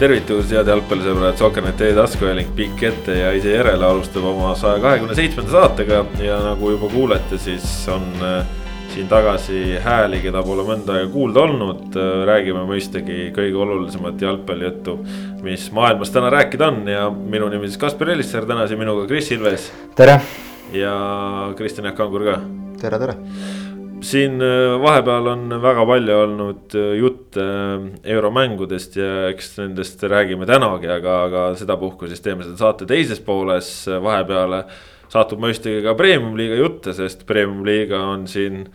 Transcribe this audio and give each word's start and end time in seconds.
tervitus, 0.00 0.48
head 0.54 0.68
jalgpallisõbrad, 0.70 1.36
Soker.net 1.36 1.82
e-taskuhääling 1.84 2.54
pikk 2.56 2.86
ette 2.88 3.18
ja 3.18 3.34
ise 3.36 3.52
järele 3.52 3.84
alustab 3.84 4.24
oma 4.30 4.54
saja 4.56 4.80
kahekümne 4.80 5.16
seitsmenda 5.18 5.52
saatega 5.52 6.00
ja 6.24 6.38
nagu 6.40 6.70
juba 6.72 6.88
kuulete, 6.88 7.36
siis 7.42 7.66
on 7.92 8.06
äh, 8.24 8.48
siin 8.94 9.10
tagasi 9.10 9.76
hääli, 9.84 10.22
keda 10.24 10.40
pole 10.46 10.64
mõnda 10.64 10.96
aega 10.96 11.12
kuulda 11.12 11.44
olnud. 11.44 12.00
räägime 12.30 12.64
mõistagi 12.70 13.28
kõige 13.36 13.60
olulisemat 13.60 14.24
jalgpallijuttu, 14.24 14.96
mis 15.44 15.68
maailmas 15.76 16.16
täna 16.16 16.32
rääkida 16.32 16.72
on 16.72 16.82
ja 16.88 17.08
minu 17.10 17.52
nimi 17.52 17.68
siis 17.68 17.80
Kaspar 17.80 18.16
Elisser, 18.16 18.48
täna 18.48 18.66
siin 18.66 18.80
minuga 18.80 19.06
Kris 19.06 19.30
Ilves. 19.36 19.72
tere. 19.96 20.20
ja 20.72 20.94
Kristjan 21.56 21.92
Jaak 21.92 22.00
Kangur 22.00 22.24
ka. 22.24 22.40
tere, 22.80 22.98
tere 22.98 23.20
siin 24.02 24.40
äh, 24.42 24.74
vahepeal 24.82 25.26
on 25.32 25.54
väga 25.62 25.84
palju 25.86 26.16
olnud 26.24 26.74
äh, 26.78 26.92
jutte 26.98 27.44
äh, 27.44 27.86
euromängudest 28.14 28.96
ja 28.96 29.10
eks 29.30 29.56
nendest 29.58 30.02
räägime 30.02 30.46
tänagi, 30.48 30.88
aga, 30.90 31.16
aga 31.26 31.42
sedapuhku 31.58 32.08
siis 32.08 32.22
teeme 32.24 32.46
seda 32.46 32.58
saate 32.60 32.88
teises 32.90 33.20
pooles 33.24 33.70
vahepeale. 34.02 34.64
satub 35.10 35.40
mõistagi 35.42 35.82
ka 35.82 35.96
premium-liiga 35.98 36.60
jutte, 36.60 36.92
sest 36.94 37.24
premium-liiga 37.26 37.98
on 38.12 38.28
siin 38.30 38.68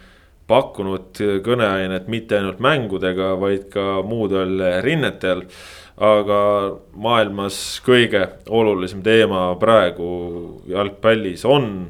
pakkunud 0.48 1.22
kõneainet 1.46 2.10
mitte 2.12 2.36
ainult 2.38 2.60
mängudega, 2.60 3.34
vaid 3.40 3.70
ka 3.72 4.02
muudel 4.04 4.60
rinnetel. 4.84 5.46
aga 5.96 6.40
maailmas 6.92 7.80
kõige 7.86 8.28
olulisem 8.52 9.02
teema 9.02 9.56
praegu 9.56 10.62
jalgpallis 10.68 11.46
on 11.48 11.88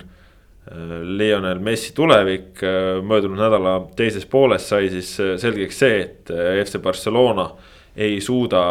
Lionel 0.65 1.59
Messi 1.61 1.93
tulevik, 1.93 2.61
möödunud 3.05 3.37
nädala 3.37 3.75
teises 3.97 4.25
pooles 4.25 4.65
sai 4.71 4.89
siis 4.89 5.11
selgeks 5.41 5.81
see, 5.83 5.99
et 6.01 6.31
FC 6.63 6.81
Barcelona 6.81 7.51
ei 7.95 8.17
suuda 8.21 8.63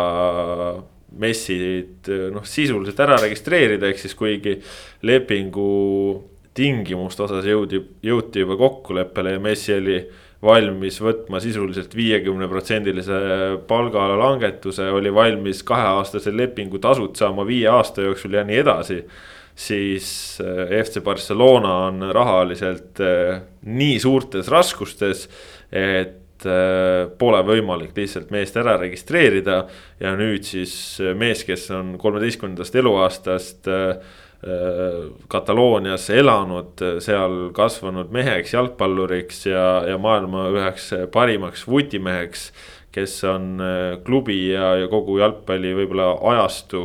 Messit 1.19 2.11
noh, 2.35 2.43
sisuliselt 2.43 2.99
ära 3.05 3.21
registreerida, 3.23 3.87
ehk 3.87 4.01
siis 4.03 4.17
kuigi 4.19 4.57
lepingu 5.07 5.69
tingimuste 6.55 7.25
osas 7.27 7.47
jõudi, 7.47 7.81
jõuti 8.03 8.43
juba 8.43 8.57
kokkuleppele 8.59 9.37
ja 9.37 9.43
Messi 9.43 9.75
oli 9.77 9.99
valmis 10.45 10.99
võtma 11.01 11.41
sisuliselt 11.41 11.95
viiekümne 11.97 12.49
protsendilise 12.51 13.21
palgalangetuse, 13.69 14.91
oli 14.93 15.13
valmis 15.15 15.63
kaheaastase 15.67 16.35
lepingu 16.35 16.79
tasud 16.83 17.15
saama 17.17 17.47
viie 17.49 17.71
aasta 17.71 18.05
jooksul 18.05 18.37
ja 18.37 18.45
nii 18.47 18.61
edasi 18.61 19.01
siis 19.55 20.41
äh, 20.41 20.83
FC 20.83 21.01
Barcelona 21.01 21.75
on 21.87 22.03
rahaliselt 22.13 23.01
äh, 23.01 23.41
nii 23.63 24.01
suurtes 24.03 24.51
raskustes, 24.51 25.29
et 25.71 26.47
äh, 26.47 27.07
pole 27.19 27.43
võimalik 27.47 27.95
lihtsalt 27.97 28.35
meest 28.35 28.59
ära 28.59 28.77
registreerida. 28.81 29.65
ja 30.01 30.17
nüüd 30.19 30.45
siis 30.45 31.01
mees, 31.17 31.45
kes 31.47 31.71
on 31.71 31.97
kolmeteistkümnendast 31.99 32.83
eluaastast 32.83 33.73
Kataloonias 35.33 36.11
elanud, 36.13 36.83
seal 37.01 37.47
kasvanud 37.57 38.11
meheks, 38.13 38.51
jalgpalluriks 38.53 39.39
ja, 39.47 39.63
ja 39.89 39.97
maailma 39.97 40.51
üheks 40.53 40.91
parimaks 41.15 41.63
vutimeheks. 41.65 42.51
kes 42.93 43.15
on 43.25 43.57
klubi 44.05 44.51
ja, 44.53 44.75
ja 44.83 44.91
kogu 44.93 45.17
jalgpalli 45.19 45.73
võib-olla 45.79 46.11
ajastu 46.35 46.83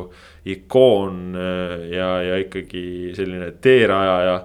ikoon 0.52 1.36
äh, 1.36 1.88
ja, 1.94 2.10
ja 2.24 2.38
ikkagi 2.42 3.14
selline 3.18 3.52
teerajaja 3.62 4.36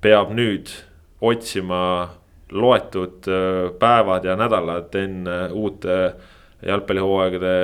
peab 0.00 0.32
nüüd 0.36 0.72
otsima 1.20 1.82
loetud 2.50 3.28
äh, 3.28 3.70
päevad 3.78 4.24
ja 4.24 4.36
nädalad 4.38 4.94
enne 4.98 5.38
uute 5.52 6.00
jalgpallihooaegade, 6.66 7.54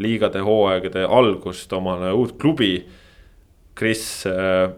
liigade 0.00 0.40
hooaegade 0.40 1.04
algust 1.04 1.72
omale 1.76 2.12
uut 2.12 2.38
klubi. 2.40 2.78
Kris 3.74 4.24
äh, 4.30 4.70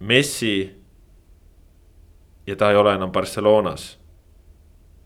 Messi 0.00 0.70
ja 2.46 2.56
ta 2.56 2.70
ei 2.70 2.76
ole 2.76 2.94
enam 2.94 3.12
Barcelonas. 3.12 3.98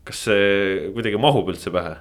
kas 0.04 0.22
see 0.24 0.88
kuidagi 0.94 1.18
mahub 1.20 1.50
üldse 1.52 1.70
pähe? 1.72 1.98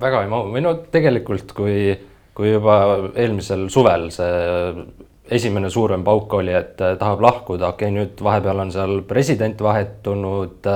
Väga 0.00 0.22
ei 0.22 0.30
mahu 0.30 0.52
või 0.54 0.62
no 0.62 0.74
tegelikult, 0.92 1.52
kui, 1.56 1.94
kui 2.36 2.52
juba 2.52 2.74
eelmisel 3.18 3.66
suvel 3.72 4.10
see 4.14 4.84
esimene 5.30 5.70
suurem 5.70 6.04
pauk 6.04 6.34
oli, 6.40 6.52
et 6.54 6.76
tahab 6.76 7.22
lahkuda, 7.22 7.72
okei 7.74 7.88
okay,, 7.88 7.96
nüüd 7.96 8.22
vahepeal 8.24 8.64
on 8.64 8.74
seal 8.74 9.00
president 9.08 9.62
vahetunud. 9.62 10.70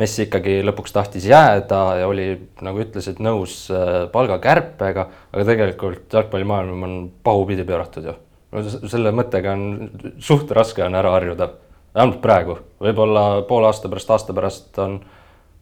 Messi 0.00 0.24
ikkagi 0.24 0.62
lõpuks 0.64 0.94
tahtis 0.94 1.26
jääda 1.28 1.80
ja 2.00 2.06
oli, 2.08 2.30
nagu 2.64 2.80
ütlesid, 2.80 3.18
nõus 3.20 3.66
äh, 3.68 4.06
palgakärpega, 4.12 5.02
aga 5.28 5.44
tegelikult 5.44 6.14
jalgpallimaailm 6.16 6.86
on 6.86 6.94
pahupidi 7.20 7.66
pööratud 7.68 8.06
ju. 8.08 8.14
no 8.56 8.62
selle 8.64 9.12
mõttega 9.12 9.52
on 9.52 9.90
suht 10.16 10.48
raske 10.56 10.80
on 10.86 10.96
ära 10.96 11.12
harjuda, 11.12 11.50
vähemalt 11.92 12.22
praegu, 12.24 12.56
võib-olla 12.80 13.42
poole 13.48 13.68
aasta 13.68 13.92
pärast, 13.92 14.14
aasta 14.16 14.32
pärast 14.32 14.80
on 14.80 14.96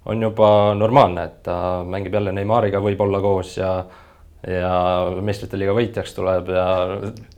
on 0.04 0.22
juba 0.22 0.74
normaalne, 0.74 1.24
et 1.24 1.42
ta 1.46 1.56
mängib 1.86 2.14
jälle 2.16 2.32
Neimariga 2.32 2.80
võib-olla 2.82 3.20
koos 3.24 3.56
ja 3.58 3.74
ja 4.40 4.70
meistrite 5.20 5.58
liiga 5.60 5.74
võitjaks 5.76 6.14
tuleb 6.16 6.46
ja 6.54 6.64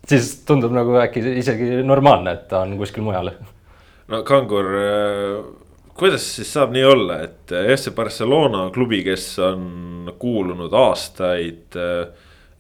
siis 0.06 0.36
tundub 0.46 0.70
nagu 0.70 0.94
äkki 1.02 1.18
isegi 1.40 1.80
normaalne, 1.82 2.36
et 2.36 2.44
ta 2.52 2.60
on 2.62 2.76
kuskil 2.78 3.02
mujal. 3.02 3.32
no 4.12 4.22
Kangur, 4.22 4.68
kuidas 5.98 6.28
siis 6.36 6.52
saab 6.54 6.70
nii 6.76 6.84
olla, 6.86 7.18
et 7.26 7.50
FC 7.50 7.90
Barcelona 7.96 8.68
klubi, 8.74 9.02
kes 9.02 9.26
on 9.42 10.12
kuulunud 10.18 10.70
aastaid 10.70 11.74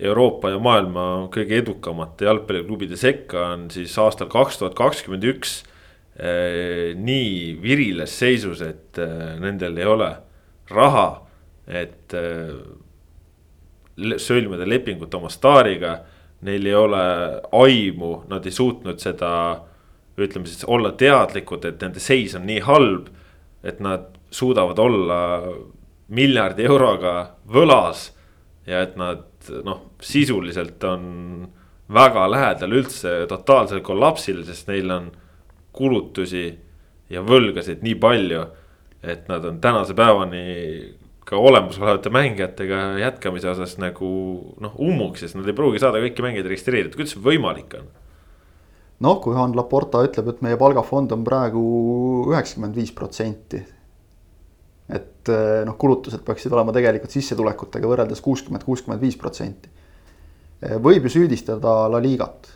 Euroopa 0.02 0.50
ja 0.50 0.58
maailma 0.58 1.28
kõige 1.30 1.60
edukamate 1.62 2.26
jalgpalliklubide 2.26 2.98
sekka, 2.98 3.52
on 3.54 3.68
siis 3.70 3.94
aastal 4.02 4.26
kaks 4.32 4.58
tuhat 4.58 4.74
kakskümmend 4.74 5.30
üks 5.36 5.60
Äh, 5.62 5.71
nii 6.18 7.56
viriles 7.62 8.18
seisus, 8.18 8.60
et 8.62 8.98
äh, 9.00 9.34
nendel 9.40 9.78
ei 9.80 9.88
ole 9.88 10.10
raha, 10.70 11.08
et 11.66 12.14
äh, 12.14 12.52
sõlmida 14.20 14.66
lepingut 14.68 15.14
oma 15.14 15.30
staariga. 15.32 16.00
Neil 16.42 16.66
ei 16.66 16.74
ole 16.74 17.02
aimu, 17.54 18.24
nad 18.28 18.46
ei 18.46 18.54
suutnud 18.54 18.98
seda, 18.98 19.32
ütleme 20.18 20.48
siis 20.50 20.66
olla 20.66 20.90
teadlikud, 20.98 21.64
et 21.68 21.84
nende 21.84 22.02
seis 22.02 22.34
on 22.34 22.48
nii 22.48 22.62
halb. 22.66 23.08
et 23.62 23.78
nad 23.78 24.08
suudavad 24.34 24.78
olla 24.82 25.18
miljardi 26.10 26.64
euroga 26.66 27.36
võlas 27.46 28.08
ja 28.66 28.80
et 28.82 28.96
nad 28.98 29.22
noh, 29.62 29.84
sisuliselt 30.02 30.82
on 30.82 31.04
väga 31.92 32.24
lähedal 32.26 32.74
üldse 32.74 33.12
totaalsel 33.30 33.84
kollapsil, 33.86 34.42
sest 34.42 34.66
neil 34.66 34.90
on 34.90 35.10
kulutusi 35.72 36.46
ja 37.12 37.22
võlgasid 37.24 37.82
nii 37.84 37.96
palju, 38.00 38.44
et 39.02 39.26
nad 39.30 39.44
on 39.48 39.58
tänase 39.62 39.96
päevani 39.98 40.44
ka 41.26 41.38
olemasolevate 41.38 42.10
mängijatega 42.12 42.82
jätkamise 43.00 43.50
osas 43.52 43.76
nagu 43.80 44.08
noh, 44.60 44.78
ummuks, 44.82 45.22
sest 45.22 45.38
nad 45.38 45.48
ei 45.48 45.56
pruugi 45.56 45.82
saada 45.82 46.00
kõiki 46.02 46.24
mängijaid 46.24 46.48
registreeritud, 46.50 46.98
kuidas 46.98 47.14
see 47.16 47.24
võimalik 47.24 47.76
on? 47.78 47.90
noh, 49.02 49.18
kui 49.22 49.34
Juhan 49.34 49.54
Laporta 49.58 50.02
ütleb, 50.06 50.30
et 50.30 50.42
meie 50.46 50.58
palgafond 50.58 51.12
on 51.14 51.24
praegu 51.26 51.62
üheksakümmend 52.30 52.76
viis 52.78 52.92
protsenti. 52.94 53.62
et 54.92 55.30
eh, 55.32 55.62
noh, 55.66 55.76
kulutused 55.78 56.22
peaksid 56.26 56.52
olema 56.52 56.74
tegelikult 56.74 57.14
sissetulekutega 57.14 57.88
võrreldes 57.88 58.20
kuuskümmend, 58.20 58.64
kuuskümmend 58.66 59.00
viis 59.00 59.16
protsenti. 59.16 59.70
Eh, 60.62 60.76
võib 60.82 61.06
ju 61.06 61.14
süüdistada 61.16 61.86
La 61.88 62.00
Ligat 62.02 62.50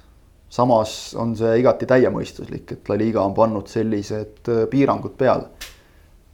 samas 0.48 1.14
on 1.18 1.34
see 1.36 1.58
igati 1.60 1.88
täiemõistuslik, 1.88 2.76
et 2.76 2.90
La 2.90 2.96
Liga 2.98 3.24
on 3.26 3.34
pannud 3.34 3.68
sellised 3.70 4.50
äh, 4.52 4.66
piirangud 4.70 5.16
peale. 5.18 5.50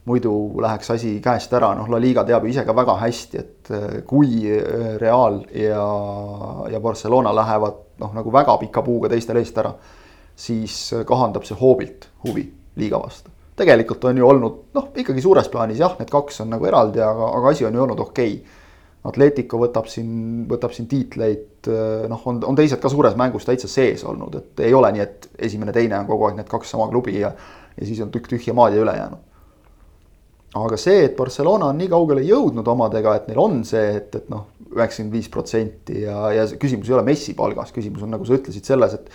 muidu 0.03 0.59
läheks 0.59 0.89
asi 0.91 1.13
käest 1.23 1.53
ära, 1.55 1.69
noh, 1.79 1.87
La 1.89 1.99
Liga 1.99 2.25
teab 2.27 2.43
ju 2.43 2.49
ise 2.51 2.65
ka 2.67 2.75
väga 2.75 2.97
hästi, 2.99 3.37
et 3.39 3.71
äh, 3.71 4.01
kui 4.05 4.43
äh, 4.51 4.97
Real 4.99 5.43
ja, 5.55 5.85
ja 6.71 6.79
Barcelona 6.79 7.35
lähevad 7.35 7.77
noh, 7.99 8.11
nagu 8.13 8.31
väga 8.31 8.57
pika 8.57 8.83
puuga 8.83 9.09
teistele 9.09 9.39
eest 9.39 9.57
ära, 9.57 9.71
siis 10.35 10.75
kahandab 11.07 11.45
see 11.47 11.57
hoobilt 11.59 12.09
huvi 12.25 12.49
liiga 12.75 12.99
vastu. 12.99 13.31
tegelikult 13.55 14.03
on 14.09 14.17
ju 14.17 14.27
olnud 14.27 14.59
noh, 14.73 14.91
ikkagi 14.95 15.21
suures 15.21 15.47
plaanis 15.49 15.79
jah, 15.79 15.95
need 15.99 16.09
kaks 16.11 16.41
on 16.41 16.49
nagu 16.49 16.65
eraldi, 16.65 17.01
aga, 17.01 17.31
aga 17.37 17.49
asi 17.49 17.65
on 17.65 17.73
ju 17.73 17.83
olnud 17.87 17.99
okei 17.99 18.35
okay 18.35 18.61
Atletico 19.03 19.59
võtab 19.59 19.89
siin, 19.91 20.45
võtab 20.47 20.71
siin 20.75 20.87
tiitleid, 20.91 21.67
eh, 21.67 22.05
noh, 22.11 22.21
on, 22.29 22.39
on 22.47 22.55
teised 22.55 22.79
ka 22.79 22.91
suures 22.91 23.17
mängus 23.19 23.43
täitsa 23.47 23.67
sees 23.67 24.05
olnud, 24.07 24.37
et 24.39 24.63
ei 24.63 24.75
ole 24.75 24.93
nii, 24.95 25.03
et 25.03 25.27
esimene-teine 25.49 25.97
on 25.99 26.07
kogu 26.07 26.29
aeg 26.29 26.39
need 26.39 26.49
kaks 26.51 26.71
sama 26.71 26.87
klubi 26.91 27.17
ja, 27.19 27.33
ja 27.75 27.87
siis 27.87 27.99
on 28.05 28.13
tükk 28.13 28.31
tühja 28.31 28.55
maad 28.55 28.77
ja 28.77 28.83
ülejäänud. 28.85 29.29
aga 30.55 30.77
see, 30.77 31.03
et 31.09 31.17
Barcelona 31.17 31.71
on 31.73 31.79
nii 31.81 31.89
kaugele 31.91 32.23
jõudnud 32.23 32.67
omadega, 32.69 33.17
et 33.17 33.27
neil 33.27 33.41
on 33.43 33.63
see, 33.67 33.83
et, 33.97 34.15
et 34.21 34.31
noh, 34.31 34.47
üheksakümmend 34.71 35.17
viis 35.17 35.27
protsenti 35.33 36.05
ja, 36.05 36.17
ja 36.31 36.47
küsimus 36.61 36.87
ei 36.87 36.95
ole 36.95 37.03
Messi 37.09 37.35
palgas, 37.35 37.73
küsimus 37.75 38.05
on, 38.05 38.13
nagu 38.13 38.25
sa 38.25 38.37
ütlesid, 38.37 38.63
selles, 38.69 38.95
et 38.95 39.11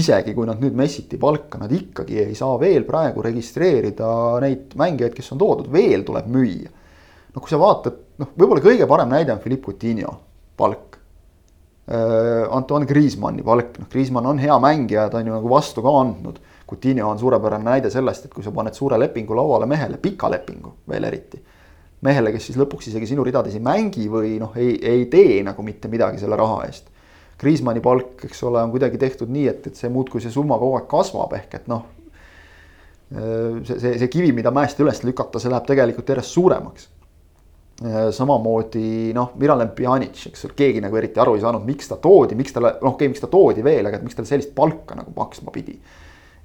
isegi 0.00 0.32
kui 0.34 0.48
nad 0.48 0.62
nüüd 0.62 0.78
Messiti 0.78 1.18
palka, 1.20 1.60
nad 1.60 1.74
ikkagi 1.74 2.22
ei 2.24 2.34
saa 2.38 2.56
veel 2.62 2.88
praegu 2.88 3.22
registreerida 3.26 4.08
neid 4.42 4.72
mängijaid, 4.78 5.14
kes 5.14 5.34
on 5.36 5.44
toodud, 5.44 5.68
veel 5.74 6.06
tuleb 6.08 6.32
müüa 6.32 6.72
noh, 7.36 7.44
kui 7.44 7.52
sa 7.52 7.60
vaatad, 7.60 7.96
noh, 8.22 8.32
võib-olla 8.32 8.64
kõige 8.64 8.88
parem 8.88 9.12
näide 9.12 9.34
on 9.34 9.42
Philippe 9.42 9.68
Coutinho 9.68 10.14
palk. 10.56 10.94
Antoine 11.86 12.88
Griezmanni 12.88 13.44
palk, 13.46 13.76
noh, 13.78 13.88
Griezmann 13.92 14.26
on 14.32 14.40
hea 14.42 14.56
mängija, 14.58 15.06
ta 15.12 15.20
on 15.20 15.28
ju 15.28 15.34
nagu 15.36 15.50
vastu 15.52 15.84
ka 15.84 15.92
andnud. 16.00 16.40
Coutinho 16.66 17.12
on 17.12 17.20
suurepärane 17.20 17.62
näide 17.62 17.92
sellest, 17.94 18.24
et 18.26 18.32
kui 18.34 18.42
sa 18.42 18.50
paned 18.50 18.74
suure 18.74 18.98
lepingu 18.98 19.36
lauale 19.38 19.68
mehele, 19.70 20.00
pika 20.02 20.30
lepingu 20.32 20.72
veel 20.90 21.06
eriti. 21.06 21.42
mehele, 22.06 22.30
kes 22.30 22.44
siis 22.44 22.58
lõpuks 22.60 22.90
isegi 22.90 23.06
sinu 23.08 23.24
ridades 23.24 23.54
ei 23.56 23.62
mängi 23.64 24.04
või 24.12 24.34
noh, 24.38 24.52
ei, 24.60 24.74
ei 24.84 25.06
tee 25.10 25.40
nagu 25.42 25.62
mitte 25.64 25.88
midagi 25.88 26.20
selle 26.20 26.36
raha 26.36 26.58
eest. 26.66 26.90
Griezmanni 27.40 27.80
palk, 27.82 28.24
eks 28.28 28.42
ole, 28.46 28.60
on 28.62 28.70
kuidagi 28.70 28.98
tehtud 29.00 29.30
nii, 29.32 29.46
et, 29.48 29.66
et 29.70 29.76
see 29.76 29.88
muudkui 29.92 30.20
see 30.20 30.32
summa 30.32 30.58
kogu 30.60 30.76
aeg 30.76 30.86
kasvab, 30.90 31.32
ehk 31.38 31.56
et 31.60 31.70
noh 31.72 31.86
see, 33.64 33.78
see, 33.78 33.98
see 33.98 34.08
kivi, 34.10 34.32
mida 34.34 34.50
mäest 34.54 34.80
üles 34.82 35.02
lükata, 35.06 35.40
see 35.42 35.50
läheb 35.52 35.66
tegelikult 35.68 36.08
järjest 36.10 36.36
suuremaks. 36.36 36.88
Samamoodi 37.76 39.12
noh, 39.16 39.34
Miralem 39.40 39.74
Pjanic, 39.76 40.22
eks 40.30 40.46
ole, 40.48 40.54
keegi 40.56 40.80
nagu 40.80 40.96
eriti 40.96 41.20
aru 41.20 41.34
ei 41.36 41.42
saanud, 41.42 41.64
miks 41.66 41.90
ta 41.90 41.98
toodi, 42.00 42.38
miks 42.38 42.54
talle, 42.56 42.72
noh, 42.80 42.94
okei 42.94 43.04
okay,, 43.04 43.12
miks 43.12 43.24
ta 43.24 43.28
toodi 43.32 43.64
veel, 43.66 43.84
aga 43.84 43.98
et 43.98 44.06
miks 44.06 44.16
tal 44.16 44.28
sellist 44.28 44.54
palka 44.56 44.96
nagu 44.96 45.12
maksma 45.16 45.52
pidi. 45.52 45.76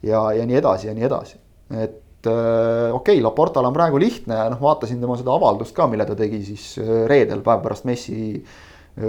ja, 0.04 0.26
ja 0.36 0.46
nii 0.48 0.60
edasi 0.60 0.90
ja 0.90 0.96
nii 0.98 1.08
edasi, 1.08 1.40
et 1.72 2.28
okei 2.28 2.92
okay,, 2.98 3.24
Laportal 3.24 3.70
on 3.70 3.78
praegu 3.78 4.02
lihtne 4.02 4.42
ja 4.42 4.50
noh, 4.52 4.60
vaatasin 4.62 5.00
tema 5.00 5.16
seda 5.20 5.32
avaldust 5.38 5.76
ka, 5.78 5.88
mille 5.88 6.06
ta 6.10 6.20
tegi 6.20 6.44
siis 6.52 6.76
reedel, 7.08 7.46
päev 7.46 7.64
pärast 7.64 7.88
Messi 7.88 8.44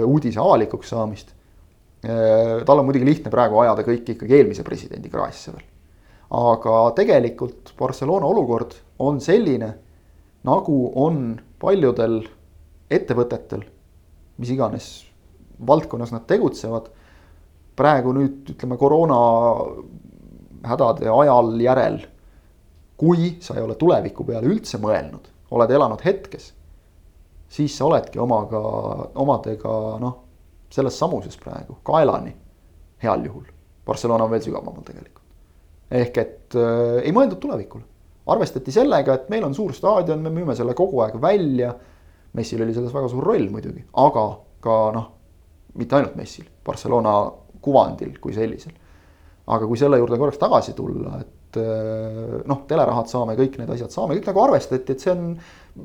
uudise 0.05 0.39
avalikuks 0.39 0.95
saamist. 0.95 1.35
tal 2.03 2.79
on 2.79 2.87
muidugi 2.87 3.07
lihtne 3.07 3.31
praegu 3.31 3.59
ajada 3.63 3.83
kõik 3.83 4.15
ikkagi 4.15 4.39
eelmise 4.39 4.63
presidendi 4.63 5.11
kraesse 5.11 5.51
veel 5.51 5.67
aga 6.33 6.77
tegelikult 6.97 7.73
Barcelona 7.77 8.25
olukord 8.25 8.73
on 9.03 9.19
selline, 9.21 9.69
nagu 10.47 10.77
on 10.99 11.39
paljudel 11.61 12.21
ettevõtetel, 12.91 13.63
mis 14.37 14.51
iganes 14.53 14.89
valdkonnas 15.67 16.13
nad 16.13 16.27
tegutsevad. 16.27 16.89
praegu 17.75 18.11
nüüd 18.13 18.51
ütleme 18.53 18.77
koroona 18.77 19.19
hädade 20.63 21.09
ajal 21.09 21.61
järel. 21.61 22.01
kui 22.97 23.37
sa 23.41 23.55
ei 23.55 23.63
ole 23.63 23.75
tuleviku 23.75 24.23
peale 24.23 24.47
üldse 24.47 24.77
mõelnud, 24.77 25.25
oled 25.51 25.71
elanud 25.71 26.01
hetkes, 26.05 26.53
siis 27.49 27.77
sa 27.77 27.85
oledki 27.85 28.19
omaga, 28.19 28.61
omadega 29.15 29.97
noh, 29.99 30.23
selles 30.69 30.99
samuses 30.99 31.37
praegu 31.37 31.79
kaelani 31.83 32.35
heal 33.03 33.25
juhul. 33.25 33.43
Barcelona 33.85 34.23
on 34.23 34.31
veel 34.31 34.41
sügavamal 34.41 34.83
tegelikult 34.85 35.23
ehk 35.93 36.17
et 36.21 36.57
äh, 36.57 37.01
ei 37.05 37.13
mõeldud 37.15 37.39
tulevikule. 37.43 37.85
Arvestati 38.31 38.71
sellega, 38.71 39.17
et 39.17 39.31
meil 39.33 39.43
on 39.47 39.55
suur 39.55 39.73
staadion, 39.75 40.21
me 40.23 40.31
müüme 40.33 40.55
selle 40.55 40.75
kogu 40.77 41.03
aeg 41.03 41.19
välja. 41.21 41.73
Messil 42.37 42.63
oli 42.65 42.73
selles 42.73 42.93
väga 42.93 43.09
suur 43.11 43.25
roll 43.27 43.49
muidugi, 43.53 43.83
aga 44.01 44.23
ka 44.63 44.77
noh, 44.95 45.09
mitte 45.77 45.97
ainult 45.99 46.15
Messil, 46.17 46.47
Barcelona 46.65 47.17
kuvandil 47.63 48.15
kui 48.21 48.33
sellisel. 48.35 48.79
aga 49.43 49.67
kui 49.67 49.75
selle 49.75 49.97
juurde 49.99 50.15
korraks 50.15 50.39
tagasi 50.39 50.71
tulla, 50.73 51.17
et 51.19 51.57
äh, 51.59 52.37
noh, 52.47 52.61
telerahad 52.67 53.09
saame, 53.11 53.35
kõik 53.35 53.57
need 53.59 53.73
asjad 53.75 53.91
saame, 53.91 54.15
kõik 54.15 54.29
nagu 54.29 54.39
arvestati, 54.39 54.95
et 54.95 55.03
see 55.03 55.11
on, 55.11 55.33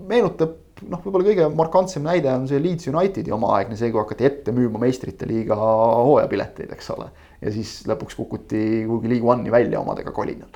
meenutab 0.06 0.52
noh, 0.86 1.02
võib-olla 1.02 1.26
kõige 1.26 1.48
markantsem 1.58 2.06
näide 2.06 2.30
on 2.30 2.46
see 2.46 2.62
Leeds 2.62 2.86
Unitedi 2.86 3.34
omaaegne, 3.34 3.74
see, 3.76 3.90
kui 3.90 3.98
hakati 3.98 4.28
ette 4.30 4.54
müüma 4.54 4.78
meistrite 4.84 5.26
liiga 5.26 5.58
hooajapileteid, 5.58 6.70
eks 6.76 6.92
ole 6.94 7.10
ja 7.42 7.52
siis 7.54 7.82
lõpuks 7.88 8.16
kukuti 8.18 8.62
kuhugi 8.86 9.12
League 9.12 9.30
One'i 9.30 9.52
välja 9.52 9.80
omadega 9.80 10.12
kolinal. 10.14 10.50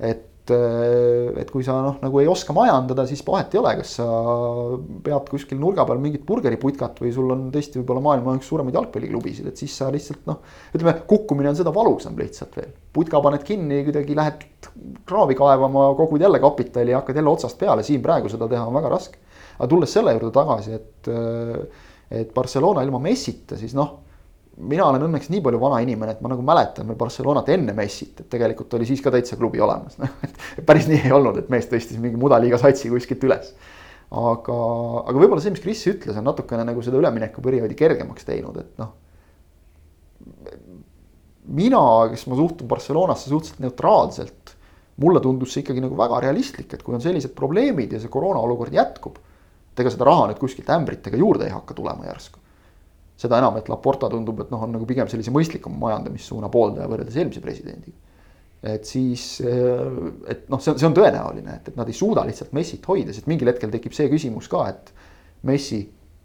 et, 0.00 0.37
äh, 0.54 1.28
et 1.42 1.50
kui 1.52 1.64
sa 1.66 1.76
noh, 1.84 1.98
nagu 2.02 2.20
ei 2.22 2.28
oska 2.30 2.54
majandada, 2.56 3.04
siis 3.08 3.22
vahet 3.26 3.54
ei 3.54 3.60
ole, 3.60 3.74
kas 3.80 3.94
sa 3.98 4.06
pead 5.04 5.28
kuskil 5.32 5.60
nurga 5.60 5.84
peal 5.88 6.00
mingit 6.02 6.24
burgeriputkat 6.28 7.02
või 7.04 7.12
sul 7.14 7.34
on 7.34 7.46
tõesti 7.54 7.80
võib-olla 7.80 8.04
maailma 8.04 8.36
üks 8.38 8.50
suuremaid 8.50 8.78
jalgpalliklubisid, 8.78 9.50
et 9.50 9.60
siis 9.60 9.76
sa 9.80 9.90
lihtsalt 9.94 10.24
noh. 10.30 10.40
ütleme, 10.72 10.96
kukkumine 11.10 11.52
on 11.52 11.60
seda 11.60 11.74
valusam 11.74 12.18
lihtsalt 12.18 12.58
veel, 12.60 12.72
putka 12.94 13.22
paned 13.24 13.44
kinni, 13.46 13.82
kuidagi 13.86 14.18
lähed 14.18 14.48
kraavi 15.08 15.38
kaevama, 15.38 15.92
kogud 15.98 16.24
jälle 16.24 16.42
kapitali 16.42 16.94
ja 16.94 17.02
hakkad 17.02 17.20
jälle 17.20 17.34
otsast 17.34 17.60
peale, 17.60 17.86
siin 17.86 18.02
praegu 18.04 18.32
seda 18.32 18.50
teha 18.50 18.66
on 18.66 18.76
väga 18.80 18.92
raske. 18.96 19.22
aga 19.58 19.70
tulles 19.70 19.92
selle 19.92 20.12
juurde 20.14 20.34
tagasi, 20.34 20.74
et, 20.78 21.08
äh, 21.12 21.86
et 22.22 22.34
Barcelona 22.34 22.82
ilma 22.86 23.02
Messita, 23.02 23.58
siis 23.60 23.74
noh 23.76 24.07
mina 24.58 24.86
olen 24.88 25.04
õnneks 25.06 25.30
nii 25.30 25.40
palju 25.44 25.60
vana 25.62 25.78
inimene, 25.84 26.14
et 26.16 26.22
ma 26.24 26.30
nagu 26.32 26.42
mäletan 26.46 26.88
veel 26.88 26.98
Barcelonat 26.98 27.48
enne 27.54 27.74
Messit, 27.76 28.22
et 28.22 28.30
tegelikult 28.32 28.74
oli 28.78 28.88
siis 28.88 29.02
ka 29.04 29.12
täitsa 29.14 29.38
klubi 29.38 29.60
olemas, 29.62 29.98
noh 30.00 30.16
et 30.26 30.64
päris 30.66 30.88
nii 30.90 31.04
ei 31.06 31.14
olnud, 31.14 31.38
et 31.38 31.50
mees 31.52 31.68
tõstis 31.70 32.00
mingi 32.02 32.18
mudaliiga 32.20 32.58
satsi 32.60 32.90
kuskilt 32.92 33.26
üles. 33.28 33.52
aga, 34.08 34.56
aga 35.04 35.14
võib-olla 35.20 35.42
see, 35.44 35.54
mis 35.54 35.62
Kris 35.62 35.84
ütles, 35.92 36.16
on 36.18 36.26
natukene 36.26 36.64
nagu 36.66 36.82
seda 36.84 36.98
üleminekuperioodi 37.00 37.78
kergemaks 37.78 38.26
teinud, 38.26 38.58
et 38.62 38.82
noh. 38.82 38.94
mina, 41.60 41.82
kes 42.12 42.26
ma 42.30 42.40
suhtun 42.40 42.70
Barcelonasse 42.70 43.30
suhteliselt 43.30 43.62
neutraalselt, 43.62 44.56
mulle 44.98 45.22
tundus 45.22 45.54
see 45.54 45.62
ikkagi 45.62 45.84
nagu 45.84 45.94
väga 45.96 46.18
realistlik, 46.26 46.72
et 46.74 46.82
kui 46.82 46.96
on 46.96 47.04
sellised 47.04 47.36
probleemid 47.36 47.94
ja 47.94 48.02
see 48.02 48.10
koroona 48.10 48.42
olukord 48.42 48.74
jätkub. 48.74 49.22
et 49.70 49.84
ega 49.84 49.94
seda 49.94 50.08
raha 50.08 50.26
nüüd 50.26 50.42
kuskilt 50.42 50.70
ämbritega 50.74 51.16
juurde 51.20 51.46
ei 51.46 51.54
hakka 51.54 51.76
tulema 51.78 52.08
järsku 52.08 52.40
seda 53.18 53.40
enam, 53.42 53.56
et 53.58 53.68
Laporta 53.70 54.10
tundub, 54.12 54.44
et 54.44 54.52
noh, 54.52 54.62
on 54.62 54.76
nagu 54.76 54.86
pigem 54.86 55.08
sellise 55.10 55.32
mõistlikuma 55.34 55.80
majandamissuuna 55.86 56.50
pooldaja 56.52 56.86
võrreldes 56.90 57.18
eelmise 57.18 57.42
presidendiga. 57.42 57.96
et 58.58 58.84
siis, 58.84 59.40
eh, 59.46 59.98
et 60.26 60.48
noh, 60.50 60.58
see 60.58 60.72
on, 60.72 60.78
see 60.80 60.86
on 60.88 60.94
tõenäoline, 60.96 61.52
et, 61.60 61.68
et 61.70 61.76
nad 61.78 61.86
ei 61.86 61.94
suuda 61.94 62.24
lihtsalt 62.26 62.50
Messit 62.58 62.86
hoida, 62.90 63.12
sest 63.14 63.28
mingil 63.30 63.46
hetkel 63.52 63.70
tekib 63.70 63.94
see 63.94 64.08
küsimus 64.10 64.48
ka, 64.50 64.64
et 64.72 64.90
Messi 65.46 65.84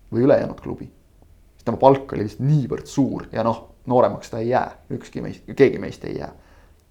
või 0.10 0.26
ülejäänud 0.26 0.62
klubi. 0.62 0.88
sest 1.54 1.68
tema 1.68 1.78
palk 1.78 2.14
oli 2.14 2.26
lihtsalt 2.26 2.48
niivõrd 2.48 2.90
suur 2.90 3.28
ja 3.32 3.44
noh, 3.46 3.60
nooremaks 3.86 4.34
ta 4.34 4.42
ei 4.42 4.50
jää, 4.50 4.66
ükski 4.98 5.22
meist, 5.22 5.46
keegi 5.56 5.78
meist 5.78 6.06
ei 6.10 6.18
jää. 6.18 6.32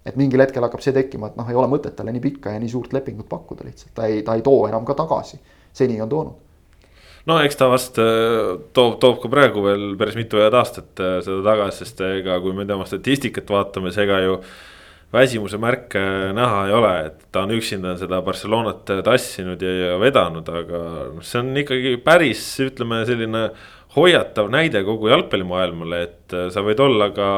et 0.05 0.15
mingil 0.15 0.39
hetkel 0.39 0.63
hakkab 0.63 0.83
see 0.83 0.95
tekkima, 0.95 1.27
et 1.27 1.35
noh, 1.35 1.49
ei 1.49 1.59
ole 1.59 1.67
mõtet 1.67 1.95
talle 1.95 2.11
nii 2.15 2.23
pikka 2.23 2.55
ja 2.55 2.63
nii 2.63 2.71
suurt 2.71 2.95
lepingut 2.95 3.27
pakkuda 3.27 3.67
lihtsalt, 3.67 3.91
ta 3.95 4.07
ei, 4.07 4.23
ta 4.23 4.35
ei 4.35 4.41
too 4.41 4.67
enam 4.67 4.85
ka 4.85 4.95
tagasi. 4.95 5.39
seni 5.73 6.01
on 6.01 6.09
toonud 6.09 6.42
no 7.29 7.39
eks 7.43 7.57
ta 7.59 7.69
vast 7.71 7.97
äh, 8.01 8.53
toob, 8.75 8.99
toob 9.01 9.21
ka 9.23 9.31
praegu 9.31 9.63
veel 9.65 9.87
päris 9.99 10.17
mitu 10.19 10.41
head 10.41 10.55
aastat 10.57 10.99
äh, 10.99 11.17
seda 11.25 11.41
tagasi, 11.45 11.83
sest 11.83 12.03
ega 12.09 12.39
kui 12.43 12.55
me 12.57 12.67
tema 12.69 12.87
statistikat 12.89 13.49
vaatame, 13.53 13.93
siis 13.93 14.05
ega 14.05 14.19
ju 14.25 14.37
väsimuse 15.13 15.59
märke 15.61 16.01
näha 16.33 16.63
ei 16.67 16.73
ole, 16.73 16.93
et 17.07 17.27
ta 17.31 17.43
on 17.45 17.53
üksinda 17.53 17.93
seda 17.99 18.23
Barcelonat 18.25 18.89
tassinud 19.05 19.61
ja, 19.61 19.73
ja 19.93 19.99
vedanud, 20.01 20.49
aga 20.49 20.81
noh, 21.13 21.25
see 21.25 21.43
on 21.43 21.53
ikkagi 21.61 21.95
päris, 22.03 22.41
ütleme, 22.65 23.03
selline 23.07 23.43
hoiatav 23.93 24.49
näide 24.51 24.81
kogu 24.85 25.11
jalgpallimaailmale, 25.13 26.01
et 26.07 26.35
äh, 26.35 26.49
sa 26.53 26.65
võid 26.65 26.81
olla 26.83 27.11
ka 27.15 27.29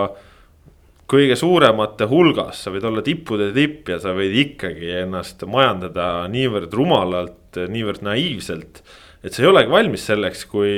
kõige 1.11 1.35
suuremate 1.37 2.07
hulgas, 2.09 2.63
sa 2.65 2.71
võid 2.73 2.87
olla 2.89 3.03
tippude 3.05 3.51
tipp 3.53 3.91
ja 3.93 3.99
sa 4.01 4.15
võid 4.17 4.33
ikkagi 4.41 4.89
ennast 5.03 5.43
majandada 5.45 6.25
niivõrd 6.33 6.73
rumalalt, 6.73 7.59
niivõrd 7.69 8.01
naiivselt 8.07 8.81
et 9.25 9.33
sa 9.33 9.43
ei 9.43 9.49
olegi 9.49 9.71
valmis 9.73 10.05
selleks, 10.11 10.45
kui 10.51 10.75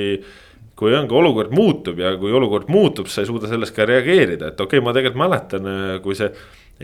kui 0.77 0.93
ongi 0.93 1.15
olukord 1.17 1.53
muutub 1.57 1.97
ja 1.97 2.11
kui 2.21 2.29
olukord 2.37 2.67
muutub, 2.69 3.07
sa 3.09 3.23
ei 3.23 3.29
suuda 3.29 3.49
selles 3.49 3.71
ka 3.73 3.87
reageerida, 3.89 4.51
et 4.51 4.59
okei 4.61 4.77
okay,, 4.77 4.85
ma 4.85 4.93
tegelikult 4.93 5.23
mäletan, 5.23 5.69
kui 6.03 6.13
see 6.17 6.29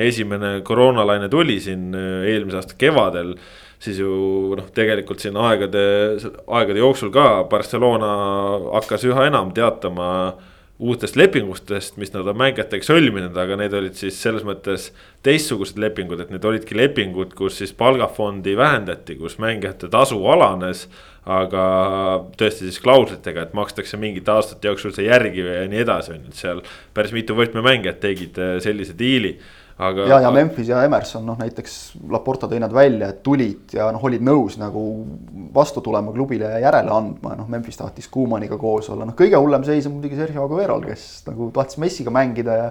esimene 0.08 0.62
koroonalaine 0.66 1.30
tuli 1.30 1.60
siin 1.62 1.94
äh, 1.94 2.24
eelmise 2.32 2.58
aasta 2.62 2.80
kevadel. 2.80 3.36
siis 3.84 3.98
ju 4.00 4.56
noh, 4.56 4.70
tegelikult 4.72 5.20
siin 5.20 5.36
aegade, 5.36 5.82
aegade 6.48 6.80
jooksul 6.80 7.10
ka 7.12 7.44
Barcelona 7.52 8.12
hakkas 8.78 9.04
üha 9.10 9.26
enam 9.28 9.52
teatama 9.52 10.08
uutest 10.84 11.16
lepingutest, 11.16 11.96
mis 12.02 12.12
nad 12.12 12.28
on 12.28 12.38
mängijatega 12.40 12.88
sõlminud, 12.88 13.38
aga 13.40 13.56
need 13.60 13.74
olid 13.78 13.96
siis 13.96 14.18
selles 14.20 14.44
mõttes 14.48 14.90
teistsugused 15.24 15.80
lepingud, 15.80 16.20
et 16.20 16.34
need 16.34 16.46
olidki 16.46 16.76
lepingud, 16.76 17.32
kus 17.38 17.62
siis 17.62 17.72
palgafondi 17.78 18.58
vähendati, 18.60 19.16
kus 19.20 19.40
mängijate 19.42 19.88
tasu 19.94 20.20
alanes 20.34 20.88
aga 21.24 21.66
tõesti 22.36 22.68
siis 22.68 22.82
klauslitega, 22.84 23.46
et 23.46 23.56
makstakse 23.56 23.98
mingite 24.00 24.32
aastate 24.34 24.68
jooksul 24.68 24.94
see 24.96 25.08
järgi 25.08 25.46
ja 25.46 25.64
nii 25.72 25.84
edasi, 25.86 26.16
on 26.16 26.26
ju, 26.26 26.32
et 26.34 26.40
seal 26.40 26.64
päris 26.96 27.14
mitu 27.16 27.38
võtmemängijat 27.38 28.02
tegid 28.04 28.40
äh, 28.42 28.56
sellise 28.64 28.96
diili. 29.00 29.38
Aga. 29.78 30.08
ja, 30.08 30.20
ja 30.26 30.32
Memphis 30.34 30.70
ja 30.70 30.84
Emerson 30.86 31.26
noh, 31.26 31.38
näiteks 31.40 31.78
Laporta 32.12 32.50
tõi 32.52 32.62
nad 32.64 32.74
välja, 32.74 33.10
et 33.14 33.22
tulid 33.26 33.76
ja 33.78 33.90
noh, 33.94 34.04
olid 34.10 34.24
nõus 34.26 34.58
nagu 34.62 34.84
vastu 35.56 35.84
tulema 35.86 36.14
klubile 36.16 36.52
ja 36.56 36.64
järele 36.68 36.94
andma, 36.94 37.36
noh, 37.40 37.50
Memphis 37.52 37.80
tahtis 37.80 38.10
Kuumaniga 38.14 38.58
koos 38.62 38.90
olla, 38.94 39.08
noh, 39.10 39.18
kõige 39.18 39.40
hullem 39.40 39.66
seis 39.68 39.88
on 39.90 39.98
muidugi 39.98 40.20
Sergio 40.20 40.48
Aguero'l, 40.48 40.86
kes 40.90 41.08
nagu 41.30 41.50
tahtis 41.56 41.82
Messiga 41.82 42.14
mängida 42.14 42.60
ja 42.60 42.70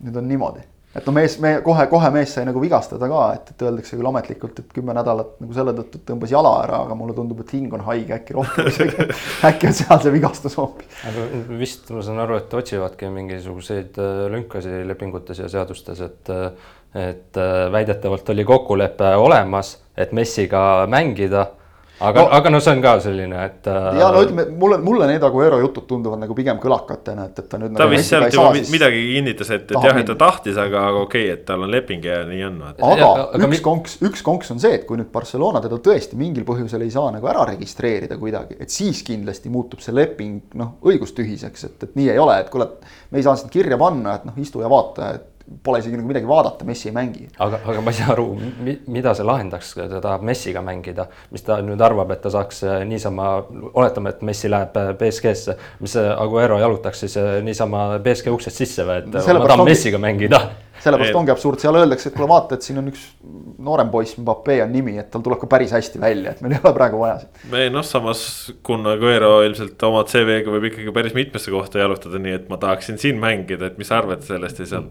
nüüd 0.00 0.16
on 0.16 0.30
niimoodi 0.30 0.69
et 0.96 1.06
no 1.06 1.12
mees, 1.14 1.36
me 1.42 1.52
kohe-kohe 1.62 2.10
mees 2.14 2.32
sai 2.34 2.44
nagu 2.48 2.62
vigastada 2.62 3.08
ka, 3.10 3.20
et, 3.36 3.52
et 3.52 3.62
öeldakse 3.66 3.98
küll 3.98 4.10
ametlikult, 4.10 4.58
et 4.62 4.72
kümme 4.74 4.94
nädalat 4.96 5.36
nagu 5.42 5.54
selle 5.54 5.74
tõttu 5.76 6.00
tõmbas 6.08 6.32
jala 6.34 6.54
ära, 6.64 6.80
aga 6.86 6.96
mulle 6.98 7.14
tundub, 7.14 7.44
et 7.44 7.54
hing 7.54 7.76
on 7.76 7.84
haige 7.86 8.16
äkki 8.16 8.36
rohkem 8.38 8.68
isegi 8.72 9.06
äkki 9.46 9.70
on 9.70 9.78
seal 9.82 10.02
see 10.02 10.14
vigastus 10.16 10.58
hoopis. 10.58 10.98
aga 11.10 11.28
vist 11.60 11.94
ma 11.94 12.02
saan 12.06 12.18
aru, 12.24 12.40
et 12.42 12.58
otsivadki 12.62 13.12
mingisuguseid 13.14 14.02
äh, 14.02 14.26
lünkasid 14.34 14.82
lepingutes 14.90 15.44
ja 15.44 15.48
seadustes, 15.52 16.04
et 16.08 16.34
et 16.90 17.38
äh, 17.38 17.72
väidetavalt 17.72 18.28
oli 18.34 18.44
kokkulepe 18.44 19.14
olemas, 19.14 19.76
et 19.96 20.10
Messiga 20.12 20.88
mängida 20.90 21.46
aga 22.00 22.22
no,, 22.22 22.28
aga 22.36 22.50
no 22.52 22.60
see 22.64 22.72
on 22.72 22.82
ka 22.84 22.92
selline, 23.04 23.44
et. 23.44 23.68
ja 23.98 24.08
no 24.14 24.22
ütleme, 24.24 24.46
mulle, 24.60 24.78
mulle 24.84 25.08
need 25.10 25.24
Aguero 25.26 25.58
jutud 25.60 25.86
tunduvad 25.88 26.22
nagu 26.22 26.36
pigem 26.36 26.60
kõlakatena, 26.62 27.26
et, 27.30 27.42
et 27.42 27.48
ta 27.50 27.60
nüüd. 27.60 27.74
ta 27.76 27.84
nagu 27.84 27.94
vist 27.94 28.12
sealt 28.12 28.34
juba 28.34 28.52
siis... 28.56 28.70
midagi 28.72 29.02
kinnitas, 29.12 29.52
et, 29.56 29.66
et 29.68 29.88
jah, 29.88 30.00
et 30.00 30.08
ta 30.08 30.16
tahtis, 30.20 30.58
aga 30.60 30.86
okei 31.02 31.26
okay,, 31.28 31.34
et 31.36 31.44
tal 31.48 31.66
on 31.66 31.72
leping 31.72 32.04
ja 32.08 32.20
nii 32.28 32.44
on. 32.48 32.60
aga 32.70 32.92
ja, 33.00 33.10
aga 33.26 33.42
üks 33.44 33.54
mi... 33.54 33.62
konks, 33.66 33.96
üks 34.10 34.24
konks 34.26 34.54
on 34.54 34.62
see, 34.62 34.74
et 34.80 34.86
kui 34.88 35.00
nüüd 35.00 35.10
Barcelona 35.12 35.62
teda 35.64 35.80
tõesti 35.90 36.18
mingil 36.20 36.46
põhjusel 36.48 36.86
ei 36.86 36.94
saa 36.94 37.12
nagu 37.14 37.30
ära 37.30 37.44
registreerida 37.52 38.18
kuidagi, 38.20 38.58
et 38.60 38.72
siis 38.72 39.04
kindlasti 39.06 39.52
muutub 39.52 39.84
see 39.84 39.96
leping 39.96 40.56
noh, 40.60 40.78
õigustühiseks, 40.86 41.68
et, 41.68 41.88
et 41.88 41.98
nii 42.00 42.12
ei 42.14 42.22
ole, 42.22 42.40
et 42.44 42.52
kuule, 42.52 42.70
me 43.10 43.20
ei 43.20 43.26
saa 43.26 43.36
sind 43.40 43.52
kirja 43.52 43.78
panna, 43.80 44.16
et 44.20 44.28
noh, 44.28 44.40
istu 44.40 44.64
ja 44.64 44.70
vaata, 44.72 45.14
et 45.18 45.28
pole 45.64 45.80
isegi 45.82 45.98
nagu 45.98 46.08
midagi 46.08 46.28
vaadata, 46.30 46.66
Messi 46.68 46.88
ei 46.90 46.94
mängi. 46.94 47.26
aga, 47.38 47.60
aga 47.64 47.82
ma 47.84 47.92
ei 47.92 47.98
saa 47.98 48.12
aru, 48.14 48.28
mida 48.86 49.14
see 49.18 49.26
lahendaks, 49.26 49.74
ta 49.80 50.00
tahab 50.00 50.24
Messiga 50.26 50.62
mängida, 50.64 51.08
mis 51.34 51.44
ta 51.46 51.58
nüüd 51.64 51.82
arvab, 51.84 52.14
et 52.14 52.22
ta 52.24 52.32
saaks 52.32 52.62
äh, 52.64 52.80
niisama, 52.88 53.32
oletame, 53.72 54.14
et 54.14 54.24
Messi 54.26 54.50
läheb 54.52 54.76
äh, 54.80 54.92
BSG-sse, 55.00 55.58
mis 55.82 55.98
Aguero 56.00 56.60
jalutaks 56.62 57.04
siis 57.06 57.18
niisama 57.44 57.86
BSG 58.02 58.34
uksest 58.34 58.64
sisse 58.64 58.86
või, 58.88 59.04
et 59.04 59.22
Selle 59.24 59.42
ma 59.42 59.50
tahan 59.50 59.64
ongi... 59.66 59.74
Messiga 59.74 60.02
mängida 60.02 60.44
sellepärast 60.80 61.16
ongi 61.18 61.32
absurd, 61.32 61.60
seal 61.60 61.76
öeldakse, 61.76 62.08
et 62.10 62.16
kuule 62.16 62.28
vaata, 62.30 62.56
et 62.56 62.64
siin 62.64 62.80
on 62.80 62.88
üks 62.90 63.04
noorem 63.60 63.90
poiss, 63.92 64.16
Mbappe 64.20 64.56
on 64.64 64.72
nimi, 64.74 64.96
et 65.00 65.10
tal 65.12 65.24
tuleb 65.24 65.40
ka 65.42 65.48
päris 65.50 65.74
hästi 65.76 66.00
välja, 66.02 66.34
et 66.34 66.42
meil 66.44 66.56
ei 66.56 66.62
ole 66.62 66.72
praegu 66.76 67.00
vaja 67.02 67.20
seda. 67.22 67.52
ei 67.60 67.72
noh, 67.72 67.84
samas 67.86 68.22
Kun 68.66 68.88
Aguero 68.90 69.40
ilmselt 69.46 69.82
oma 69.88 70.04
CV-ga 70.08 70.54
võib 70.54 70.70
ikkagi 70.70 70.94
päris 70.96 71.16
mitmesse 71.16 71.52
kohta 71.52 71.82
jalutada, 71.82 72.20
nii 72.22 72.36
et 72.38 72.52
ma 72.52 72.60
tahaksin 72.60 73.00
siin 73.02 73.20
mängida, 73.20 73.70
et 73.70 73.80
mis 73.80 73.90
sa 73.92 74.00
arvad 74.00 74.24
sellest 74.26 74.64
ja 74.64 74.70
seal 74.74 74.88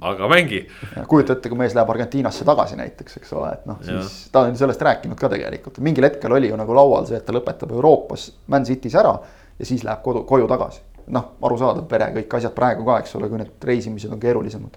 aga 0.00 0.28
mängi. 0.28 0.60
kujuta 1.08 1.32
ette, 1.32 1.48
kui 1.48 1.58
mees 1.58 1.74
läheb 1.74 1.90
Argentiinasse 1.90 2.44
tagasi 2.48 2.76
näiteks, 2.78 3.16
eks 3.20 3.32
ole, 3.32 3.52
et 3.56 3.64
noh, 3.66 3.80
siis 3.84 4.20
ta 4.32 4.44
on 4.46 4.56
sellest 4.58 4.82
rääkinud 4.82 5.18
ka 5.18 5.30
tegelikult, 5.32 5.80
mingil 5.84 6.06
hetkel 6.06 6.32
oli 6.32 6.52
ju 6.52 6.58
nagu 6.58 6.76
laual 6.76 7.08
see, 7.08 7.18
et 7.18 7.26
ta 7.26 7.34
lõpetab 7.34 7.72
Euroopas 7.74 8.30
Man 8.46 8.66
City's 8.68 8.98
ära 8.98 9.16
ja 9.58 9.66
siis 9.66 9.84
läheb 9.86 10.02
kodu, 10.04 10.24
koju 10.28 10.48
tagasi. 10.50 10.84
noh, 11.08 11.24
arusaadav, 11.42 11.86
pere, 11.88 12.10
kõik 12.18 12.34
asjad 12.36 12.52
praegu 12.52 12.84
ka, 12.84 12.98
eks 13.00 13.14
ole, 13.16 13.30
kui 13.32 13.38
need 13.40 13.64
reisimised 13.64 14.12
on 14.12 14.20
keerulisemad 14.20 14.74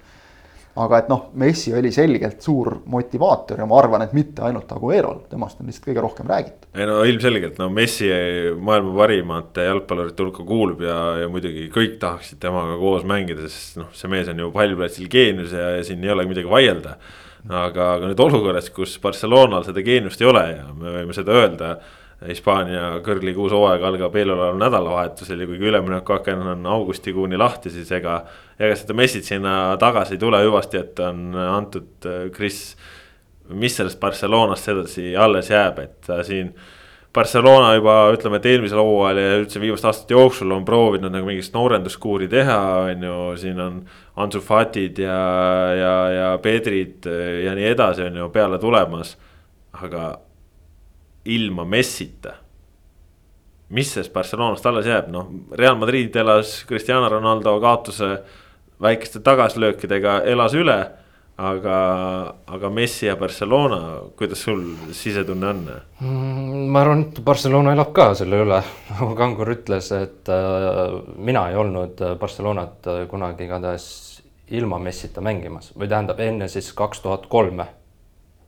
aga 0.79 1.01
et 1.01 1.09
noh, 1.11 1.25
Messi 1.41 1.73
oli 1.75 1.91
selgelt 1.91 2.43
suur 2.43 2.77
motivaator 2.91 3.59
ja 3.59 3.67
ma 3.67 3.79
arvan, 3.81 4.05
et 4.05 4.13
mitte 4.15 4.43
ainult 4.47 4.71
Aguero'l, 4.71 5.25
temast 5.31 5.59
on 5.59 5.67
lihtsalt 5.67 5.89
kõige 5.89 6.03
rohkem 6.05 6.29
räägitud. 6.31 6.69
ei 6.75 6.87
no 6.87 7.01
ilmselgelt, 7.07 7.57
no 7.59 7.67
Messi 7.73 8.11
maailma 8.59 8.93
parimate 9.01 9.67
jalgpallurite 9.67 10.23
hulka 10.23 10.45
kuulub 10.47 10.85
ja, 10.85 10.99
ja 11.23 11.31
muidugi 11.31 11.67
kõik 11.73 11.97
tahaksid 12.03 12.39
temaga 12.43 12.77
koos 12.79 13.03
mängida, 13.07 13.49
sest 13.51 13.81
noh, 13.81 13.91
see 13.97 14.11
mees 14.11 14.31
on 14.31 14.39
ju 14.39 14.51
pallplatsil 14.55 15.11
geenius 15.11 15.55
ja, 15.57 15.73
ja 15.77 15.87
siin 15.87 16.03
ei 16.07 16.13
ole 16.15 16.27
midagi 16.29 16.49
vaielda. 16.51 16.97
aga, 17.49 17.95
aga 17.97 18.11
nüüd 18.11 18.19
olukorras, 18.21 18.69
kus 18.69 18.99
Barcelonal 19.01 19.65
seda 19.67 19.83
geeniust 19.83 20.21
ei 20.21 20.29
ole 20.29 20.45
ja 20.53 20.69
me 20.71 20.99
võime 20.99 21.17
seda 21.17 21.35
öelda 21.35 21.75
Hispaania 22.21 22.99
kõrgliga 23.01 23.41
uus 23.41 23.53
hooaeg 23.55 23.81
algab 23.81 24.15
eeloleval 24.15 24.59
nädalavahetusel 24.61 25.41
ja 25.41 25.47
kuigi 25.49 25.71
üleminekuaken 25.71 26.43
on 26.53 26.67
augustikuuni 26.69 27.39
lahti, 27.41 27.73
siis 27.73 27.89
ega. 27.97 28.21
Ega 28.61 28.75
seda 28.77 28.95
messit 28.97 29.25
sinna 29.27 29.75
tagasi 29.81 30.15
ei 30.15 30.21
tule 30.21 30.41
hüvasti, 30.45 30.81
et 30.81 30.99
on 31.05 31.31
antud 31.35 32.09
Chris. 32.35 32.75
mis 33.51 33.73
sellest 33.75 33.99
Barcelonast 33.99 34.69
edasi 34.71 35.15
alles 35.17 35.49
jääb, 35.51 35.79
et 35.79 35.97
ta 36.05 36.21
siin. 36.23 36.53
Barcelona 37.11 37.73
juba 37.75 37.95
ütleme, 38.13 38.37
et 38.39 38.45
eelmisel 38.47 38.79
hooajal 38.79 39.17
ja 39.19 39.39
üldse 39.41 39.59
viimaste 39.59 39.89
aastate 39.89 40.13
jooksul 40.15 40.53
on 40.55 40.63
proovinud 40.63 41.11
nagu 41.11 41.27
mingit 41.27 41.49
noorenduskuuri 41.51 42.29
teha, 42.31 42.59
on 42.85 43.03
ju, 43.03 43.17
siin 43.41 43.59
on. 43.59 43.81
Ansu 44.15 44.39
Fatid 44.43 44.99
ja, 44.99 45.17
ja, 45.75 45.95
ja 46.11 46.29
Pedrid 46.43 47.07
ja 47.43 47.55
nii 47.55 47.67
edasi 47.71 48.03
on 48.03 48.17
ju 48.19 48.29
peale 48.31 48.59
tulemas, 48.59 49.17
aga 49.73 50.19
ilma 51.25 51.65
Messita. 51.65 52.33
mis 53.71 53.93
sellest 53.93 54.13
Barcelonast 54.13 54.65
alles 54.65 54.85
jääb, 54.85 55.07
noh, 55.11 55.29
Real 55.55 55.77
Madrid 55.79 56.15
elas 56.15 56.65
Cristiano 56.67 57.09
Ronaldo 57.09 57.53
kaotuse 57.63 58.17
väikeste 58.81 59.21
tagasilöökidega, 59.25 60.21
elas 60.31 60.55
üle 60.57 60.79
aga, 61.41 61.77
aga 62.47 62.69
Messi 62.69 63.07
ja 63.07 63.15
Barcelona, 63.19 63.79
kuidas 64.17 64.43
sul 64.45 64.61
sisetunne 64.95 65.47
on? 65.47 65.63
Mm,? 66.00 66.69
ma 66.71 66.83
arvan, 66.83 67.05
et 67.09 67.21
Barcelona 67.25 67.73
elab 67.75 67.91
ka 67.95 68.11
selle 68.17 68.41
üle, 68.45 68.61
nagu 68.91 69.11
Kangur 69.17 69.53
ütles, 69.55 69.91
et 69.97 70.31
äh, 70.31 70.95
mina 71.17 71.47
ei 71.50 71.59
olnud 71.59 72.01
Barcelonat 72.19 72.89
kunagi 73.11 73.47
igatahes 73.47 73.88
ilma 74.51 74.79
Messita 74.83 75.23
mängimas. 75.23 75.71
Või 75.79 75.88
tähendab 75.91 76.19
enne 76.19 76.50
siis 76.51 76.73
kaks 76.75 77.00
tuhat 77.03 77.27
kolme. 77.31 77.69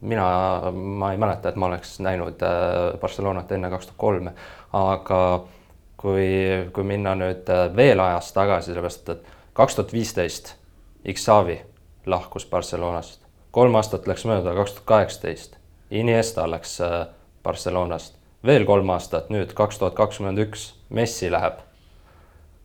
Mina, 0.03 0.25
ma 0.73 1.13
ei 1.13 1.19
mäleta, 1.21 1.53
et 1.53 1.59
ma 1.59 1.69
oleks 1.69 1.95
näinud 2.03 2.41
äh, 2.43 2.97
Barcelonat 3.01 3.51
enne 3.55 3.71
kaks 3.71 3.89
tuhat 3.89 4.01
kolme, 4.01 4.33
aga 4.75 5.21
kui, 5.97 6.27
kui 6.75 6.87
minna 6.87 7.15
nüüd 7.15 7.47
äh, 7.47 7.69
veel 7.75 8.03
ajas 8.03 8.33
tagasi, 8.35 8.73
sellepärast 8.73 9.13
et 9.15 9.31
kaks 9.53 9.75
tuhat 9.75 9.93
viisteist 9.93 10.55
Xavi 11.07 11.61
lahkus 12.05 12.45
Barcelonast, 12.45 13.21
kolm 13.51 13.75
aastat 13.75 14.07
läks 14.07 14.25
mööda, 14.25 14.55
kaks 14.55 14.77
tuhat 14.77 14.85
kaheksateist 14.85 15.57
Iniesta 15.91 16.47
läks 16.49 16.79
äh, 16.81 17.05
Barcelonast, 17.43 18.17
veel 18.45 18.65
kolm 18.65 18.89
aastat, 18.89 19.29
nüüd 19.29 19.53
kaks 19.53 19.77
tuhat 19.77 19.93
kakskümmend 19.93 20.41
üks 20.47 20.73
Messi 20.89 21.31
läheb. 21.31 21.61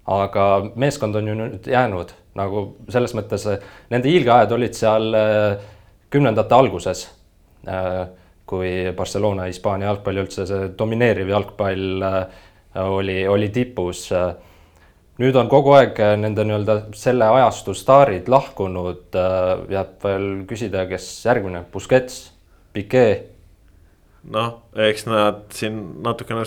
aga 0.06 0.70
meeskond 0.74 1.16
on 1.16 1.26
ju 1.28 1.34
nüüd 1.36 1.66
jäänud 1.68 2.14
nagu 2.34 2.76
selles 2.88 3.12
mõttes, 3.14 3.44
nende 3.90 4.08
hiilgeajad 4.08 4.52
olid 4.52 4.74
seal 4.74 5.16
kümnendate 6.08 6.54
alguses 6.54 7.08
Äh, 7.66 8.08
kui 8.48 8.68
Barcelona 8.96 9.44
Hispaania 9.44 9.90
jalgpalli 9.90 10.22
üldse 10.22 10.46
see 10.48 10.68
domineeriv 10.78 11.28
jalgpall 11.28 12.04
äh, 12.06 12.44
oli, 12.80 13.18
oli 13.28 13.48
tipus. 13.52 14.06
Äh, 15.18 15.24
nüüd 15.24 15.38
on 15.40 15.50
kogu 15.50 15.74
aeg 15.76 15.98
nende 16.22 16.44
nii-öelda 16.46 16.76
selle 16.96 17.26
ajastu 17.38 17.74
staarid 17.76 18.30
lahkunud, 18.30 19.18
jääb 19.72 20.06
veel 20.06 20.28
küsida, 20.50 20.86
kes 20.90 21.08
järgmine, 21.26 21.64
Busquets, 21.72 22.30
Piquet. 22.72 23.34
noh, 24.28 24.62
eks 24.74 25.06
nad 25.08 25.44
siin 25.54 25.76
natukene 26.04 26.42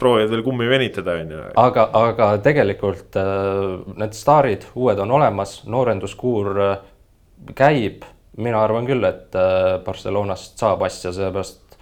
proovivad 0.00 0.32
veel 0.32 0.42
kummi 0.42 0.68
venitada, 0.68 1.18
on 1.20 1.34
ju. 1.34 1.42
aga, 1.62 1.84
aga 1.94 2.30
tegelikult 2.42 3.18
need 3.96 4.16
staarid, 4.16 4.64
uued 4.74 4.98
on 4.98 5.12
olemas, 5.20 5.60
noorenduskuur 5.68 6.56
käib 7.54 8.04
mina 8.40 8.62
arvan 8.64 8.86
küll, 8.88 9.04
et 9.06 9.36
äh, 9.38 9.78
Barcelonast 9.84 10.60
saab 10.60 10.84
asja, 10.86 11.12
sellepärast 11.14 11.76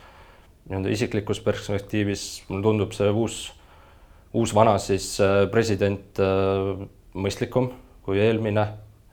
nii-öelda 0.69 0.93
isiklikus 0.93 1.41
perspektiivis 1.45 2.25
mulle 2.49 2.65
tundub 2.65 2.95
see 2.97 3.09
uus, 3.11 3.39
uus 4.37 4.55
vana 4.55 4.77
siis 4.83 5.15
äh, 5.25 5.47
president 5.53 6.21
äh, 6.21 6.87
mõistlikum 7.15 7.71
kui 8.05 8.21
eelmine 8.21 8.67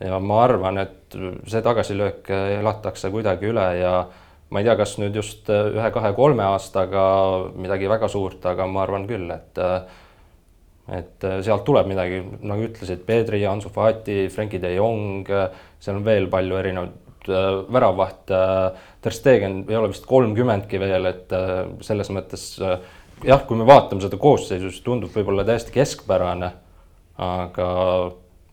ja 0.04 0.20
ma 0.20 0.42
arvan, 0.44 0.80
et 0.82 1.16
see 1.48 1.62
tagasilöök 1.64 2.28
elatakse 2.60 3.10
kuidagi 3.14 3.48
üle 3.48 3.66
ja 3.80 3.94
ma 4.52 4.62
ei 4.62 4.68
tea, 4.68 4.76
kas 4.80 4.98
nüüd 5.00 5.16
just 5.16 5.48
ühe-kahe-kolme 5.52 6.44
aastaga 6.44 7.06
midagi 7.56 7.88
väga 7.92 8.10
suurt, 8.12 8.44
aga 8.46 8.68
ma 8.68 8.84
arvan 8.84 9.08
küll, 9.08 9.32
et 9.32 9.62
et 10.96 11.26
sealt 11.42 11.64
tuleb 11.66 11.88
midagi, 11.90 12.20
nagu 12.46 12.68
ütlesid, 12.68 13.08
Pedri, 13.08 13.40
Ansu 13.50 13.72
Fati, 13.74 14.28
Frenkie 14.30 14.60
de 14.62 14.76
Jong, 14.76 15.32
seal 15.82 15.98
on 15.98 16.06
veel 16.06 16.28
palju 16.30 16.60
erinevaid 16.60 17.06
Äh, 17.28 17.74
väravaht. 17.74 18.30
Äh, 18.30 18.72
Ter 19.02 19.12
Stegen 19.12 19.66
ei 19.70 19.76
ole 19.76 19.90
vist 19.90 20.06
kolmkümmendki 20.10 20.80
veel, 20.82 21.06
et 21.10 21.34
äh, 21.34 21.66
selles 21.86 22.10
mõttes 22.14 22.46
jah, 23.24 23.46
kui 23.48 23.60
me 23.60 23.68
vaatame 23.68 24.04
seda 24.04 24.20
koosseisu, 24.22 24.72
siis 24.72 24.84
tundub 24.86 25.14
võib-olla 25.16 25.46
täiesti 25.48 25.74
keskpärane. 25.76 26.52
aga 27.16 27.68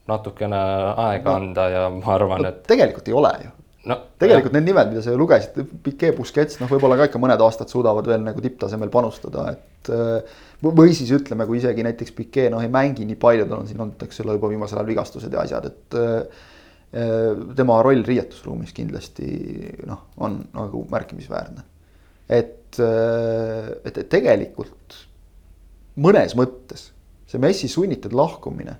natukene 0.06 0.58
aega 1.02 1.34
anda 1.34 1.64
ja 1.70 1.82
ma 1.90 2.14
arvan, 2.14 2.46
et. 2.46 2.62
tegelikult 2.68 3.08
ei 3.08 3.14
ole 3.18 3.32
ju 3.42 3.50
no,. 3.90 3.96
tegelikult 4.22 4.52
jah. 4.52 4.60
need 4.60 4.68
nimed, 4.70 4.92
mida 4.92 5.02
sa 5.02 5.10
ju 5.10 5.18
lugesid, 5.18 5.58
Piquet, 5.82 6.14
Busquets, 6.16 6.60
noh, 6.60 6.70
võib-olla 6.70 7.00
ka 7.00 7.08
ikka 7.10 7.22
mõned 7.22 7.42
aastad 7.42 7.72
suudavad 7.72 8.06
veel 8.06 8.22
nagu 8.22 8.44
tipptasemel 8.44 8.92
panustada, 8.94 9.48
et. 9.56 9.90
või 10.62 10.94
siis 10.94 11.10
ütleme, 11.16 11.46
kui 11.50 11.58
isegi 11.58 11.82
näiteks 11.86 12.14
Piquet 12.14 12.54
noh, 12.54 12.62
ei 12.62 12.70
mängi 12.70 13.06
nii 13.08 13.18
palju, 13.18 13.48
tal 13.50 13.64
on 13.64 13.70
siin 13.70 13.82
olnud, 13.82 14.06
eks 14.06 14.22
ole, 14.22 14.38
juba 14.38 14.52
viimasel 14.54 14.78
ajal 14.78 14.90
vigastused 14.94 15.34
ja 15.34 15.42
asjad, 15.42 15.70
et 15.72 16.00
Äh, 16.92 17.54
tema 17.56 17.78
roll 17.80 18.02
riietusruumis 18.04 18.74
kindlasti 18.76 19.24
noh, 19.88 20.10
on 20.20 20.42
nagu 20.52 20.82
märkimisväärne. 20.92 21.64
Et, 22.32 22.80
äh, 22.80 23.68
et, 23.84 23.98
et 23.98 24.08
tegelikult 24.12 24.96
mõnes 26.02 26.34
mõttes 26.38 26.88
see 27.28 27.40
Messi 27.40 27.68
sunnitud 27.70 28.14
lahkumine 28.16 28.76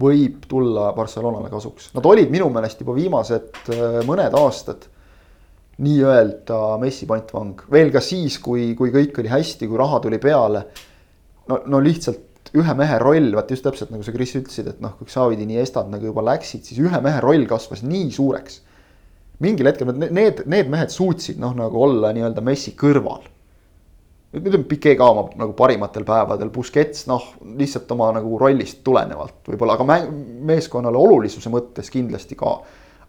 võib 0.00 0.46
tulla 0.48 0.90
Barcelonale 0.96 1.50
kasuks. 1.52 1.90
Nad 1.92 2.06
olid 2.08 2.30
minu 2.32 2.48
meelest 2.52 2.80
juba 2.80 2.96
viimased 2.96 3.72
äh, 3.72 4.00
mõned 4.08 4.36
aastad 4.40 4.88
nii-öelda 5.82 6.58
Messi 6.80 7.08
pantvang, 7.08 7.64
veel 7.72 7.92
ka 7.92 8.02
siis, 8.04 8.38
kui, 8.42 8.72
kui 8.78 8.92
kõik 8.94 9.22
oli 9.22 9.32
hästi, 9.32 9.68
kui 9.68 9.80
raha 9.80 10.00
tuli 10.04 10.20
peale. 10.22 10.66
no, 11.48 11.58
no 11.66 11.80
lihtsalt 11.82 12.52
ühe 12.58 12.74
mehe 12.76 12.98
roll, 13.00 13.30
vaat 13.36 13.50
just 13.52 13.64
täpselt 13.64 13.92
nagu 13.92 14.04
sa, 14.04 14.12
Kris, 14.14 14.34
ütlesid, 14.36 14.68
et 14.68 14.82
noh, 14.84 14.92
kui 14.98 15.08
Xavid, 15.08 15.40
Iniestad 15.40 15.88
nagu 15.92 16.10
juba 16.10 16.24
läksid, 16.26 16.66
siis 16.68 16.80
ühe 16.84 17.00
mehe 17.04 17.22
roll 17.24 17.46
kasvas 17.48 17.84
nii 17.86 18.10
suureks. 18.12 18.60
Mingil 19.42 19.68
hetkel 19.70 19.90
need, 19.92 20.42
need, 20.46 20.70
mehed 20.70 20.92
suutsid 20.92 21.40
noh, 21.42 21.54
nagu 21.56 21.82
olla 21.82 22.12
nii-öelda 22.14 22.44
Messi 22.44 22.74
kõrval. 22.78 23.24
on 24.32 24.64
Piquet 24.68 24.96
ka 24.98 25.08
oma 25.12 25.26
nagu 25.36 25.52
parimatel 25.56 26.06
päevadel, 26.08 26.50
Busquets 26.54 27.06
noh, 27.10 27.34
lihtsalt 27.58 27.90
oma 27.92 28.12
nagu 28.16 28.38
rollist 28.40 28.80
tulenevalt 28.84 29.42
võib-olla, 29.48 29.76
aga 29.76 29.98
meeskonnale 30.52 30.96
olulisuse 30.98 31.52
mõttes 31.52 31.90
kindlasti 31.92 32.38
ka. 32.38 32.54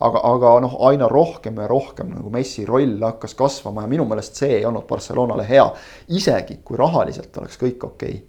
aga, 0.04 0.20
aga 0.34 0.58
noh, 0.66 0.76
aina 0.90 1.08
rohkem 1.08 1.62
ja 1.62 1.68
rohkem 1.68 2.12
nagu 2.12 2.30
Messi 2.30 2.66
roll 2.66 3.00
hakkas 3.02 3.38
kasvama 3.40 3.86
ja 3.86 3.88
minu 3.88 4.06
meelest 4.06 4.36
see 4.36 4.58
ei 4.58 4.66
olnud 4.66 4.88
Barcelonale 4.88 5.48
hea. 5.48 5.72
isegi 6.10 6.60
kui 6.64 6.78
rahaliselt 6.78 7.38
oleks 7.38 7.58
kõik 7.62 7.84
okei 7.84 8.18
okay,, 8.18 8.24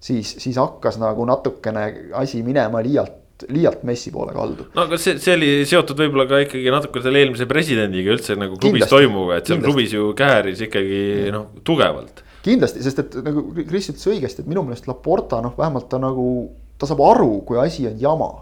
siis, 0.00 0.36
siis 0.38 0.56
hakkas 0.56 0.98
nagu 0.98 1.24
natukene 1.24 2.10
asi 2.12 2.42
minema 2.42 2.82
liialt 2.82 3.17
liialt 3.46 3.84
Messi 3.86 4.10
poole 4.14 4.32
kaldu. 4.34 4.68
no 4.74 4.86
aga 4.86 4.98
see, 5.00 5.18
see 5.22 5.34
oli 5.36 5.50
seotud 5.68 5.98
võib-olla 6.02 6.26
ka 6.30 6.40
ikkagi 6.46 6.72
natuke 6.74 7.02
selle 7.04 7.22
eelmise 7.22 7.46
presidendiga 7.50 8.14
üldse 8.14 8.36
nagu 8.38 8.58
klubis 8.60 8.88
toimuva, 8.90 9.38
et 9.38 9.46
seal 9.46 9.58
kindlasti. 9.60 9.74
klubis 9.74 9.94
ju 9.94 10.08
kääris 10.18 10.64
ikkagi 10.66 11.00
noh, 11.34 11.46
tugevalt. 11.66 12.24
kindlasti, 12.46 12.82
sest 12.86 13.04
et 13.04 13.16
nagu 13.22 13.46
Kris 13.60 13.92
ütles 13.92 14.10
õigesti, 14.10 14.44
et 14.44 14.50
minu 14.50 14.64
meelest 14.66 14.90
Laporta 14.90 15.42
noh, 15.44 15.54
vähemalt 15.58 15.88
ta 15.92 16.00
nagu, 16.02 16.26
ta 16.80 16.90
saab 16.90 17.02
aru, 17.12 17.32
kui 17.46 17.60
asi 17.62 17.86
on 17.90 17.98
jama 18.02 18.32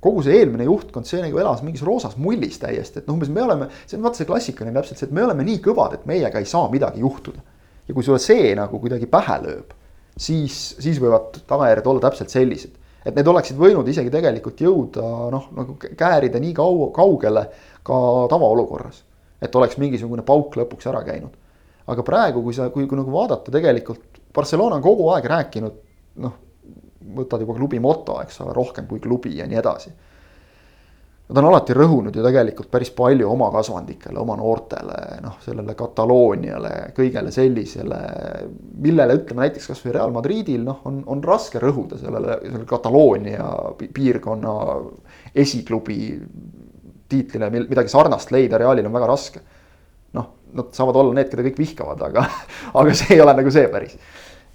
kogu 0.00 0.22
see 0.24 0.38
eelmine 0.40 0.64
juhtkond, 0.64 1.04
see 1.04 1.20
nagu 1.20 1.38
elas 1.42 1.60
mingis 1.60 1.84
roosas 1.84 2.16
mullis 2.16 2.56
täiesti, 2.62 3.02
et 3.02 3.08
noh, 3.08 3.18
umbes 3.18 3.28
me 3.32 3.42
oleme, 3.44 3.68
see 3.84 3.98
on 3.98 4.06
vaata 4.06 4.22
see 4.22 4.28
klassikaline 4.28 4.72
täpselt 4.78 4.96
see, 4.96 5.10
et 5.10 5.16
me 5.16 5.26
oleme 5.26 5.44
nii 5.44 5.60
kõvad, 5.64 5.98
et 5.98 6.06
meiega 6.08 6.40
ei 6.40 6.48
saa 6.48 6.70
midagi 6.72 7.04
juhtuda. 7.04 7.44
ja 7.88 7.94
kui 7.94 8.06
sulle 8.06 8.20
see 8.22 8.54
nagu 8.56 8.78
kuidagi 8.80 9.08
pähe 9.10 9.36
lööb, 9.44 9.74
siis, 10.16 10.56
siis 10.80 11.00
võivad 11.02 11.42
tagajärjed 11.50 11.88
olla 11.90 12.06
täpselt 12.06 12.32
sellised 12.32 12.79
et 13.04 13.16
need 13.16 13.28
oleksid 13.32 13.58
võinud 13.60 13.88
isegi 13.88 14.12
tegelikult 14.12 14.60
jõuda 14.60 15.04
noh, 15.32 15.46
nagu 15.56 15.76
käärida 15.80 16.40
nii 16.42 16.52
kau-, 16.56 16.90
kaugele 16.96 17.46
ka 17.86 18.00
tavaolukorras. 18.32 19.04
et 19.40 19.56
oleks 19.56 19.78
mingisugune 19.80 20.22
pauk 20.22 20.56
lõpuks 20.56 20.88
ära 20.90 21.02
käinud. 21.04 21.32
aga 21.86 22.02
praegu, 22.02 22.42
kui 22.42 22.54
sa, 22.54 22.68
kui, 22.70 22.86
kui 22.86 22.98
nagu 22.98 23.12
vaadata 23.12 23.50
tegelikult, 23.50 24.20
Barcelona 24.34 24.76
on 24.76 24.82
kogu 24.82 25.08
aeg 25.14 25.24
rääkinud 25.26 25.80
noh, 26.22 26.36
võtad 27.16 27.40
juba 27.40 27.56
klubi 27.56 27.80
moto, 27.80 28.20
eks 28.22 28.40
ole, 28.44 28.54
rohkem 28.54 28.86
kui 28.86 29.00
klubi 29.00 29.36
ja 29.38 29.46
nii 29.48 29.58
edasi 29.58 29.90
Nad 31.30 31.38
on 31.38 31.46
alati 31.46 31.74
rõhunud 31.78 32.16
ju 32.16 32.24
tegelikult 32.24 32.72
päris 32.74 32.88
palju 32.90 33.28
oma 33.30 33.52
kasvandikele, 33.54 34.18
oma 34.18 34.34
noortele, 34.34 34.96
noh, 35.22 35.36
sellele 35.44 35.76
Katalooniale, 35.78 36.72
kõigele 36.96 37.30
sellisele, 37.30 38.00
millele 38.82 39.14
ütleme 39.20 39.44
näiteks 39.44 39.70
kasvõi 39.70 39.94
Real 39.94 40.10
Madridil 40.10 40.64
noh, 40.66 40.80
on, 40.90 40.98
on 41.06 41.22
raske 41.22 41.62
rõhuda 41.62 42.00
sellele, 42.02 42.40
sellele 42.42 42.66
Kataloonia 42.66 43.46
piirkonna 43.78 44.56
esiklubi 45.38 46.00
tiitlile 47.10 47.54
midagi 47.60 47.94
sarnast 47.94 48.34
leida 48.34 48.58
Realil 48.58 48.90
on 48.90 48.98
väga 48.98 49.14
raske. 49.14 49.46
noh, 50.18 50.30
nad 50.58 50.74
saavad 50.74 50.98
olla 50.98 51.14
need, 51.14 51.30
keda 51.30 51.46
kõik 51.46 51.62
vihkavad, 51.62 52.06
aga, 52.10 52.26
aga 52.82 52.94
see 52.98 53.14
ei 53.14 53.22
ole 53.22 53.38
nagu 53.38 53.54
see 53.54 53.70
päris. 53.70 53.94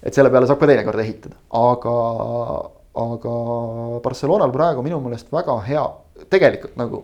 et 0.03 0.11
selle 0.11 0.27
peale 0.27 0.51
saab 0.51 0.59
ka 0.59 0.67
teinekord 0.67 1.07
ehitada, 1.07 1.39
aga, 1.55 1.99
aga 2.99 3.43
Barcelonal 4.03 4.51
praegu 4.51 4.83
minu 4.83 4.99
meelest 4.99 5.31
väga 5.31 5.63
hea 5.71 5.93
tegelikult 6.29 6.75
nagu 6.79 7.03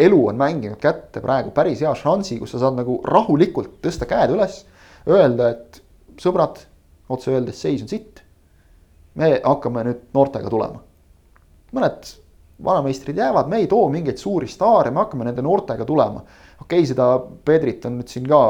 elu 0.00 0.20
on 0.28 0.38
mänginud 0.40 0.80
kätte 0.80 1.20
praegu 1.20 1.52
päris 1.54 1.82
hea 1.84 1.92
šansi, 1.96 2.38
kus 2.40 2.54
sa 2.54 2.62
saad 2.62 2.78
nagu 2.78 3.00
rahulikult 3.04 3.80
tõsta 3.84 4.08
käed 4.08 4.32
üles. 4.34 4.62
Öelda, 5.08 5.50
et 5.54 5.80
sõbrad, 6.20 6.60
otse 7.10 7.32
öeldes 7.34 7.60
seis 7.60 7.82
on 7.84 7.90
sitt. 7.90 8.24
me 9.14 9.40
hakkame 9.42 9.82
nüüd 9.84 10.02
noortega 10.14 10.50
tulema. 10.50 10.80
mõned 11.74 12.12
vanameistrid 12.64 13.16
jäävad, 13.16 13.48
me 13.48 13.56
ei 13.56 13.66
too 13.66 13.88
mingeid 13.88 14.18
suuri 14.18 14.48
staare, 14.48 14.90
me 14.90 15.00
hakkame 15.02 15.24
nende 15.24 15.42
noortega 15.42 15.84
tulema. 15.84 16.22
okei 16.60 16.78
okay,, 16.78 16.86
seda 16.86 17.20
Pedrit 17.44 17.84
on 17.84 17.98
nüüd 17.98 18.08
siin 18.08 18.28
ka 18.28 18.40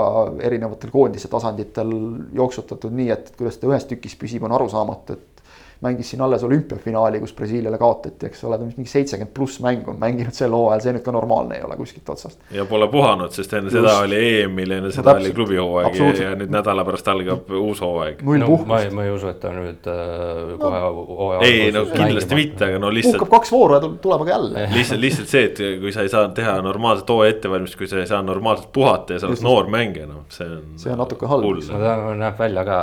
erinevatel 0.42 0.90
koondise 0.90 1.28
tasanditel 1.28 1.92
jooksutatud 2.34 2.92
nii, 2.92 3.10
et 3.10 3.32
kuidas 3.38 3.58
ta 3.58 3.70
ühes 3.70 3.86
tükis 3.86 4.16
püsib, 4.18 4.44
on 4.44 4.52
arusaamatu, 4.52 5.12
et 5.12 5.39
mängis 5.80 6.10
siin 6.10 6.20
alles 6.20 6.44
olümpiafinaali, 6.44 7.20
kus 7.20 7.32
Brasiiliale 7.34 7.78
kaotati, 7.78 8.26
eks 8.26 8.44
ole, 8.44 8.58
ta 8.58 8.64
mingi 8.64 8.90
seitsekümmend 8.90 9.32
pluss 9.34 9.60
mängu 9.64 9.90
on 9.90 9.98
mänginud 10.00 10.36
sel 10.36 10.52
hooajal, 10.52 10.82
see 10.84 10.92
nüüd 10.92 11.04
ka 11.06 11.14
normaalne 11.16 11.56
ei 11.56 11.64
ole 11.64 11.78
kuskilt 11.78 12.08
otsast. 12.12 12.40
ja 12.52 12.66
pole 12.68 12.88
puhanud, 12.92 13.32
sest 13.32 13.54
enne 13.56 13.72
Just. 13.72 13.78
seda 13.78 13.94
oli 14.04 14.18
EM-il, 14.42 14.74
enne 14.76 14.90
seda 14.92 15.14
no, 15.16 15.22
oli 15.24 15.32
klubihooaeg 15.38 15.96
ja, 15.96 16.10
ja 16.26 16.34
nüüd 16.36 16.52
nädala 16.52 16.84
pärast 16.84 17.08
algab 17.08 17.48
uus 17.62 17.80
hooaeg. 17.80 18.20
no 18.44 18.58
ma 18.68 18.82
ei, 18.84 18.92
ma 18.92 19.06
ei 19.08 19.14
usu, 19.14 19.30
et 19.32 19.40
ta 19.40 19.54
nüüd 19.56 19.88
äh, 19.88 20.52
kohe 20.60 20.84
no. 20.84 21.06
hooaja. 21.22 21.40
ei, 21.48 21.72
no 21.72 21.86
kindlasti 21.88 22.36
mängima. 22.36 22.42
mitte, 22.42 22.68
aga 22.68 22.84
no 22.84 22.92
lihtsalt. 22.98 23.16
puhkab 23.16 23.34
kaks 23.38 23.56
vooru 23.56 23.78
ja 23.78 23.92
tuleb 24.04 24.28
aga 24.28 24.36
jälle. 24.36 24.68
lihtsalt, 24.76 25.04
lihtsalt 25.06 25.32
see, 25.32 25.48
et 25.48 25.64
kui 25.80 25.96
sa 25.96 26.04
ei 26.04 26.12
saa 26.12 26.28
teha 26.36 26.58
normaalset 26.66 27.16
hooaja 27.16 27.38
ettevalmistust, 27.38 27.80
kui 27.80 27.88
sa 27.88 28.04
ei 28.04 28.10
saa 28.10 28.20
normaalselt 28.26 28.68
puhata 28.76 29.16
ja 29.16 29.24
sa 29.24 29.32
oled 29.32 29.48
noor 29.48 29.72
mängija, 29.72 30.12
noh, 30.12 30.28
see 30.28 30.44
on. 30.44 30.72
see 30.76 30.92
on 30.92 31.00
natuke 31.06 31.30
halb. 31.30 31.52
ta 31.72 31.98
näeb 32.20 32.40
välja 32.44 32.68
ka 32.68 32.80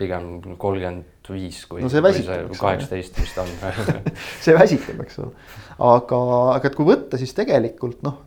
pigem 0.00 0.38
kolmkümmend 0.56 1.11
viis, 1.30 1.62
kui, 1.70 1.82
no 1.84 1.90
see 1.92 2.02
väsitab, 2.02 2.50
kaheksateist 2.58 3.18
vist 3.20 3.38
on 3.38 3.50
see 4.44 4.54
väsitab, 4.56 5.02
eks 5.04 5.20
ole. 5.22 5.32
aga, 5.78 6.20
aga 6.56 6.70
et 6.70 6.78
kui 6.78 6.88
võtta, 6.88 7.20
siis 7.20 7.34
tegelikult 7.36 8.02
noh, 8.06 8.18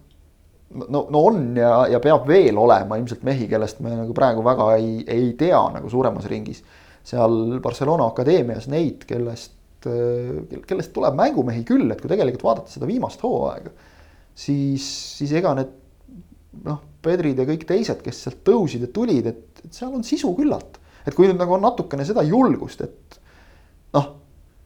no, 0.84 1.04
no 1.12 1.24
on 1.32 1.42
ja, 1.60 1.74
ja 1.92 2.00
peab 2.04 2.28
veel 2.30 2.58
olema 2.62 3.00
ilmselt 3.00 3.26
mehi, 3.28 3.50
kellest 3.52 3.82
me 3.84 3.94
nagu 3.96 4.16
praegu 4.18 4.44
väga 4.46 4.70
ei, 4.80 4.98
ei 5.12 5.34
tea 5.40 5.60
nagu 5.76 5.92
suuremas 5.92 6.28
ringis. 6.32 6.64
seal 7.06 7.60
Barcelona 7.62 8.08
akadeemias 8.10 8.70
neid, 8.72 9.04
kellest, 9.06 9.54
kellest 9.86 10.94
tuleb 10.96 11.18
mängumehi 11.20 11.62
küll, 11.68 11.92
et 11.92 12.02
kui 12.02 12.10
tegelikult 12.10 12.48
vaadata 12.48 12.74
seda 12.74 12.88
viimast 12.90 13.22
hooaega, 13.22 13.76
siis, 14.34 14.88
siis 15.20 15.36
ega 15.38 15.54
need 15.60 15.76
noh, 16.66 16.82
Pedrid 17.06 17.38
ja 17.38 17.46
kõik 17.46 17.68
teised, 17.70 18.00
kes 18.02 18.24
sealt 18.26 18.42
tõusid 18.48 18.88
ja 18.88 18.90
tulid, 18.90 19.28
et 19.30 19.68
seal 19.70 19.94
on 19.94 20.02
sisu 20.08 20.32
küllalt 20.38 20.80
et 21.06 21.16
kui 21.16 21.30
nüüd 21.30 21.40
nagu 21.40 21.58
on 21.58 21.66
natukene 21.66 22.06
seda 22.08 22.24
julgust, 22.26 22.82
et 22.86 23.20
noh, 23.96 24.14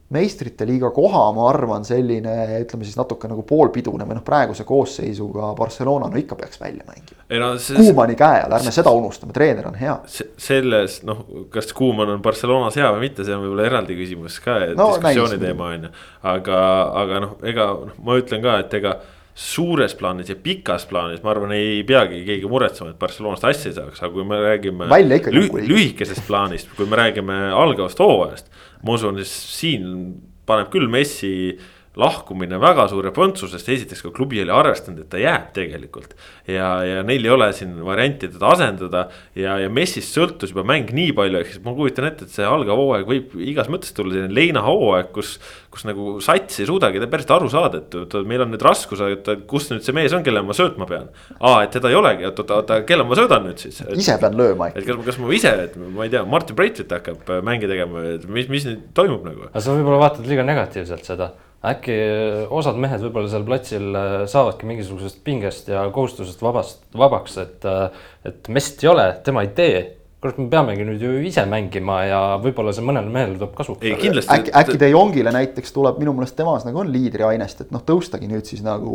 meistrite 0.09 0.65
liiga 0.65 0.89
koha, 0.93 1.27
ma 1.37 1.45
arvan, 1.51 1.83
selline 1.85 2.33
ütleme 2.63 2.85
siis 2.85 2.97
natuke 2.97 3.29
nagu 3.29 3.43
poolpidune 3.45 4.07
või 4.09 4.17
noh, 4.17 4.23
praeguse 4.25 4.65
koosseisuga 4.65 5.51
Barcelona 5.57 6.07
no 6.09 6.17
ikka 6.17 6.37
peaks 6.39 6.57
välja 6.61 6.81
mängima. 6.87 7.27
No, 7.29 7.51
Kuumani 7.77 8.15
käe 8.17 8.39
all, 8.41 8.55
ärme 8.57 8.73
seda 8.73 8.93
unustame, 8.95 9.35
treener 9.37 9.69
on 9.69 9.77
hea. 9.77 9.99
selles 10.09 11.03
noh, 11.05 11.21
kas 11.53 11.69
Kuuman 11.77 12.15
on 12.15 12.25
Barcelonas 12.25 12.79
hea 12.79 12.89
või 12.95 13.05
mitte, 13.05 13.27
see 13.27 13.37
on 13.37 13.45
võib-olla 13.45 13.69
eraldi 13.69 13.99
küsimus 13.99 14.39
ka 14.41 14.57
no, 14.73 14.89
diskussiooni 14.95 15.37
teema 15.41 15.69
on 15.75 15.87
ju. 15.87 15.93
aga, 16.33 16.59
aga 17.03 17.23
noh, 17.27 17.37
ega 17.53 17.69
noh, 17.77 17.95
ma 18.05 18.17
ütlen 18.17 18.41
ka, 18.45 18.57
et 18.65 18.73
ega 18.81 18.97
suures 19.39 19.93
plaanis 19.95 20.29
ja 20.33 20.35
pikas 20.43 20.83
plaanis, 20.89 21.21
ma 21.23 21.31
arvan, 21.31 21.53
ei 21.55 21.83
peagi 21.87 22.23
keegi 22.27 22.47
muretsema, 22.49 22.91
et 22.91 22.99
Barcelonast 22.99 23.45
asja 23.47 23.69
ei 23.71 23.75
saaks, 23.77 24.01
aga 24.03 24.11
kui 24.11 24.25
me 24.27 24.39
räägime 24.43 24.89
lüh 25.31 25.47
lühikesest 25.69 26.25
plaanist, 26.27 26.71
kui 26.75 26.89
me 26.89 26.99
räägime 26.99 27.37
algavast 27.55 28.01
hooajast. 28.03 28.51
ma 28.83 28.97
usun, 28.97 29.21
siis 29.23 29.35
siin 29.61 29.85
paneb 30.49 30.71
küll 30.73 30.91
Messi 30.91 31.31
lahkumine 31.97 32.59
väga 32.61 32.85
suure 32.91 33.09
põntsu, 33.15 33.47
sest 33.49 33.69
esiteks 33.73 34.03
ka 34.05 34.11
klubi 34.13 34.41
oli 34.43 34.53
arvestanud, 34.53 35.01
et 35.03 35.09
ta 35.09 35.17
jääb 35.21 35.49
tegelikult. 35.55 36.13
ja, 36.47 36.69
ja 36.85 37.03
neil 37.05 37.25
ei 37.25 37.31
ole 37.33 37.49
siin 37.53 37.73
varianti 37.85 38.29
teda 38.29 38.51
asendada 38.53 39.07
ja, 39.35 39.57
ja 39.63 39.69
Messist 39.73 40.13
sõltus 40.13 40.53
juba 40.53 40.65
mäng 40.67 40.91
nii 40.93 41.15
palju, 41.17 41.41
ehk 41.41 41.53
siis 41.53 41.63
ma 41.65 41.73
kujutan 41.77 42.09
ette, 42.11 42.27
et 42.27 42.33
see 42.33 42.45
algav 42.45 42.77
hooaeg 42.77 43.09
võib 43.09 43.33
igas 43.41 43.71
mõttes 43.73 43.95
tulla 43.95 44.15
selline 44.15 44.35
leinahooaeg, 44.37 45.09
kus. 45.15 45.37
kus 45.69 45.85
nagu 45.85 46.15
sats 46.23 46.61
ei 46.61 46.65
suudagi 46.65 47.01
päriselt 47.05 47.35
aru 47.35 47.49
saada, 47.49 47.81
et 47.81 48.15
meil 48.25 48.41
on 48.41 48.49
nüüd 48.53 48.63
raskus, 48.65 49.01
et 49.05 49.27
kus 49.49 49.69
nüüd 49.69 49.85
see 49.85 49.93
mees 49.93 50.13
on, 50.17 50.23
kellele 50.25 50.45
ma 50.45 50.55
söötma 50.57 50.87
pean. 50.89 51.09
aa, 51.39 51.65
et 51.65 51.73
teda 51.73 51.91
ei 51.91 51.97
olegi, 51.97 52.25
oot, 52.29 52.41
oot, 52.41 52.55
oota, 52.57 52.79
kelle 52.89 53.05
ma 53.05 53.17
söödan 53.17 53.45
nüüd 53.49 53.61
siis? 53.61 53.81
ise 53.97 54.17
pean 54.21 54.37
lööma 54.37 54.71
ikka. 54.71 54.81
et 54.81 54.89
kas, 54.89 55.03
kas 55.11 55.19
ma 55.21 55.33
ise, 55.37 55.53
et 55.65 55.77
ma 55.77 56.07
ei 56.07 56.13
tea, 56.13 56.23
Martin 56.25 56.57
Breitvit 56.57 56.97
hakkab 56.97 57.29
mänge 57.45 57.69
tegema, 57.69 58.01
et 58.15 58.25
mis, 58.29 58.49
mis 58.49 58.65
nüüd 58.69 58.89
toimub 58.97 59.25
nagu. 59.25 59.45
aga 59.51 59.61
sa 59.61 59.77
võib-olla 59.77 60.01
vaatad 60.07 60.29
liiga 60.29 60.45
negatiivselt 60.47 61.05
seda 61.05 61.33
äkki 61.65 61.95
osad 62.55 62.77
mehed 62.79 63.01
võib-olla 63.03 63.29
seal 63.31 63.45
platsil 63.47 63.87
äh, 63.97 64.11
saavadki 64.31 64.67
mingisugusest 64.69 65.19
pingest 65.25 65.67
ja 65.71 65.83
kohustusest 65.95 66.43
vabast, 66.43 66.85
vabaks, 66.95 67.35
et, 67.41 67.65
äh, 67.67 68.05
et 68.27 68.47
mest 68.53 68.83
ei 68.83 68.91
ole, 68.91 69.09
tema 69.25 69.43
ei 69.43 69.51
tee. 69.55 69.81
kurat, 70.19 70.35
me 70.35 70.49
peamegi 70.51 70.83
nüüd 70.83 71.03
ju 71.03 71.11
ise 71.23 71.45
mängima 71.47 72.01
ja 72.03 72.21
võib-olla 72.43 72.73
see 72.75 72.83
mõnele 72.83 73.07
mehele 73.11 73.37
tuleb 73.37 73.53
kasuks. 73.55 73.85
äkki, 74.35 74.51
äkki 74.51 74.79
De 74.79 74.89
Jongile 74.91 75.31
näiteks 75.31 75.71
tuleb 75.75 75.99
minu 76.01 76.11
meelest 76.15 76.35
temas 76.35 76.65
nagu 76.67 76.81
on 76.81 76.91
liidriainest, 76.91 77.61
et 77.63 77.71
noh, 77.75 77.83
tõustagi 77.87 78.27
nüüd 78.27 78.47
siis 78.47 78.63
nagu 78.63 78.89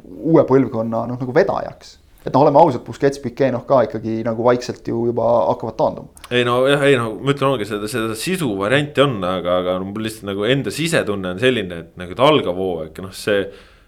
uue 0.00 0.44
põlvkonna 0.48 1.04
noh, 1.08 1.20
nagu 1.20 1.36
vedajaks 1.36 1.98
et 2.20 2.34
noh, 2.34 2.42
oleme 2.44 2.60
ausad, 2.60 2.82
Busquets, 2.84 3.20
Piquet 3.22 3.52
noh 3.54 3.62
ka 3.68 3.80
ikkagi 3.86 4.18
nagu 4.26 4.44
vaikselt 4.44 4.86
ju 4.88 5.06
juba 5.08 5.26
hakkavad 5.48 5.76
taanduma. 5.78 6.26
ei 6.28 6.44
no 6.44 6.58
jah, 6.68 6.84
ei 6.84 6.98
no 7.00 7.14
ma 7.16 7.32
ütlen, 7.32 7.54
ongi 7.54 7.68
seda, 7.68 7.88
seda 7.90 8.16
sisu 8.18 8.50
varianti 8.58 9.04
on, 9.04 9.18
aga, 9.24 9.56
aga 9.62 9.78
mul 9.84 10.04
lihtsalt 10.04 10.28
nagu 10.28 10.44
enda 10.48 10.72
sisetunne 10.74 11.34
on 11.34 11.40
selline, 11.42 11.80
et 11.84 11.96
nagu 12.00 12.18
algav 12.28 12.60
hooaeg, 12.60 13.00
noh, 13.06 13.14
see. 13.16 13.46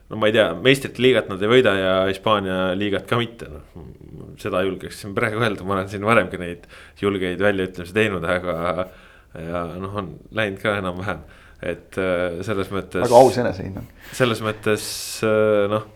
no 0.09 0.21
ma 0.21 0.31
ei 0.31 0.37
tea, 0.39 0.49
meistrite 0.65 1.05
liigat 1.05 1.29
nad 1.33 1.45
ei 1.45 1.53
võida 1.53 1.77
ja 1.77 1.93
Hispaania 2.09 2.59
liigat 2.79 3.07
ka 3.11 3.21
mitte, 3.21 3.53
noh. 3.53 3.87
seda 4.41 4.65
julgeksin 4.65 5.13
praegu 5.17 5.45
öelda, 5.45 5.69
ma 5.69 5.77
olen 5.77 5.93
siin 5.93 6.09
varemgi 6.09 6.41
neid 6.41 6.67
julgeid 7.03 7.41
väljaütlemisi 7.43 7.97
teinud, 7.97 8.25
aga. 8.25 8.89
ja 9.37 9.67
noh, 9.77 9.97
on 10.01 10.15
läinud 10.33 10.61
ka 10.63 10.79
enam-vähem, 10.81 11.21
et 11.61 12.01
äh, 12.01 12.41
selles 12.49 12.73
mõttes. 12.73 13.05
väga 13.05 13.27
aus 13.27 13.43
enesehinnang. 13.45 13.93
selles 14.17 14.41
mõttes 14.45 14.87
äh, 15.29 15.69
noh 15.73 15.91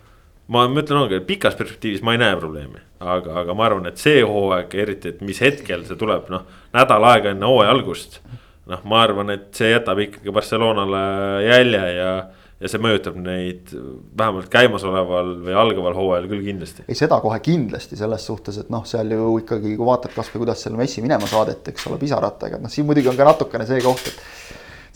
ma 0.53 0.67
mõtlen, 0.71 1.03
ongi 1.03 1.21
pikas 1.27 1.57
perspektiivis 1.59 2.05
ma 2.07 2.15
ei 2.15 2.23
näe 2.23 2.37
probleemi, 2.39 2.81
aga, 3.01 3.41
aga 3.43 3.57
ma 3.59 3.67
arvan, 3.67 3.91
et 3.91 4.01
see 4.03 4.23
hooaeg 4.23 4.75
eriti, 4.79 5.15
et 5.15 5.23
mis 5.27 5.41
hetkel 5.43 5.85
see 5.89 5.99
tuleb, 5.99 6.31
noh 6.33 6.47
nädal 6.77 7.07
aega 7.13 7.33
enne 7.35 7.49
hooaja 7.49 7.75
algust. 7.75 8.21
noh, 8.67 8.81
ma 8.91 9.05
arvan, 9.05 9.31
et 9.31 9.53
see 9.55 9.71
jätab 9.71 10.01
ikkagi 10.03 10.33
Barcelonale 10.35 11.07
jälje 11.47 11.85
ja 11.97 12.11
ja 12.57 12.71
see 12.73 12.81
mõjutab 12.81 13.19
neid 13.21 13.69
vähemalt 14.17 14.49
käimasoleval 14.53 15.35
või 15.45 15.57
algaval 15.61 15.97
hooajal 15.99 16.29
küll 16.31 16.45
kindlasti. 16.47 16.87
ei, 16.89 16.97
seda 16.97 17.19
kohe 17.21 17.37
kindlasti 17.45 17.99
selles 18.01 18.25
suhtes, 18.27 18.57
et 18.63 18.71
noh, 18.73 18.87
seal 18.89 19.13
ju 19.13 19.35
ikkagi, 19.43 19.75
kui 19.77 19.89
vaatad 19.89 20.15
kasvõi 20.17 20.41
kuidas 20.45 20.65
seal 20.65 20.79
Messi 20.79 21.05
minema 21.05 21.29
saadeti, 21.29 21.75
eks 21.75 21.91
ole, 21.91 22.01
pisaratega, 22.01 22.61
noh, 22.63 22.73
siin 22.73 22.89
muidugi 22.89 23.13
on 23.13 23.19
ka 23.19 23.29
natukene 23.29 23.69
see 23.69 23.83
koht, 23.85 24.09
et 24.09 24.25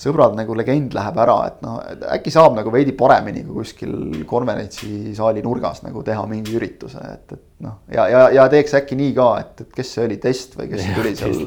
sõbrad 0.01 0.37
nagu 0.39 0.55
legend 0.57 0.95
läheb 0.97 1.19
ära, 1.21 1.37
et 1.51 1.59
noh, 1.65 1.81
äkki 2.15 2.33
saab 2.33 2.55
nagu 2.57 2.73
veidi 2.73 2.95
paremini 2.97 3.43
kui 3.45 3.61
kuskil 3.61 4.23
konverentsisaali 4.29 5.43
nurgas 5.45 5.83
nagu 5.85 6.05
teha 6.07 6.23
mingi 6.31 6.57
ürituse, 6.57 7.03
et, 7.17 7.35
et 7.37 7.67
noh, 7.67 7.83
ja, 7.93 8.07
ja, 8.09 8.23
ja 8.39 8.47
teeks 8.53 8.79
äkki 8.81 8.97
nii 8.97 9.11
ka, 9.17 9.29
et, 9.43 9.67
et 9.67 9.75
kes 9.77 9.91
see 9.97 10.07
oli, 10.07 10.17
Test 10.23 10.57
või 10.57 10.71
kes 10.71 10.87
see 10.87 10.97
tuli 10.97 11.13
seal 11.19 11.43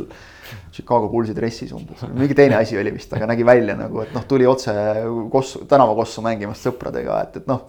Chicago 0.74 1.10
Bullsi 1.10 1.34
dressis 1.38 1.72
umbes, 1.74 2.04
mingi 2.13 2.38
teine 2.38 2.60
asi 2.60 2.78
oli 2.78 2.94
vist, 2.94 3.13
aga 3.18 3.30
nägi 3.32 3.46
välja 3.48 3.78
nagu, 3.80 4.04
et 4.04 4.13
noh, 4.13 4.26
tuli 4.30 4.46
otse 4.50 4.76
kossu, 5.34 5.63
tänavakossu 5.70 6.22
mängimast 6.26 6.68
sõpradega, 6.68 7.24
et, 7.26 7.39
et 7.42 7.50
noh. 7.50 7.63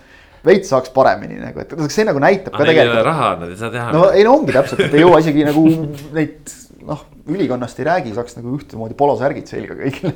veits 0.44 0.68
saaks 0.68 0.92
paremini 0.92 1.38
nagu, 1.40 1.64
et 1.64 1.72
see 1.92 2.04
nagu 2.04 2.20
näitab 2.20 2.52
ka 2.52 2.66
tegelikult. 2.68 3.06
raha, 3.06 3.30
nad 3.40 3.54
ei 3.54 3.56
saa 3.60 3.72
teha. 3.72 3.86
no 3.94 4.10
ei 4.12 4.26
no 4.26 4.36
ongi 4.36 4.52
täpselt, 4.52 4.84
et 4.84 4.98
ei 4.98 5.06
jõua 5.06 5.22
isegi 5.24 5.46
nagu 5.48 5.64
neid 6.12 6.52
noh, 6.84 7.06
ülikonnast 7.32 7.80
ei 7.80 7.88
räägi, 7.88 8.12
saaks 8.18 8.36
nagu 8.36 8.52
ühtemoodi 8.58 8.98
polosärgid 8.98 9.48
selga 9.48 9.78
kõigile 9.78 10.12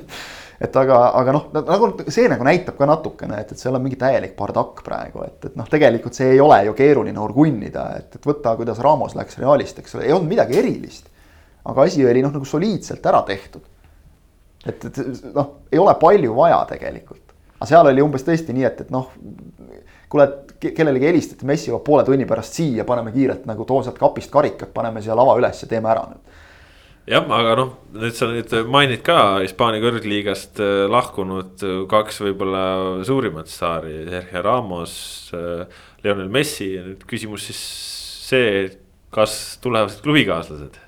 et 0.60 0.76
aga, 0.76 0.96
aga 1.20 1.34
noh, 1.36 1.44
nagu 1.54 1.90
see 2.08 2.26
nagu 2.30 2.46
näitab 2.46 2.78
ka 2.78 2.88
natukene, 2.88 3.42
et, 3.44 3.52
et 3.52 3.60
seal 3.60 3.76
on 3.78 3.84
mingi 3.84 3.98
täielik 4.00 4.34
bardakk 4.38 4.82
praegu, 4.86 5.22
et, 5.26 5.50
et 5.50 5.58
noh, 5.58 5.68
tegelikult 5.70 6.18
see 6.18 6.32
ei 6.34 6.40
ole 6.42 6.64
ju 6.66 6.74
keeruline 6.78 7.20
orgunnida, 7.22 7.84
et, 8.00 8.18
et 8.18 8.26
võtta, 8.26 8.56
kuidas 8.58 8.82
Ramos 8.82 9.14
läks 9.18 9.38
Realist, 9.38 9.78
eks 9.78 9.94
ole, 9.94 10.08
ei 10.08 10.16
olnud 10.16 10.32
midagi 10.32 10.58
erilist 10.58 11.06
aga 11.68 11.82
asi 11.82 12.06
oli 12.06 12.22
noh, 12.24 12.32
nagu 12.32 12.44
soliidselt 12.48 13.06
ära 13.06 13.22
tehtud. 13.28 13.62
et, 14.66 14.84
et 14.84 14.98
noh, 15.34 15.54
ei 15.72 15.78
ole 15.78 15.94
palju 16.00 16.34
vaja 16.36 16.58
tegelikult, 16.68 17.34
aga 17.58 17.68
seal 17.70 17.90
oli 17.90 18.02
umbes 18.04 18.24
tõesti 18.26 18.56
nii, 18.56 18.66
et, 18.68 18.80
et 18.84 18.90
noh. 18.92 19.10
kuule, 20.10 20.24
et 20.24 20.72
kellelegi 20.74 21.06
helistati, 21.06 21.46
Messi 21.46 21.70
jõuab 21.70 21.84
poole 21.86 22.04
tunni 22.04 22.26
pärast 22.26 22.56
siia, 22.58 22.84
paneme 22.88 23.12
kiirelt 23.14 23.46
nagu 23.46 23.64
too 23.68 23.82
sealt 23.84 24.00
kapist 24.00 24.32
karikat, 24.32 24.72
paneme 24.74 25.02
siia 25.04 25.16
lava 25.16 25.36
üles 25.38 25.62
ja 25.62 25.68
teeme 25.70 25.92
ära 25.92 26.08
nüüd 26.10 26.27
jah, 27.08 27.28
aga 27.38 27.54
noh, 27.58 27.70
nüüd 27.96 28.16
sa 28.16 28.28
nüüd 28.30 28.52
mainid 28.70 29.04
ka 29.06 29.18
Hispaania 29.42 29.82
kõrgliigast 29.84 30.60
äh, 30.62 30.82
lahkunud 30.90 31.64
äh, 31.66 31.78
kaks 31.90 32.20
võib-olla 32.24 32.64
suurimat 33.08 33.50
staari, 33.52 34.02
Sergio 34.08 34.42
Ramos, 34.46 34.96
äh, 35.36 35.64
Lionel 36.04 36.28
Messi 36.32 36.74
ja 36.76 36.84
nüüd 36.86 37.06
küsimus 37.08 37.48
siis 37.48 37.62
see, 38.28 38.68
kas 39.14 39.38
tulevased 39.64 40.04
klubikaaslased 40.04 40.84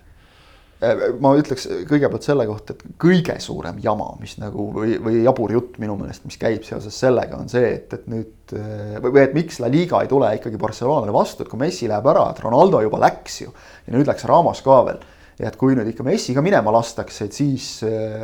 ma 1.20 1.32
ütleks 1.36 1.66
kõigepealt 1.88 2.24
selle 2.24 2.46
kohta, 2.48 2.72
et 2.72 2.84
kõige 3.00 3.36
suurem 3.42 3.76
jama, 3.84 4.14
mis 4.20 4.38
nagu 4.40 4.70
või, 4.72 4.96
või 5.02 5.20
jabur 5.26 5.52
jutt 5.52 5.76
minu 5.82 5.96
meelest, 6.00 6.24
mis 6.24 6.40
käib 6.40 6.64
seoses 6.64 6.96
sellega, 6.96 7.36
on 7.36 7.50
see, 7.52 7.74
et, 7.76 7.92
et 7.98 8.06
nüüd 8.08 8.54
äh, 8.56 8.96
või 9.04 9.20
et 9.26 9.36
miks 9.36 9.60
La 9.60 9.68
Liga 9.72 10.00
ei 10.00 10.08
tule 10.10 10.30
ikkagi 10.38 10.60
Barcelonale 10.60 11.12
vastu, 11.14 11.44
et 11.44 11.52
kui 11.52 11.60
Messi 11.60 11.88
läheb 11.90 12.08
ära, 12.12 12.30
et 12.32 12.40
Ronaldo 12.44 12.80
juba 12.86 13.02
läks 13.04 13.42
ju 13.42 13.52
ja 13.52 13.96
nüüd 13.96 14.08
läks 14.08 14.24
Ramos 14.30 14.64
ka 14.64 14.80
veel. 14.88 15.04
Ja 15.40 15.48
et 15.48 15.56
kui 15.56 15.76
nüüd 15.76 15.88
ikka 15.92 16.04
Messi 16.04 16.34
ka 16.36 16.44
minema 16.44 16.72
lastakse, 16.74 17.26
et 17.26 17.36
siis, 17.36 17.68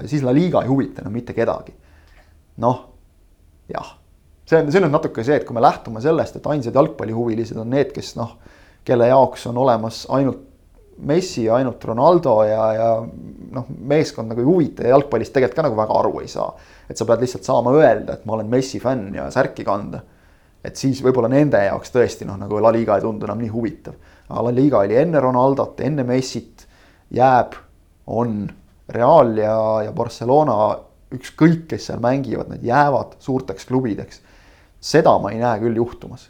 siis 0.06 0.24
La 0.24 0.34
Liga 0.36 0.62
ei 0.62 0.68
huvita 0.68 1.02
enam 1.02 1.14
mitte 1.16 1.34
kedagi. 1.36 1.72
noh, 2.60 2.82
jah, 3.68 3.94
see 4.46 4.60
on, 4.60 4.70
see 4.72 4.82
on 4.84 4.92
natuke 4.92 5.24
see, 5.24 5.36
et 5.40 5.46
kui 5.46 5.56
me 5.56 5.64
lähtume 5.64 6.00
sellest, 6.04 6.38
et 6.38 6.50
ainsad 6.52 6.76
jalgpallihuvilised 6.76 7.58
on 7.60 7.72
need, 7.72 7.92
kes 7.92 8.14
noh, 8.16 8.36
kelle 8.86 9.08
jaoks 9.10 9.48
on 9.50 9.64
olemas 9.64 10.04
ainult 10.14 10.44
Messi, 10.96 11.44
ainult 11.52 11.82
Ronaldo 11.84 12.38
ja, 12.48 12.66
ja 12.72 12.90
noh, 13.52 13.66
meeskond 13.68 14.30
nagu 14.30 14.40
ei 14.40 14.46
huvita 14.48 14.86
ja 14.86 14.94
jalgpallist 14.94 15.34
tegelikult 15.34 15.58
ka 15.58 15.64
nagu 15.66 15.76
väga 15.76 15.98
aru 16.00 16.22
ei 16.22 16.30
saa. 16.32 16.54
et 16.88 16.96
sa 16.96 17.04
pead 17.04 17.20
lihtsalt 17.20 17.44
saama 17.44 17.74
öelda, 17.76 18.14
et 18.14 18.24
ma 18.24 18.36
olen 18.36 18.48
Messi 18.48 18.80
fänn 18.80 19.12
ja 19.14 19.26
särki 19.30 19.64
kanda. 19.64 20.00
et 20.64 20.76
siis 20.76 21.02
võib-olla 21.04 21.28
nende 21.28 21.60
jaoks 21.66 21.92
tõesti 21.92 22.24
noh, 22.24 22.38
nagu 22.40 22.62
La 22.62 22.72
Liga 22.72 22.96
ei 22.96 23.04
tundu 23.04 23.28
enam 23.28 23.42
nii 23.44 23.52
huvitav. 23.52 23.98
aga 24.28 24.46
La 24.48 24.54
Liga 24.56 24.78
oli 24.78 24.96
enne 24.96 25.20
Ronaldot, 25.20 25.80
enne 25.84 26.04
Messit, 26.04 26.65
jääb, 27.14 27.56
on 28.06 28.46
Real 28.88 29.34
ja, 29.38 29.56
ja 29.86 29.92
Barcelona, 29.92 30.76
ükskõik, 31.14 31.66
kes 31.70 31.88
seal 31.88 32.00
mängivad, 32.02 32.52
need 32.52 32.64
jäävad 32.66 33.16
suurteks 33.22 33.66
klubideks. 33.66 34.22
seda 34.80 35.18
ma 35.18 35.32
ei 35.32 35.38
näe 35.40 35.58
küll 35.60 35.76
juhtumas 35.76 36.28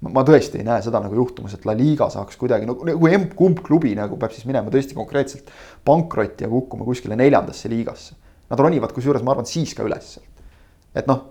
ma 0.00 0.22
tõesti 0.22 0.60
ei 0.60 0.66
näe 0.66 0.82
seda 0.82 1.00
nagu 1.02 1.14
juhtumas, 1.14 1.56
et 1.56 1.64
La 1.66 1.74
Liga 1.74 2.06
saaks 2.10 2.36
kuidagi 2.38 2.68
nagu, 2.68 2.84
nagu 2.86 3.08
emb-kumb 3.10 3.64
klubi 3.66 3.96
nagu 3.98 4.16
peab 4.16 4.30
siis 4.30 4.46
minema 4.46 4.70
tõesti 4.70 4.94
konkreetselt 4.94 5.50
pankrotti 5.84 6.46
ja 6.46 6.50
kukkuma 6.52 6.86
kuskile 6.86 7.16
neljandasse 7.18 7.70
liigasse. 7.72 8.14
Nad 8.48 8.62
ronivad 8.62 8.94
kusjuures, 8.94 9.24
ma 9.26 9.34
arvan, 9.34 9.48
siis 9.48 9.74
ka 9.74 9.82
üles 9.82 10.14
et 10.96 11.08
noh, 11.08 11.24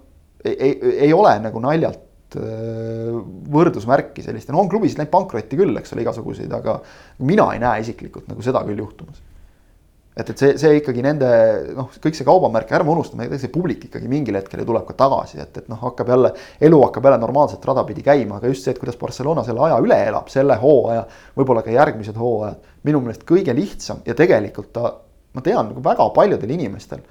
ei, 0.46 0.76
ei 1.08 1.14
ole 1.14 1.34
nagu 1.44 1.62
naljalt 1.64 2.04
võrdusmärki 2.36 4.26
sellist. 4.26 4.50
Ja 4.50 4.56
no 4.56 4.66
on 4.66 4.70
klubisid 4.72 5.00
läinud 5.00 5.14
pankrotti 5.14 5.60
küll, 5.60 5.78
eks 5.80 5.96
ole, 5.96 6.04
igasuguseid, 6.04 6.52
aga 6.54 6.80
mina 7.24 7.50
ei 7.54 7.64
näe 7.64 7.82
isiklikult 7.86 8.28
nagu 8.32 8.44
seda 8.46 8.64
küll 8.68 8.84
juhtumas. 8.84 9.24
Et, 10.18 10.26
et 10.26 10.40
see, 10.42 10.56
see 10.58 10.80
ikkagi 10.80 11.04
nende 11.06 11.28
noh, 11.78 11.92
kõik 12.02 12.16
see 12.18 12.26
kaubamärk, 12.26 12.72
ärme 12.74 12.90
unustame, 12.90 13.28
see 13.38 13.52
publik 13.54 13.84
ikkagi 13.86 14.10
mingil 14.10 14.40
hetkel 14.40 14.64
ju 14.64 14.66
tuleb 14.66 14.88
ka 14.88 14.96
tagasi, 14.98 15.38
et, 15.44 15.60
et 15.62 15.68
noh, 15.70 15.78
hakkab 15.84 16.10
jälle, 16.10 16.32
elu 16.68 16.80
hakkab 16.88 17.06
jälle 17.06 17.20
normaalset 17.22 17.68
rada 17.70 17.84
pidi 17.86 18.02
käima, 18.06 18.40
aga 18.40 18.50
just 18.50 18.66
see, 18.66 18.74
et 18.74 18.82
kuidas 18.82 18.98
Barcelona 18.98 19.44
selle 19.46 19.62
aja 19.68 19.78
üle 19.84 20.00
elab, 20.08 20.32
selle 20.34 20.58
hooaja, 20.58 21.04
võib-olla 21.38 21.62
ka 21.62 21.76
järgmised 21.76 22.18
hooajad, 22.18 22.66
minu 22.90 23.04
meelest 23.06 23.28
kõige 23.30 23.54
lihtsam 23.54 24.02
ja 24.10 24.18
tegelikult 24.18 24.74
ta, 24.74 24.90
ma 25.38 25.46
tean 25.46 25.70
nagu 25.70 25.86
väga 25.86 26.10
paljudel 26.18 26.56
inimestel 26.58 27.06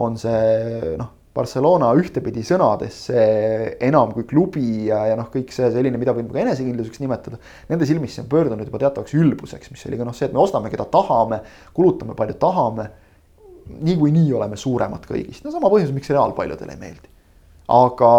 on 0.00 0.16
see 0.16 0.96
noh 0.96 1.12
Barcelona 1.36 1.90
ühtepidi 1.98 2.42
sõnades 2.46 2.96
see 3.10 3.76
enam 3.84 4.12
kui 4.14 4.24
klubi 4.28 4.86
ja, 4.88 5.02
ja 5.10 5.16
noh, 5.18 5.28
kõik 5.32 5.52
see 5.54 5.68
selline, 5.74 5.98
mida 6.00 6.14
võib 6.16 6.30
ka 6.32 6.40
enesekindluseks 6.42 7.02
nimetada. 7.02 7.40
Nende 7.70 7.88
silmis 7.88 8.16
see 8.16 8.24
on 8.24 8.30
pöördunud 8.32 8.68
juba 8.68 8.80
teatavaks 8.82 9.16
ülbuseks, 9.18 9.72
mis 9.72 9.84
oli 9.88 10.00
ka 10.00 10.06
noh, 10.08 10.16
see, 10.16 10.30
et 10.30 10.36
me 10.36 10.42
ostame, 10.42 10.72
keda 10.72 10.88
tahame, 10.92 11.42
kulutame 11.76 12.16
palju 12.18 12.38
tahame. 12.42 12.88
niikuinii 13.66 14.28
oleme 14.38 14.56
suuremad 14.56 15.08
kõigist, 15.08 15.42
no 15.42 15.50
sama 15.50 15.66
põhjus, 15.72 15.90
miks 15.90 16.10
Real 16.12 16.32
paljudele 16.36 16.76
ei 16.76 16.78
meeldi. 16.78 17.08
aga 17.66 18.10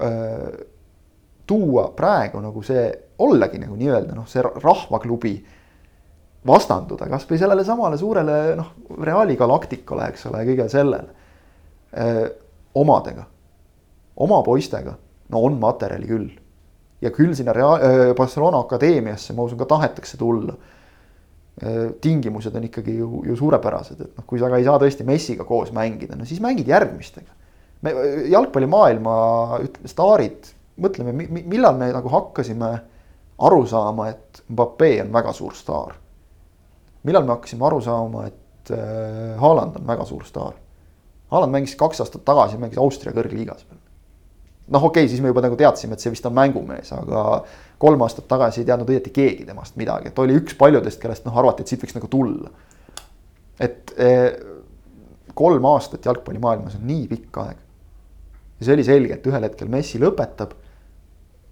öö, 0.00 0.54
tuua 1.46 1.90
praegu 1.96 2.40
nagu 2.40 2.62
see, 2.64 2.86
ollagi 3.18 3.60
nagu 3.60 3.76
nii-öelda 3.76 4.16
noh, 4.16 4.24
see 4.26 4.40
rahvaklubi 4.40 5.34
vastanduda 6.46 7.10
kasvõi 7.10 7.38
sellele 7.38 7.64
samale 7.68 7.98
suurele 8.00 8.56
noh, 8.56 8.72
Reali 9.04 9.36
galaktikale, 9.36 10.08
eks 10.08 10.26
ole, 10.30 10.42
kõigele 10.48 10.72
sellele 10.72 11.15
omadega, 12.76 13.24
oma 14.16 14.40
poistega, 14.44 14.94
no 15.32 15.44
on 15.44 15.58
materjali 15.60 16.08
küll. 16.08 16.30
ja 17.00 17.10
küll 17.12 17.34
sinna 17.36 17.52
Rea-, 17.52 18.14
Barcelona 18.16 18.62
akadeemiasse, 18.64 19.34
ma 19.36 19.44
usun, 19.44 19.58
ka 19.60 19.68
tahetakse 19.68 20.18
tulla. 20.20 20.56
tingimused 22.00 22.56
on 22.56 22.64
ikkagi 22.68 22.98
ju, 22.98 23.22
ju 23.24 23.36
suurepärased, 23.36 24.00
et 24.00 24.18
noh, 24.18 24.24
kui 24.28 24.40
sa 24.40 24.50
ka 24.52 24.58
ei 24.60 24.66
saa 24.66 24.76
tõesti 24.80 25.06
Messiga 25.08 25.44
koos 25.48 25.70
mängida, 25.72 26.16
no 26.16 26.26
siis 26.28 26.40
mängid 26.44 26.68
järgmistega. 26.68 27.32
me 27.82 27.92
jalgpallimaailma 28.32 29.14
ütleme 29.64 29.88
staarid, 29.88 30.50
mõtleme, 30.80 31.14
millal 31.38 31.78
me 31.80 31.88
nagu 31.96 32.12
hakkasime 32.12 32.72
aru 33.38 33.64
saama, 33.68 34.10
et 34.12 34.42
Mbappe 34.52 34.90
on 35.02 35.12
väga 35.12 35.32
suur 35.32 35.56
staar. 35.56 35.96
millal 37.04 37.24
me 37.24 37.36
hakkasime 37.38 37.66
aru 37.66 37.80
saama, 37.80 38.26
et 38.26 38.76
Haaland 39.40 39.80
on 39.80 39.86
väga 39.86 40.04
suur 40.04 40.24
staar 40.28 40.54
Haaland 41.32 41.52
mängis 41.52 41.74
kaks 41.78 42.00
aastat 42.04 42.24
tagasi, 42.26 42.58
mängis 42.62 42.78
Austria 42.78 43.14
kõrgliigas 43.14 43.66
veel. 43.66 43.80
noh, 44.68 44.84
okei 44.84 45.04
okay,, 45.04 45.10
siis 45.10 45.22
me 45.22 45.30
juba 45.30 45.42
nagu 45.44 45.56
teadsime, 45.58 45.94
et 45.94 46.02
see 46.02 46.10
vist 46.10 46.26
on 46.26 46.34
mängumees, 46.34 46.92
aga 46.94 47.44
kolm 47.82 48.02
aastat 48.06 48.28
tagasi 48.30 48.62
ei 48.62 48.68
teadnud 48.68 48.90
õieti 48.90 49.12
keegi 49.14 49.46
temast 49.46 49.76
midagi, 49.78 50.10
et 50.10 50.18
oli 50.22 50.38
üks 50.38 50.56
paljudest, 50.58 51.00
kellest 51.02 51.26
noh, 51.26 51.36
arvati, 51.38 51.62
et 51.62 51.72
siit 51.72 51.82
võiks 51.82 51.96
nagu 51.98 52.10
tulla. 52.10 52.50
et 53.62 53.92
eh, 53.96 54.30
kolm 55.36 55.68
aastat 55.68 56.06
jalgpallimaailmas 56.08 56.78
on 56.78 56.86
nii 56.88 57.06
pikk 57.10 57.42
aeg. 57.42 57.58
ja 58.58 58.68
see 58.68 58.74
oli 58.78 58.86
selge, 58.86 59.18
et 59.18 59.26
ühel 59.26 59.46
hetkel 59.48 59.68
Messi 59.72 60.00
lõpetab. 60.02 60.56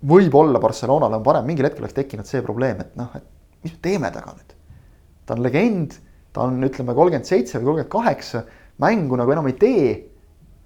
võib-olla 0.04 0.60
Barcelonal 0.60 1.18
on 1.18 1.22
parem, 1.22 1.46
mingil 1.48 1.68
hetkel 1.68 1.84
oleks 1.84 1.96
tekkinud 1.96 2.28
see 2.28 2.42
probleem, 2.42 2.80
et 2.80 2.96
noh, 2.96 3.10
et 3.14 3.24
mis 3.64 3.72
me 3.72 3.80
teeme 3.82 4.10
temaga 4.10 4.37
nüüd. 4.38 4.54
ta 5.26 5.34
on 5.34 5.42
legend, 5.42 5.98
ta 6.32 6.48
on, 6.48 6.58
ütleme, 6.66 6.94
kolmkümmend 6.94 7.28
seitse 7.28 7.58
või 7.58 7.70
kolmkümmend 7.70 7.92
kaheksa 7.92 8.44
mängu 8.82 9.16
nagu 9.16 9.32
enam 9.32 9.46
ei 9.50 9.58
tee. 9.58 9.88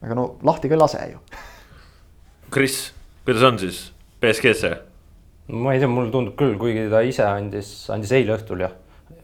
aga 0.02 0.14
no 0.14 0.26
lahti 0.46 0.68
ka 0.68 0.74
ei 0.74 0.80
lase 0.80 1.06
ju. 1.12 1.18
Kris, 2.50 2.92
kuidas 3.24 3.42
on 3.42 3.58
siis 3.58 3.80
BSG-sse? 4.20 4.76
ma 5.48 5.72
ei 5.72 5.80
tea, 5.80 5.88
mulle 5.88 6.12
tundub 6.12 6.36
küll, 6.36 6.56
kuigi 6.60 6.88
ta 6.92 7.00
ise 7.02 7.24
andis, 7.24 7.88
andis 7.90 8.12
eile 8.12 8.36
õhtul 8.36 8.60
jah, 8.60 8.74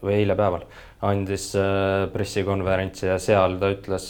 või 0.01 0.19
eile 0.19 0.35
päeval 0.37 0.65
andis 1.05 1.51
äh, 1.59 2.07
pressikonverentsi 2.13 3.05
ja 3.11 3.19
seal 3.21 3.59
ta 3.61 3.69
ütles 3.73 4.07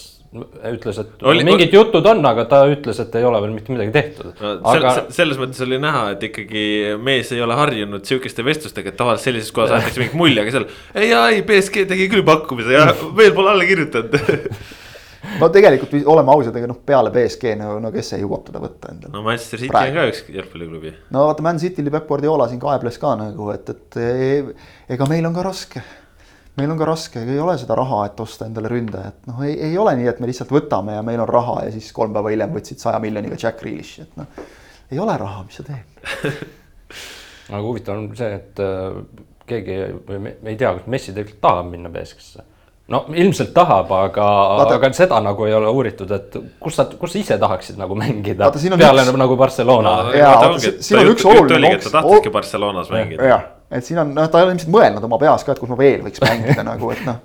ütles, 0.72 1.00
et 1.02 1.24
Oli- 1.24 1.40
oli, 1.40 1.48
mingid 1.48 1.74
jutud 1.76 2.06
on, 2.12 2.22
aga 2.30 2.46
ta 2.52 2.62
ütles, 2.72 3.00
et 3.04 3.16
ei 3.20 3.28
ole 3.28 3.42
veel 3.44 3.54
mitte 3.56 3.74
midagi 3.74 3.94
tehtud 3.96 4.32
no, 4.42 4.54
aga 4.72 4.94
sel, 5.00 5.12
selles 5.20 5.42
mõttes 5.42 5.62
oli 5.66 5.80
näha, 5.82 6.06
et 6.16 6.26
ikkagi 6.30 6.66
mees 7.02 7.32
ei 7.36 7.44
ole 7.46 7.58
harjunud 7.60 8.06
sihukeste 8.08 8.46
vestlustega, 8.46 8.94
et 8.94 9.00
tavaliselt 9.00 9.32
sellises 9.32 9.54
kohas 9.56 9.76
aetakse 9.78 10.04
mingit 10.04 10.18
mulje, 10.20 10.42
aga 10.44 10.56
seal. 10.58 10.70
ei, 10.96 11.12
ei, 11.12 11.44
BSG 11.48 11.86
tegi 11.92 12.10
küll 12.12 12.26
pakkumise 12.28 12.76
ja 12.76 12.90
veel 13.20 13.36
pole 13.38 13.54
alla 13.56 13.68
kirjutanud 13.68 14.20
no 15.42 15.50
tegelikult 15.54 15.94
oleme 16.12 16.34
ausad, 16.34 16.56
ega 16.60 16.70
noh, 16.70 16.80
peale 16.86 17.12
BSG 17.14 17.56
no, 17.60 17.76
no 17.84 17.92
kes 17.94 18.14
ei 18.16 18.24
jõuab 18.24 18.46
teda 18.48 18.62
võtta 18.64 18.92
endale. 18.94 19.14
no 19.16 19.24
Manchester 19.26 19.62
City 19.62 19.74
Praegu. 19.74 19.96
on 19.96 20.02
ka 20.02 20.14
üks 20.14 20.24
jalgpalliklubi. 20.38 20.94
no 21.16 21.28
vaata, 21.30 21.46
Man 21.46 21.62
City'l 21.62 21.92
Peep 21.94 22.08
Guardiola 22.10 22.48
siin 22.52 22.62
kaebles 22.62 23.00
ka 23.02 23.16
nagu, 23.20 23.50
et, 23.56 23.72
et 23.74 24.00
e- 24.02 24.96
ega 24.96 25.08
meil 25.10 25.26
on 25.30 25.36
ka 25.36 25.46
raske. 25.46 25.84
Meil 26.58 26.72
on 26.72 26.78
ka 26.80 26.86
raske, 26.88 27.20
ei 27.24 27.40
ole 27.40 27.58
seda 27.60 27.76
raha, 27.76 28.06
et 28.10 28.20
osta 28.24 28.46
endale 28.48 28.70
ründajat, 28.72 29.18
noh, 29.28 29.42
ei, 29.44 29.58
ei 29.70 29.78
ole 29.82 29.96
nii, 30.00 30.08
et 30.12 30.20
me 30.24 30.30
lihtsalt 30.30 30.54
võtame 30.56 30.96
ja 30.96 31.02
meil 31.06 31.20
on 31.20 31.28
raha 31.30 31.66
ja 31.68 31.72
siis 31.76 31.92
kolm 31.96 32.14
päeva 32.16 32.32
hiljem 32.32 32.54
võtsid 32.56 32.80
saja 32.84 33.00
miljoniga 33.04 33.36
Jack 33.42 33.60
Grealishi, 33.60 34.06
et 34.08 34.18
noh. 34.22 34.28
ei 34.92 35.00
ole 35.04 35.18
raha, 35.20 35.44
mis 35.48 35.60
sa 35.60 35.66
teed. 35.68 36.44
aga 37.52 37.62
huvitav 37.66 38.00
on 38.00 38.10
see, 38.18 38.32
et 38.40 38.62
äh, 38.64 39.00
keegi 39.50 39.80
või 40.08 40.20
me, 40.24 40.36
ei 40.50 40.58
tea, 40.58 40.72
kas 40.80 40.88
Messi 40.92 41.14
tegelikult 41.14 41.42
tahab 41.44 41.68
minna 41.70 41.92
BSG-sse. 41.94 42.46
no 42.94 43.04
ilmselt 43.18 43.52
tahab, 43.54 43.92
aga, 43.98 44.26
aga 44.78 44.90
seda 44.94 45.20
nagu 45.26 45.46
ei 45.50 45.54
ole 45.58 45.70
uuritud, 45.74 46.12
et 46.16 46.38
kus 46.62 46.78
sa, 46.78 46.86
kus 47.00 47.14
sa 47.16 47.20
ise 47.22 47.38
tahaksid 47.42 47.80
nagu 47.82 47.98
mängida 47.98 48.48
Vaata, 48.48 48.62
peale 48.78 49.06
üks- 49.06 49.18
nagu 49.22 49.38
Barcelona 49.38 49.96
No, 50.06 50.14
jaa, 50.14 50.32
vaata, 50.34 50.60
si- 50.62 50.76
siin 50.86 51.00
on 51.02 51.12
üks 51.14 51.26
oluline 51.26 51.76
konks- 51.76 51.90
ta 51.92 52.00
tahtski 52.02 52.34
Barcelonas 52.34 52.90
mängida. 52.94 53.30
jah, 53.34 53.46
et 53.72 53.86
siin 53.86 54.00
on, 54.02 54.14
noh, 54.16 54.30
ta 54.30 54.40
ei 54.40 54.48
ole 54.48 54.56
ilmselt 54.56 54.74
mõelnud 54.74 55.08
oma 55.08 55.20
peas 55.22 55.46
ka, 55.46 55.56
et 55.56 55.62
kus 55.62 55.72
ma 55.72 55.80
veel 55.80 56.06
võiks 56.06 56.22
mängida 56.24 56.66
nagu, 56.66 56.92
et 56.94 57.04
noh. 57.08 57.22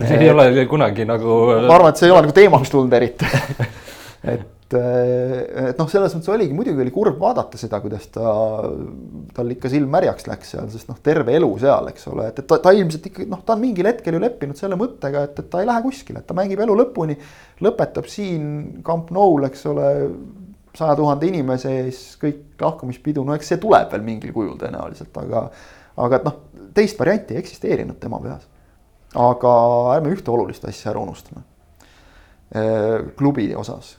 ei 0.20 0.30
ole 0.30 0.64
kunagi 0.68 1.04
nagu. 1.08 1.42
ma 1.66 1.76
arvan, 1.76 1.92
et 1.92 2.00
see 2.00 2.08
ei 2.08 2.14
ole 2.14 2.24
nagu 2.26 2.36
teemaks 2.36 2.72
tulnud 2.72 2.96
eriti 2.96 3.28
et, 4.32 4.74
et 4.76 5.80
noh, 5.80 5.88
selles 5.90 6.14
mõttes 6.14 6.30
oligi, 6.32 6.54
muidugi 6.56 6.84
oli 6.84 6.92
kurb 6.94 7.18
vaadata 7.20 7.58
seda, 7.60 7.80
kuidas 7.82 8.06
ta, 8.14 8.32
tal 9.36 9.54
ikka 9.54 9.70
silm 9.72 9.90
märjaks 9.92 10.28
läks 10.30 10.54
seal, 10.54 10.68
sest 10.72 10.90
noh, 10.92 10.98
terve 11.04 11.34
elu 11.36 11.48
seal, 11.62 11.90
eks 11.92 12.08
ole, 12.12 12.28
et, 12.30 12.42
et 12.42 12.48
ta, 12.48 12.60
ta 12.62 12.74
ilmselt 12.76 13.10
ikkagi 13.10 13.28
noh, 13.30 13.42
ta 13.46 13.56
on 13.56 13.64
mingil 13.64 13.88
hetkel 13.90 14.16
ju 14.16 14.22
leppinud 14.22 14.60
selle 14.60 14.78
mõttega, 14.80 15.24
et, 15.28 15.40
et 15.42 15.50
ta 15.52 15.62
ei 15.62 15.68
lähe 15.68 15.84
kuskile, 15.84 16.22
et 16.22 16.28
ta 16.28 16.36
mängib 16.38 16.62
elu 16.64 16.76
lõpuni. 16.84 17.18
lõpetab 17.64 18.08
siin 18.08 18.44
Camp 18.86 19.10
Nou'l, 19.14 19.48
eks 19.50 19.66
ole, 19.72 19.88
saja 20.76 20.96
tuhande 20.98 21.26
inimese 21.26 21.72
ees 21.82 22.00
kõik 22.20 22.60
lahkumispidu, 22.62 23.24
no 23.26 23.34
eks 23.34 23.52
see 23.52 23.60
tuleb 23.62 23.90
veel 23.92 24.04
mingil 24.06 24.32
kujul 24.34 24.56
tõenäoliselt, 24.60 25.14
aga, 25.22 25.46
aga 26.06 26.20
et 26.20 26.26
noh, 26.28 26.36
teist 26.76 26.98
varianti 26.98 27.34
ei 27.34 27.42
eksisteerinud 27.42 27.98
tema 28.00 28.20
peas. 28.22 28.46
aga 29.18 29.52
ärme 29.96 30.12
ühte 30.14 30.30
olulist 30.30 30.64
asja 30.64 30.92
ära 30.92 31.00
unustame 31.02 31.42
klubi 33.18 33.54
osas. 33.54 33.96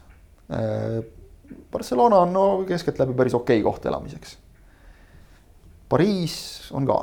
Barcelona 1.72 2.22
on 2.26 2.34
no 2.34 2.46
keskeltläbi 2.68 3.14
päris 3.16 3.34
okei 3.34 3.60
okay 3.60 3.72
koht 3.72 3.86
elamiseks. 3.86 4.38
Pariis 5.90 6.36
on 6.72 6.88
ka 6.88 7.00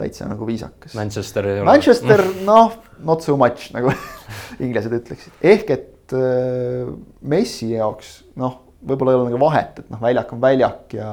täitsa 0.00 0.26
nagu 0.28 0.46
viisakas. 0.46 0.94
Manchester 0.94 1.46
ei 1.48 1.60
ole. 1.60 1.68
Manchester, 1.68 2.24
noh, 2.50 2.76
not 3.04 3.24
so 3.24 3.36
much 3.36 3.70
nagu 3.74 3.92
inglased 4.64 4.92
ütleksid, 4.96 5.36
ehk 5.40 5.72
et 5.76 6.16
äh, 6.16 6.90
Messi 7.20 7.72
jaoks 7.74 8.18
noh, 8.40 8.61
võib-olla 8.86 9.14
ei 9.14 9.18
ole 9.20 9.30
nagu 9.30 9.40
vahet, 9.42 9.78
et 9.82 9.90
noh, 9.92 10.00
väljak 10.02 10.32
on 10.34 10.40
väljak 10.42 10.96
ja 10.96 11.10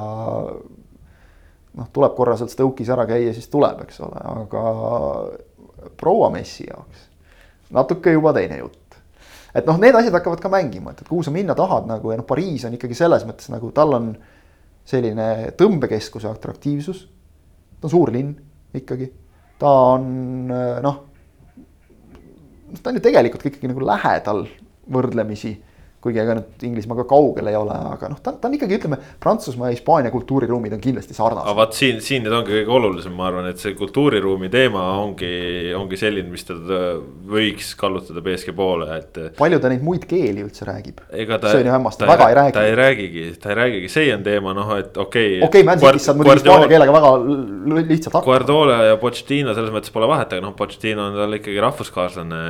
noh, 1.78 1.90
tuleb 1.94 2.16
korra 2.16 2.36
sealt 2.38 2.52
Stoke'is 2.52 2.90
ära 2.92 3.06
käia, 3.08 3.34
siis 3.36 3.48
tuleb, 3.52 3.84
eks 3.86 4.02
ole, 4.06 4.20
aga 4.42 4.64
proua 6.00 6.30
Messi 6.34 6.66
jaoks 6.66 7.06
natuke 7.74 8.12
juba 8.14 8.32
teine 8.36 8.58
jutt. 8.60 8.98
et 9.54 9.66
noh, 9.66 9.78
need 9.82 9.94
asjad 9.98 10.14
hakkavad 10.14 10.42
ka 10.42 10.50
mängima, 10.52 10.92
et, 10.92 11.02
et 11.02 11.08
kuhu 11.10 11.24
sa 11.26 11.32
minna 11.34 11.56
tahad 11.58 11.88
nagu 11.90 12.12
ja 12.12 12.18
noh, 12.20 12.26
Pariis 12.26 12.66
on 12.66 12.76
ikkagi 12.76 12.98
selles 12.98 13.24
mõttes 13.26 13.50
nagu 13.52 13.70
tal 13.74 13.94
on 13.96 14.12
selline 14.86 15.54
tõmbekeskuse 15.58 16.30
atraktiivsus. 16.30 17.06
ta 17.80 17.88
on 17.88 17.94
suur 17.94 18.12
linn 18.14 18.34
ikkagi, 18.74 19.10
ta 19.58 19.72
on 19.94 20.50
noh, 20.50 21.00
ta 22.78 22.90
on 22.90 22.98
ju 22.98 23.04
tegelikult 23.04 23.46
ikkagi 23.50 23.70
nagu 23.70 23.86
lähedal 23.86 24.46
võrdlemisi 24.90 25.56
kuigi 26.00 26.20
ega 26.22 26.34
nüüd 26.38 26.64
Inglismaaga 26.64 27.04
kaugel 27.08 27.50
ei 27.50 27.56
ole, 27.58 27.74
aga 27.92 28.08
noh, 28.08 28.20
ta, 28.24 28.32
ta 28.32 28.48
on 28.48 28.54
ikkagi, 28.56 28.78
ütleme, 28.78 28.96
Prantsusmaa 29.20 29.68
ja 29.68 29.76
Hispaania 29.76 30.12
kultuuriruumid 30.14 30.72
on 30.72 30.80
kindlasti 30.80 31.12
aga 31.12 31.18
sarnased. 31.18 31.56
vaat 31.58 31.76
siin, 31.76 32.00
siin 32.04 32.24
nüüd 32.24 32.36
ongi 32.38 32.54
kõige 32.54 32.72
olulisem, 32.78 33.12
ma 33.16 33.26
arvan, 33.28 33.50
et 33.50 33.60
see 33.60 33.74
kultuuriruumi 33.76 34.48
teema 34.52 34.86
ongi, 35.02 35.30
ongi 35.76 36.00
selline, 36.00 36.32
mis 36.32 36.46
teda 36.48 36.80
võiks 37.30 37.74
kallutada 37.80 38.22
BSG 38.24 38.54
poole, 38.56 38.88
et. 38.96 39.20
palju 39.36 39.60
ta 39.60 39.72
neid 39.72 39.84
muid 39.84 40.06
keeli 40.08 40.46
üldse 40.46 40.68
räägib? 40.68 41.02
see 41.10 41.60
on 41.60 41.68
ju 41.68 41.74
hämmastav, 41.74 42.08
ta, 42.08 42.14
väga 42.14 42.30
ei 42.30 42.38
räägi. 42.40 42.56
ta 42.56 42.64
ei 42.64 42.78
räägigi, 42.80 43.26
ta 43.42 43.52
ei 43.52 43.60
räägigi, 43.60 43.92
see 43.92 44.08
on 44.14 44.24
teema, 44.24 44.56
noh, 44.56 44.72
et 44.78 44.96
okei 44.96 45.36
okay,. 45.36 45.48
okei 45.50 45.66
okay,, 45.66 45.68
Man 45.68 45.84
City's 45.84 46.08
saad 46.08 46.16
muidugi 46.16 46.40
hispaania 46.40 46.72
keelega 46.72 46.96
väga 46.96 47.12
lihtsalt 47.90 48.16
hakkama. 48.16 48.24
Guardiola 48.30 48.80
ja 48.88 48.96
Pochettino 49.00 49.52
selles 49.56 49.72
mõttes 49.74 49.92
pole 49.92 50.08
vahet, 50.08 50.32
aga 50.32 50.46
noh, 50.48 50.56
Pochettino 50.56 51.10
on 51.10 51.20
tal 51.20 51.36
ikkagi 51.36 51.60
rahvuskaaslane 51.60 52.40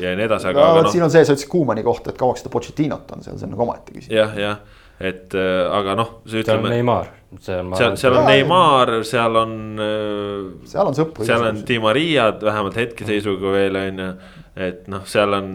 ja 0.00 0.16
nii 0.16 0.28
edasi, 0.28 0.50
aga 0.50 0.60
no 0.64 0.72
aga 0.72 0.86
noh. 0.88 0.92
siin 0.94 1.04
on 1.04 1.12
see, 1.12 1.24
sa 1.26 1.36
ütlesid 1.36 1.52
Kuumani 1.52 1.84
kohta, 1.86 2.14
et 2.14 2.20
kauaks 2.20 2.44
seda 2.44 2.52
Pochettinot 2.94 3.16
on 3.16 3.24
seal, 3.26 3.38
see 3.38 3.48
on 3.48 3.54
nagu 3.54 3.66
omaette 3.66 3.94
küsimus. 3.94 4.14
jah, 4.14 4.34
jah, 4.38 4.58
et 5.00 5.34
äh, 5.38 5.64
aga 5.78 5.96
noh, 5.98 6.12
see 6.26 6.42
seal 6.42 6.58
on 6.58 6.64
ütleme. 6.64 6.74
Neimar, 6.76 7.10
see 7.40 7.58
on. 7.60 7.72
seal, 7.78 7.96
seal 8.00 8.18
on 8.20 8.28
Neimar, 8.30 8.94
seal 9.08 9.40
on. 9.40 9.56
seal 10.70 10.92
on 10.92 11.00
sõpru. 11.00 11.26
seal 11.26 11.48
on 11.48 11.64
Di 11.66 11.80
Maria'd 11.82 12.44
vähemalt 12.44 12.78
hetkeseisuga 12.82 13.56
veel 13.56 13.80
on 13.80 14.06
ju, 14.06 14.12
et 14.68 14.86
noh, 14.92 15.04
seal 15.10 15.40
on 15.40 15.50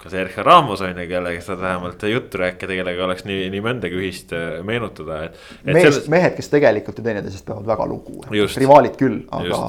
ka 0.00 0.08
Sergio 0.08 0.42
Ramos 0.42 0.80
on 0.80 0.96
ju, 0.96 1.06
kellega 1.10 1.42
saad 1.44 1.60
vähemalt 1.60 2.02
juttu 2.08 2.40
rääkida, 2.40 2.76
kellega 2.78 3.04
oleks 3.04 3.26
nii, 3.28 3.48
nii 3.52 3.62
mõndagi 3.64 3.98
ühist 4.00 4.32
äh, 4.36 4.60
meenutada, 4.64 5.26
et. 5.28 5.40
meest 5.66 5.84
selles..., 5.84 6.10
mehed, 6.12 6.36
kes 6.38 6.48
tegelikult 6.52 7.00
ju 7.00 7.04
teineteisest 7.04 7.44
peavad 7.48 7.68
väga 7.68 7.88
lugu, 7.90 8.20
rivaalid 8.32 8.96
küll, 9.00 9.20
aga. 9.36 9.60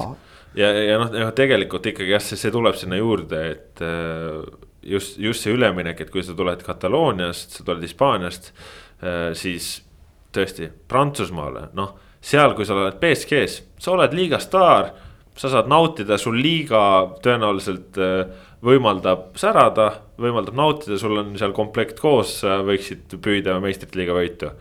ja, 0.56 0.72
ja 0.72 0.98
noh, 1.02 1.12
noh 1.12 1.34
tegelikult 1.36 1.90
ikkagi 1.92 2.16
jah, 2.16 2.24
see, 2.24 2.40
see 2.40 2.54
tuleb 2.54 2.78
sinna 2.80 3.00
juurde, 3.00 3.42
et 3.52 3.84
äh, 3.84 4.40
just, 4.82 5.18
just 5.18 5.44
see 5.44 5.54
üleminek, 5.54 6.00
et 6.00 6.10
kui 6.12 6.24
sa 6.24 6.36
tuled 6.38 6.62
Katalooniast, 6.66 7.58
sa 7.58 7.64
tuled 7.66 7.82
Hispaaniast, 7.84 8.52
siis 9.38 9.72
tõesti 10.32 10.68
Prantsusmaale, 10.88 11.68
noh, 11.76 11.96
seal, 12.22 12.54
kui 12.56 12.66
sa 12.66 12.76
oled 12.76 13.00
BSG-s, 13.00 13.62
sa 13.82 13.94
oled 13.96 14.14
liiga 14.16 14.38
staar, 14.42 14.92
sa 15.36 15.48
saad 15.48 15.68
nautida, 15.70 16.18
sul 16.20 16.36
liiga 16.40 16.82
tõenäoliselt 17.24 17.98
võimaldab 18.62 19.32
särada, 19.40 19.88
võimaldab 20.20 20.56
nautida, 20.56 20.98
sul 21.00 21.18
on 21.18 21.34
seal 21.40 21.54
komplekt 21.56 22.00
koos, 22.00 22.38
sa 22.44 22.60
võiksid 22.66 23.16
püüda 23.22 23.56
meistrite 23.62 23.98
liiga 23.98 24.16
võitu. 24.16 24.52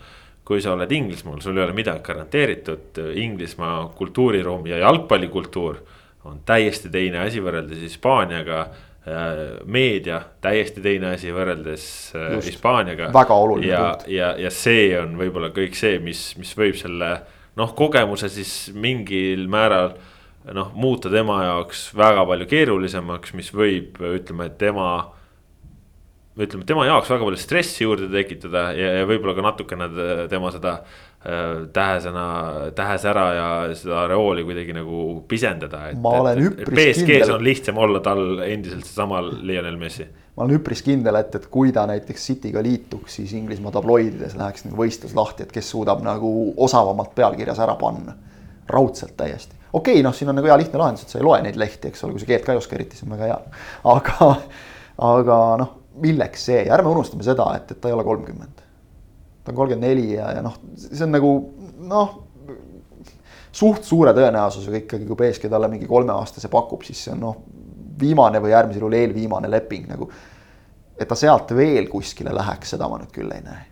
Kui 0.47 0.63
sa 0.63 0.73
oled 0.73 0.91
Inglismaal, 0.91 1.39
sul 1.43 1.60
ei 1.60 1.63
ole 1.63 1.75
midagi 1.77 2.01
garanteeritud, 2.03 2.97
Inglismaa 3.21 3.84
kultuuriruum 3.95 4.65
ja 4.71 4.81
jalgpallikultuur 4.81 5.77
on 6.27 6.41
täiesti 6.45 6.89
teine 6.91 7.21
asi 7.23 7.39
võrreldes 7.43 7.84
Hispaaniaga 7.86 8.65
meedia 9.66 10.20
täiesti 10.42 10.82
teine 10.82 11.16
asi 11.16 11.32
võrreldes 11.34 11.86
Just, 12.14 12.52
Hispaaniaga. 12.52 13.08
väga 13.14 13.34
oluline 13.34 13.72
ja, 13.72 13.80
punkt. 13.88 14.08
ja, 14.14 14.36
ja 14.38 14.52
see 14.54 14.92
on 15.00 15.16
võib-olla 15.18 15.50
kõik 15.56 15.74
see, 15.78 15.98
mis, 16.04 16.22
mis 16.38 16.52
võib 16.58 16.78
selle 16.78 17.10
noh, 17.58 17.74
kogemuse 17.78 18.30
siis 18.30 18.70
mingil 18.78 19.48
määral 19.50 19.96
noh, 20.54 20.72
muuta 20.74 21.10
tema 21.10 21.42
jaoks 21.46 21.90
väga 21.98 22.26
palju 22.30 22.48
keerulisemaks, 22.50 23.34
mis 23.38 23.52
võib, 23.54 24.00
ütleme, 24.02 24.50
et 24.52 24.58
tema. 24.62 24.92
Ütleme, 26.39 26.65
tema 26.67 26.86
jaoks 26.88 27.10
väga 27.12 27.28
palju 27.28 27.39
stressi 27.39 27.84
juurde 27.84 28.08
tekitada 28.12 28.70
ja, 28.78 28.94
ja 29.02 29.08
võib-olla 29.10 29.36
ka 29.36 29.44
natukene 29.46 29.89
tema 30.32 30.52
seda 30.54 30.78
äh, 30.80 31.67
tähesõna, 31.76 32.26
tähesära 32.78 33.26
ja 33.36 33.50
seda 33.76 34.06
reooli 34.12 34.46
kuidagi 34.48 34.76
nagu 34.78 35.04
pisendada. 35.28 35.89
ma 36.00 36.15
olen 36.22 36.44
üpris 36.48 36.72
BSG-s 36.72 37.06
kindel. 37.10 37.36
on 37.36 37.46
lihtsam 37.46 37.84
olla 37.84 38.04
tal 38.06 38.44
endiselt 38.48 38.88
seesama 38.88 39.24
Lionel 39.28 39.80
Messi 39.82 40.08
ma 40.36 40.46
olen 40.46 40.62
üpris 40.62 40.82
kindel, 40.86 41.17
et, 41.20 41.36
et 41.36 41.48
kui 41.52 41.74
ta 41.76 41.84
näiteks 41.89 42.28
City'ga 42.30 42.63
liituks, 42.63 43.17
siis 43.20 43.34
Inglismaa 43.36 43.74
tabloidides 43.76 44.38
läheks 44.39 44.63
nagu 44.67 44.80
võistlus 44.80 45.15
lahti, 45.17 45.44
et 45.44 45.52
kes 45.52 45.74
suudab 45.74 46.04
nagu 46.06 46.32
osavamalt 46.63 47.12
pealkirjas 47.17 47.60
ära 47.63 47.76
panna. 47.80 48.15
raudselt 48.72 49.17
täiesti, 49.20 49.58
okei 49.74 49.98
okay,, 49.98 50.04
noh, 50.06 50.13
siin 50.15 50.30
on 50.32 50.38
nagu 50.39 50.48
hea 50.48 50.56
lihtne 50.62 50.80
lahendus, 50.80 51.04
et 51.04 51.12
sa 51.12 51.20
ei 51.20 51.26
loe 51.28 51.41
neid 51.44 51.58
lehti, 51.60 51.89
eks 51.89 52.06
ole, 52.06 52.15
kui 52.15 52.24
sa 52.24 52.30
keelt 52.30 52.46
ka 52.48 52.54
ei 52.54 52.60
oska 52.62 52.78
eriti, 52.78 52.96
see 52.96 53.10
on 53.10 53.17
väga 53.17 53.28
hea. 53.28 53.39
aga, 53.91 54.28
aga 55.12 55.39
noh, 55.60 55.74
milleks 56.01 56.45
see, 56.49 56.65
ärme 56.71 56.91
unustame 56.93 57.25
seda, 57.25 57.47
et, 57.58 57.71
et 57.71 57.82
ta 57.82 57.89
ei 57.89 57.95
ole 57.95 58.04
kolmkümmend. 58.08 58.62
ta 59.43 59.51
on 59.51 59.58
kolmkümmend 59.58 59.88
neli 59.88 60.13
ja, 60.13 60.32
ja 60.38 60.43
noh, 60.45 60.60
see 60.77 61.04
on 61.06 61.17
nagu 61.17 61.32
noh 61.91 62.19
suht 63.51 63.84
suure 63.84 64.13
tõenäosusega 64.15 64.84
ikkagi, 64.84 65.08
kui 65.08 65.17
BSG 65.19 65.49
talle 65.51 65.67
mingi 65.71 65.89
kolmeaastase 65.89 66.49
pakub, 66.51 66.86
siis 66.88 67.01
see 67.06 67.15
on 67.15 67.25
noh, 67.25 67.41
viimane 68.01 68.41
või 68.43 68.56
äärmisel 68.56 68.86
juhul 68.86 68.95
eelviimane 68.97 69.51
leping 69.51 69.89
nagu. 69.91 70.10
et 71.01 71.08
ta 71.10 71.17
sealt 71.17 71.51
veel 71.58 71.88
kuskile 71.89 72.34
läheks, 72.36 72.75
seda 72.75 72.88
ma 72.89 72.99
nüüd 73.01 73.12
küll 73.13 73.32
ei 73.34 73.43
näe. 73.43 73.67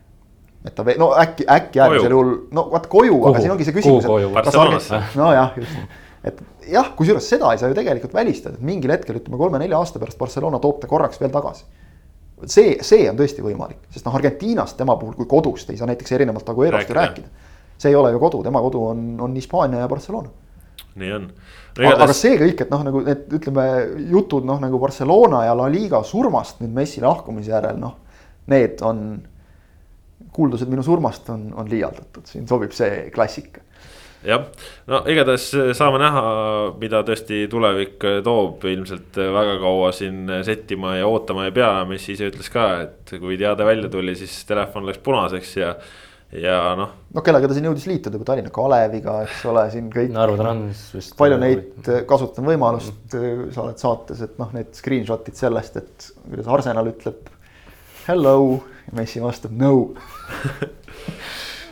et 0.65 0.75
ta 0.75 0.85
veel, 0.85 0.99
no 0.99 1.13
äkki, 1.15 1.47
äkki 1.47 1.81
äärmisel 1.85 2.15
juhul, 2.15 2.35
no 2.51 2.67
vaat 2.73 2.87
koju, 2.91 3.23
aga 3.29 3.39
siin 3.41 3.55
ongi 3.55 3.67
see 3.67 3.77
küsimus. 3.79 4.07
Barcelonasse. 4.35 5.01
nojah, 5.15 5.55
just. 5.57 5.99
et 6.27 6.41
jah, 6.69 6.91
kusjuures 6.97 7.29
seda 7.29 7.53
ei 7.53 7.61
saa 7.61 7.71
ju 7.71 7.77
tegelikult 7.77 8.13
välistada, 8.13 8.59
et 8.59 8.65
mingil 8.65 8.91
hetkel 8.93 9.21
ütleme 9.21 9.39
kolme-nelja 9.39 9.79
aasta 9.79 10.01
pärast 10.01 10.19
Barcelona 10.19 10.59
toob 10.59 10.81
ta 10.83 10.91
korraks 10.91 11.21
veel 11.21 11.31
tagasi. 11.33 11.65
See, 12.45 12.77
see 12.85 13.07
on 13.09 13.17
tõesti 13.19 13.43
võimalik, 13.43 13.81
sest 13.93 14.07
noh, 14.07 14.15
Argentiinast 14.15 14.77
tema 14.79 14.95
puhul 14.99 15.17
kui 15.17 15.29
kodust 15.29 15.69
ei 15.69 15.79
saa 15.79 15.89
näiteks 15.89 16.11
erinevalt 16.17 16.49
Aguerost 16.49 16.89
ju 16.89 16.95
rääkida. 16.95 17.47
see 17.77 17.91
ei 17.91 17.95
ole 17.95 18.11
ju 18.11 18.19
kodu, 18.19 18.43
tema 18.43 18.61
kodu 18.61 18.83
on, 18.91 19.07
on 19.21 19.35
Hispaania 19.35 19.79
ja 19.79 19.87
Barcelona. 19.87 20.29
nii 20.95 21.13
on 21.13 21.31
aga, 21.77 21.95
aga 22.05 22.15
see 22.15 22.37
kõik, 22.39 22.63
et 22.65 22.71
noh, 22.73 22.83
nagu 22.87 23.01
need 23.05 23.33
ütleme 23.39 23.65
jutud 24.11 24.47
noh, 24.47 24.59
nagu 24.61 24.79
Barcelona 24.81 25.45
ja 25.47 25.55
La 25.57 25.67
Liga 25.71 26.01
surmast 26.03 26.63
nüüd 26.63 26.73
Messi 26.75 27.03
lahkumise 27.03 27.53
järel, 27.53 27.79
noh. 27.81 27.97
Need 28.49 28.81
on, 28.81 29.01
kuuldused 30.33 30.69
minu 30.71 30.83
surmast 30.85 31.27
on, 31.29 31.49
on 31.53 31.67
liialdatud, 31.69 32.25
siin 32.25 32.47
sobib 32.49 32.73
see 32.73 33.09
klassika 33.13 33.61
jah, 34.25 34.43
no 34.89 34.99
igatahes 35.09 35.47
saame 35.77 36.01
näha, 36.01 36.23
mida 36.81 37.01
tõesti 37.07 37.45
tulevik 37.51 38.03
toob, 38.25 38.65
ilmselt 38.67 39.19
väga 39.19 39.55
kaua 39.61 39.93
siin 39.95 40.27
settima 40.45 40.97
ja 40.97 41.07
ootama 41.07 41.47
ei 41.47 41.55
pea, 41.55 41.71
Messi 41.89 42.15
ise 42.17 42.29
ütles 42.31 42.51
ka, 42.53 42.67
et 42.85 43.15
kui 43.19 43.39
teade 43.39 43.67
välja 43.67 43.91
tuli, 43.91 44.15
siis 44.19 44.41
telefon 44.49 44.87
läks 44.89 45.01
punaseks 45.05 45.55
ja. 45.59 45.73
ja 46.35 46.57
noh. 46.79 46.95
noh, 47.15 47.25
kellega 47.25 47.49
ta 47.49 47.57
siin 47.57 47.69
jõudis 47.69 47.87
liituda, 47.89 48.19
juba 48.19 48.27
Tallinna 48.31 48.53
Kaleviga, 48.55 49.19
eks 49.27 49.45
ole, 49.51 49.65
siin 49.73 49.91
kõik. 49.93 50.11
Narva 50.15 50.39
Trans 50.41 50.85
vist. 50.97 51.15
palju 51.19 51.39
neid, 51.41 51.91
kasutan 52.09 52.49
võimalust 52.49 53.15
mm, 53.15 53.49
sa 53.55 53.65
oled 53.67 53.81
saates, 53.81 54.25
et 54.27 54.39
noh, 54.41 54.51
need 54.57 54.73
screenshot'id 54.77 55.39
sellest, 55.39 55.79
et 55.79 56.11
kuidas 56.27 56.51
Arsenal 56.59 56.91
ütleb 56.91 57.31
hello, 58.09 58.59
Messi 58.97 59.21
vastab 59.21 59.53
no 59.53 59.73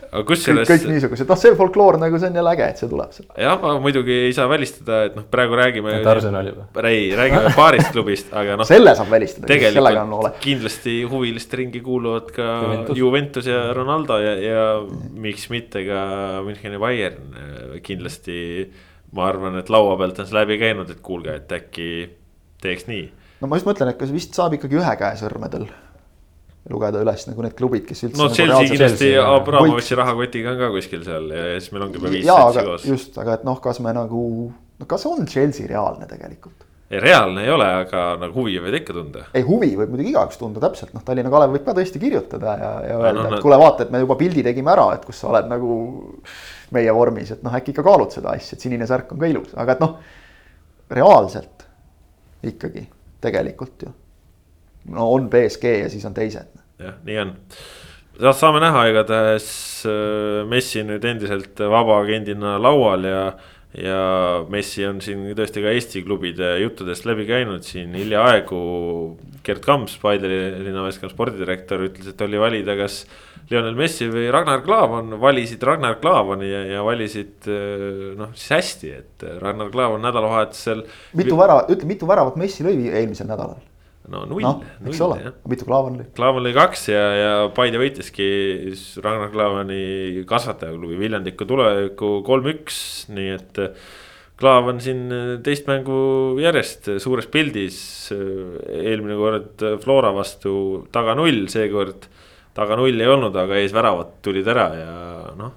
aga 0.07 0.23
kusjuures. 0.27 0.69
kõik 0.69 0.85
niisugused, 0.89 1.27
noh, 1.29 1.39
see 1.39 1.53
folkloor 1.57 1.97
nagu 2.01 2.19
see 2.19 2.29
on 2.31 2.39
jälle 2.39 2.53
äge, 2.55 2.67
et 2.71 2.81
see 2.81 2.89
tuleb. 2.91 3.13
jah, 3.43 3.55
ma 3.61 3.73
muidugi 3.83 4.15
ei 4.27 4.33
saa 4.35 4.47
välistada, 4.51 4.99
et 5.09 5.17
noh, 5.17 5.25
praegu 5.31 5.57
räägime. 5.59 5.93
et 5.99 6.09
Arsenali 6.11 6.53
või? 6.55 6.67
ei, 6.89 7.07
räägime 7.17 7.53
paarist 7.59 7.91
klubist, 7.95 8.33
aga 8.37 8.57
noh. 8.59 8.69
selle 8.69 8.93
saab 8.97 9.11
välistada. 9.13 9.49
tegelikult 9.51 10.39
kindlasti 10.43 10.97
huviliste 11.09 11.61
ringi 11.61 11.81
kuuluvad 11.85 12.31
ka 12.35 12.49
Juventus, 12.63 13.01
Juventus 13.01 13.49
ja 13.51 13.61
Ronaldo 13.77 14.19
ja, 14.23 14.35
ja 14.41 14.67
miks 15.27 15.49
mitte 15.53 15.83
ka 15.87 16.03
Müncheni 16.47 16.79
Bayern 16.81 17.81
kindlasti. 17.85 18.37
ma 19.17 19.29
arvan, 19.29 19.55
et 19.59 19.69
laua 19.71 19.95
pealt 19.99 20.19
on 20.19 20.27
see 20.27 20.35
läbi 20.35 20.57
käinud, 20.59 20.89
et 20.91 20.99
kuulge, 21.03 21.37
et 21.39 21.51
äkki 21.55 21.89
teeks 22.63 22.87
nii. 22.91 23.03
no 23.41 23.51
ma 23.51 23.59
just 23.59 23.69
mõtlen, 23.69 23.91
et 23.91 23.99
kas 23.99 24.11
vist 24.13 24.35
saab 24.37 24.57
ikkagi 24.57 24.79
ühe 24.79 24.95
käe 24.99 25.19
sõrmedel 25.19 25.67
lugeda 26.71 27.01
üles 27.03 27.25
nagu 27.29 27.43
need 27.45 27.55
klubid, 27.57 27.83
kes 27.87 28.05
üldse. 28.07 28.19
no 28.19 28.27
nagu 28.27 28.37
Chelsea 28.37 28.69
kindlasti 28.73 29.09
Abramovitši 29.21 29.97
rahakotiga 29.99 30.53
on 30.53 30.61
ka 30.61 30.69
kuskil 30.75 31.03
seal 31.05 31.27
ja 31.31 31.49
siis 31.57 31.73
meil 31.73 31.85
ongi 31.87 31.99
juba 31.99 32.13
viis 32.13 32.25
setsi 32.27 32.63
koos. 32.67 32.87
just, 32.91 33.19
aga 33.23 33.37
et 33.37 33.43
noh, 33.47 33.59
kas 33.63 33.81
me 33.83 33.93
nagu, 33.95 34.23
no 34.51 34.89
kas 34.89 35.05
on 35.09 35.27
Chelsea 35.29 35.69
reaalne 35.69 36.09
tegelikult? 36.09 36.65
ei, 36.87 36.99
reaalne 37.03 37.43
ei 37.43 37.51
ole, 37.51 37.67
aga 37.83 38.03
nagu 38.19 38.35
huvi 38.41 38.57
võid 38.63 38.79
ikka 38.81 38.95
tunda. 38.95 39.23
ei, 39.31 39.45
huvi 39.47 39.71
võib 39.79 39.93
muidugi 39.93 40.11
igaüks 40.13 40.39
tunda, 40.41 40.63
täpselt, 40.63 40.91
noh, 40.95 41.03
Tallinna 41.07 41.31
Kalev 41.33 41.55
võib 41.55 41.65
ka 41.67 41.75
tõesti 41.77 42.01
kirjutada 42.03 42.55
ja, 42.61 42.71
ja 42.89 42.97
öelda 42.99 43.21
no,, 43.21 43.27
no, 43.27 43.37
et 43.37 43.45
kuule, 43.45 43.59
vaata, 43.61 43.87
et 43.87 43.93
me 43.93 44.01
juba 44.03 44.17
pildi 44.19 44.43
tegime 44.47 44.73
ära, 44.73 44.89
et 44.97 45.05
kus 45.07 45.21
sa 45.23 45.31
oled 45.31 45.47
nagu 45.51 45.77
meie 46.75 46.95
vormis, 46.95 47.31
et 47.35 47.45
noh, 47.47 47.55
äkki 47.55 47.71
ikka 47.75 47.85
kaalud 47.87 48.11
seda 48.15 48.35
asja, 48.35 48.57
et 48.57 48.67
sinine 48.67 48.87
särk 48.89 49.15
on 49.15 49.23
ka 49.23 49.31
ilus, 49.31 49.55
aga 49.55 49.77
et 49.77 49.83
noh, 49.83 49.95
reaalselt 50.91 51.63
ikkagi 52.47 52.83
tegelikult 53.23 53.87
ju 53.87 53.93
no 54.93 55.11
on 55.13 55.29
BSG 55.29 55.63
ja 55.63 55.89
siis 55.89 56.05
on 56.05 56.13
teised. 56.13 56.56
Jah, 56.81 56.97
nii 57.07 57.19
on. 57.23 57.35
saame 58.37 58.61
näha, 58.63 58.87
igatahes 58.91 59.51
äh, 59.89 60.41
Messi 60.49 60.85
nüüd 60.87 61.05
endiselt 61.05 61.59
vaba 61.59 62.01
agendina 62.03 62.57
laual 62.61 63.07
ja 63.07 63.21
ja 63.77 64.45
Messi 64.49 64.85
on 64.87 65.01
siin 65.03 65.25
tõesti 65.37 65.61
ka 65.61 65.71
Eesti 65.75 66.01
klubide 66.05 66.53
juttudest 66.63 67.05
läbi 67.05 67.27
käinud 67.27 67.65
siin 67.67 67.93
hiljaaegu. 67.97 68.59
Gerd 69.45 69.63
Kamps, 69.63 69.97
Paide 70.01 70.29
linnameeskonna 70.63 71.11
spordidirektor, 71.13 71.83
ütles, 71.89 72.09
et 72.11 72.23
oli 72.25 72.39
valida, 72.41 72.77
kas 72.79 73.03
Lionel 73.51 73.77
Messi 73.79 74.09
või 74.11 74.25
Ragnar 74.33 74.63
Klavan, 74.65 75.13
valisid 75.21 75.63
Ragnar 75.63 75.99
Klavani 76.01 76.49
ja, 76.49 76.63
ja 76.77 76.83
valisid 76.87 77.47
äh, 77.51 78.13
noh, 78.19 78.33
siis 78.35 78.55
hästi, 78.57 78.91
et 78.97 79.27
Ragnar 79.43 79.71
Klavan 79.73 80.03
nädalavahetusel. 80.07 80.85
mitu 81.19 81.39
väravat, 81.39 81.71
ütle 81.75 81.91
mitu 81.91 82.09
väravat 82.09 82.39
Messi 82.39 82.65
lõi 82.67 82.79
eelmisel 82.89 83.29
nädalal 83.29 83.59
no 84.11 84.23
null 84.29 84.43
no,, 84.43 84.53
null 84.83 85.15
jah. 85.19 85.37
mitu 85.49 85.67
Klaavan 85.67 85.99
lõi? 85.99 86.07
Klaavan 86.17 86.45
lõi 86.45 86.55
kaks 86.55 86.87
ja, 86.93 87.05
ja 87.17 87.31
Paide 87.55 87.79
võitiski 87.81 88.27
Ragnar 89.03 89.31
Klaavani 89.33 90.25
kasvatajaklubi 90.29 90.99
Viljandiku 90.99 91.47
tuleviku 91.49 92.17
kolm-üks, 92.27 92.81
nii 93.13 93.31
et. 93.37 93.63
Klaavan 94.37 94.77
siin 94.77 95.07
teist 95.41 95.65
mängu 95.65 96.37
järjest 96.37 96.91
suures 97.01 97.25
pildis, 97.33 97.79
eelmine 98.13 99.15
kord 99.17 99.63
Flora 99.81 100.11
vastu 100.13 100.51
taga 100.93 101.15
null, 101.17 101.47
seekord 101.49 102.05
taga 102.57 102.77
nulli 102.77 103.01
ei 103.01 103.09
olnud, 103.09 103.33
aga 103.33 103.57
ees 103.57 103.73
väravad 103.73 104.19
tulid 104.25 104.45
ära 104.53 104.67
ja 104.77 104.91
noh. 105.39 105.55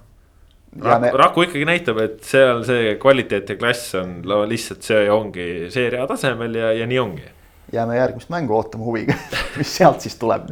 Raku, 0.80 1.02
me... 1.02 1.10
Raku 1.18 1.44
ikkagi 1.44 1.66
näitab, 1.66 1.98
et 1.98 2.20
seal 2.24 2.62
see 2.64 2.94
kvaliteet 3.02 3.52
ja 3.52 3.58
klass 3.58 3.96
on 3.98 4.20
lihtsalt 4.48 4.86
see 4.86 5.08
ongi 5.10 5.46
seeria 5.74 6.06
tasemel 6.08 6.54
ja, 6.56 6.70
ja 6.78 6.86
nii 6.88 7.00
ongi 7.02 7.26
jääme 7.72 7.96
järgmist 7.96 8.28
mängu 8.28 8.56
ootama 8.56 8.84
huviga 8.84 9.14
mis 9.58 9.76
sealt 9.76 10.00
siis 10.00 10.16
tuleb. 10.20 10.50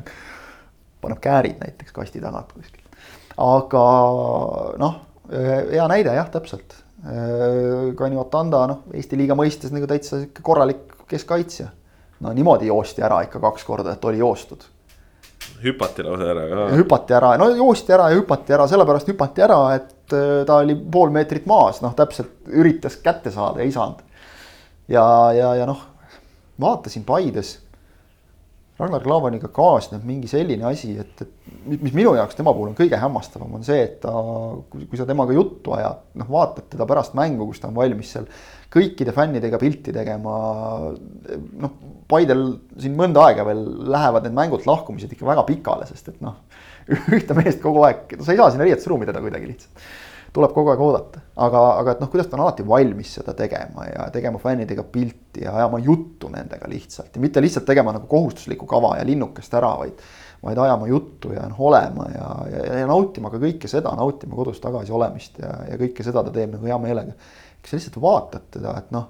paneb 1.00 1.20
käärid 1.20 1.60
näiteks 1.62 1.92
kasti 1.92 2.20
tagant 2.20 2.52
kuskil. 2.52 2.82
aga 3.36 3.84
noh, 4.78 5.00
hea 5.72 5.88
näide 5.88 6.14
jah, 6.14 6.30
täpselt. 6.30 6.82
Kani 7.96 8.16
Otanda, 8.18 8.64
noh, 8.66 8.80
Eesti 8.90 9.16
liiga 9.20 9.36
mõistes 9.38 9.70
nagu 9.70 9.86
täitsa 9.86 10.18
sihuke 10.18 10.42
korralik 10.42 10.96
keskkaitsja. 11.08 11.68
no 12.20 12.32
niimoodi 12.34 12.66
joosti 12.66 13.02
ära 13.02 13.20
ikka 13.22 13.40
kaks 13.40 13.64
korda, 13.64 13.92
et 13.92 14.04
oli 14.04 14.18
joostud. 14.18 14.64
hüpati 15.62 16.02
lausa 16.02 16.30
ära 16.32 16.48
ka. 16.48 16.64
hüpati 16.76 17.14
ära, 17.14 17.36
no 17.38 17.48
joosti 17.54 17.92
ära 17.92 18.10
ja 18.10 18.18
hüpati 18.18 18.52
ära, 18.52 18.66
sellepärast 18.68 19.08
hüpati 19.08 19.42
ära, 19.46 19.60
et 19.74 20.12
äh, 20.12 20.42
ta 20.46 20.58
oli 20.64 20.74
pool 20.74 21.14
meetrit 21.14 21.46
maas, 21.46 21.78
noh, 21.82 21.94
täpselt 21.94 22.50
üritas 22.50 22.98
kätte 23.02 23.30
saada, 23.30 23.62
ei 23.62 23.72
saanud. 23.72 24.02
ja, 24.88 25.06
ja, 25.32 25.54
ja 25.54 25.70
noh 25.70 25.86
vaatasin 26.60 27.06
Paides. 27.08 27.56
Ragnar 28.78 29.02
Klavaniga 29.02 29.48
kaasneb 29.50 30.04
mingi 30.06 30.28
selline 30.30 30.62
asi, 30.68 30.92
et, 31.02 31.24
et 31.24 31.80
mis 31.82 31.90
minu 31.96 32.12
jaoks 32.14 32.36
tema 32.38 32.52
puhul 32.54 32.70
on 32.70 32.76
kõige 32.78 33.00
hämmastavam, 33.02 33.56
on 33.58 33.64
see, 33.66 33.80
et 33.88 33.96
ta, 34.04 34.12
kui 34.70 35.00
sa 35.00 35.06
temaga 35.08 35.34
juttu 35.34 35.74
ajad, 35.74 36.04
noh, 36.20 36.28
vaatad 36.30 36.68
teda 36.70 36.86
pärast 36.86 37.16
mängu, 37.18 37.48
kus 37.48 37.58
ta 37.58 37.72
on 37.72 37.74
valmis 37.74 38.12
seal 38.14 38.28
kõikide 38.70 39.10
fännidega 39.16 39.58
pilti 39.58 39.94
tegema. 39.96 40.36
noh, 41.58 41.74
Paidel 42.08 42.44
siin 42.78 42.94
mõnda 42.96 43.26
aega 43.26 43.42
veel 43.50 43.64
lähevad 43.90 44.28
need 44.28 44.38
mängult 44.38 44.70
lahkumised 44.70 45.10
ikka 45.12 45.26
väga 45.26 45.42
pikale, 45.48 45.90
sest 45.90 46.14
et 46.14 46.22
noh, 46.22 46.38
ühte 47.18 47.34
meest 47.34 47.58
kogu 47.64 47.82
aeg, 47.82 48.14
sa 48.22 48.30
ei 48.30 48.38
saa 48.38 48.52
sinna 48.54 48.68
riietusruumi 48.68 49.10
teda 49.10 49.24
kuidagi 49.26 49.50
lihtsalt 49.50 49.88
tuleb 50.32 50.52
kogu 50.52 50.72
aeg 50.72 50.82
oodata, 50.84 51.22
aga, 51.40 51.62
aga 51.80 51.94
et 51.94 52.00
noh, 52.02 52.10
kuidas 52.12 52.28
ta 52.28 52.36
on 52.36 52.44
alati 52.44 52.64
valmis 52.68 53.14
seda 53.18 53.32
tegema 53.36 53.86
ja 53.88 54.08
tegema 54.12 54.40
fännidega 54.42 54.84
pilti 54.92 55.44
ja 55.44 55.54
ajama 55.56 55.80
juttu 55.84 56.30
nendega 56.32 56.68
lihtsalt 56.68 57.16
ja 57.16 57.22
mitte 57.22 57.42
lihtsalt 57.42 57.66
tegema 57.68 57.94
nagu 57.96 58.06
kohustuslikku 58.10 58.68
kava 58.68 58.96
ja 58.98 59.06
linnukest 59.08 59.54
ära, 59.58 59.74
vaid. 59.80 60.02
vaid 60.44 60.58
ajama 60.62 60.86
juttu 60.86 61.32
ja 61.34 61.48
noh, 61.48 61.60
olema 61.70 62.04
ja, 62.12 62.26
ja, 62.52 62.66
ja 62.82 62.86
nautima 62.86 63.32
ka 63.32 63.40
kõike 63.42 63.70
seda, 63.70 63.94
nautima 63.96 64.36
kodus 64.38 64.60
tagasi 64.62 64.92
olemist 64.94 65.40
ja, 65.42 65.54
ja 65.72 65.80
kõike 65.80 66.04
seda 66.06 66.22
ta 66.22 66.34
teeb 66.34 66.52
nagu 66.54 66.68
hea 66.68 66.78
meelega. 66.78 67.16
kas 67.62 67.72
sa 67.72 67.80
lihtsalt 67.80 67.98
vaatad 68.02 68.46
teda, 68.58 68.76
et 68.78 68.92
noh. 68.94 69.08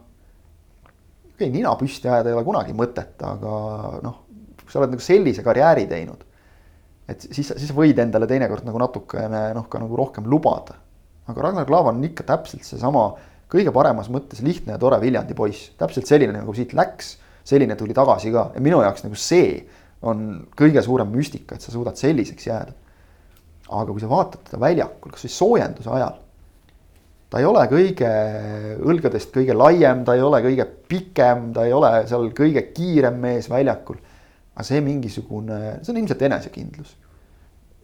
okei 1.35 1.35
okay,, 1.35 1.53
nina 1.53 1.75
püsti 1.77 2.09
ajada 2.09 2.31
ei 2.31 2.39
ole 2.39 2.47
kunagi 2.47 2.79
mõtet, 2.79 3.19
aga 3.27 4.01
noh, 4.07 4.25
kui 4.63 4.73
sa 4.73 4.81
oled 4.81 4.95
nagu 4.95 5.05
sellise 5.05 5.45
karjääri 5.45 5.87
teinud 5.91 6.25
et 7.09 7.25
siis, 7.33 7.49
siis 7.57 7.73
võid 7.75 7.99
endale 7.99 8.29
teinekord 8.29 8.67
nagu 8.69 8.79
natukene 8.81 9.49
noh, 9.57 9.67
ka 9.69 9.81
nagu 9.83 9.97
rohkem 9.99 10.29
lubada 10.29 10.77
aga 11.29 11.43
Ragnar 11.45 11.67
Klavan 11.69 12.01
on 12.01 12.09
ikka 12.09 12.25
täpselt 12.29 12.65
seesama 12.65 13.11
kõige 13.53 13.73
paremas 13.73 14.11
mõttes 14.13 14.43
lihtne 14.45 14.75
ja 14.75 14.81
tore 14.81 15.01
Viljandi 15.01 15.37
poiss, 15.37 15.73
täpselt 15.81 16.09
selline 16.09 16.35
nagu 16.37 16.55
siit 16.57 16.75
läks, 16.77 17.17
selline 17.49 17.77
tuli 17.81 17.97
tagasi 17.97 18.33
ka 18.33 18.51
ja 18.55 18.63
minu 18.65 18.81
jaoks 18.85 19.05
nagu 19.07 19.19
see 19.19 19.63
on 20.09 20.45
kõige 20.57 20.83
suurem 20.85 21.11
müstika, 21.11 21.57
et 21.57 21.65
sa 21.65 21.73
suudad 21.75 21.99
selliseks 21.99 22.47
jääda. 22.47 22.77
aga 23.69 23.93
kui 23.93 24.01
sa 24.01 24.09
vaatad 24.09 24.47
teda 24.47 24.61
väljakul, 24.63 25.13
kasvõi 25.13 25.33
soojenduse 25.33 25.91
ajal, 25.93 26.15
ta 27.29 27.41
ei 27.41 27.45
ole 27.45 27.65
kõige 27.69 28.13
õlgadest 28.89 29.35
kõige 29.35 29.57
laiem, 29.57 30.05
ta 30.05 30.15
ei 30.17 30.23
ole 30.25 30.41
kõige 30.45 30.65
pikem, 30.89 31.51
ta 31.53 31.67
ei 31.69 31.75
ole 31.77 31.91
seal 32.09 32.31
kõige 32.37 32.63
kiirem 32.73 33.19
mees 33.21 33.51
väljakul. 33.51 33.99
aga 34.55 34.65
see 34.65 34.81
mingisugune, 34.83 35.59
see 35.83 35.93
on 35.93 36.01
ilmselt 36.01 36.23
enesekindlus. 36.23 36.97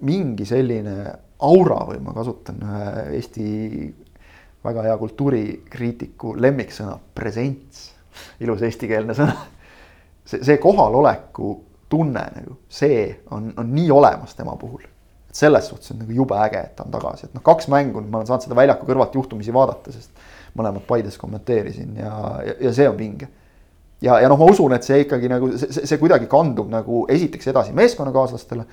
mingi 0.01 0.45
selline 0.45 0.97
aura 1.41 1.80
või 1.89 2.01
ma 2.05 2.14
kasutan 2.14 2.62
ühe 2.62 3.05
Eesti 3.18 3.49
väga 4.64 4.87
hea 4.87 4.97
kultuurikriitiku 4.99 6.35
lemmiksõna, 6.41 6.97
presents, 7.14 7.91
ilus 8.41 8.62
eestikeelne 8.64 9.16
sõna. 9.16 9.37
see, 10.24 10.41
see 10.41 10.59
kohaloleku 10.62 11.55
tunne 11.89 12.24
nagu, 12.37 12.59
see 12.68 13.07
on, 13.35 13.53
on 13.61 13.70
nii 13.74 13.91
olemas 13.93 14.35
tema 14.35 14.57
puhul. 14.61 14.82
selles 15.35 15.66
suhtes 15.66 15.91
on 15.91 15.99
nagu 15.99 16.12
jube 16.14 16.37
äge, 16.39 16.61
et 16.62 16.76
ta 16.78 16.85
on 16.87 16.93
tagasi, 16.95 17.26
et 17.26 17.32
noh, 17.35 17.43
kaks 17.43 17.66
mängu, 17.66 17.99
ma 18.07 18.20
olen 18.20 18.28
saanud 18.28 18.45
seda 18.45 18.55
väljaku 18.55 18.87
kõrvalt 18.87 19.16
juhtumisi 19.18 19.53
vaadata, 19.53 19.91
sest 19.91 20.12
mõlemat 20.55 20.85
Paides 20.87 21.16
kommenteerisin 21.18 21.97
ja, 21.99 22.12
ja, 22.47 22.55
ja 22.68 22.72
see 22.76 22.87
on 22.87 22.95
vinge. 22.99 23.28
ja, 24.03 24.20
ja 24.22 24.30
noh, 24.30 24.39
ma 24.39 24.47
usun, 24.51 24.76
et 24.76 24.87
see 24.87 25.01
ikkagi 25.03 25.30
nagu 25.32 25.51
see, 25.59 25.82
see 25.91 25.99
kuidagi 25.99 26.30
kandub 26.30 26.70
nagu 26.70 27.03
esiteks 27.11 27.51
edasi 27.51 27.74
meeskonnakaaslastele. 27.74 28.66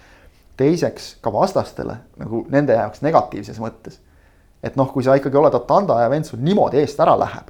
Teiseks 0.61 1.15
ka 1.23 1.33
vastastele 1.33 1.97
nagu 2.21 2.45
nende 2.53 2.77
jaoks 2.77 3.03
negatiivses 3.05 3.59
mõttes. 3.61 3.99
et 4.63 4.77
noh, 4.77 4.89
kui 4.93 5.03
sa 5.03 5.17
ikkagi 5.17 5.37
oled 5.37 5.57
Atanda 5.57 5.97
ja 6.03 6.09
vend 6.13 6.29
sul 6.29 6.41
niimoodi 6.45 6.79
eest 6.81 6.99
ära 7.01 7.15
läheb, 7.17 7.49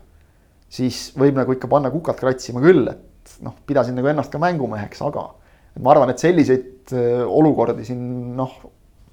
siis 0.72 1.10
võib 1.20 1.36
nagu 1.36 1.54
ikka 1.54 1.68
panna 1.72 1.92
kukalt 1.92 2.22
kratsima 2.24 2.64
küll, 2.64 2.88
et 2.88 3.36
noh, 3.44 3.58
pidasin 3.68 3.98
nagu 4.00 4.08
ennast 4.08 4.32
ka 4.32 4.40
mängumeheks, 4.40 5.04
aga 5.04 5.28
et 5.76 5.84
ma 5.84 5.92
arvan, 5.94 6.14
et 6.14 6.24
selliseid 6.24 6.96
äh, 6.96 7.22
olukordi 7.28 7.86
siin 7.88 8.02
noh, 8.38 8.56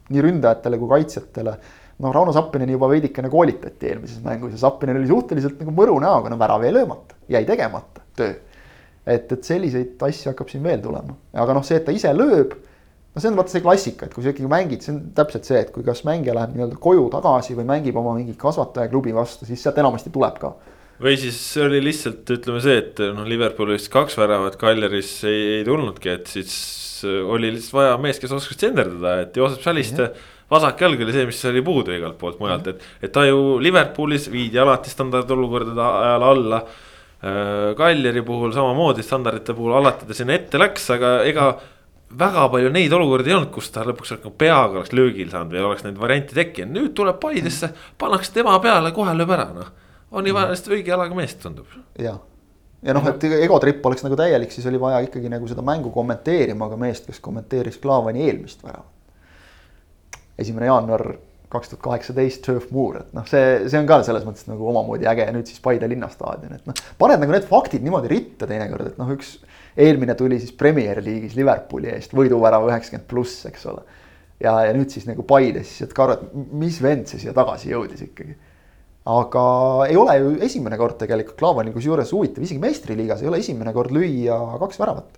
nii 0.09 0.25
ründajatele 0.25 0.79
kui 0.81 0.91
kaitsjatele 0.95 1.59
no 1.99 2.13
Rauno 2.13 2.33
Sappineni 2.33 2.73
juba 2.73 2.89
veidikene 2.91 3.31
koolitati 3.31 3.91
eelmises 3.91 4.23
mängus 4.25 4.55
ja 4.55 4.61
Sappinen 4.63 5.01
oli 5.01 5.09
suhteliselt 5.11 5.59
nagu 5.63 5.75
mõru 5.75 5.99
näoga, 6.03 6.31
no 6.31 6.39
värav 6.39 6.65
jäi 6.65 6.75
löömata, 6.75 7.19
jäi 7.29 7.45
tegemata 7.49 8.05
töö. 8.17 8.35
et, 9.07 9.33
et 9.33 9.45
selliseid 9.45 10.03
asju 10.07 10.31
hakkab 10.31 10.51
siin 10.53 10.63
veel 10.63 10.83
tulema, 10.85 11.17
aga 11.35 11.57
noh, 11.57 11.67
see, 11.67 11.81
et 11.81 11.87
ta 11.87 11.95
ise 11.95 12.13
lööb, 12.15 12.55
no 13.19 13.23
see 13.25 13.33
on 13.33 13.39
vaata 13.41 13.51
see 13.51 13.65
klassika, 13.65 14.07
et 14.07 14.15
kui 14.15 14.23
sa 14.23 14.31
ikkagi 14.31 14.51
mängid, 14.51 14.85
see 14.87 14.95
on 14.95 15.03
täpselt 15.19 15.49
see, 15.49 15.59
et 15.67 15.75
kui 15.75 15.83
kas 15.87 16.05
mängija 16.07 16.37
läheb 16.39 16.55
nii-öelda 16.55 16.79
koju 16.79 17.09
tagasi 17.11 17.59
või 17.59 17.67
mängib 17.73 17.99
oma 17.99 18.15
mingi 18.15 18.39
kasvatajaklubi 18.39 19.17
vastu, 19.17 19.49
siis 19.49 19.65
sealt 19.65 19.83
enamasti 19.83 20.15
tuleb 20.15 20.39
ka 20.39 20.55
või 21.03 21.15
siis 21.19 21.39
oli 21.63 21.79
lihtsalt 21.83 22.31
ütleme 22.35 22.63
see, 22.63 22.79
et 22.81 23.03
noh, 23.15 23.27
Liverpoolis 23.27 23.87
kaks 23.93 24.17
väravat, 24.19 24.57
Kaljaris 24.59 25.13
ei, 25.31 25.45
ei 25.59 25.67
tulnudki, 25.67 26.11
et 26.15 26.31
siis 26.31 26.57
oli 27.07 27.53
lihtsalt 27.55 27.77
vaja 27.77 28.01
meest, 28.03 28.23
kes 28.23 28.35
oskas 28.35 28.59
tsenderdada, 28.59 29.21
et 29.23 29.39
Joosep 29.39 29.63
Saliste 29.67 30.03
mm. 30.03 30.11
-hmm 30.11 30.35
vasak 30.49 30.81
jalg 30.81 31.03
oli 31.05 31.13
see, 31.13 31.27
mis 31.29 31.41
oli 31.51 31.63
puudu 31.65 31.93
igalt 31.93 32.17
poolt 32.21 32.39
mujalt, 32.41 32.71
et, 32.73 32.85
et 33.05 33.13
ta 33.13 33.27
ju 33.29 33.59
Liverpoolis 33.61 34.31
viidi 34.33 34.57
alati 34.59 34.89
standardolukordade 34.89 35.83
ajal 35.85 36.25
alla. 36.31 36.63
Äh, 37.19 37.75
Kaljari 37.77 38.23
puhul 38.23 38.55
samamoodi 38.55 39.03
standardite 39.03 39.53
puhul 39.53 39.75
alati 39.77 40.07
ta 40.09 40.17
sinna 40.17 40.37
ette 40.39 40.61
läks, 40.61 40.87
aga 40.95 41.11
ega 41.29 41.49
väga 42.19 42.47
palju 42.53 42.71
neid 42.73 42.93
olukordi 42.97 43.33
ei 43.33 43.37
olnud, 43.37 43.51
kus 43.53 43.71
ta 43.75 43.85
lõpuks 43.87 44.15
nagu 44.17 44.33
peaga 44.41 44.81
oleks 44.81 44.95
löögil 44.97 45.31
saanud 45.33 45.53
või 45.53 45.67
oleks 45.71 45.85
neid 45.85 46.01
variante 46.01 46.37
tekkinud, 46.39 46.75
nüüd 46.77 46.95
tuleb 46.97 47.21
Paidesse, 47.21 47.71
pannakse 48.01 48.33
tema 48.33 48.57
peale, 48.65 48.93
kohe 48.97 49.15
lööb 49.17 49.35
ära, 49.37 49.49
noh. 49.55 49.73
on 50.11 50.25
nii 50.25 50.35
vaja 50.37 50.53
lihtsalt 50.53 50.77
õige 50.79 50.95
jalaga 50.95 51.19
meest, 51.19 51.41
tundub. 51.43 51.73
ja, 52.01 52.15
ja 52.83 52.97
noh, 52.97 53.09
et 53.13 53.27
egotripp 53.43 53.85
oleks 53.87 54.07
nagu 54.07 54.17
täielik, 54.17 54.53
siis 54.55 54.67
oli 54.71 54.81
vaja 54.81 55.03
ikkagi 55.05 55.33
nagu 55.33 55.49
seda 55.51 55.65
mängu 55.65 55.93
kommenteerima 55.95 56.71
ka 56.71 56.81
meest, 56.81 57.11
kes 57.11 57.21
kommenteeris 57.21 57.81
Klaavani 57.83 58.25
eelmist 58.29 58.65
väravat 58.65 58.97
esimene 60.39 60.71
jaanuar 60.71 61.05
kaks 61.53 61.71
tuhat 61.73 61.83
kaheksateist 61.85 62.43
Turf 62.45 62.69
Moor, 62.75 62.99
et 63.01 63.15
noh, 63.17 63.25
see, 63.29 63.69
see 63.71 63.81
on 63.81 63.87
ka 63.89 64.01
selles 64.07 64.25
mõttes 64.27 64.49
nagu 64.49 64.67
omamoodi 64.69 65.09
äge 65.09 65.25
ja 65.25 65.35
nüüd 65.35 65.49
siis 65.49 65.61
Paide 65.65 65.89
linnastaadion, 65.89 66.59
et 66.59 66.67
noh. 66.69 66.83
paned 67.01 67.23
nagu 67.23 67.33
need 67.33 67.47
faktid 67.49 67.85
niimoodi 67.85 68.11
ritta 68.13 68.49
teinekord, 68.51 68.91
et 68.91 68.99
noh, 69.01 69.13
üks 69.15 69.39
eelmine 69.79 70.17
tuli 70.19 70.41
siis 70.43 70.53
Premier 70.59 71.01
League'is 71.05 71.37
Liverpooli 71.39 71.89
eest, 71.95 72.13
võiduvärava 72.17 72.69
üheksakümmend 72.69 73.07
pluss, 73.09 73.47
eks 73.49 73.65
ole. 73.73 73.85
ja, 74.45 74.59
ja 74.67 74.75
nüüd 74.77 74.93
siis 74.93 75.09
nagu 75.09 75.25
Paides, 75.29 75.71
siis 75.73 75.89
et 75.89 75.95
ka 75.97 76.05
arvad, 76.05 76.27
mis 76.61 76.83
vend 76.85 77.09
see 77.09 77.23
siia 77.23 77.33
tagasi 77.37 77.73
jõudis 77.73 78.03
ikkagi. 78.11 78.37
aga 79.09 79.45
ei 79.89 79.97
ole 79.97 80.19
ju 80.19 80.35
esimene 80.45 80.77
kord 80.77 80.99
tegelikult 81.01 81.39
Klaavanil, 81.41 81.73
kusjuures 81.73 82.13
huvitav, 82.13 82.45
isegi 82.45 82.61
meistriliigas 82.61 83.25
ei 83.25 83.31
ole 83.31 83.41
esimene 83.41 83.73
kord 83.73 83.95
lüüa 83.97 84.37
kaks 84.61 84.83
väravat 84.83 85.17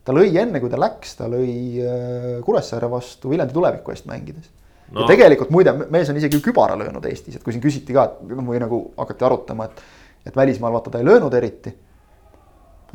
ta 0.00 0.14
lõi 0.16 0.32
enne, 0.40 0.62
kui 0.62 0.72
ta 0.72 0.80
läks, 0.80 1.12
ta 1.18 1.28
lõi 1.28 1.52
äh, 1.84 2.40
Kuressaare 2.46 2.88
vastu 2.88 3.28
Viljandi 3.28 3.52
tuleviku 3.52 3.92
eest 3.92 4.08
mängides 4.08 4.48
no.. 4.90 5.04
ja 5.04 5.10
tegelikult 5.10 5.52
muide, 5.54 5.74
mees 5.92 6.10
on 6.12 6.18
isegi 6.20 6.42
kübara 6.44 6.78
löönud 6.78 7.06
Eestis, 7.10 7.38
et 7.38 7.46
kui 7.46 7.54
siin 7.54 7.64
küsiti 7.64 7.96
ka, 7.96 8.08
et 8.10 8.34
noh, 8.34 8.44
või 8.46 8.60
nagu 8.62 8.82
hakati 8.98 9.28
arutama, 9.28 9.70
et, 9.70 9.84
et 10.30 10.36
välismaal 10.36 10.74
vaata 10.76 10.94
ta 10.94 11.02
ei 11.02 11.08
löönud 11.08 11.34
eriti. 11.38 11.74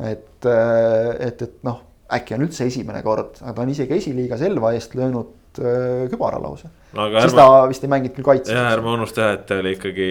et, 0.04 0.44
äh, 0.44 1.10
et, 1.28 1.42
et 1.42 1.58
noh, 1.66 1.80
äkki 2.12 2.36
on 2.36 2.46
üldse 2.46 2.68
esimene 2.68 3.02
kord, 3.02 3.40
aga 3.42 3.56
ta 3.56 3.64
on 3.64 3.72
isegi 3.72 3.96
esiliigas 3.96 4.44
Elva 4.46 4.70
eest 4.76 4.94
löönud 4.94 5.58
äh, 5.58 6.04
kübara 6.12 6.38
lausa 6.42 6.68
no,. 6.68 7.08
siis 7.08 7.32
ärma, 7.32 7.40
ta 7.40 7.64
vist 7.70 7.86
ei 7.86 7.90
mänginud 7.90 8.14
küll 8.18 8.28
kaitses. 8.28 8.52
jah, 8.54 8.68
ärme 8.76 8.92
unusta 8.92 9.24
jah, 9.24 9.34
et 9.38 9.46
ta 9.48 9.58
oli 9.62 9.72
ikkagi 9.74 10.08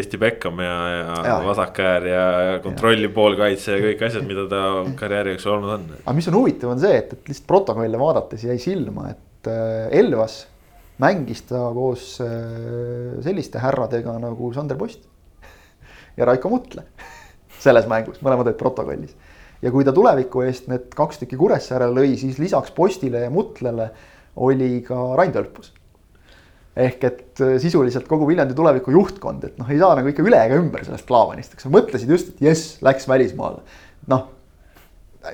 Eesti 0.00 0.20
Beckham 0.22 0.64
ja, 0.64 0.76
ja, 0.94 1.20
ja 1.28 1.38
vasakäär 1.44 2.10
ja 2.10 2.26
kontrolli 2.64 3.10
poolkaitse 3.12 3.76
ja 3.76 3.84
kõik 3.84 4.04
asjad, 4.08 4.26
mida 4.26 4.48
ta 4.50 4.64
karjääri 4.98 5.36
jooksul 5.36 5.58
olnud 5.58 5.74
on. 5.76 5.88
aga 6.00 6.16
mis 6.18 6.30
on 6.32 6.40
huvitav, 6.40 6.74
on 6.74 6.82
see, 6.82 6.98
et, 7.04 7.14
et 7.14 7.34
lihtsalt 7.34 7.50
protokolle 7.52 8.00
vaadates 8.00 8.48
jäi 8.48 8.58
silma, 8.62 9.12
et 9.12 9.52
äh, 9.52 9.98
Elvas 10.00 10.40
mängis 11.02 11.44
ta 11.48 11.62
koos 11.74 12.18
äh, 12.24 13.18
selliste 13.24 13.62
härradega 13.62 14.16
nagu 14.22 14.52
Sander 14.54 14.78
Post 14.80 15.06
ja 16.18 16.28
Raiko 16.28 16.52
Mutle 16.52 16.86
selles 17.64 17.88
mängus, 17.90 18.22
mõlemad 18.22 18.50
olid 18.50 18.60
protokollis. 18.60 19.16
ja 19.62 19.72
kui 19.74 19.86
ta 19.86 19.94
tuleviku 19.94 20.44
eest 20.46 20.68
need 20.70 20.90
kaks 20.94 21.22
tükki 21.22 21.38
Kuressaare 21.40 21.90
lõi, 21.92 22.14
siis 22.20 22.38
lisaks 22.42 22.74
Postile 22.74 23.26
ja 23.26 23.32
Mutlele 23.34 23.90
oli 24.38 24.78
ka 24.86 25.16
Rain 25.18 25.34
Tölpus 25.34 25.74
ehk 26.78 27.04
et 27.08 27.42
äh, 27.42 27.56
sisuliselt 27.62 28.06
kogu 28.10 28.26
Viljandi 28.28 28.54
tuleviku 28.56 28.92
juhtkond, 28.94 29.44
et 29.48 29.58
noh, 29.58 29.68
ei 29.70 29.80
saa 29.80 29.96
nagu 29.98 30.10
ikka 30.10 30.24
üle 30.26 30.38
ega 30.46 30.58
ümber 30.60 30.84
sellest 30.86 31.08
Klaavanist, 31.08 31.56
eks 31.56 31.66
mõtlesid 31.72 32.10
just, 32.12 32.34
et 32.34 32.44
jess, 32.50 32.76
läks 32.86 33.08
välismaale. 33.10 33.64
noh, 34.10 34.28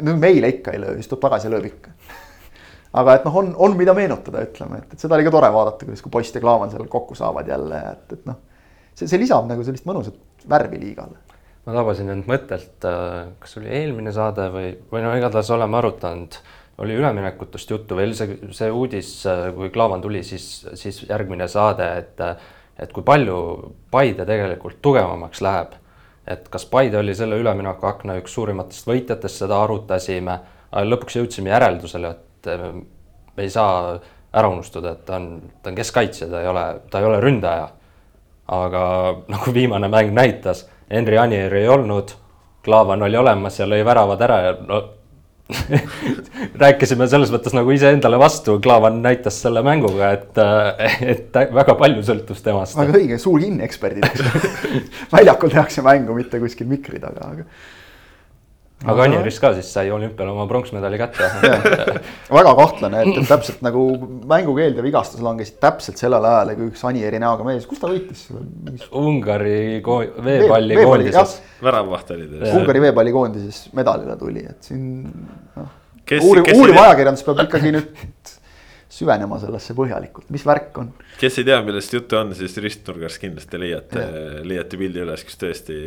no 0.00 0.16
meile 0.18 0.50
ikka 0.54 0.74
ei 0.74 0.80
löö, 0.82 0.96
siis 0.98 1.10
tuleb 1.10 1.26
tagasi 1.26 1.50
ja 1.50 1.54
lööb 1.54 1.68
ikka. 1.68 1.93
Aga 2.94 3.18
et 3.18 3.28
noh, 3.28 3.36
on, 3.42 3.52
on 3.66 3.76
mida 3.78 3.94
meenutada, 3.96 4.44
ütleme, 4.46 4.80
et, 4.82 4.94
et 4.94 5.04
seda 5.04 5.18
oli 5.18 5.26
ka 5.26 5.34
tore 5.34 5.50
vaadata, 5.54 5.86
kuidas, 5.86 6.02
kui 6.04 6.14
Post 6.14 6.38
ja 6.38 6.42
Klaavan 6.44 6.72
seal 6.72 6.88
kokku 6.90 7.18
saavad 7.18 7.48
jälle, 7.50 7.80
et, 7.92 8.18
et 8.18 8.26
noh. 8.30 8.40
see, 8.94 9.08
see 9.08 9.20
lisab 9.22 9.48
nagu 9.50 9.66
sellist 9.66 9.88
mõnusat 9.88 10.48
värvi 10.50 10.80
liigale 10.82 11.20
ma 11.64 11.72
tabasin 11.72 12.10
end 12.12 12.26
mõttelt, 12.28 12.84
äh, 12.84 13.32
kas 13.40 13.56
oli 13.56 13.72
eelmine 13.72 14.12
saade 14.12 14.50
või, 14.52 14.74
või 14.92 15.04
no 15.04 15.14
igatahes 15.16 15.50
oleme 15.54 15.80
arutanud 15.80 16.36
oli 16.78 16.96
üleminekutest 16.98 17.70
juttu 17.70 17.96
veel 17.96 18.14
see, 18.18 18.36
see 18.54 18.70
uudis, 18.70 19.12
kui 19.54 19.70
Klaavan 19.74 20.02
tuli, 20.02 20.22
siis, 20.26 20.66
siis 20.74 21.04
järgmine 21.08 21.46
saade, 21.50 21.86
et, 22.02 22.22
et 22.78 22.92
kui 22.92 23.04
palju 23.06 23.38
Paide 23.94 24.26
tegelikult 24.26 24.80
tugevamaks 24.82 25.42
läheb. 25.44 25.80
et 26.26 26.48
kas 26.48 26.66
Paide 26.66 26.98
oli 26.98 27.14
selle 27.14 27.36
üleminekuakna 27.36 28.16
üks 28.18 28.34
suurimatest 28.34 28.86
võitjatest, 28.88 29.42
seda 29.44 29.62
arutasime, 29.62 30.38
lõpuks 30.72 31.18
jõudsime 31.18 31.52
järeldusele, 31.52 32.10
et 32.10 32.33
me 32.46 33.42
ei 33.42 33.50
saa 33.50 33.94
ära 34.34 34.50
unustada, 34.50 34.94
et 34.94 35.04
ta 35.06 35.16
on, 35.20 35.28
ta 35.62 35.70
on 35.70 35.78
keskkaitsja, 35.78 36.28
ta 36.30 36.42
ei 36.42 36.50
ole, 36.50 36.64
ta 36.90 37.00
ei 37.00 37.08
ole 37.08 37.20
ründaja. 37.22 37.68
aga 38.48 38.82
nagu 39.34 39.54
viimane 39.54 39.88
mäng 39.88 40.12
näitas, 40.12 40.66
Henri 40.90 41.18
Anier 41.18 41.54
ei 41.54 41.68
olnud, 41.68 42.12
Klaavan 42.64 43.02
oli 43.02 43.16
olemas 43.16 43.58
ja 43.58 43.66
lõi 43.68 43.82
väravad 43.84 44.20
ära 44.24 44.36
ja 44.40 44.52
no 44.68 44.82
rääkisime 46.62 47.06
selles 47.08 47.28
mõttes 47.32 47.52
nagu 47.56 47.72
iseendale 47.74 48.18
vastu, 48.20 48.56
Klaavan 48.64 49.02
näitas 49.04 49.36
selle 49.44 49.60
mänguga, 49.64 50.12
et, 50.16 50.40
et 51.04 51.36
väga 51.52 51.76
palju 51.80 52.04
sõltus 52.06 52.40
temast. 52.44 52.78
väga 52.78 52.96
õige, 52.96 53.18
suur 53.20 53.42
kinnieksperdid 53.42 54.24
väljakul 55.14 55.52
tehakse 55.52 55.84
mängu, 55.84 56.16
mitte 56.16 56.40
kuskil 56.42 56.70
mikri 56.70 57.00
taga, 57.02 57.32
aga. 57.34 57.48
Aga 58.90 59.06
Anjeris 59.06 59.38
ka 59.42 59.52
siis 59.56 59.70
sai 59.74 59.90
olümpial 59.94 60.30
oma 60.32 60.46
pronksmedali 60.50 60.98
kätte 61.00 61.28
väga 62.38 62.54
kahtlane, 62.58 63.02
et, 63.04 63.20
et 63.22 63.30
täpselt 63.30 63.62
nagu 63.64 63.84
mängukeeld 64.30 64.78
ja 64.80 64.84
vigastus 64.84 65.22
langesid 65.24 65.58
täpselt 65.62 66.00
sellel 66.00 66.24
ajal, 66.28 66.54
kui 66.58 66.70
üks 66.72 66.84
Anieri 66.88 67.20
näoga 67.22 67.46
mees, 67.46 67.66
kus 67.70 67.82
ta 67.82 67.90
võitis? 67.90 68.26
Ungari 69.00 69.80
veepallikoondises 69.84 71.38
väravvaht 71.64 72.14
oli 72.16 72.28
ta. 72.30 72.52
Ungari 72.58 72.84
veepallikoondises 72.88 73.66
medalile 73.76 74.16
tuli, 74.20 74.44
et 74.48 74.70
siin 74.70 74.86
noh. 75.56 75.74
uuriv, 76.20 76.50
uuriv 76.56 76.80
ajakirjandus 76.84 77.26
peab 77.26 77.44
ikkagi 77.46 77.74
nüüd 77.78 78.33
süvenema 78.94 79.38
sellesse 79.42 79.74
põhjalikult, 79.76 80.28
mis 80.34 80.44
värk 80.46 80.78
on. 80.82 80.90
kes 81.20 81.38
ei 81.40 81.46
tea, 81.48 81.58
millest 81.66 81.94
juttu 81.96 82.18
on, 82.18 82.32
siis 82.38 82.54
ristnurgas 82.62 83.18
kindlasti 83.22 83.60
leiate, 83.60 84.04
leiate 84.46 84.78
pildi 84.80 85.02
üles, 85.02 85.24
kus 85.26 85.38
tõesti 85.40 85.78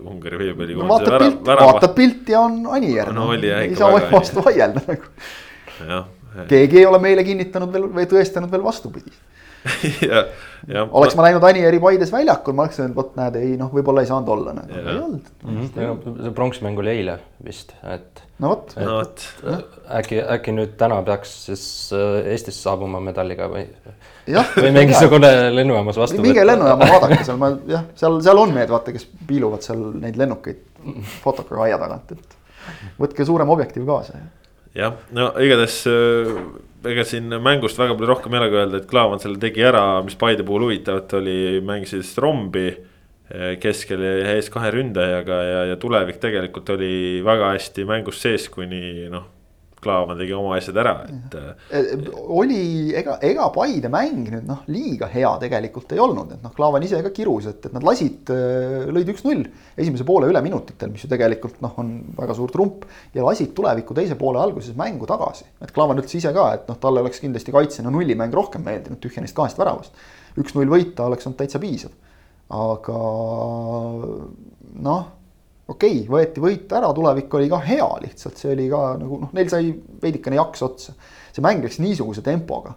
Ungari 0.00 0.40
veepallikoondise 0.40 0.88
no, 0.88 0.92
vaatab 0.92 1.24
pilti, 1.24 1.56
vaatab 1.62 1.96
pilti 1.98 2.36
ja 2.36 2.42
on 2.46 2.60
Anijärv 2.78 3.16
no,. 3.16 3.30
ei 3.36 3.74
saa 3.78 3.92
vastu 4.12 4.44
vaielda 4.46 4.84
nagu. 4.88 5.10
keegi 6.48 6.82
ei 6.82 6.86
ole 6.88 7.00
meile 7.02 7.24
kinnitanud 7.26 7.72
veel 7.72 7.88
või 8.00 8.08
tõestanud 8.10 8.52
veel 8.52 8.64
vastupidi. 8.64 9.12
oleks 10.98 11.16
ma 11.16 11.26
näinud 11.26 11.44
Anieri 11.46 11.80
Paides 11.82 12.12
väljakul, 12.12 12.56
ma 12.56 12.66
oleks 12.66 12.80
öelnud, 12.80 12.96
vot 12.96 13.16
näed, 13.18 13.38
ei 13.40 13.56
noh, 13.60 13.70
võib-olla 13.72 14.04
ei 14.04 14.10
saanud 14.10 14.30
olla 14.34 14.54
nagu, 14.56 14.76
ei 14.76 14.98
olnud 14.98 15.30
mm. 15.42 15.58
-hmm. 15.74 16.22
see 16.22 16.34
pronksmäng 16.36 16.78
oli 16.82 16.92
eile 16.92 17.18
vist, 17.44 17.74
et. 17.94 18.22
no 18.42 18.52
vot. 18.54 18.76
No, 18.80 18.98
vot. 19.00 19.26
äkki, 20.00 20.20
äkki 20.36 20.54
nüüd 20.56 20.76
täna 20.80 21.00
peaks 21.06 21.34
siis 21.48 21.66
äh, 21.94 22.30
Eestisse 22.32 22.62
saabuma 22.66 23.00
medaliga 23.00 23.50
või? 23.52 23.66
või 24.56 24.72
mingisugune 24.74 25.32
lennujaamas 25.54 26.00
vastu. 26.02 26.22
minge 26.22 26.46
lennujaama 26.46 26.88
vaadake 26.94 27.20
seal, 27.24 27.38
ma 27.42 27.52
jah, 27.70 27.84
seal, 27.98 28.18
seal 28.24 28.42
on 28.42 28.54
need 28.56 28.72
vaata, 28.72 28.94
kes 28.96 29.06
piiluvad 29.26 29.66
seal 29.66 29.84
neid 30.00 30.18
lennukeid 30.18 30.64
fotokaga 31.22 31.68
aia 31.68 31.78
tagant, 31.82 32.16
et 32.16 32.98
võtke 33.00 33.26
suurem 33.26 33.50
objektiiv 33.54 33.86
kaasa. 33.86 34.18
jah, 34.74 34.98
no 35.14 35.30
igatahes 35.42 35.82
äh, 35.90 36.32
ega 36.84 37.04
siin 37.06 37.32
mängust 37.42 37.78
väga 37.80 37.94
palju 37.96 38.10
rohkem 38.10 38.34
ei 38.34 38.42
olegi 38.42 38.60
öelda, 38.60 38.80
et 38.82 38.90
Klaavan 38.90 39.22
selle 39.22 39.40
tegi 39.42 39.64
ära, 39.64 40.02
mis 40.04 40.18
Paide 40.18 40.44
puhul 40.46 40.68
huvitavat 40.68 41.16
oli, 41.20 41.38
mängis 41.64 41.94
siis 41.96 42.12
rombi. 42.22 42.68
keskel 43.58 44.04
ja 44.06 44.36
ees 44.36 44.46
kahe 44.54 44.68
ründajaga 44.70 45.36
ja, 45.42 45.62
ja 45.72 45.76
tulevik 45.82 46.20
tegelikult 46.22 46.68
oli 46.70 47.24
väga 47.26 47.48
hästi 47.56 47.82
mängus 47.88 48.20
sees, 48.22 48.44
kuni 48.54 49.08
noh 49.10 49.24
Klaavan 49.86 50.18
tegi 50.18 50.34
oma 50.36 50.56
asjad 50.58 50.78
ära, 50.82 50.94
et. 51.06 51.36
Äh, 51.70 52.08
oli, 52.34 52.60
ega, 52.98 53.16
ega 53.24 53.46
Paide 53.54 53.90
mäng 53.92 54.26
nüüd 54.32 54.46
noh, 54.48 54.64
liiga 54.72 55.08
hea 55.12 55.30
tegelikult 55.42 55.94
ei 55.94 56.02
olnud, 56.02 56.34
et 56.36 56.44
noh, 56.44 56.52
Klaavan 56.56 56.84
ise 56.86 57.00
ka 57.04 57.12
kirus, 57.14 57.48
et, 57.52 57.68
et 57.68 57.76
nad 57.76 57.86
lasid, 57.86 58.32
äh, 58.34 58.86
lõid 58.92 59.12
üks-null 59.14 59.44
esimese 59.78 60.06
poole 60.08 60.30
üleminutitel, 60.32 60.90
mis 60.92 61.06
ju 61.06 61.10
tegelikult 61.12 61.60
noh, 61.64 61.76
on 61.82 61.92
väga 62.18 62.36
suur 62.38 62.52
trump. 62.54 62.86
ja 63.14 63.24
lasid 63.26 63.54
tuleviku 63.56 63.96
teise 63.96 64.18
poole 64.18 64.42
alguses 64.42 64.76
mängu 64.78 65.08
tagasi, 65.08 65.46
et 65.62 65.74
Klaavan 65.76 66.02
ütles 66.02 66.18
ise 66.18 66.34
ka, 66.36 66.48
et 66.58 66.70
noh, 66.70 66.80
talle 66.82 67.04
oleks 67.04 67.22
kindlasti 67.22 67.54
kaitsena 67.54 67.92
nullimäng 67.94 68.34
rohkem 68.34 68.66
meeldinud 68.66 69.00
tühja 69.02 69.24
neist 69.24 69.36
kahest 69.36 69.60
väravast. 69.60 69.94
üks-null 70.36 70.70
võita 70.70 71.06
oleks 71.06 71.28
olnud 71.28 71.38
täitsa 71.40 71.62
piisav. 71.62 71.94
aga 72.56 72.98
noh 74.86 75.15
okei 75.68 76.00
okay,, 76.00 76.08
võeti 76.10 76.42
võit 76.42 76.72
ära, 76.78 76.92
tulevik 76.94 77.34
oli 77.34 77.50
ka 77.50 77.60
hea 77.64 77.86
lihtsalt, 78.04 78.38
see 78.38 78.52
oli 78.54 78.66
ka 78.70 78.82
nagu 79.00 79.20
noh, 79.24 79.30
neil 79.36 79.50
sai 79.50 79.70
veidikene 80.02 80.38
jaks 80.38 80.64
otsa. 80.66 80.96
see 81.34 81.44
mäng 81.44 81.64
läks 81.64 81.80
niisuguse 81.82 82.22
tempoga. 82.22 82.74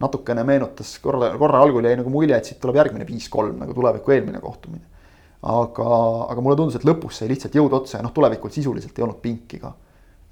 natukene 0.00 0.44
meenutas 0.44 0.98
korra, 1.00 1.30
korra 1.40 1.62
algul 1.64 1.84
jäi 1.84 1.96
nagu 1.96 2.10
mulje, 2.12 2.36
et 2.36 2.44
siit 2.44 2.60
tuleb 2.60 2.76
järgmine 2.76 3.06
viis-kolm 3.08 3.62
nagu 3.62 3.72
tuleviku 3.74 4.12
eelmine 4.12 4.40
kohtumine. 4.40 4.84
aga, 5.42 5.88
aga 6.32 6.40
mulle 6.40 6.56
tundus, 6.56 6.78
et 6.80 6.88
lõpus 6.88 7.20
sai 7.20 7.28
lihtsalt 7.32 7.54
jõud 7.54 7.76
otsa 7.80 7.98
ja 7.98 8.06
noh, 8.06 8.14
tulevikul 8.16 8.52
sisuliselt 8.52 8.96
ei 8.96 9.04
olnud 9.04 9.20
pinki 9.20 9.60
ka. 9.60 9.74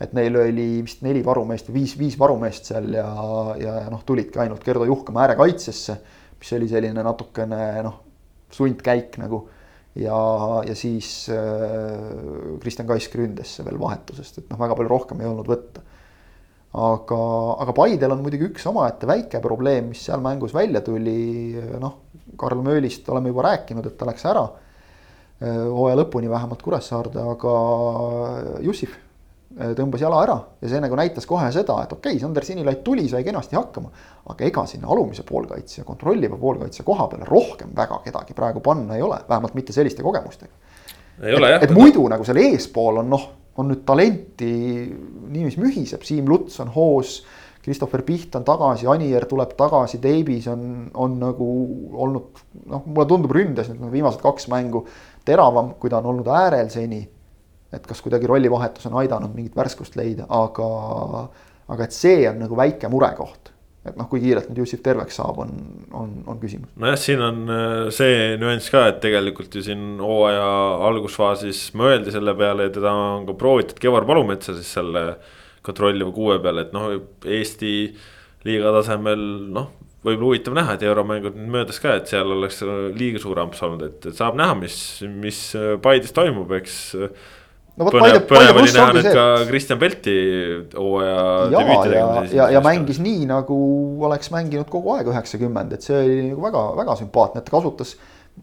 et 0.00 0.12
neil 0.16 0.36
oli 0.40 0.68
vist 0.84 1.04
neli 1.04 1.24
varumeest 1.24 1.68
või 1.68 1.82
viis, 1.82 1.98
viis 1.98 2.18
varumeest 2.18 2.72
seal 2.72 2.88
ja, 2.96 3.08
ja, 3.60 3.74
noh, 3.92 4.02
tulidki 4.06 4.40
ainult 4.40 4.64
Gerdo 4.64 4.88
Juhkama 4.88 5.26
äärekaitsesse, 5.26 6.00
mis 6.40 6.56
oli 6.56 6.68
selline 6.68 7.04
natukene 7.04 7.60
noh, 7.84 8.00
sundkäik 8.52 9.20
nagu 9.20 9.44
ja, 10.00 10.20
ja 10.66 10.74
siis 10.78 11.28
äh, 11.32 12.56
Kristjan 12.62 12.88
Kaisk 12.88 13.14
ründesse 13.18 13.64
veel 13.66 13.78
vahetusest, 13.80 14.40
et 14.42 14.50
noh, 14.50 14.60
väga 14.60 14.76
palju 14.78 14.90
rohkem 14.90 15.22
ei 15.22 15.30
olnud 15.30 15.50
võtta. 15.50 15.84
aga, 16.74 17.20
aga 17.62 17.76
Paidel 17.76 18.16
on 18.16 18.24
muidugi 18.24 18.48
üks 18.50 18.66
omaette 18.66 19.06
väike 19.06 19.40
probleem, 19.44 19.92
mis 19.92 20.02
seal 20.08 20.22
mängus 20.24 20.54
välja 20.56 20.82
tuli, 20.84 21.54
noh, 21.80 22.00
Karl 22.38 22.64
Möölist 22.66 23.08
oleme 23.08 23.30
juba 23.30 23.46
rääkinud, 23.50 23.86
et 23.86 23.98
ta 23.98 24.08
läks 24.08 24.26
ära 24.26 24.44
äh, 24.50 25.62
hooaja 25.62 26.02
lõpuni 26.02 26.30
vähemalt 26.30 26.62
Kuressaarde, 26.62 27.22
aga 27.34 27.56
Jussif 28.66 28.98
tõmbas 29.54 30.02
jala 30.02 30.22
ära 30.24 30.34
ja 30.62 30.70
see 30.70 30.80
nagu 30.82 30.96
näitas 30.98 31.26
kohe 31.30 31.46
seda, 31.54 31.76
et 31.84 31.92
okei 31.94 32.16
okay,, 32.16 32.20
Sander 32.22 32.44
Sinilaid 32.46 32.82
tuli, 32.86 33.06
sai 33.08 33.22
kenasti 33.26 33.56
hakkama. 33.56 33.90
aga 34.32 34.44
ega 34.44 34.66
sinna 34.66 34.88
alumise 34.90 35.22
poolkaitse 35.22 35.80
ja 35.80 35.84
kontrolliva 35.84 36.36
poolkaitse 36.40 36.82
koha 36.82 37.06
peale 37.08 37.28
rohkem 37.28 37.70
väga 37.76 38.00
kedagi 38.04 38.34
praegu 38.34 38.60
panna 38.60 38.96
ei 38.96 39.02
ole, 39.02 39.20
vähemalt 39.28 39.54
mitte 39.54 39.72
selliste 39.72 40.02
kogemustega. 40.02 40.52
ei 41.22 41.34
ole 41.34 41.54
et 41.62 41.70
muidu 41.70 42.08
nagu 42.08 42.24
seal 42.24 42.42
eespool 42.42 42.98
on 43.04 43.10
noh, 43.10 43.30
on 43.56 43.70
nüüd 43.70 43.84
talenti 43.86 44.50
nii, 44.90 45.44
mis 45.44 45.56
mühiseb, 45.60 46.02
Siim 46.02 46.28
Luts 46.28 46.60
on 46.60 46.74
hoos. 46.74 47.22
Christopher 47.64 48.02
Piht 48.04 48.34
on 48.36 48.44
tagasi, 48.44 48.84
Anier 48.92 49.24
tuleb 49.24 49.54
tagasi, 49.56 49.96
Davies 50.02 50.50
on, 50.52 50.90
on 51.00 51.14
nagu 51.16 51.46
olnud 51.96 52.42
noh, 52.66 52.82
mulle 52.84 53.06
tundub 53.08 53.32
ründes 53.32 53.70
nüüd 53.70 53.94
viimased 53.94 54.20
kaks 54.20 54.50
mängu 54.52 54.82
teravam, 55.24 55.70
kui 55.80 55.88
ta 55.88 56.02
on 56.02 56.10
olnud 56.12 56.28
äärel 56.28 56.68
seni 56.68 57.00
et 57.76 57.88
kas 57.88 58.02
kuidagi 58.04 58.30
rollivahetus 58.30 58.86
on 58.90 59.00
aidanud 59.02 59.34
mingit 59.36 59.56
värskust 59.58 59.98
leida, 60.00 60.28
aga, 60.32 60.68
aga 61.74 61.88
et 61.88 61.96
see 61.96 62.22
on 62.30 62.40
nagu 62.44 62.58
väike 62.58 62.90
murekoht 62.92 63.54
et 63.84 63.98
noh, 64.00 64.08
kui 64.08 64.22
kiirelt 64.22 64.48
nüüd 64.48 64.62
Jussif 64.62 64.80
terveks 64.84 65.18
saab, 65.20 65.42
on, 65.44 65.52
on, 65.96 66.12
on 66.30 66.40
küsimus. 66.40 66.70
nojah, 66.80 66.96
siin 67.00 67.20
on 67.24 67.42
äh, 67.52 67.74
see 67.94 68.34
nüanss 68.40 68.72
ka, 68.72 68.86
et 68.90 69.00
tegelikult 69.04 69.58
ju 69.58 69.64
siin 69.66 70.00
hooaja 70.00 70.48
algusfaasis 70.88 71.66
mõeldi 71.76 72.14
selle 72.14 72.32
peale 72.38 72.70
ja 72.70 72.74
teda 72.74 72.94
on 72.96 73.28
ka 73.28 73.36
proovitud 73.40 73.80
Kevar 73.82 74.08
Palumetsa 74.08 74.56
siis 74.56 74.72
selle 74.78 75.04
kontrolliva 75.64 76.12
kuue 76.16 76.38
peale, 76.44 76.66
et 76.66 76.74
noh, 76.76 76.90
Eesti 77.28 77.74
liiga 78.48 78.72
tasemel 78.78 79.20
noh, 79.52 79.70
võib-olla 80.04 80.30
huvitav 80.30 80.56
näha, 80.56 80.76
et 80.76 80.84
euromängud 80.88 81.36
nüüd 81.36 81.52
möödas 81.52 81.80
ka, 81.80 81.94
et 81.98 82.08
seal 82.08 82.32
oleks 82.32 82.60
liiga 82.96 83.20
suur 83.20 83.40
amps 83.40 83.62
olnud, 83.64 83.84
et 83.88 84.10
saab 84.16 84.36
näha, 84.40 84.56
mis, 84.60 84.76
mis 85.08 85.40
Paides 85.84 86.12
toimub, 86.16 86.52
eks 86.56 86.78
no 87.76 87.86
vot 87.86 87.96
Paide, 87.98 88.22
Paide 88.28 88.54
pluss 88.56 88.76
ongi 88.78 89.02
see. 89.02 89.12
ka 89.14 89.26
Kristjan 89.48 89.80
Pelti 89.80 90.16
hooaja 90.76 91.22
debüüti 91.52 91.88
tegemas. 91.90 92.28
ja, 92.30 92.36
ja, 92.42 92.48
ja 92.56 92.64
mängis 92.64 93.00
nii, 93.02 93.24
nagu 93.30 93.56
oleks 94.06 94.30
mänginud 94.34 94.70
kogu 94.72 94.94
aeg 94.96 95.10
üheksakümmend, 95.10 95.74
et 95.76 95.86
see 95.86 95.96
oli 95.98 96.18
nagu 96.30 96.44
väga, 96.44 96.66
väga 96.82 96.98
sümpaatne, 97.02 97.42
et 97.42 97.48
ta 97.48 97.56
kasutas. 97.56 97.96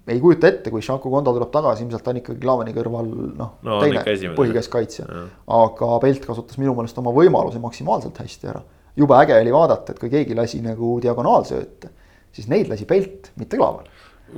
ei 0.07 0.19
kujuta 0.23 0.47
ette, 0.47 0.71
kui 0.71 0.83
Šaku 0.83 1.11
Kondo 1.11 1.33
tuleb 1.35 1.51
tagasi, 1.51 1.85
ilmselt 1.85 2.03
ta 2.03 2.13
on 2.13 2.19
ikkagi 2.21 2.43
Klaavani 2.43 2.75
kõrval 2.75 3.09
noh 3.39 3.55
no, 3.67 3.79
teine 3.83 4.03
põhikeskkaitsja. 4.37 5.07
aga 5.61 5.95
Pelt 6.03 6.27
kasutas 6.27 6.59
minu 6.61 6.75
meelest 6.77 6.99
oma 7.01 7.15
võimaluse 7.15 7.59
maksimaalselt 7.63 8.21
hästi 8.23 8.51
ära. 8.51 8.63
jube 8.99 9.15
äge 9.15 9.39
oli 9.39 9.55
vaadata, 9.55 9.95
et 9.95 9.99
kui 9.99 10.11
keegi 10.11 10.35
lasi 10.35 10.59
nagu 10.63 10.97
diagonaalsööte, 11.03 11.95
siis 12.35 12.51
neid 12.51 12.71
lasi 12.71 12.87
Pelt, 12.87 13.31
mitte 13.39 13.59
Klaavan 13.59 13.87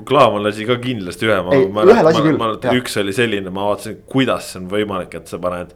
Klaavan 0.07 0.43
lasi 0.45 0.65
ka 0.67 0.77
kindlasti 0.81 1.27
ühe. 1.29 1.39
ei, 1.55 1.67
ühe 1.69 2.03
lasi 2.07 2.21
küll. 2.25 2.77
üks 2.79 2.97
oli 3.01 3.15
selline, 3.15 3.53
ma 3.53 3.69
vaatasin, 3.69 3.99
kuidas 4.09 4.53
see 4.53 4.61
on 4.63 4.69
võimalik, 4.71 5.13
et 5.19 5.31
sa 5.31 5.39
paned 5.43 5.73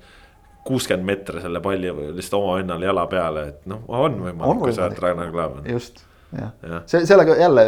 kuuskümmend 0.67 1.07
meetri 1.07 1.41
selle 1.43 1.61
palli 1.63 1.91
lihtsalt 1.91 2.41
oma 2.41 2.57
vennale 2.59 2.89
jala 2.89 3.05
peale, 3.11 3.45
et 3.53 3.71
noh, 3.71 3.85
on 3.87 4.19
võimalik, 4.25 4.61
kui 4.65 4.75
sa 4.75 4.87
oled 4.87 5.01
Ragnar 5.03 5.31
Klavan. 5.31 5.67
just, 5.71 6.03
jah 6.35 6.51
ja., 6.65 6.81
see 6.89 7.05
sellega 7.07 7.37
jälle 7.39 7.65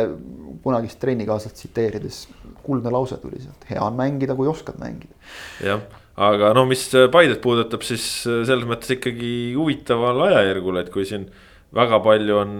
kunagist 0.64 1.00
trennikaaslast 1.00 1.56
tsiteerides 1.62 2.26
kuldne 2.66 2.92
lause 2.94 3.18
tuli 3.22 3.40
sealt, 3.42 3.64
hea 3.70 3.82
on 3.84 3.96
mängida, 3.98 4.36
kui 4.36 4.50
oskad 4.52 4.80
mängida. 4.82 5.16
jah, 5.64 5.86
aga 6.20 6.52
no 6.58 6.66
mis 6.70 6.84
Paidet 7.14 7.42
puudutab, 7.46 7.86
siis 7.88 8.06
selles 8.26 8.68
mõttes 8.68 8.98
ikkagi 8.98 9.32
huvitaval 9.58 10.28
ajajärgul, 10.28 10.82
et 10.84 10.92
kui 10.94 11.08
siin 11.08 11.30
väga 11.76 12.00
palju 12.02 12.38
on 12.40 12.54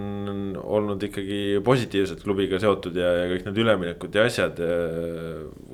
olnud 0.60 1.02
ikkagi 1.02 1.58
positiivselt 1.66 2.22
klubiga 2.22 2.60
seotud 2.62 2.94
ja, 2.94 3.10
ja 3.22 3.26
kõik 3.32 3.48
need 3.48 3.58
üleminekud 3.64 4.14
ja 4.14 4.26
asjad. 4.28 4.60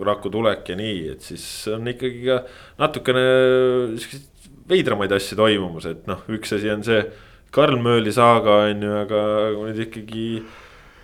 Raku 0.09 0.33
tulek 0.33 0.73
ja 0.73 0.79
nii, 0.79 1.03
et 1.13 1.27
siis 1.27 1.45
on 1.73 1.87
ikkagi 1.93 2.25
ka 2.25 2.41
natukene 2.81 3.27
siukseid 4.01 4.33
veidramaid 4.67 5.13
asju 5.15 5.39
toimumas, 5.39 5.87
et 5.91 6.07
noh, 6.11 6.25
üks 6.33 6.55
asi 6.57 6.71
on 6.73 6.85
see. 6.87 7.05
Karl 7.55 7.79
Mööli 7.81 8.13
saaga 8.13 8.65
on 8.67 8.83
ju, 8.83 8.95
aga 9.05 9.21
nüüd 9.55 9.79
ikkagi 9.87 10.27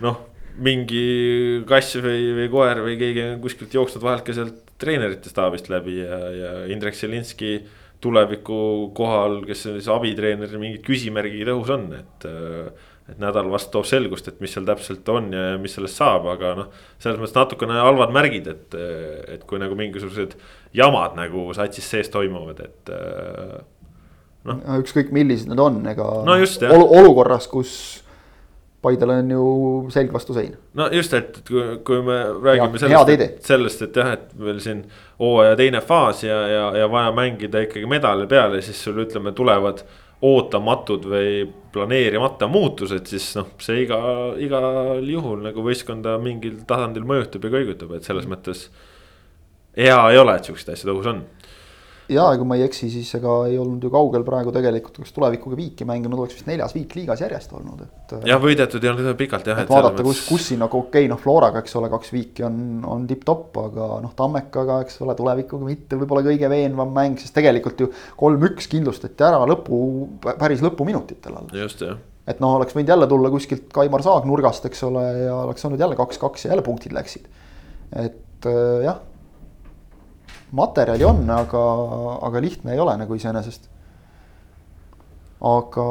noh, 0.02 0.18
mingi 0.62 1.62
kass 1.68 1.96
või, 2.02 2.32
või 2.36 2.48
koer 2.52 2.82
või 2.84 2.98
keegi 3.00 3.22
on 3.28 3.38
kuskilt 3.44 3.72
jooksnud 3.76 4.02
vahelt 4.04 4.26
ka 4.26 4.34
sealt 4.36 4.58
treenerite 4.82 5.30
staabist 5.30 5.70
läbi 5.72 6.00
ja, 6.00 6.18
ja 6.34 6.50
Indrek 6.72 6.98
Selinski 6.98 7.60
tuleviku 8.02 8.90
kohal, 8.96 9.42
kes 9.46 9.66
on 9.70 9.76
siis 9.78 9.90
abitreener, 9.92 10.56
mingid 10.60 10.82
küsimärgid 10.86 11.52
õhus 11.54 11.70
on, 11.74 11.92
et. 12.00 12.26
et 12.28 13.18
nädal 13.20 13.48
vast 13.50 13.68
toob 13.74 13.84
selgust, 13.84 14.28
et 14.30 14.38
mis 14.40 14.52
seal 14.54 14.64
täpselt 14.64 15.08
on 15.10 15.26
ja 15.34 15.56
mis 15.60 15.74
sellest 15.74 15.98
saab, 15.98 16.28
aga 16.32 16.52
noh. 16.56 16.68
selles 17.02 17.18
mõttes 17.20 17.34
natukene 17.34 17.74
halvad 17.82 18.14
märgid, 18.14 18.46
et, 18.48 18.76
et 19.34 19.42
kui 19.48 19.58
nagu 19.60 19.76
mingisugused 19.76 20.36
jamad 20.78 21.18
nagu 21.18 21.48
satsis 21.56 21.90
sees 21.92 22.08
toimuvad, 22.14 22.62
et 22.62 22.92
noh. 24.48 24.62
ükskõik 24.78 25.10
millised 25.14 25.50
need 25.50 25.60
on, 25.60 25.82
ega 25.92 26.06
no 26.24 26.38
just, 26.40 26.62
olu 26.62 26.86
olukorras, 27.02 27.50
kus 27.50 27.74
Paidel 28.82 29.12
on 29.14 29.30
ju 29.30 29.42
selg 29.94 30.12
vastu 30.14 30.34
seina. 30.34 30.56
no 30.78 30.88
just, 30.92 31.12
et 31.14 31.38
kui, 31.46 31.64
kui 31.86 32.00
me 32.02 32.18
räägime 32.42 32.80
ja, 32.80 33.02
sellest, 33.04 33.42
sellest, 33.46 33.82
et 33.86 33.98
jah, 34.02 34.14
et 34.16 34.32
meil 34.38 34.58
siin 34.62 34.84
hooaja 35.22 35.56
teine 35.60 35.82
faas 35.86 36.24
ja, 36.26 36.38
ja, 36.50 36.64
ja 36.82 36.88
vaja 36.90 37.12
mängida 37.14 37.62
ikkagi 37.66 37.86
medali 37.90 38.26
peale, 38.30 38.62
siis 38.62 38.80
sul 38.82 38.98
ütleme, 39.04 39.34
tulevad 39.38 39.84
ootamatud 40.22 41.06
või 41.10 41.44
planeerimata 41.74 42.46
muutused, 42.50 43.06
siis 43.10 43.26
noh, 43.38 43.54
see 43.62 43.84
iga, 43.84 43.98
igal 44.42 45.02
juhul 45.06 45.42
nagu 45.46 45.64
võistkonda 45.66 46.14
mingil 46.22 46.60
tasandil 46.68 47.06
mõjutab 47.06 47.46
ja 47.46 47.54
kõigutab, 47.56 47.94
et 47.96 48.06
selles 48.06 48.28
mõttes. 48.30 48.68
hea 49.76 49.98
ei 50.10 50.18
ole, 50.18 50.36
et 50.36 50.46
siuksed 50.46 50.74
asjad 50.74 50.92
õhus 50.94 51.08
on 51.10 51.24
ja 52.12 52.26
kui 52.38 52.48
ma 52.48 52.58
ei 52.58 52.64
eksi, 52.66 52.88
siis 52.92 53.08
ega 53.18 53.34
ei 53.48 53.56
olnud 53.60 53.82
ju 53.82 53.90
kaugel 53.92 54.24
praegu 54.26 54.52
tegelikult, 54.54 55.00
kas 55.02 55.14
tulevikuga 55.16 55.58
viiki 55.58 55.86
mänginud, 55.88 56.18
oleks 56.20 56.38
vist 56.38 56.48
neljas 56.50 56.74
viik 56.76 56.94
liigas 56.98 57.22
järjest 57.24 57.52
olnud, 57.56 57.82
et. 57.86 58.14
jah, 58.28 58.40
võidetud 58.42 58.84
ei 58.84 58.92
olnud 58.92 59.18
pikalt 59.18 59.50
jah. 59.50 59.62
et 59.64 59.72
vaadata, 59.72 60.04
kus, 60.06 60.22
kus 60.28 60.46
siin 60.50 60.62
nagu 60.62 60.80
okei 60.82 61.06
okay,, 61.06 61.10
noh, 61.12 61.20
Floraga, 61.22 61.62
eks 61.64 61.76
ole, 61.80 61.90
kaks 61.92 62.14
viiki 62.14 62.46
on, 62.48 62.56
on 62.88 63.04
tipp-topp, 63.10 63.60
aga 63.66 63.90
noh, 64.04 64.14
Tammekaga, 64.18 64.80
eks 64.86 65.00
ole, 65.04 65.16
tulevikuga 65.18 65.68
mitte 65.68 66.00
võib-olla 66.00 66.24
kõige 66.28 66.50
veenvam 66.52 66.94
mäng, 66.96 67.20
sest 67.20 67.36
tegelikult 67.36 67.84
ju 67.84 67.90
kolm-üks 68.20 68.70
kindlustati 68.72 69.28
ära 69.28 69.42
lõpu, 69.48 69.82
päris 70.32 70.64
lõpuminutitel 70.64 71.38
alles. 71.40 71.54
just, 71.64 71.86
jah 71.86 72.00
et 72.30 72.38
noh, 72.38 72.52
oleks 72.54 72.76
võinud 72.76 72.92
jälle 72.92 73.06
tulla 73.10 73.30
kuskilt 73.34 73.64
Kaimar 73.74 74.04
Saag 74.04 74.28
nurgast, 74.30 74.66
eks 74.68 74.84
ole, 74.86 75.02
ja 75.24 75.40
oleks 75.42 75.64
olnud 75.66 75.80
jälle 75.82 75.96
kaks-kaks 75.98 76.46
ja 76.46 76.52
jälle 76.52 76.62
punktid 76.62 76.94
läksid. 76.94 77.26
et 77.98 78.46
jah 78.84 79.00
materjali 80.56 81.04
on, 81.08 81.22
aga, 81.32 81.62
aga 82.28 82.42
lihtne 82.44 82.74
ei 82.74 82.82
ole 82.82 82.96
nagu 83.00 83.16
iseenesest. 83.16 83.68
aga, 85.42 85.84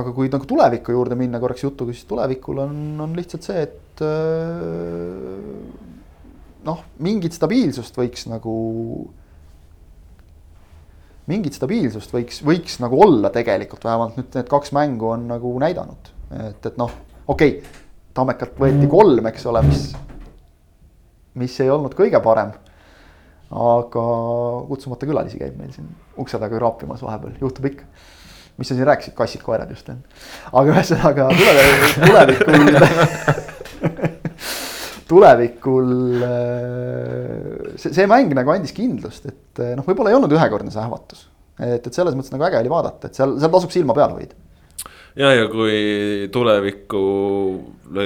aga 0.00 0.12
kui 0.16 0.30
nagu 0.32 0.46
tuleviku 0.48 0.94
juurde 0.94 1.18
minna 1.18 1.40
korraks 1.42 1.66
jutuga, 1.66 1.92
siis 1.92 2.08
tulevikul 2.08 2.62
on, 2.62 2.76
on 3.04 3.16
lihtsalt 3.16 3.44
see, 3.44 3.64
et 3.66 4.04
noh, 6.64 6.84
mingit 7.04 7.36
stabiilsust 7.36 7.98
võiks 8.00 8.24
nagu, 8.30 8.54
mingit 11.28 11.58
stabiilsust 11.58 12.14
võiks, 12.14 12.40
võiks 12.46 12.78
nagu 12.80 13.02
olla 13.04 13.32
tegelikult, 13.34 13.84
vähemalt 13.84 14.16
nüüd 14.16 14.40
need 14.40 14.48
kaks 14.48 14.72
mängu 14.76 15.12
on 15.12 15.28
nagu 15.34 15.52
näidanud. 15.60 16.14
et, 16.38 16.64
et 16.72 16.80
noh, 16.80 16.94
okei 17.26 17.58
okay,, 17.58 17.84
Tammekalt 18.18 18.56
võeti 18.58 18.88
kolm, 18.90 19.28
eks 19.30 19.44
ole, 19.46 19.60
mis, 19.62 19.82
mis 21.38 21.52
ei 21.62 21.68
olnud 21.70 21.92
kõige 21.94 22.18
parem. 22.24 22.50
Aga 23.48 24.04
kutsumata 24.68 25.08
külalisi 25.08 25.40
käib 25.40 25.56
meil 25.60 25.72
siin 25.72 25.88
ukse 26.20 26.40
taga 26.40 26.60
raapimas 26.60 27.02
vahepeal, 27.04 27.34
juhtub 27.40 27.64
ikka 27.70 27.84
mis 28.58 28.68
sa 28.68 28.74
siin 28.74 28.88
rääkisid, 28.88 29.14
kassid-koerad 29.16 29.70
just 29.70 29.88
aga 29.88 30.72
ühesõnaga 30.72 31.28
tulevikul 32.02 32.68
tulevikul 35.08 35.92
äh, 36.26 37.78
see, 37.80 37.94
see 37.94 38.06
mäng 38.10 38.34
nagu 38.36 38.52
andis 38.52 38.74
kindlust, 38.76 39.28
et 39.30 39.62
äh, 39.62 39.72
noh, 39.78 39.86
võib-olla 39.86 40.12
ei 40.12 40.18
olnud 40.18 40.34
ühekordne 40.36 40.74
see 40.74 40.82
ähvatus. 40.82 41.20
et, 41.58 41.86
et 41.86 41.94
selles 41.94 42.14
mõttes 42.18 42.34
nagu 42.34 42.44
äge 42.48 42.60
oli 42.60 42.72
vaadata, 42.72 43.08
et 43.08 43.18
seal, 43.18 43.38
seal 43.40 43.54
tasub 43.54 43.72
silma 43.74 43.96
peal 43.96 44.12
hoida. 44.18 44.34
Ja, 45.18 45.32
ja 45.34 45.46
kui 45.50 46.28
tulevikku 46.34 47.02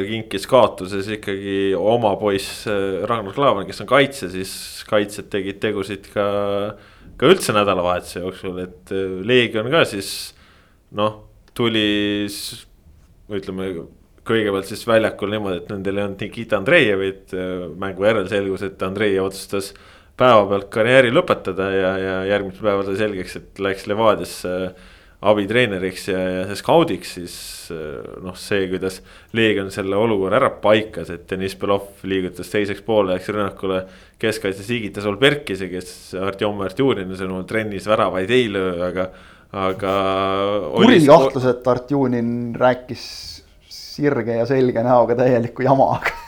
kinkis 0.08 0.46
kaotuses 0.50 1.08
ikkagi 1.18 1.72
oma 1.78 2.14
poiss 2.20 2.66
äh, 2.70 3.02
Ragnar 3.08 3.36
Klavan, 3.36 3.66
kes 3.68 3.82
on 3.84 3.90
kaitse, 3.90 4.30
siis 4.32 4.52
kaitsjad 4.88 5.30
tegid 5.32 5.60
tegusid 5.62 6.08
ka, 6.14 6.26
ka 7.20 7.32
üldse 7.32 7.54
nädalavahetuse 7.56 8.22
jooksul, 8.24 8.62
et 8.64 8.94
Leegion 9.26 9.70
ka 9.72 9.84
siis 9.88 10.32
noh, 10.96 11.20
tuli 11.56 12.28
ütleme 13.32 13.72
kõigepealt 14.26 14.68
siis 14.70 14.84
väljakul 14.86 15.32
niimoodi, 15.34 15.62
et 15.62 15.72
nendel 15.72 15.98
ei 15.98 16.04
olnud 16.06 16.22
Nikita 16.22 16.60
Andreevit, 16.60 17.34
mängu 17.80 18.06
järel 18.06 18.28
selgus, 18.30 18.62
et 18.66 18.82
Andreev 18.86 19.26
otsustas 19.26 19.72
päevapealt 20.18 20.68
karjääri 20.72 21.10
lõpetada 21.12 21.68
ja, 21.74 21.92
ja 21.98 22.16
järgmisel 22.30 22.66
päeval 22.68 22.86
sai 22.86 22.98
selgeks, 23.00 23.38
et 23.40 23.62
läks 23.64 23.88
Levadiasse 23.90 24.52
abitreeneriks 25.22 26.08
ja, 26.10 26.20
ja 26.20 26.56
skaudiks, 26.58 27.14
siis 27.18 27.34
noh, 28.22 28.34
see, 28.38 28.66
kuidas 28.72 28.98
Leegion 29.36 29.70
selle 29.74 29.96
olukorra 29.98 30.40
ära 30.40 30.50
paikas, 30.62 31.12
et 31.14 31.28
Deniss 31.30 31.58
Belov 31.58 32.02
liigutas 32.08 32.50
teiseks 32.50 32.82
pooleks 32.86 33.30
rünnakule. 33.30 33.84
keskkaitses 34.22 34.68
higitas 34.70 35.06
Olberkise, 35.10 35.68
kes 35.70 36.14
Artjom 36.18 36.60
Artjurine 36.66 37.16
sõnul 37.18 37.46
trennis 37.46 37.86
väravaid 37.90 38.30
ei 38.30 38.48
löö, 38.52 38.74
aga, 38.88 39.08
aga. 39.64 39.94
kuri 40.74 41.00
kahtlus, 41.06 41.46
et 41.50 41.70
Artjunin 41.74 42.32
rääkis 42.58 43.06
sirge 43.70 44.40
ja 44.40 44.46
selge 44.48 44.82
näoga 44.82 45.16
täielikku 45.18 45.62
jama, 45.66 46.00
aga. 46.00 46.18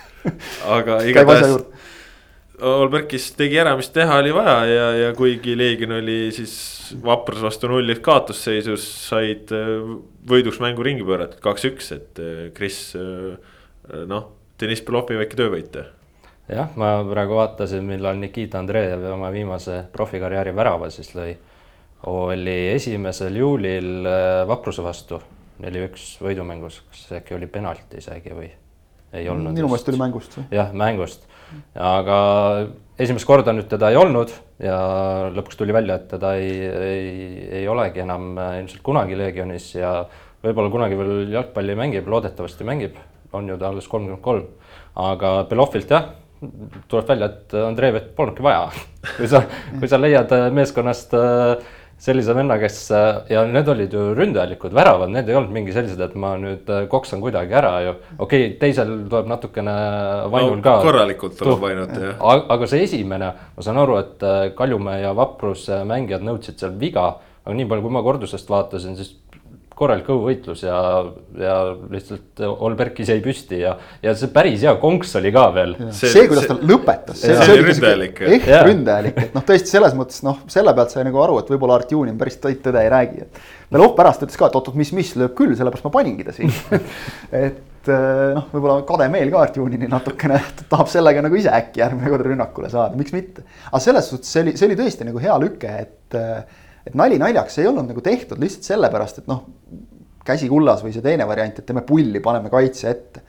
aga 0.79 1.01
igatahes 1.11 1.59
Olberkis 2.63 3.33
tegi 3.35 3.59
ära, 3.59 3.73
mis 3.75 3.89
teha 3.91 4.21
oli 4.21 4.31
vaja 4.35 4.59
ja, 4.69 4.85
ja 4.95 5.09
kuigi 5.17 5.57
Leegion 5.59 5.97
oli 5.97 6.29
siis 6.35 6.55
Vaprus 7.03 7.43
vastu 7.43 7.67
nullilt 7.71 7.99
kaotusseisus, 8.05 8.85
said 9.09 9.51
äh, 9.55 9.83
võiduks 10.31 10.61
mängu 10.63 10.85
ringi 10.87 11.07
pööratud 11.07 11.43
kaks-üks, 11.43 11.91
et 11.97 12.23
äh, 12.23 12.47
Kris 12.55 12.79
äh, 12.99 13.35
noh, 14.07 14.29
Deniss 14.61 14.85
Belovi 14.87 15.19
väike 15.19 15.39
töövõit. 15.41 15.81
jah, 16.47 16.71
ma 16.79 16.95
praegu 17.09 17.41
vaatasin, 17.41 17.83
millal 17.89 18.23
Nikita 18.23 18.63
Andreev 18.63 19.03
oma 19.11 19.33
viimase 19.35 19.83
profikarjääri 19.93 20.55
värava 20.55 20.91
siis 20.95 21.11
lõi. 21.19 21.35
oli 22.07 22.59
esimesel 22.71 23.35
juulil 23.41 24.07
Vapruse 24.47 24.83
vastu 24.85 25.19
neli-üks 25.63 26.19
võidumängus, 26.23 26.83
kas 26.91 27.19
äkki 27.19 27.35
oli 27.35 27.47
penalti 27.51 27.99
isegi 27.99 28.35
või 28.35 28.51
ei 29.15 29.29
olnud? 29.29 29.55
minu 29.55 29.71
meelest 29.71 29.91
oli 29.91 30.01
mängust. 30.01 30.39
jah, 30.51 30.73
mängust, 30.75 31.27
aga 31.75 32.19
esimest 32.99 33.27
korda 33.27 33.55
nüüd 33.55 33.69
teda 33.71 33.91
ei 33.91 33.99
olnud 33.99 34.33
ja 34.63 34.77
lõpuks 35.35 35.59
tuli 35.59 35.75
välja, 35.75 35.99
et 35.99 36.09
teda 36.13 36.35
ei, 36.39 36.53
ei, 36.69 37.15
ei 37.61 37.69
olegi 37.69 38.05
enam 38.05 38.35
ilmselt 38.61 38.85
kunagi 38.87 39.19
Leegionis 39.19 39.73
ja 39.75 39.97
võib-olla 40.45 40.73
kunagi 40.73 40.99
veel 40.99 41.33
jalgpalli 41.33 41.77
mängib, 41.79 42.09
loodetavasti 42.11 42.67
mängib, 42.69 42.99
on 43.35 43.49
ju 43.49 43.57
ta 43.59 43.71
alles 43.71 43.89
kolmkümmend 43.91 44.23
kolm. 44.25 44.47
aga 44.95 45.33
Belofilt 45.51 45.91
jah, 45.91 46.13
tuleb 46.89 47.09
välja, 47.09 47.31
et 47.33 47.55
Andreevet 47.59 48.13
polnudki 48.17 48.45
vaja 48.45 48.69
kui 49.17 49.31
sa, 49.31 49.43
kui 49.79 49.91
sa 49.91 49.99
leiad 50.01 50.33
meeskonnast 50.55 51.17
äh, 51.19 51.57
sellise 52.05 52.35
venna, 52.37 52.57
kes 52.61 52.79
ja 53.31 53.45
need 53.49 53.69
olid 53.73 53.95
ju 53.97 54.05
ründajalikud 54.17 54.75
väravad, 54.77 55.13
need 55.13 55.29
ei 55.31 55.39
olnud 55.39 55.55
mingi 55.55 55.73
sellised, 55.73 56.01
et 56.05 56.17
ma 56.21 56.35
nüüd 56.41 56.69
äh, 56.69 56.85
koksan 56.93 57.23
kuidagi 57.25 57.57
ära 57.57 57.73
ju. 57.87 57.95
okei 58.19 58.47
okay,, 58.47 58.57
teisel 58.61 58.93
tuleb 59.09 59.31
natukene 59.31 59.77
vainul 60.33 60.59
no, 60.59 60.65
ka. 60.65 60.77
korralikult 60.85 61.39
tuleb 61.41 61.65
ainult 61.71 61.95
jah. 61.97 62.21
aga 62.57 62.69
see 62.71 62.85
esimene, 62.85 63.31
ma 63.57 63.65
saan 63.65 63.81
aru, 63.81 63.97
et 64.03 64.27
äh, 64.27 64.41
Kaljumäe 64.59 65.01
ja 65.07 65.15
Vapruse 65.17 65.81
mängijad 65.89 66.27
nõudsid 66.27 66.61
seal 66.61 66.77
viga, 66.81 67.09
aga 67.45 67.57
nii 67.57 67.71
palju, 67.71 67.87
kui 67.87 67.97
ma 67.97 68.05
kordusest 68.05 68.53
vaatasin, 68.53 68.99
siis 69.01 69.15
korralik 69.79 70.09
õhuvõitlus 70.11 70.63
ja, 70.65 70.79
ja 71.39 71.55
lihtsalt 71.91 72.43
Olberkis 72.47 73.11
jäi 73.11 73.19
püsti 73.25 73.59
ja, 73.65 73.75
ja 74.05 74.15
see 74.19 74.31
päris 74.35 74.63
hea 74.63 74.75
konks 74.83 75.15
oli 75.19 75.33
ka 75.35 75.49
veel. 75.55 75.75
see, 75.91 76.13
see, 76.13 76.29
kuidas 76.31 76.47
ta 76.51 76.57
lõpetas. 76.61 77.19
see, 77.25 77.35
see 77.35 77.57
oli 77.57 77.67
ründajalik. 77.69 78.23
ehk 78.37 78.49
ründajalik, 78.69 79.21
et 79.27 79.37
noh, 79.37 79.45
tõesti 79.47 79.75
selles 79.75 79.97
mõttes 79.99 80.23
noh, 80.27 80.41
selle 80.53 80.75
pealt 80.77 80.95
sai 80.95 81.07
nagu 81.09 81.23
aru, 81.25 81.41
et 81.43 81.53
võib-olla 81.55 81.81
Artjunin 81.81 82.19
päris 82.21 82.39
tõde 82.41 82.81
ei 82.81 82.91
räägi, 82.93 83.27
et. 83.27 83.45
Belov 83.75 83.95
pärast 83.99 84.23
ütles 84.23 84.39
ka, 84.39 84.47
et 84.47 84.55
oot-oot, 84.55 84.77
mis, 84.79 84.93
mis 84.95 85.15
lööb 85.19 85.33
küll, 85.35 85.55
sellepärast 85.59 85.87
ma 85.89 85.95
paningi 85.95 86.27
ta 86.27 86.35
siin 86.37 86.53
et 87.45 87.91
eh, 87.91 88.35
noh, 88.37 88.47
võib-olla 88.53 88.83
kade 88.87 89.09
meel 89.13 89.33
ka 89.33 89.43
Artjunini 89.49 89.89
natukene, 89.91 90.39
tahab 90.71 90.91
sellega 90.93 91.25
nagu 91.25 91.39
ise 91.39 91.51
äkki 91.53 91.83
järgmine 91.83 92.13
kord 92.13 92.29
rünnakule 92.29 92.71
saada, 92.73 92.95
miks 93.01 93.15
mitte. 93.17 93.43
aga 93.73 93.83
selles 93.83 94.13
suhtes 94.13 94.31
see 94.31 94.45
oli, 94.45 94.55
see 94.61 94.69
oli 94.69 94.79
tõesti 94.79 95.09
nagu 95.09 95.23
hea 95.23 95.39
lüke, 95.43 95.75
et 95.83 96.19
eh, 96.21 96.63
et 96.87 96.97
nali 96.99 97.19
naljaks, 97.21 97.59
ei 97.59 97.69
olnud 97.71 97.89
nagu 97.89 98.03
tehtud 98.05 98.41
lihtsalt 98.41 98.69
sellepärast, 98.69 99.23
et 99.23 99.31
noh, 99.31 99.45
käsi 100.25 100.49
kullas 100.51 100.85
või 100.85 100.95
see 100.95 101.05
teine 101.05 101.27
variant, 101.29 101.59
et 101.59 101.67
teeme 101.69 101.85
pulli, 101.87 102.21
paneme 102.25 102.53
kaitse 102.53 102.91
ette. 102.91 103.25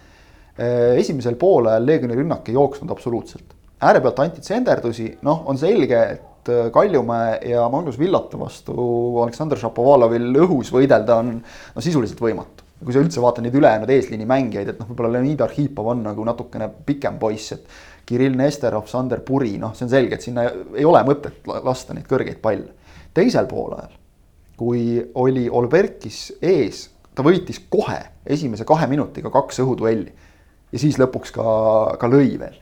Äh, 0.56 0.96
esimesel 1.02 1.36
poolel 1.40 1.84
Leegioni 1.86 2.16
rünnak 2.16 2.48
ei 2.50 2.56
jooksnud 2.56 2.92
absoluutselt. 2.92 3.54
ääre 3.86 4.00
pealt 4.02 4.20
anti 4.24 4.42
tsenderdusi, 4.42 5.10
noh, 5.28 5.42
on 5.52 5.58
selge, 5.60 6.02
et 6.16 6.52
äh, 6.52 6.70
Kaljumäe 6.72 7.40
ja 7.52 7.66
Magnus 7.70 8.00
Villata 8.00 8.40
vastu 8.40 8.76
Aleksandr 9.24 9.60
Šapovalovil 9.60 10.32
õhus 10.46 10.72
võidelda 10.72 11.20
on 11.20 11.34
no 11.42 11.84
sisuliselt 11.84 12.22
võimatu. 12.22 12.64
kui 12.86 12.94
sa 12.94 13.00
üldse 13.00 13.22
vaatad 13.24 13.44
neid 13.44 13.56
ülejäänud 13.56 13.90
eesliini 13.90 14.26
mängijaid, 14.28 14.70
et 14.70 14.80
noh, 14.80 14.88
võib-olla 14.90 15.14
Leonid 15.16 15.42
Arhipov 15.42 15.88
on 15.94 16.02
nagu 16.04 16.24
natukene 16.28 16.68
pikem 16.86 17.20
poiss, 17.20 17.54
et 17.56 17.68
Kirill 18.06 18.36
Nesterov, 18.38 18.88
Sander 18.88 19.24
Puri, 19.26 19.56
noh, 19.58 19.72
see 19.74 19.88
on 19.88 19.92
selge, 19.92 20.20
et 20.20 20.22
sinna 20.22 20.44
ei 20.76 20.86
ole 20.86 21.02
mõtet 21.08 21.48
lasta 21.48 21.96
neid 21.96 22.06
kõrgeid 22.08 22.44
palle 22.44 22.85
teisel 23.16 23.48
poolajal, 23.50 23.96
kui 24.60 25.00
oli 25.16 25.48
Olberkis 25.50 26.36
ees, 26.42 26.90
ta 27.16 27.24
võitis 27.24 27.62
kohe 27.72 28.02
esimese 28.26 28.68
kahe 28.68 28.88
minutiga 28.92 29.32
kaks 29.34 29.62
õhuduelli 29.64 30.12
ja 30.72 30.82
siis 30.82 31.00
lõpuks 31.00 31.34
ka, 31.36 31.48
ka 32.00 32.10
lõi 32.12 32.36
veel. 32.40 32.62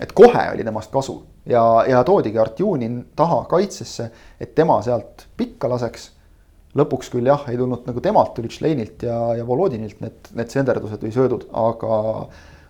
et 0.00 0.12
kohe 0.12 0.48
oli 0.50 0.64
temast 0.66 0.90
kasu 0.92 1.20
ja, 1.46 1.84
ja 1.88 2.02
toodigi 2.04 2.38
Artjunin 2.38 2.98
taha 3.16 3.44
kaitsesse, 3.50 4.10
et 4.40 4.54
tema 4.54 4.80
sealt 4.82 5.28
pikka 5.36 5.68
laseks. 5.70 6.10
lõpuks 6.74 7.10
küll 7.12 7.28
jah, 7.30 7.44
ei 7.48 7.56
tulnud 7.56 7.84
nagu 7.86 8.00
temalt, 8.02 8.32
tulid 8.34 8.50
Šleinilt 8.50 9.04
ja, 9.06 9.18
ja 9.38 9.46
Volodinilt 9.46 10.00
need, 10.02 10.32
need 10.34 10.50
senderdused 10.50 11.04
või 11.04 11.12
söödud, 11.14 11.46
aga 11.52 11.98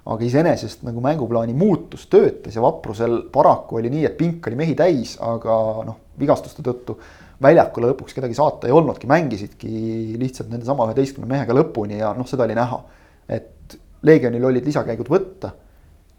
aga 0.04 0.24
iseenesest 0.26 0.82
nagu 0.84 1.00
mänguplaani 1.04 1.54
muutus 1.56 2.04
töötas 2.12 2.56
ja 2.56 2.62
Vaprusel 2.64 3.22
paraku 3.32 3.78
oli 3.80 3.92
nii, 3.92 4.04
et 4.08 4.16
pink 4.18 4.46
oli 4.50 4.58
mehi 4.58 4.76
täis, 4.76 5.16
aga 5.24 5.56
noh, 5.86 6.00
vigastuste 6.20 6.64
tõttu 6.64 6.98
väljakule 7.42 7.90
lõpuks 7.92 8.16
kedagi 8.16 8.36
saata 8.36 8.68
ei 8.68 8.76
olnudki, 8.76 9.08
mängisidki 9.10 9.72
lihtsalt 10.20 10.52
nendesama 10.52 10.86
üheteistkümne 10.90 11.28
mehega 11.30 11.56
lõpuni 11.56 11.98
ja 12.02 12.12
noh, 12.16 12.28
seda 12.28 12.46
oli 12.46 12.56
näha. 12.58 12.80
et 13.28 13.78
Leegionil 14.04 14.44
olid 14.44 14.66
lisakäigud 14.68 15.08
võtta 15.08 15.54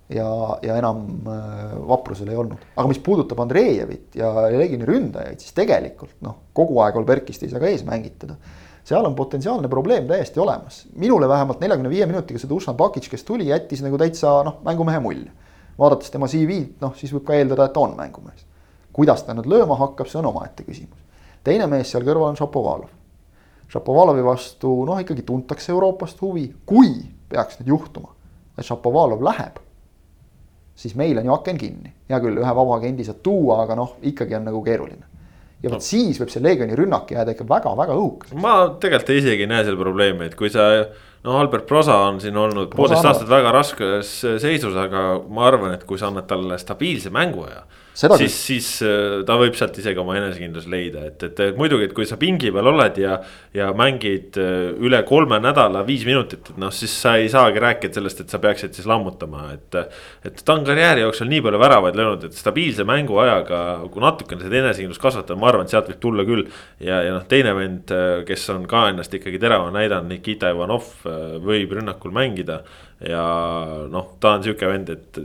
ja, 0.09 0.27
ja 0.65 0.77
enam 0.81 1.05
äh, 1.29 1.77
vaprusel 1.87 2.29
ei 2.33 2.41
olnud. 2.41 2.65
aga 2.75 2.89
mis 2.89 3.01
puudutab 3.05 3.41
Andreejevit 3.45 4.17
ja 4.17 4.31
Leegioni 4.49 4.87
ründajaid, 4.89 5.41
siis 5.41 5.53
tegelikult 5.57 6.17
noh, 6.25 6.39
kogu 6.57 6.81
aeg 6.81 6.97
Olberkist 6.97 7.45
ei 7.45 7.53
saa 7.53 7.61
ka 7.61 7.69
ees 7.69 7.85
mängitada 7.87 8.37
seal 8.85 9.05
on 9.05 9.15
potentsiaalne 9.15 9.67
probleem 9.67 10.07
täiesti 10.07 10.39
olemas. 10.39 10.87
minule 10.95 11.29
vähemalt 11.29 11.59
neljakümne 11.59 11.89
viie 11.89 12.05
minutiga 12.05 12.39
see 12.39 12.49
Dušan 12.49 12.77
Bakic, 12.77 13.09
kes 13.09 13.23
tuli, 13.23 13.47
jättis 13.47 13.81
nagu 13.81 13.97
täitsa 13.97 14.43
noh, 14.45 14.59
mängumehe 14.65 14.99
mulje. 14.99 15.31
vaadates 15.79 16.11
tema 16.11 16.27
CV-d, 16.27 16.77
noh 16.81 16.93
siis 16.95 17.13
võib 17.13 17.25
ka 17.25 17.33
eeldada, 17.33 17.65
et 17.65 17.73
ta 17.73 17.79
on 17.79 17.95
mängumees. 17.97 18.45
kuidas 18.93 19.23
ta 19.23 19.33
nüüd 19.33 19.49
lööma 19.49 19.77
hakkab, 19.79 20.07
see 20.07 20.19
on 20.19 20.29
omaette 20.29 20.63
küsimus. 20.63 21.01
teine 21.43 21.67
mees 21.67 21.91
seal 21.91 22.05
kõrval 22.05 22.29
on 22.29 22.37
Šapovalov. 22.37 22.93
Šapovalovi 23.73 24.23
vastu 24.23 24.75
noh, 24.85 25.01
ikkagi 25.01 25.25
tuntakse 25.25 25.71
Euroopast 25.71 26.21
huvi, 26.21 26.51
kui 26.65 26.93
peaks 27.29 27.57
nüüd 27.59 27.73
juhtuma, 27.73 28.13
et 28.57 28.65
Šapovalov 28.65 29.25
läheb, 29.25 29.57
siis 30.75 30.93
meil 30.95 31.17
on 31.17 31.25
ju 31.25 31.33
aken 31.33 31.57
kinni. 31.57 31.93
hea 32.09 32.21
küll, 32.21 32.37
ühe 32.37 32.55
vaba 32.61 32.77
agendi 32.77 33.03
saad 33.03 33.23
tuua, 33.23 33.63
aga 33.63 33.81
noh, 33.81 33.97
ikkagi 34.03 34.37
on 34.37 34.45
nagu 34.45 34.61
keeruline 34.61 35.14
ja 35.63 35.71
vot 35.71 35.79
no. 35.79 35.83
siis 35.83 36.19
võib 36.21 36.31
see 36.33 36.43
Leegioni 36.43 36.77
rünnak 36.77 37.11
jääda 37.11 37.35
ikka 37.35 37.47
väga-väga 37.49 37.95
õhukeseks. 37.95 38.41
ma 38.41 38.55
tegelikult 38.81 39.15
isegi 39.15 39.45
ei 39.45 39.51
näe 39.51 39.63
seal 39.67 39.79
probleemi, 39.79 40.29
et 40.29 40.37
kui 40.39 40.51
sa 40.53 40.67
no 41.25 41.39
Albert 41.39 41.67
Prosa 41.69 41.97
on 42.09 42.19
siin 42.23 42.37
olnud 42.37 42.75
poolteist 42.75 43.07
aastat 43.07 43.31
väga 43.31 43.53
raskes 43.55 44.13
seisus, 44.43 44.75
aga 44.77 45.07
ma 45.29 45.47
arvan, 45.49 45.73
et 45.77 45.87
kui 45.87 46.01
sa 46.01 46.11
annad 46.11 46.27
talle 46.29 46.59
stabiilse 46.61 47.13
mänguaja 47.13 47.63
Seda 47.95 48.17
siis, 48.19 48.35
siis 48.35 48.67
äh, 48.83 49.21
ta 49.27 49.37
võib 49.39 49.55
sealt 49.55 49.77
isegi 49.79 49.99
oma 50.01 50.17
enesekindluse 50.19 50.67
leida, 50.71 51.05
et, 51.07 51.21
et, 51.29 51.39
muidugi, 51.55 51.87
et 51.87 51.93
kui 51.95 52.07
sa 52.07 52.17
pingi 52.19 52.49
peal 52.51 52.67
oled 52.73 52.97
ja. 52.99 53.13
ja 53.55 53.69
mängid 53.77 54.35
äh, 54.41 54.73
üle 54.83 54.99
kolme 55.07 55.39
nädala 55.39 55.85
viis 55.87 56.03
minutit, 56.07 56.51
et 56.51 56.59
noh, 56.59 56.73
siis 56.75 56.91
sa 56.91 57.13
ei 57.21 57.29
saagi 57.31 57.61
rääkida 57.63 57.95
sellest, 57.95 58.19
et 58.25 58.33
sa 58.33 58.41
peaksid 58.43 58.75
siis 58.75 58.89
lammutama, 58.89 59.45
et. 59.55 59.79
et 60.27 60.43
ta 60.43 60.57
on 60.57 60.65
karjääri 60.67 61.05
jooksul 61.05 61.31
nii 61.31 61.45
palju 61.45 61.61
väravaid 61.61 61.99
löönud, 62.01 62.27
et 62.27 62.35
stabiilse 62.35 62.83
mänguajaga, 62.89 63.61
kui 63.93 64.03
natukene 64.03 64.43
seda 64.43 64.59
enesekindlust 64.59 65.03
kasvatada, 65.05 65.39
ma 65.39 65.53
arvan, 65.53 65.63
et 65.63 65.77
sealt 65.77 65.93
võib 65.93 66.03
tulla 66.03 66.27
küll. 66.27 66.43
ja, 66.83 66.99
ja 67.07 67.15
noh, 67.15 67.23
teine 67.31 67.55
vend, 67.55 67.95
äh, 67.95 68.17
kes 68.27 68.43
on 68.51 68.67
ka 68.67 68.89
ennast 68.91 69.15
ikkagi 69.15 69.39
teravana 69.39 69.79
näidanud, 69.79 70.11
Nikita 70.11 70.51
Ivanov 70.51 70.91
võib 71.45 71.71
rünnakul 71.79 72.11
mängida. 72.15 72.59
ja 72.99 73.23
noh, 73.91 74.13
ta 74.19 74.35
on 74.35 74.43
sihuke 74.43 74.67
vend, 74.67 74.91
et 74.91 75.23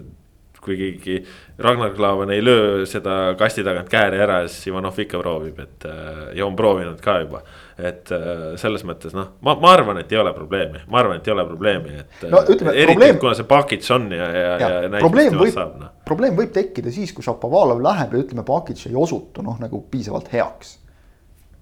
kui 0.65 0.77
keegi 0.79 1.17
Ragnar 1.61 1.93
Klavan 1.97 2.31
ei 2.35 2.43
löö 2.45 2.85
seda 2.89 3.35
kasti 3.39 3.65
tagant 3.65 3.89
kääri 3.93 4.21
ära, 4.21 4.41
siis 4.49 4.71
Ivanov 4.71 4.99
ikka 5.01 5.21
proovib, 5.21 5.59
et 5.63 5.87
äh, 5.89 6.23
ja 6.39 6.47
on 6.47 6.57
proovinud 6.57 7.01
ka 7.05 7.19
juba. 7.25 7.43
et 7.81 8.13
äh, 8.13 8.43
selles 8.61 8.85
mõttes 8.85 9.15
noh, 9.17 9.31
ma, 9.41 9.55
ma 9.61 9.73
arvan, 9.73 10.03
et 10.03 10.13
ei 10.13 10.19
ole 10.21 10.35
probleemi, 10.37 10.83
ma 10.93 11.01
arvan, 11.01 11.21
et 11.21 11.29
ei 11.29 11.33
ole 11.33 11.47
probleemi, 11.49 11.95
et. 12.03 12.27
no 12.29 12.43
ütleme, 12.45 12.75
probleem. 12.93 13.19
kuna 13.23 13.33
see 13.39 13.49
Pakic 13.49 13.89
on 13.97 14.11
ja, 14.13 14.29
ja, 14.29 14.53
ja, 14.61 14.69
ja. 14.85 14.93
probleem 14.99 15.39
võib, 15.41 15.63
no. 15.81 15.91
probleem 16.05 16.37
võib 16.37 16.53
tekkida 16.53 16.93
siis, 16.93 17.15
kui 17.17 17.25
Šapovalov 17.25 17.81
läheb 17.85 18.15
ja 18.15 18.25
ütleme, 18.27 18.45
Pakic 18.47 18.85
ei 18.91 18.97
osutu 18.97 19.45
noh, 19.47 19.57
nagu 19.63 19.85
piisavalt 19.91 20.29
heaks 20.35 20.77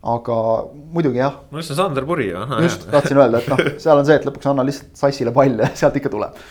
aga 0.08 0.36
muidugi 0.94 1.18
jah. 1.18 1.40
no 1.50 1.62
see 1.62 1.74
Sander 1.78 2.06
Puri 2.06 2.28
ju. 2.30 2.46
just, 2.62 2.86
tahtsin 2.90 3.18
öelda, 3.18 3.42
et 3.42 3.50
noh, 3.50 3.62
seal 3.82 3.98
on 3.98 4.06
see, 4.06 4.18
et 4.18 4.26
lõpuks 4.26 4.50
anna 4.50 4.66
lihtsalt 4.66 4.98
sassile 4.98 5.34
pall 5.34 5.62
ja 5.62 5.70
sealt 5.78 5.98
ikka 5.98 6.12
tuleb 6.12 6.42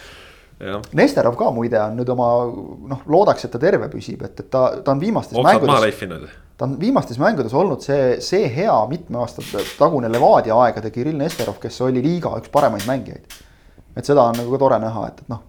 Nesterov 0.97 1.35
ka 1.37 1.51
muide 1.53 1.77
on 1.83 1.97
nüüd 1.99 2.09
oma 2.09 2.27
noh, 2.89 3.01
loodaks, 3.05 3.45
et 3.45 3.51
ta 3.53 3.59
terve 3.61 3.89
püsib, 3.93 4.23
et, 4.25 4.39
et 4.41 4.49
ta, 4.49 4.63
ta 4.81 4.95
on 4.95 5.01
viimastes 5.01 5.37
Oksad 5.37 5.67
mängudes. 5.67 6.31
ta 6.57 6.65
on 6.65 6.73
viimastes 6.81 7.19
mängudes 7.21 7.53
olnud 7.53 7.83
see, 7.85 8.15
see 8.25 8.47
hea 8.55 8.77
mitme 8.89 9.21
aasta 9.21 9.45
tagune 9.77 10.09
Levadia 10.09 10.57
aegade 10.65 10.89
Kirill 10.95 11.19
Nesterov, 11.19 11.59
kes 11.61 11.77
oli 11.85 12.01
liiga 12.01 12.33
üks 12.41 12.49
paremaid 12.53 12.87
mängijaid. 12.89 13.37
et 13.97 14.09
seda 14.09 14.25
on 14.31 14.41
nagu 14.41 14.55
ka 14.55 14.61
tore 14.65 14.81
näha, 14.81 15.05
et, 15.11 15.21
et 15.21 15.29
noh, 15.33 15.45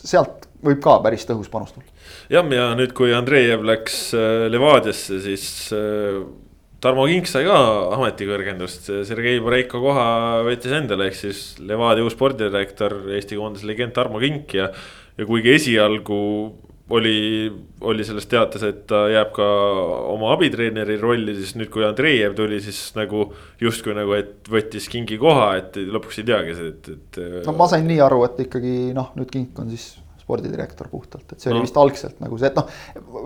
sealt 0.00 0.48
võib 0.64 0.80
ka 0.84 0.96
päris 1.04 1.28
tõhus 1.28 1.52
panus 1.52 1.74
tulla. 1.76 1.92
jah, 2.32 2.48
ja 2.56 2.70
nüüd, 2.78 2.96
kui 2.96 3.12
Andreev 3.16 3.64
läks 3.68 4.02
äh, 4.16 4.46
Levadiasse, 4.52 5.20
siis 5.26 5.44
äh, 5.76 6.22
Tarmo 6.80 7.04
Kink 7.10 7.28
sai 7.28 7.44
ka 7.44 7.58
ametikõrgendust, 7.98 8.88
Sergei 9.08 9.40
Boreiko 9.42 9.82
koha 9.82 10.06
võttis 10.46 10.72
endale, 10.72 11.10
ehk 11.10 11.18
siis 11.18 11.42
Levadia 11.60 12.06
uus 12.06 12.16
spordidirektor, 12.16 12.96
Eesti 13.18 13.36
koondise 13.36 13.68
legend 13.68 13.92
Tarmo 13.96 14.20
Kink 14.22 14.56
ja. 14.56 14.70
ja 15.18 15.28
kuigi 15.28 15.52
esialgu 15.58 16.20
oli, 16.90 17.52
oli 17.86 18.04
selles 18.04 18.26
teates, 18.26 18.64
et 18.66 18.82
ta 18.90 19.04
jääb 19.12 19.30
ka 19.36 19.46
oma 20.10 20.32
abitreeneri 20.34 20.96
rolli, 21.00 21.36
siis 21.38 21.54
nüüd, 21.58 21.70
kui 21.72 21.84
Andreev 21.86 22.34
tuli, 22.38 22.58
siis 22.64 22.80
nagu 22.96 23.28
justkui 23.62 23.94
nagu, 23.96 24.16
et 24.18 24.50
võttis 24.50 24.88
Kingi 24.90 25.20
koha, 25.20 25.52
et 25.60 25.78
lõpuks 25.78 26.22
ei 26.22 26.28
teagi, 26.32 26.56
et, 26.70 26.92
et. 26.96 27.20
no 27.46 27.54
ma 27.60 27.68
sain 27.70 27.86
nii 27.86 28.00
aru, 28.08 28.24
et 28.26 28.46
ikkagi 28.48 28.94
noh, 28.96 29.12
nüüd 29.18 29.30
Kink 29.30 29.60
on 29.62 29.70
siis 29.70 29.92
spordidirektor 30.30 30.88
puhtalt, 30.90 31.26
et 31.34 31.42
see 31.42 31.50
no. 31.50 31.58
oli 31.58 31.66
vist 31.66 31.78
algselt 31.80 32.22
nagu 32.22 32.38
see, 32.38 32.50
et 32.52 32.58
noh. 32.58 32.70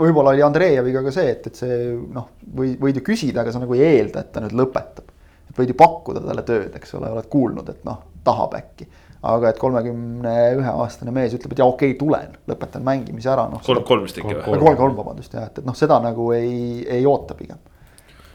võib-olla 0.00 0.32
oli 0.32 0.44
Andreeviga 0.46 1.04
ka 1.04 1.12
see, 1.14 1.34
et, 1.36 1.48
et 1.50 1.60
see 1.60 1.78
noh, 2.16 2.30
või 2.56 2.74
võid 2.80 3.00
ju 3.00 3.04
küsida, 3.04 3.44
aga 3.44 3.52
sa 3.52 3.62
nagu 3.62 3.76
ei 3.76 3.84
eelda, 3.98 4.24
et 4.24 4.32
ta 4.32 4.42
nüüd 4.44 4.56
lõpetab. 4.56 5.12
et 5.50 5.58
võid 5.58 5.74
ju 5.74 5.78
pakkuda 5.78 6.24
talle 6.24 6.44
tööd, 6.48 6.70
eks 6.78 6.96
ole, 6.98 7.12
oled 7.12 7.28
kuulnud, 7.30 7.68
et 7.74 7.84
noh, 7.88 8.00
tahab 8.24 8.56
äkki. 8.56 8.88
aga 9.24 9.52
et 9.52 9.60
kolmekümne 9.60 10.32
ühe 10.58 10.72
aastane 10.84 11.12
mees 11.16 11.36
ütleb, 11.36 11.52
et 11.52 11.62
jaa, 11.62 11.68
okei 11.68 11.92
okay,, 11.92 12.00
tulen, 12.00 12.34
lõpetan 12.48 12.84
mängimise 12.84 13.30
ära, 13.32 13.46
noh. 13.52 13.62
kolm, 13.64 13.84
kolm 13.84 14.08
vist 14.08 14.18
ikka 14.20 14.40
või? 14.40 14.58
kolm, 14.64 14.80
kolm, 14.80 14.98
vabandust 14.98 15.36
jah, 15.36 15.48
et, 15.48 15.62
et 15.62 15.68
noh, 15.68 15.76
seda 15.76 16.00
nagu 16.04 16.32
ei, 16.36 16.84
ei 16.88 17.06
oota 17.08 17.36
pigem 17.38 17.60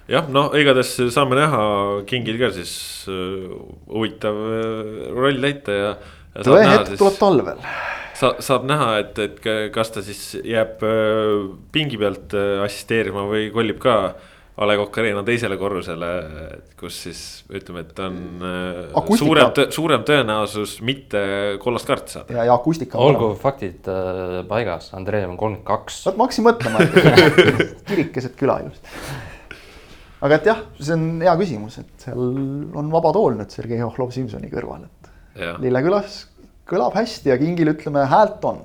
jah, 0.09 0.25
no 0.33 0.47
igatahes 0.57 0.95
saame 1.13 1.37
näha, 1.37 1.61
Kingil 2.09 2.39
ka 2.41 2.51
siis 2.55 2.73
uh, 3.11 3.53
huvitav 3.93 4.37
uh, 4.41 5.07
roll 5.17 5.41
täita 5.45 5.77
ja. 5.77 5.93
tõe 6.41 6.63
hetk 6.65 6.93
siis... 6.93 7.01
tuleb 7.01 7.19
talvel 7.21 7.61
sa, 8.19 8.33
saab 8.43 8.67
näha, 8.69 8.89
et, 9.03 9.21
et 9.23 9.39
kas 9.75 9.93
ta 9.95 10.03
siis 10.05 10.23
jääb 10.43 10.83
äh, 10.85 11.47
pingi 11.73 11.99
pealt 12.01 12.35
assisteerima 12.65 13.25
või 13.29 13.47
kolib 13.55 13.79
ka 13.83 14.01
A 14.59 14.65
Le 14.67 14.75
Coq 14.75 14.97
Arena 14.99 15.21
teisele 15.23 15.55
korrusele, 15.55 16.07
kus 16.79 16.97
siis 17.05 17.19
ütleme, 17.47 17.85
et 17.85 17.99
on 18.03 18.17
akustika. 18.99 19.21
suurem, 19.21 19.71
suurem 19.71 20.03
tõenäosus 20.07 20.73
mitte 20.83 21.21
kollast 21.63 21.87
kaarti 21.87 22.15
saada. 22.17 22.35
ja, 22.35 22.43
ja 22.49 22.57
akustika. 22.59 22.99
olgu 22.99 23.31
faktid 23.39 23.87
äh, 23.87 24.41
paigas, 24.49 24.91
Andrei 24.97 25.23
on 25.23 25.37
kolmkümmend 25.39 25.67
kaks. 25.67 26.01
vot 26.09 26.19
ma 26.19 26.27
hakkasin 26.27 26.47
mõtlema, 26.49 26.83
et 26.83 27.85
kirik 27.87 28.11
keset 28.17 28.35
küla 28.39 28.57
ilusti. 28.65 28.97
aga 30.27 30.41
et 30.41 30.51
jah, 30.51 30.59
see 30.81 30.97
on 30.97 31.07
hea 31.23 31.37
küsimus, 31.39 31.79
et 31.79 32.09
seal 32.09 32.27
on 32.83 32.91
vaba 32.91 33.15
tool 33.15 33.39
nüüd 33.39 33.55
Sergei 33.55 33.79
Ohhlov-Simsoni 33.87 34.51
kõrval, 34.51 34.89
et 34.89 35.55
Lillekülas 35.63 36.25
kõlab 36.69 36.95
hästi 36.97 37.33
ja 37.33 37.37
Kingil 37.41 37.73
ütleme 37.73 38.05
häält 38.09 38.45
on. 38.45 38.61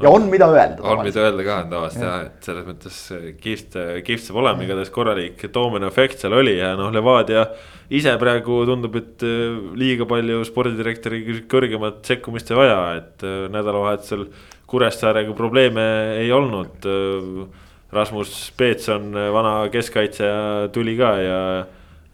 ja 0.00 0.10
on, 0.10 0.26
mida 0.32 0.48
öelda. 0.50 0.80
on, 0.82 1.04
mida 1.04 1.26
öelda 1.28 1.46
ka 1.46 1.60
on 1.62 1.70
tavaliselt 1.76 2.06
jah, 2.06 2.26
et 2.30 2.48
selles 2.48 2.66
mõttes 2.68 2.98
kihvt, 3.44 3.78
kihvt 4.06 4.26
saab 4.26 4.42
olema, 4.42 4.64
igatahes 4.66 4.92
korralik 4.94 5.46
doominoefekt 5.54 6.24
seal 6.24 6.36
oli 6.40 6.58
ja 6.58 6.74
noh, 6.80 6.92
Levadia 6.94 7.46
ise 7.92 8.14
praegu 8.20 8.62
tundub, 8.68 8.96
et 9.00 9.24
äh, 9.26 9.58
liiga 9.78 10.06
palju 10.08 10.42
spordidirektori 10.48 11.42
kõrgemat 11.50 12.02
sekkumist 12.08 12.52
ei 12.52 12.60
vaja, 12.62 12.80
et 13.00 13.26
äh, 13.26 13.44
nädalavahetusel 13.52 14.28
Kuressaarega 14.70 15.34
probleeme 15.36 15.84
ei 16.22 16.32
olnud. 16.32 16.88
Äh, 16.88 17.62
Rasmus 17.94 18.48
Peetson, 18.58 19.12
vana 19.30 19.68
keskkaitsja 19.70 20.30
tuli 20.74 20.96
ka 20.98 21.10
ja 21.22 21.36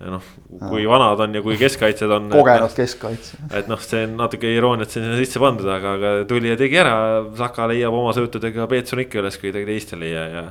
noh, 0.01 0.25
kui 0.71 0.87
vanad 0.89 1.21
on 1.21 1.37
ja 1.37 1.43
kui 1.45 1.59
keskkaitsjad 1.61 2.15
on. 2.17 2.29
kogenud 2.33 2.75
keskkaitse. 2.77 3.41
et 3.57 3.69
noh, 3.69 3.81
see 3.85 4.07
on 4.07 4.17
natuke 4.23 4.49
irooniat 4.57 4.93
sinna 4.93 5.17
sisse 5.19 5.43
pandud, 5.43 5.69
aga, 5.69 5.97
aga 5.99 6.13
tuli 6.29 6.53
ja 6.53 6.59
tegi 6.61 6.81
ära, 6.81 6.95
Saka 7.39 7.69
leiab 7.71 7.97
oma 7.97 8.15
söötudega 8.17 8.69
Peetson 8.71 9.05
ikka 9.05 9.21
üles 9.21 9.37
kuidagi 9.41 9.69
teistele 9.69 10.13
ja, 10.13 10.27
ja. 10.33 10.45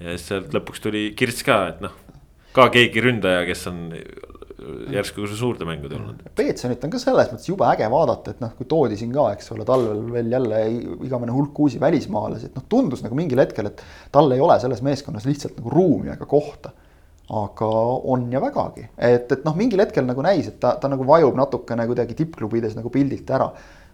ja 0.00 0.14
siis 0.14 0.30
sealt 0.30 0.54
lõpuks 0.56 0.84
tuli 0.84 1.10
Kirts 1.18 1.44
ka, 1.44 1.58
et 1.74 1.82
noh, 1.84 1.98
ka 2.56 2.70
keegi 2.72 3.02
ründaja, 3.04 3.42
kes 3.48 3.66
on 3.68 3.82
järsku 4.94 5.26
suurde 5.28 5.66
mängu 5.68 5.90
tulnud. 5.90 6.22
Peetsonit 6.38 6.84
on 6.86 6.92
ka 6.94 7.00
selles 7.02 7.28
mõttes 7.28 7.50
jube 7.50 7.66
äge 7.68 7.88
vaadata, 7.92 8.32
et 8.32 8.40
noh, 8.40 8.54
kui 8.56 8.68
toodi 8.70 8.96
siin 8.96 9.10
ka, 9.12 9.26
eks 9.34 9.52
ole, 9.52 9.66
talvel 9.68 10.00
veel 10.14 10.30
jälle 10.32 10.62
igavene 11.04 11.34
hulk 11.34 11.60
uusi 11.66 11.80
välismaalasi, 11.82 12.48
et 12.48 12.56
noh, 12.56 12.64
tundus 12.72 13.04
nagu 13.04 13.18
mingil 13.18 13.42
hetkel, 13.42 13.68
et 13.68 13.84
tal 14.14 14.32
ei 14.32 14.40
ole 14.40 14.56
selles 14.62 14.80
meeskonnas 14.86 15.28
lihtsalt 15.28 15.60
nagu 15.60 15.74
ruumi 15.74 16.14
ega 16.14 16.28
kohta 16.30 16.72
aga 17.32 17.68
on 18.04 18.26
ja 18.32 18.40
vägagi, 18.42 18.84
et, 18.98 19.30
et 19.32 19.44
noh, 19.46 19.54
mingil 19.56 19.80
hetkel 19.80 20.04
nagu 20.04 20.22
näis, 20.24 20.50
et 20.50 20.58
ta, 20.60 20.74
ta 20.80 20.90
nagu 20.92 21.06
vajub 21.08 21.36
natukene 21.38 21.86
kuidagi 21.88 22.16
tippklubides 22.18 22.76
nagu 22.76 22.92
pildilt 22.92 23.30
ära. 23.32 23.48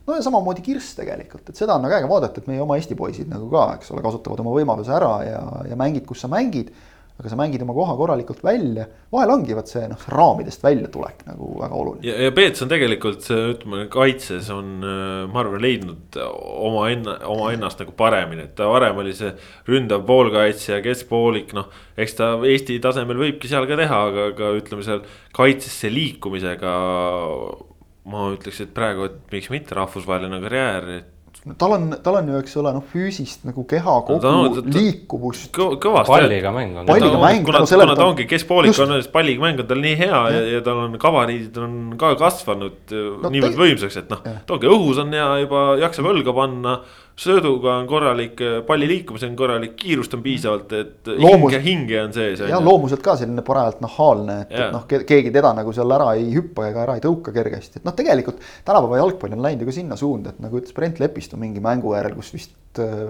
no 0.06 0.16
ja 0.16 0.22
samamoodi 0.24 0.64
Kirss 0.66 0.96
tegelikult, 0.98 1.48
et 1.48 1.56
seda 1.56 1.76
on 1.76 1.84
nagu 1.86 1.94
äge 1.94 2.08
vaadata, 2.10 2.42
et 2.42 2.50
meie 2.50 2.62
oma 2.64 2.78
Eesti 2.80 2.98
poisid 2.98 3.30
nagu 3.30 3.46
ka, 3.52 3.68
eks 3.78 3.92
ole, 3.94 4.02
kasutavad 4.02 4.42
oma 4.42 4.54
võimaluse 4.56 4.94
ära 4.96 5.12
ja, 5.26 5.42
ja 5.70 5.78
mängid, 5.78 6.06
kus 6.08 6.24
sa 6.24 6.32
mängid 6.32 6.72
aga 7.20 7.28
sa 7.28 7.36
mängid 7.36 7.60
oma 7.60 7.74
koha 7.76 7.94
korralikult 7.98 8.40
välja, 8.44 8.86
vahel 9.12 9.34
ongi 9.34 9.56
vot 9.56 9.68
see 9.68 9.82
noh, 9.90 10.00
raamidest 10.14 10.62
väljatulek 10.64 11.26
nagu 11.28 11.50
väga 11.60 11.76
oluline. 11.76 12.06
ja, 12.08 12.16
ja 12.24 12.32
Peets 12.32 12.64
on 12.64 12.70
tegelikult 12.72 13.26
ütleme 13.28 13.84
kaitses 13.92 14.48
on, 14.54 14.70
äh, 14.80 15.26
ma 15.28 15.42
arvan, 15.42 15.60
leidnud 15.60 16.16
oma 16.24 16.86
enna, 16.94 17.18
oma 17.28 17.50
ennast 17.52 17.82
nagu 17.84 17.92
paremini, 17.98 18.48
et 18.48 18.56
ta 18.56 18.70
varem 18.72 19.02
oli 19.04 19.12
see 19.16 19.34
ründav 19.68 20.06
poolkaitsja, 20.08 20.80
keskpoolik, 20.84 21.52
noh. 21.56 21.68
eks 22.00 22.16
ta 22.16 22.32
Eesti 22.50 22.80
tasemel 22.82 23.20
võibki 23.20 23.50
seal 23.50 23.68
ka 23.68 23.76
teha, 23.78 24.00
aga, 24.10 24.30
aga 24.32 24.54
ütleme 24.56 24.86
seal 24.86 25.04
kaitsesse 25.36 25.92
liikumisega. 25.92 26.74
ma 28.10 28.30
ütleks, 28.32 28.62
et 28.64 28.70
praegu, 28.74 29.04
et 29.06 29.18
miks 29.30 29.50
mitte 29.52 29.76
rahvusvaheline 29.76 30.40
karjäär, 30.42 30.86
et 30.96 31.10
tal 31.58 31.72
on, 31.72 31.86
tal 32.04 32.18
on 32.18 32.28
ju, 32.28 32.40
eks 32.42 32.56
ole, 32.60 32.72
noh, 32.76 32.84
füüsist 32.92 33.46
nagu 33.48 33.64
keha 33.68 33.94
kogu 34.08 34.20
no, 34.20 34.42
ta, 34.52 34.64
ta, 34.66 34.72
liikuvust 34.76 35.48
kõ,. 35.56 35.70
kõvasti. 35.80 36.12
palliga 36.12 36.52
mäng 36.52 36.80
on. 36.82 36.88
palliga 36.88 37.20
mäng. 37.22 37.44
kuna, 37.46 37.62
kuna, 37.64 37.84
kuna 37.84 37.96
ta 37.96 38.08
ongi 38.10 38.26
keskpoolik 38.28 38.80
on, 38.84 38.92
palliga 39.12 39.44
mäng 39.46 39.62
on 39.62 39.70
tal 39.70 39.80
nii 39.80 39.96
hea 40.02 40.22
ja, 40.34 40.42
ja 40.56 40.62
tal 40.66 40.82
on 40.84 40.98
gabariidid 41.00 41.56
on 41.62 41.78
ka 42.00 42.12
kasvanud 42.20 42.92
no, 42.92 43.32
niivõrd 43.32 43.56
te... 43.56 43.62
võimsaks, 43.62 44.00
et 44.02 44.12
noh. 44.12 44.20
ta 44.20 44.56
ongi 44.58 44.68
õhus 44.68 45.00
on 45.00 45.16
hea 45.16 45.30
juba, 45.46 45.64
jaksab 45.80 46.10
õlga 46.12 46.36
panna 46.36 46.76
sööduga 47.20 47.74
on 47.80 47.86
korralik, 47.90 48.38
palli 48.66 48.86
liikumisega 48.88 49.30
on 49.32 49.36
korralik, 49.36 49.74
kiirust 49.80 50.14
on 50.16 50.22
piisavalt, 50.24 50.72
et 50.72 51.10
Loomus- 51.18 51.52
hinge, 51.52 51.60
hinge 51.64 51.98
on 52.02 52.12
sees. 52.16 52.40
ja 52.48 52.60
loomuselt 52.64 53.02
ka 53.04 53.16
selline 53.20 53.42
parajalt 53.46 53.82
nahaalne, 53.84 54.38
et, 54.46 54.54
et 54.56 54.72
noh, 54.72 54.86
keegi 54.88 55.32
teda 55.34 55.52
nagu 55.58 55.74
seal 55.76 55.92
ära 55.96 56.12
ei 56.16 56.30
hüppa 56.36 56.68
ega 56.70 56.84
ära 56.86 56.96
ei 56.96 57.04
tõuka 57.04 57.34
kergesti, 57.34 57.80
et 57.80 57.84
noh, 57.88 57.96
tegelikult 57.96 58.40
tänapäeva 58.64 59.02
jalgpall 59.02 59.36
on 59.36 59.44
läinud 59.44 59.66
ju 59.66 59.70
ka 59.72 59.76
sinna 59.80 59.98
suunda, 60.00 60.32
et 60.34 60.40
nagu 60.40 60.60
ütles 60.62 60.74
Brent 60.76 61.02
Lepistu 61.02 61.40
mingi 61.40 61.60
mängu 61.64 61.92
järel, 61.96 62.16
kus 62.16 62.32
vist 62.36 62.80
äh, 62.80 63.04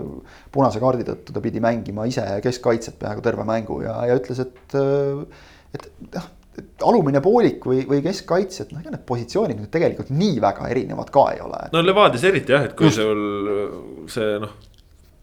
punase 0.51 0.83
kaardi 0.83 1.07
tõttu 1.07 1.37
ta 1.37 1.45
pidi 1.45 1.63
mängima 1.63 2.09
ise 2.11 2.27
keskkaitset 2.43 2.99
peaaegu 2.99 3.23
terve 3.25 3.47
mängu 3.49 3.83
ja, 3.85 4.01
ja 4.11 4.19
ütles, 4.19 4.43
et 4.43 4.77
äh, 4.81 5.49
et 5.77 5.87
noh, 6.17 6.25
et 6.27 6.39
alumine 6.85 7.21
poolik 7.25 7.67
või, 7.67 7.85
või 7.89 8.01
keskkaitse, 8.05 8.65
et 8.65 8.73
noh, 8.75 8.83
ega 8.83 8.95
need 8.95 9.05
positsioonid 9.09 9.61
nüüd 9.61 9.71
tegelikult 9.73 10.11
nii 10.15 10.41
väga 10.43 10.67
erinevad 10.73 11.13
ka 11.15 11.29
ei 11.35 11.45
ole. 11.45 11.61
no 11.75 11.85
Levadias 11.85 12.25
eriti 12.27 12.55
jah, 12.55 12.67
et 12.67 12.75
kui 12.79 12.89
Just. 12.89 13.01
sul 13.01 14.09
see 14.11 14.35
noh, 14.43 14.57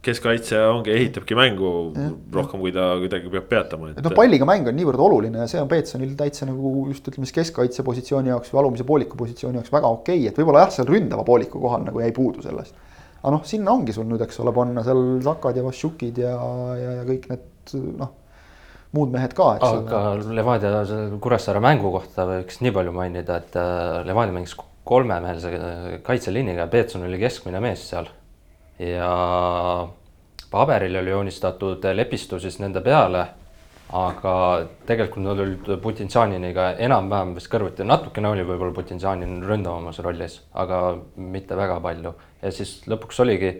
keskkaitse 0.07 0.59
ongi, 0.71 0.93
ehitabki 0.93 1.35
mängu 1.37 1.69
rohkem, 2.33 2.61
kui 2.63 2.71
ta 2.75 2.89
kuidagi 3.01 3.31
peab 3.33 3.47
peatama, 3.51 3.91
et 3.91 4.03
noh, 4.05 4.15
palliga 4.15 4.47
mäng 4.47 4.69
on 4.69 4.77
niivõrd 4.77 5.01
oluline 5.03 5.43
ja 5.43 5.47
see 5.51 5.59
on 5.61 5.71
Peetsonil 5.71 6.13
täitsa 6.19 6.47
nagu 6.47 6.73
just 6.91 7.09
ütleme 7.11 7.27
siis 7.27 7.35
keskkaitse 7.41 7.83
positsiooni 7.87 8.31
jaoks 8.31 8.53
või 8.53 8.61
alumise 8.63 8.87
pooliku 8.87 9.19
positsiooni 9.19 9.59
jaoks 9.59 9.73
väga 9.73 9.91
okei 9.97 10.21
okay., 10.21 10.29
et 10.31 10.39
võib-olla 10.39 10.63
jah, 10.63 10.71
seal 10.77 10.87
ründava 10.89 11.25
pooliku 11.27 11.59
kohal 11.63 11.83
nagu 11.87 12.03
jäi 12.03 12.13
puudu 12.15 12.45
sellest. 12.45 12.77
aga 13.17 13.33
noh, 13.35 13.43
sinna 13.49 13.73
ongi 13.73 13.95
sul 13.97 14.07
nüüd, 14.07 14.23
eks 14.23 14.39
ole, 14.45 14.55
panna 14.55 14.85
seal 14.87 15.03
Zakad 15.25 15.59
ja 15.59 15.65
Vašukid 15.65 16.23
ja, 16.23 16.37
ja, 16.79 16.95
ja 17.01 17.03
kõik 17.09 17.27
need 17.33 17.75
noh, 17.99 18.15
muud 18.95 19.11
mehed 19.11 19.33
ka, 19.35 19.49
eks 19.57 19.67
ole. 19.67 19.83
aga 19.83 20.33
Levadia 20.37 20.81
Kuressaare 21.23 21.61
mängu 21.63 21.91
kohta 21.93 22.27
võiks 22.29 22.61
nii 22.63 22.73
palju 22.75 22.93
mainida, 22.95 23.41
et 23.41 23.57
äh, 23.59 24.01
Levadia 24.07 24.35
mängis 24.35 24.55
kolmemeelse 24.87 25.53
äh, 25.53 25.89
kaitseliiniga 26.05 26.65
ja 26.65 26.71
Peetson 26.71 27.03
oli 27.07 27.19
keskmine 27.21 27.61
mees 27.63 27.83
seal. 27.89 28.07
ja 28.79 29.09
paberil 30.51 30.95
oli 31.01 31.11
joonistatud 31.11 31.83
Lepistu 31.93 32.39
siis 32.39 32.59
nende 32.61 32.81
peale, 32.85 33.23
aga 33.97 34.33
tegelikult 34.87 35.23
nad 35.25 35.39
olid 35.43 35.71
Putinsaniniga 35.83 36.73
enam-vähem 36.83 37.33
vist 37.37 37.51
kõrvuti, 37.51 37.87
natukene 37.87 38.31
oli 38.31 38.45
võib-olla 38.47 38.75
Putinsanin 38.75 39.41
ründavamas 39.47 39.99
rollis, 40.03 40.41
aga 40.53 40.81
mitte 41.15 41.57
väga 41.59 41.79
palju. 41.83 42.13
ja 42.41 42.51
siis 42.51 42.79
lõpuks 42.87 43.23
oligi 43.23 43.55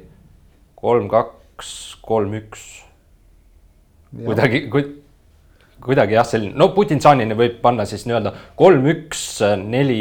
kolm, 0.78 1.10
kaks, 1.12 1.74
kolm, 2.06 2.38
üks 2.38 2.68
kuidagi, 5.88 6.14
jah, 6.20 6.28
selline, 6.28 6.54
no 6.60 6.70
Putin 6.76 7.02
Sanini 7.04 7.36
võib 7.40 7.60
panna 7.64 7.86
siis 7.90 8.06
nii-öelda 8.08 8.34
kolm, 8.60 8.86
üks, 8.94 9.26
neli 9.64 10.00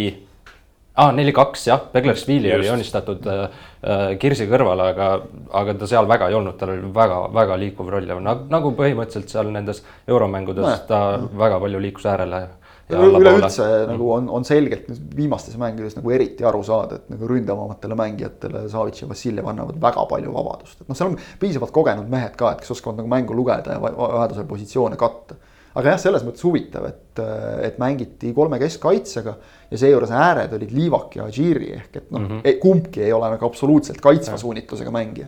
ah,, 0.96 1.10
neli-kaks 1.12 1.66
jah, 1.68 1.80
Beglersvili 1.92 2.52
oli 2.56 2.66
joonistatud 2.70 3.26
äh, 3.28 3.48
Kirsi 4.20 4.46
kõrvale, 4.50 4.90
aga, 4.94 5.08
aga 5.60 5.74
ta 5.78 5.86
seal 5.90 6.06
väga 6.08 6.30
ei 6.32 6.36
olnud, 6.38 6.56
tal 6.58 6.72
oli 6.72 6.88
väga-väga 6.96 7.58
liikuv 7.60 7.90
roll 7.92 8.08
ja 8.08 8.16
nagu, 8.20 8.46
nagu 8.50 8.72
põhimõtteliselt 8.78 9.30
seal 9.34 9.50
nendes 9.54 9.82
euromängudes 10.08 10.64
No, 10.66 10.76
ta 10.88 11.02
väga 11.38 11.58
palju 11.62 11.82
liikus 11.84 12.06
äärele. 12.08 12.46
üleüldse 12.90 13.64
nagu 13.90 14.08
on, 14.14 14.28
on 14.30 14.44
selgelt 14.46 14.88
viimastes 15.16 15.56
mängudes 15.58 15.96
nagu 15.98 16.10
eriti 16.14 16.44
aru 16.46 16.62
saada, 16.66 17.00
et 17.00 17.08
nagu 17.10 17.28
ründavamatele 17.28 17.96
mängijatele 17.98 18.64
Savits 18.70 19.02
ja 19.02 19.08
Vassiljev 19.10 19.48
annavad 19.50 19.80
väga 19.82 20.04
palju 20.10 20.32
vabadust, 20.34 20.80
et 20.80 20.88
noh, 20.88 20.96
seal 20.98 21.10
on 21.12 21.18
piisavalt 21.42 21.74
kogenud 21.74 22.08
mehed 22.12 22.36
ka, 22.38 22.52
et 22.54 22.62
kes 22.62 22.70
oskavad 22.76 23.00
nagu 23.02 23.10
mängu 23.10 23.34
lugeda 23.36 23.74
ja 23.76 23.82
va- 23.82 23.90
va- 23.96 24.12
vajadusel 24.20 24.46
positsioone 24.50 24.96
katta. 24.96 25.34
Aga 25.76 25.92
jah, 25.92 26.00
selles 26.00 26.24
mõttes 26.24 26.44
huvitav, 26.46 26.88
et, 26.88 27.22
et 27.68 27.80
mängiti 27.82 28.32
kolme 28.36 28.58
keskkaitsega 28.62 29.36
ja 29.70 29.80
seejuures 29.80 30.12
ääred 30.14 30.54
olid 30.56 30.72
Liivak 30.74 31.18
ja 31.18 31.26
Adžiri 31.28 31.72
ehk 31.76 31.98
et 32.02 32.14
noh 32.14 32.22
mm 32.22 32.38
-hmm. 32.38 32.60
kumbki 32.62 33.02
ei 33.04 33.12
ole 33.12 33.30
nagu 33.34 33.46
absoluutselt 33.46 34.00
kaitsva 34.00 34.38
suunitlusega 34.40 34.90
mängija. 34.90 35.26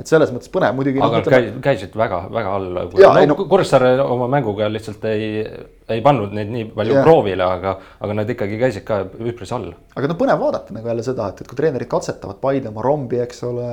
et 0.00 0.08
selles 0.08 0.30
mõttes 0.32 0.48
põnev 0.48 0.72
muidugi. 0.72 1.00
aga 1.04 1.18
nad 1.18 1.26
käi, 1.28 1.48
käisid 1.60 1.96
väga, 1.96 2.22
väga 2.32 2.52
all. 2.56 2.68
No, 2.72 3.26
no- 3.26 3.44
Kuressaare 3.44 4.00
oma 4.00 4.28
mänguga 4.32 4.68
lihtsalt 4.72 5.04
ei, 5.04 5.44
ei 5.88 6.00
pannud 6.00 6.32
neid 6.32 6.48
nii 6.48 6.64
palju 6.76 6.94
Jah. 6.94 7.04
proovile, 7.04 7.44
aga, 7.44 7.74
aga 8.00 8.14
nad 8.14 8.30
ikkagi 8.30 8.58
käisid 8.58 8.84
ka 8.84 9.02
üpris 9.04 9.52
all. 9.52 9.74
aga 9.96 10.08
no 10.08 10.14
põnev 10.14 10.40
vaadata 10.40 10.72
nagu 10.72 10.88
jälle 10.88 11.02
seda, 11.02 11.28
et, 11.28 11.40
et 11.40 11.48
kui 11.48 11.56
treenerid 11.56 11.88
katsetavad 11.88 12.40
Paide 12.40 12.68
oma 12.68 12.82
rombi, 12.82 13.20
eks 13.20 13.42
ole. 13.44 13.66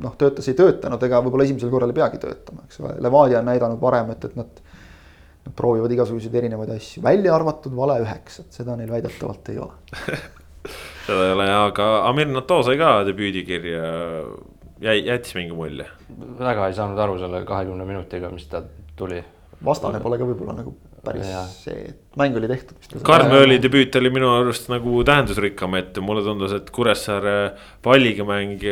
noh, 0.00 0.16
töötas, 0.18 0.48
ei 0.48 0.54
töötanud, 0.54 1.02
ega 1.02 1.22
võib-olla 1.24 1.48
esimesel 1.48 1.70
korral 1.70 1.88
ei 1.88 2.00
peagi 2.02 2.18
töötama, 2.18 2.68
eks 2.68 2.80
ole, 2.80 2.94
Levadia 3.00 3.38
on 3.38 3.50
näidanud 3.54 3.80
varem, 3.80 4.10
et, 4.10 4.24
et 4.24 4.36
nad. 4.36 4.60
Nad 5.46 5.56
proovivad 5.56 5.92
igasuguseid 5.94 6.34
erinevaid 6.42 6.74
asju, 6.74 7.02
välja 7.04 7.32
arvatud 7.34 7.72
vale 7.76 7.96
üheksat, 8.02 8.50
seda 8.52 8.76
neil 8.76 8.90
väidetavalt 8.92 9.48
ei 9.52 9.58
ole. 9.62 9.72
seda 11.06 11.26
ei 11.26 11.34
ole 11.36 11.48
ja, 11.48 11.62
aga 11.70 11.88
Amir 12.10 12.28
Nato 12.28 12.60
sai 12.66 12.76
ka 12.80 12.92
debüüdikirja, 13.08 13.86
jäi, 14.84 14.98
jättis 15.06 15.36
mingi 15.38 15.56
mulje. 15.56 15.88
väga 16.40 16.68
ei 16.68 16.76
saanud 16.76 17.00
aru 17.00 17.16
selle 17.22 17.44
kahekümne 17.48 17.88
minutiga, 17.88 18.28
mis 18.34 18.46
ta 18.52 18.62
tuli. 18.96 19.24
vastane 19.64 20.00
pole 20.00 20.20
ka 20.20 20.28
võib-olla 20.28 20.60
nagu 20.60 20.76
päris 21.04 21.28
Jaa. 21.30 21.44
see, 21.48 21.76
et 21.92 22.18
mäng 22.20 22.36
oli 22.36 22.48
tehtud 22.50 22.78
vist. 22.78 22.96
Karmööli 23.06 23.58
debüüt 23.62 23.96
oli 24.00 24.10
minu 24.12 24.30
arust 24.34 24.68
nagu 24.72 25.00
tähendusrikkam, 25.06 25.76
et 25.80 26.00
mulle 26.04 26.24
tundus, 26.26 26.54
et 26.56 26.68
Kuressaare 26.74 27.36
palliga 27.84 28.26
mäng 28.28 28.64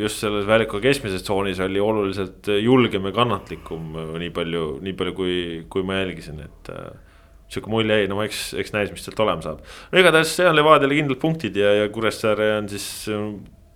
just 0.00 0.22
selles 0.22 0.46
väljaku 0.48 0.80
keskmises 0.84 1.24
tsoonis 1.26 1.62
oli 1.64 1.82
oluliselt 1.82 2.50
julgem 2.62 3.10
ja 3.10 3.14
kannatlikum, 3.16 3.96
nii 4.22 4.30
palju, 4.34 4.68
nii 4.84 4.94
palju, 5.00 5.16
kui, 5.18 5.38
kui 5.72 5.86
ma 5.86 5.98
jälgisin, 6.02 6.44
et 6.46 6.70
äh, 6.74 6.92
sihuke 7.48 7.72
mulje 7.72 8.02
jäi, 8.02 8.10
no 8.10 8.22
eks, 8.24 8.46
eks 8.60 8.74
näis, 8.76 8.92
mis 8.94 9.04
sealt 9.06 9.24
olema 9.24 9.44
saab. 9.44 9.64
no 9.90 10.00
igatahes 10.00 10.36
see 10.38 10.46
on 10.48 10.56
Levadiale 10.58 10.98
kindlad 10.98 11.22
punktid 11.22 11.58
ja, 11.58 11.74
ja 11.82 11.90
Kuressaare 11.94 12.54
on 12.60 12.70
siis 12.72 12.88
äh, 13.12 13.26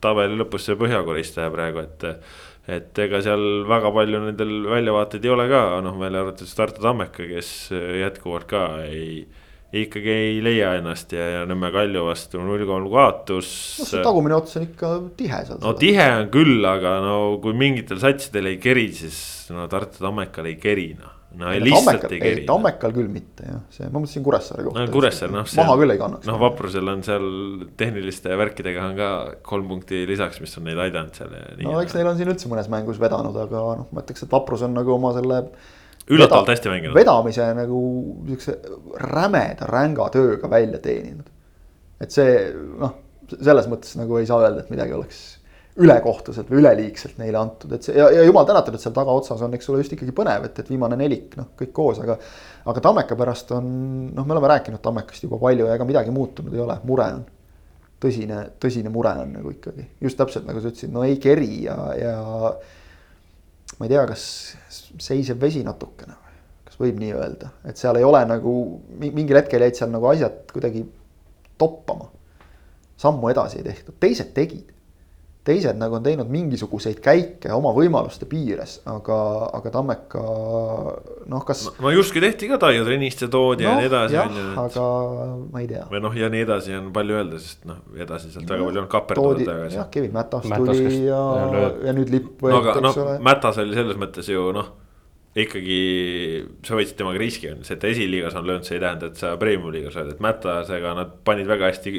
tabeli 0.05 0.38
lõpus 0.38 0.68
see 0.68 0.78
põhjakoristaja 0.78 1.51
praegu, 1.55 1.86
et. 1.86 2.12
Et 2.69 3.01
ega 3.01 3.21
seal 3.25 3.64
väga 3.69 3.91
palju 3.97 4.23
nendel 4.27 4.55
väljavaateid 4.69 5.25
ei 5.25 5.35
ole 5.35 5.49
ka, 5.51 5.64
noh 5.85 5.99
välja 6.01 6.23
arvatud 6.25 6.55
Tartu 6.61 6.85
Tammeka, 6.85 7.29
kes 7.31 7.53
jätkuvalt 8.03 8.49
ka 8.51 8.64
ei. 8.85 9.27
ikkagi 9.69 10.12
ei 10.12 10.39
leia 10.41 10.75
ennast 10.79 11.12
ja, 11.12 11.27
ja 11.35 11.41
Nõmme 11.49 11.69
Kalju 11.73 12.07
vastu 12.07 12.41
null 12.41 12.64
kolm 12.69 12.89
kaotus. 12.93 13.51
no 13.81 13.89
see 13.91 14.05
tagumine 14.05 14.39
ots 14.39 14.57
on 14.57 14.64
ikka 14.69 14.95
tihe 15.19 15.45
seal. 15.45 15.61
no 15.64 15.75
tihe 15.81 16.09
on 16.23 16.33
küll, 16.33 16.59
aga 16.64 16.99
no 17.05 17.19
kui 17.43 17.57
mingitel 17.57 18.01
satsidel 18.01 18.53
ei 18.55 18.59
keri, 18.62 18.89
siis 18.97 19.21
no 19.53 19.69
Tartu 19.69 20.05
Tammekal 20.05 20.49
ei 20.53 20.61
keri 20.61 20.91
noh 20.97 21.18
no 21.37 21.51
ei, 21.53 21.61
lihtsalt 21.62 22.07
ei 22.09 22.20
keri. 22.22 22.45
Tammekal 22.49 22.93
küll 22.97 23.09
mitte 23.12 23.47
jah, 23.47 23.61
see, 23.72 23.89
ma 23.93 24.01
mõtlesin 24.01 24.24
Kuressaare 24.24 24.64
kohta. 24.64 24.85
no 24.85 24.93
Kuressaare 24.95 25.35
noh. 25.35 25.49
maha 25.61 25.74
küll 25.81 25.95
ei 25.95 26.01
kannaks. 26.01 26.29
noh, 26.29 26.39
Vaprusel 26.41 26.93
on 26.93 27.03
seal 27.07 27.26
tehniliste 27.81 28.37
värkidega 28.41 28.87
on 28.89 28.95
ka 28.99 29.09
kolm 29.47 29.68
punkti 29.74 30.05
lisaks, 30.09 30.41
mis 30.45 30.57
on 30.61 30.68
neid 30.70 30.81
aidanud 30.87 31.18
seal. 31.18 31.35
no 31.66 31.81
eks 31.83 31.97
neil 31.99 32.09
on 32.11 32.20
siin 32.20 32.33
üldse 32.33 32.53
mõnes 32.53 32.70
mängus 32.72 33.01
vedanud, 33.03 33.37
aga 33.45 33.64
noh, 33.83 33.91
ma 33.93 34.05
ütleks, 34.05 34.24
et 34.24 34.33
Vaprus 34.33 34.64
on 34.66 34.76
nagu 34.79 34.95
oma 34.97 35.12
selle. 35.16 35.43
üllatavalt 36.09 36.55
hästi 36.55 36.72
mänginud. 36.72 36.97
vedamise 36.97 37.51
nagu 37.59 37.83
siukse 38.31 38.57
rämeda 39.05 39.68
ränga 39.68 40.09
tööga 40.14 40.51
välja 40.51 40.81
teeninud. 40.85 41.29
et 42.01 42.14
see 42.14 42.39
noh, 42.81 42.97
selles 43.37 43.68
mõttes 43.68 43.99
nagu 44.01 44.16
ei 44.16 44.29
saa 44.29 44.41
öelda, 44.47 44.64
et 44.64 44.72
midagi 44.72 44.97
oleks 44.97 45.26
ülekohtuselt 45.79 46.49
või 46.51 46.59
üleliigselt 46.62 47.18
neile 47.20 47.39
antud, 47.39 47.72
et 47.76 47.87
see 47.87 47.95
ja, 47.95 48.09
ja 48.11 48.24
jumal 48.26 48.47
tänatud, 48.49 48.74
et 48.74 48.83
seal 48.83 48.95
tagaotsas 48.97 49.43
on, 49.47 49.55
eks 49.55 49.68
ole, 49.70 49.83
just 49.85 49.95
ikkagi 49.95 50.14
põnev, 50.14 50.49
et, 50.49 50.59
et 50.59 50.70
viimane 50.72 50.97
nelik, 50.99 51.37
noh, 51.39 51.53
kõik 51.59 51.72
koos, 51.74 52.01
aga. 52.03 52.16
aga 52.68 52.83
Tammeka 52.85 53.16
pärast 53.18 53.53
on, 53.55 53.68
noh, 54.14 54.26
me 54.26 54.35
oleme 54.35 54.51
rääkinud 54.51 54.83
Tammekast 54.83 55.26
juba 55.29 55.39
palju 55.43 55.68
ja 55.68 55.76
ega 55.79 55.87
midagi 55.87 56.14
muutunud 56.14 56.55
ei 56.55 56.64
ole, 56.64 56.79
mure 56.89 57.07
on. 57.18 57.26
tõsine, 58.03 58.41
tõsine 58.62 58.91
mure 58.95 59.12
on 59.22 59.37
nagu 59.39 59.53
ikkagi, 59.55 59.87
just 60.03 60.18
täpselt 60.18 60.47
nagu 60.47 60.62
sa 60.62 60.72
ütlesid, 60.72 60.91
no 60.95 61.05
ei 61.07 61.18
keri 61.22 61.64
ja, 61.64 61.76
ja. 61.99 62.16
ma 63.79 63.87
ei 63.87 63.93
tea, 63.93 64.05
kas 64.11 64.24
seisev 64.99 65.39
vesi 65.43 65.62
natukene 65.66 66.14
või, 66.18 66.41
kas 66.66 66.81
võib 66.83 66.99
nii 67.03 67.12
öelda, 67.18 67.53
et 67.70 67.79
seal 67.79 67.99
ei 67.99 68.07
ole 68.07 68.24
nagu 68.26 68.55
mingil 68.99 69.39
hetkel 69.39 69.62
jäid 69.66 69.79
seal 69.79 69.95
nagu 69.95 70.11
asjad 70.11 70.43
kuidagi 70.51 70.83
toppama. 71.59 72.11
sammu 72.99 73.31
edasi 73.31 73.62
ei 73.62 73.70
tehtud, 73.70 73.95
teised 74.03 74.35
tegid 74.35 74.74
teised 75.49 75.78
nagu 75.80 75.99
on 75.99 76.05
teinud 76.05 76.28
mingisuguseid 76.32 77.01
käike 77.05 77.53
oma 77.55 77.72
võimaluste 77.76 78.28
piires, 78.30 78.78
aga, 78.88 79.18
aga 79.59 79.72
Tammeka 79.74 80.24
noh, 81.32 81.44
kas. 81.49 81.64
no 81.82 81.92
justkui 81.94 82.22
tehti 82.24 82.51
ka 82.51 82.61
Taio 82.62 82.84
ja 82.84 83.28
toodi 83.30 83.66
no, 83.66 83.70
ja 83.70 83.76
nii 83.80 83.90
edasi. 83.90 84.18
jah, 84.18 84.40
aga 84.64 84.88
ma 85.53 85.62
ei 85.64 85.70
tea. 85.70 85.86
või 85.92 86.03
noh, 86.05 86.18
ja 86.18 86.32
nii 86.32 86.44
edasi 86.46 86.76
on 86.78 86.90
palju 86.96 87.20
öelda, 87.20 87.40
sest 87.42 87.64
noh, 87.68 87.80
edasi 87.96 88.32
sealt 88.34 88.51
väga 88.51 88.68
palju 88.68 88.84
on 88.84 88.90
kaperdatud 88.96 89.46
tagasi. 89.49 89.80
jah, 89.80 89.88
Kevin 89.94 90.12
Mätas 90.18 90.51
tuli 90.51 91.01
ja, 91.07 91.22
ja 91.88 91.96
nüüd 91.96 92.12
lipp 92.12 92.44
võeti 92.44 92.59
no,, 92.59 92.74
eks 92.74 92.84
no, 92.84 92.94
ole. 93.07 93.16
Mätas 93.30 93.62
oli 93.62 93.78
selles 93.78 93.99
mõttes 94.01 94.28
ju 94.32 94.51
noh 94.57 94.74
ikkagi 95.43 95.78
sa 96.66 96.76
võtsid 96.78 96.97
temaga 96.99 97.20
riski, 97.20 97.51
on 97.53 97.64
see, 97.66 97.76
et 97.76 97.82
ta 97.82 97.89
esiliigas 97.91 98.36
on 98.39 98.47
löönud, 98.49 98.66
see 98.66 98.76
ei 98.76 98.82
tähenda, 98.82 99.11
et 99.11 99.20
sa 99.20 99.32
premium 99.41 99.72
liigas 99.74 99.97
oled, 99.99 100.14
et 100.14 100.22
Mätasega 100.24 100.93
nad 100.99 101.12
panid 101.26 101.49
väga 101.51 101.70
hästi 101.70 101.93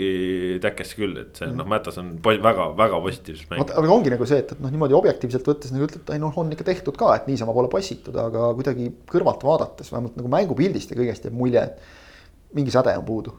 täkkesse 0.64 1.00
küll, 1.00 1.18
et 1.22 1.42
see 1.42 1.50
noh, 1.54 1.68
Mätas 1.70 2.00
on 2.02 2.12
väga, 2.26 2.70
väga 2.80 3.02
positiivses 3.06 3.50
mängus. 3.52 3.76
aga 3.82 3.94
ongi 3.96 4.14
nagu 4.14 4.30
see, 4.30 4.42
et, 4.44 4.54
et 4.56 4.64
noh, 4.64 4.74
niimoodi 4.74 4.98
objektiivselt 4.98 5.52
võttes 5.52 5.74
nagu 5.76 5.88
ütled, 5.88 6.14
ei 6.16 6.22
noh, 6.22 6.36
on 6.42 6.54
ikka 6.56 6.68
tehtud 6.72 6.98
ka, 7.00 7.12
et 7.18 7.30
niisama 7.30 7.56
pole 7.56 7.72
passitud, 7.72 8.18
aga 8.24 8.52
kuidagi 8.58 8.90
kõrvalt 9.10 9.46
vaadates 9.46 9.94
vähemalt 9.94 10.18
nagu 10.20 10.32
mängupildist 10.34 10.94
ja 10.94 11.00
kõigest 11.00 11.28
jääb 11.28 11.38
mulje, 11.38 11.66
et 11.70 12.58
mingi 12.58 12.74
säde 12.74 12.96
on 12.98 13.06
puudu. 13.06 13.36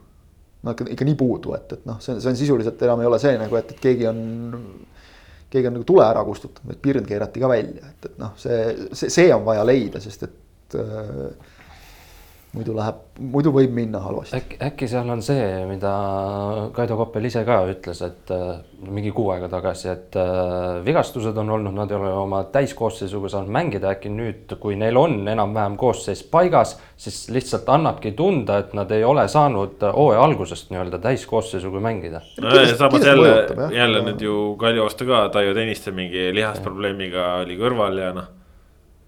no 0.61 0.75
ikka, 0.75 0.85
ikka 0.93 1.05
nii 1.07 1.17
puudu, 1.17 1.55
et, 1.57 1.71
et 1.73 1.85
noh, 1.89 1.97
see 2.03 2.13
on, 2.15 2.21
see 2.21 2.31
on 2.31 2.37
sisuliselt 2.37 2.81
enam 2.85 3.01
ei 3.01 3.09
ole 3.09 3.17
see 3.21 3.33
nagu, 3.39 3.57
et, 3.57 3.71
et 3.73 3.81
keegi 3.81 4.05
on 4.09 4.19
keegi 5.51 5.67
on 5.69 5.77
nagu 5.77 5.87
tule 5.87 6.05
ära 6.07 6.23
kustutanud, 6.25 6.75
et 6.75 6.81
pirn 6.83 7.07
keerati 7.07 7.43
ka 7.43 7.49
välja, 7.51 7.89
et, 7.91 8.09
et 8.09 8.19
noh, 8.21 8.35
see, 8.39 8.59
see, 8.93 9.11
see 9.11 9.31
on 9.35 9.43
vaja 9.47 9.65
leida, 9.67 10.01
sest 10.03 10.27
et 10.27 10.77
äh, 10.79 11.50
muidu 12.51 12.73
läheb, 12.75 12.97
muidu 13.31 13.51
võib 13.55 13.71
minna 13.75 14.01
halvasti. 14.03 14.35
äkki, 14.35 14.57
äkki 14.65 14.87
seal 14.91 15.07
on 15.13 15.21
see, 15.23 15.43
mida 15.69 15.91
Kaido 16.75 16.97
Koppel 16.99 17.29
ise 17.29 17.45
ka 17.47 17.61
ütles, 17.71 18.01
et 18.03 18.33
äh, 18.35 18.57
mingi 18.91 19.13
kuu 19.15 19.29
aega 19.31 19.47
tagasi, 19.51 19.87
et 19.91 20.17
äh, 20.19 20.81
vigastused 20.83 21.37
on 21.39 21.53
olnud, 21.55 21.75
nad 21.77 21.91
ei 21.91 21.97
ole 21.99 22.11
oma 22.11 22.41
täiskoosseisuga 22.51 23.31
saanud 23.31 23.55
mängida, 23.55 23.93
äkki 23.95 24.11
nüüd, 24.11 24.51
kui 24.59 24.75
neil 24.79 24.99
on 24.99 25.15
enam-vähem 25.31 25.77
koosseis 25.79 26.25
paigas, 26.33 26.75
siis 26.99 27.21
lihtsalt 27.31 27.71
annabki 27.71 28.11
tunda, 28.19 28.59
et 28.65 28.75
nad 28.75 28.91
ei 28.91 29.07
ole 29.07 29.23
saanud 29.31 29.87
hooaja 29.87 30.27
algusest 30.27 30.73
nii-öelda 30.75 30.99
täiskoosseisuga 31.07 31.79
mängida. 31.87 32.23
samas 32.75 33.07
jälle, 33.07 33.31
jälle 33.71 34.03
nüüd 34.09 34.27
ju 34.27 34.37
Kalju 34.59 34.83
vastu 34.89 35.07
ka, 35.07 35.23
Taio 35.31 35.55
Tõniste 35.55 35.95
mingi 35.95 36.29
lihasprobleemiga 36.35 37.31
oli 37.45 37.55
kõrval 37.59 38.03
ja 38.03 38.13
noh 38.19 38.29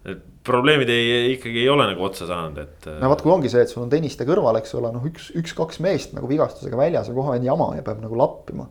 et 0.04 0.24
probleemid 0.44 0.92
ei, 0.92 1.34
ikkagi 1.38 1.64
ei 1.64 1.72
ole 1.72 1.88
nagu 1.90 2.06
otsa 2.06 2.28
saanud, 2.30 2.62
et. 2.64 2.88
no 3.00 3.12
vot, 3.12 3.24
kui 3.24 3.34
ongi 3.34 3.52
see, 3.52 3.64
et 3.64 3.72
sul 3.72 3.86
on 3.86 3.92
tenniste 3.92 4.28
kõrval, 4.28 4.60
eks 4.60 4.76
ole, 4.80 4.92
noh, 4.94 5.04
üks, 5.10 5.32
üks-kaks 5.40 5.82
meest 5.84 6.16
nagu 6.18 6.30
vigastusega 6.30 6.80
väljas 6.80 7.12
ja 7.12 7.18
kohe 7.18 7.38
on 7.38 7.46
jama 7.48 7.74
ja 7.78 7.86
peab 7.86 8.02
nagu 8.04 8.18
lappima. 8.20 8.68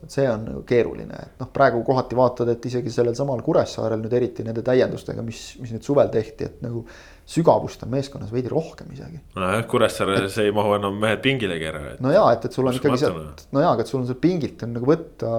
et 0.00 0.14
see 0.14 0.24
on 0.24 0.46
nagu 0.46 0.60
keeruline, 0.64 1.12
et 1.12 1.40
noh, 1.42 1.48
praegu 1.52 1.82
kohati 1.84 2.16
vaatad, 2.16 2.48
et 2.48 2.66
isegi 2.70 2.92
sellel 2.92 3.12
samal 3.16 3.42
Kuressaarel 3.44 4.00
nüüd 4.00 4.14
eriti 4.16 4.44
nende 4.46 4.62
täiendustega, 4.64 5.20
mis, 5.24 5.42
mis 5.60 5.74
nüüd 5.74 5.84
suvel 5.84 6.08
tehti, 6.12 6.46
et 6.48 6.62
nagu 6.64 6.86
sügavust 7.28 7.84
on 7.84 7.92
meeskonnas 7.92 8.32
veidi 8.32 8.48
rohkem 8.48 8.88
isegi. 8.96 9.20
nojah, 9.36 9.66
Kuressaares 9.68 10.38
ei 10.40 10.54
mahu 10.56 10.72
enam 10.78 10.96
mehed 11.00 11.20
pingilegi 11.24 11.68
ära. 11.68 11.82
no 12.00 12.14
jaa, 12.14 12.30
et, 12.32 12.48
et 12.48 12.56
sul 12.56 12.68
on 12.68 12.80
ikkagi 12.80 13.02
see, 13.02 13.12
no 13.52 13.66
jaa, 13.66 13.74
aga 13.74 13.84
et 13.84 13.92
sul 13.92 14.00
on 14.00 14.08
seal 14.08 14.20
pingilt 14.20 14.64
on 14.64 14.72
nagu 14.78 14.88
võtta 14.88 15.34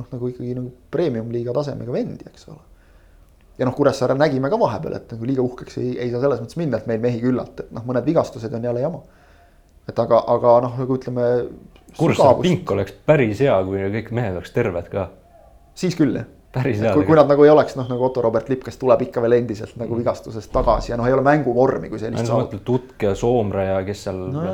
noh, 0.00 0.10
nagu 0.10 0.34
ikkagi 0.34 0.58
nagu 0.58 0.74
premium-liiga 0.90 1.54
tasemega 1.60 1.94
vendi, 1.94 2.26
eks 2.30 2.50
ole 2.50 2.66
ja 3.60 3.68
noh, 3.68 3.76
Kuressaarel 3.76 4.18
nägime 4.18 4.50
ka 4.50 4.58
vahepeal, 4.60 4.96
et 4.96 5.12
nagu 5.14 5.28
liiga 5.28 5.44
uhkeks 5.44 5.78
ei, 5.82 5.92
ei 6.00 6.10
saa 6.12 6.22
selles 6.22 6.40
mõttes 6.40 6.58
minna, 6.58 6.80
et 6.80 6.88
meil 6.88 7.00
mehi 7.02 7.20
küllalt, 7.20 7.60
et 7.60 7.72
noh, 7.76 7.84
mõned 7.86 8.06
vigastused 8.08 8.54
on 8.56 8.66
jälle 8.70 8.84
jama. 8.84 9.02
et 9.90 9.98
aga, 9.98 10.20
aga 10.32 10.58
noh, 10.64 10.76
nagu 10.78 10.96
ütleme. 10.96 11.30
Kuressaare 11.98 12.44
pink 12.44 12.70
oleks 12.70 12.94
päris 13.06 13.40
hea, 13.42 13.56
kui 13.66 13.82
kõik 13.96 14.12
mehed 14.16 14.36
oleks 14.38 14.54
terved 14.54 14.88
ka. 14.92 15.08
siis 15.74 15.96
küll 15.98 16.16
jah. 16.16 16.28
päris 16.56 16.80
hea. 16.80 16.94
kui, 16.96 17.04
kui 17.04 17.18
nad 17.18 17.28
nagu 17.28 17.44
ei 17.44 17.52
oleks 17.52 17.76
noh, 17.76 17.88
nagu 17.90 18.08
Otto 18.08 18.24
Robert 18.24 18.48
Lipp, 18.48 18.64
kes 18.64 18.80
tuleb 18.80 19.04
ikka 19.08 19.20
veel 19.26 19.36
endiselt 19.42 19.76
nagu 19.76 19.92
mm. 19.92 20.04
vigastusest 20.04 20.52
tagasi 20.54 20.94
ja 20.94 21.00
noh, 21.00 21.10
ei 21.10 21.16
ole 21.16 21.26
mänguvormi 21.26 21.92
kui 21.92 22.00
sellist. 22.00 22.30
sa 22.30 22.40
mõtled 22.40 22.64
Tutk 22.64 23.08
ja 23.10 23.12
Soomre 23.18 23.66
ja 23.68 23.82
kes 23.84 24.06
seal 24.08 24.24
no, 24.32 24.46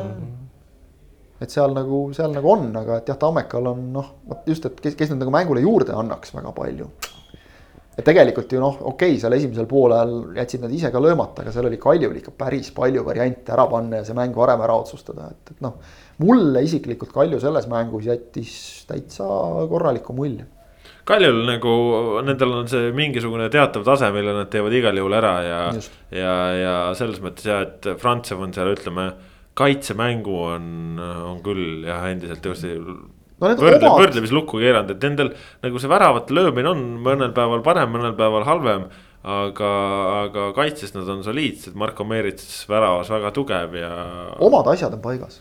et 1.40 1.52
seal 1.52 1.76
nagu, 1.76 2.08
seal 2.16 2.34
nagu 2.34 2.50
on, 2.50 2.70
aga 2.80 3.02
et 3.02 3.12
jah, 3.12 3.18
Tammekal 3.20 3.70
on 3.70 3.90
noh, 3.94 4.14
vot 4.26 4.48
just, 4.50 4.66
et 4.66 4.80
kes, 4.82 4.98
kes 4.98 5.12
nüüd 5.12 5.22
nagu 5.22 5.34
mängule 5.34 5.62
juurde 5.62 5.94
annaks 5.94 6.34
väga 6.34 6.56
palju 6.56 6.90
et 7.96 8.04
tegelikult 8.04 8.50
ju 8.52 8.60
noh, 8.60 8.80
okei 8.90 9.14
okay,, 9.14 9.20
seal 9.20 9.36
esimesel 9.36 9.68
poolel 9.70 10.16
jätsid 10.36 10.64
nad 10.66 10.72
ise 10.76 10.90
ka 10.92 11.00
löömata, 11.00 11.42
aga 11.42 11.54
seal 11.54 11.68
oli 11.70 11.78
Kaljul 11.80 12.18
ikka 12.20 12.34
päris 12.36 12.68
palju 12.76 13.04
variante 13.06 13.54
ära 13.54 13.64
panna 13.70 14.02
ja 14.02 14.08
see 14.08 14.16
mäng 14.18 14.36
varem 14.36 14.64
ära 14.66 14.76
otsustada, 14.82 15.30
et, 15.32 15.54
et 15.54 15.64
noh. 15.64 15.78
mulle 16.20 16.64
isiklikult 16.66 17.14
Kalju 17.14 17.40
selles 17.40 17.68
mängus 17.72 18.10
jättis 18.10 18.52
täitsa 18.88 19.24
korraliku 19.70 20.16
mulje. 20.16 20.44
Kaljul 21.06 21.44
nagu, 21.46 21.72
nendel 22.26 22.52
on 22.60 22.68
see 22.68 22.90
mingisugune 22.94 23.46
teatav 23.52 23.84
tase, 23.86 24.10
mille 24.14 24.34
nad 24.34 24.50
teevad 24.50 24.74
igal 24.74 24.98
juhul 24.98 25.16
ära 25.16 25.34
ja, 25.46 25.60
ja, 26.10 26.36
ja 26.58 26.76
selles 26.98 27.22
mõttes 27.22 27.46
ja, 27.46 27.60
et 27.62 27.88
Frantsev 28.02 28.42
on 28.42 28.52
seal, 28.52 28.74
ütleme 28.74 29.12
kaitsemängu 29.56 30.40
on, 30.50 30.66
on 31.00 31.38
küll 31.46 31.86
jah, 31.86 32.04
endiselt 32.10 32.42
tõesti 32.44 32.74
no 33.40 33.50
võrdle, 33.50 33.76
omad... 33.80 34.00
võrdlemislukku 34.04 34.60
keeranud, 34.62 34.94
et 34.96 35.06
nendel 35.06 35.32
nagu 35.64 35.82
see 35.82 35.92
väravate 35.92 36.36
löömine 36.36 36.72
on 36.72 36.82
mõnel 37.04 37.32
päeval 37.36 37.62
parem, 37.66 37.92
mõnel 37.94 38.16
päeval 38.18 38.46
halvem. 38.48 38.88
aga, 39.26 39.68
aga 40.22 40.42
kaitses 40.54 40.92
nad 40.94 41.08
on 41.10 41.24
soliidsed, 41.26 41.74
Marko 41.74 42.04
Meerits 42.06 42.60
väravas 42.70 43.08
väga 43.10 43.32
tugev 43.34 43.72
ja. 43.74 43.88
omad 44.46 44.68
asjad 44.70 44.94
on 44.94 45.02
paigas. 45.02 45.40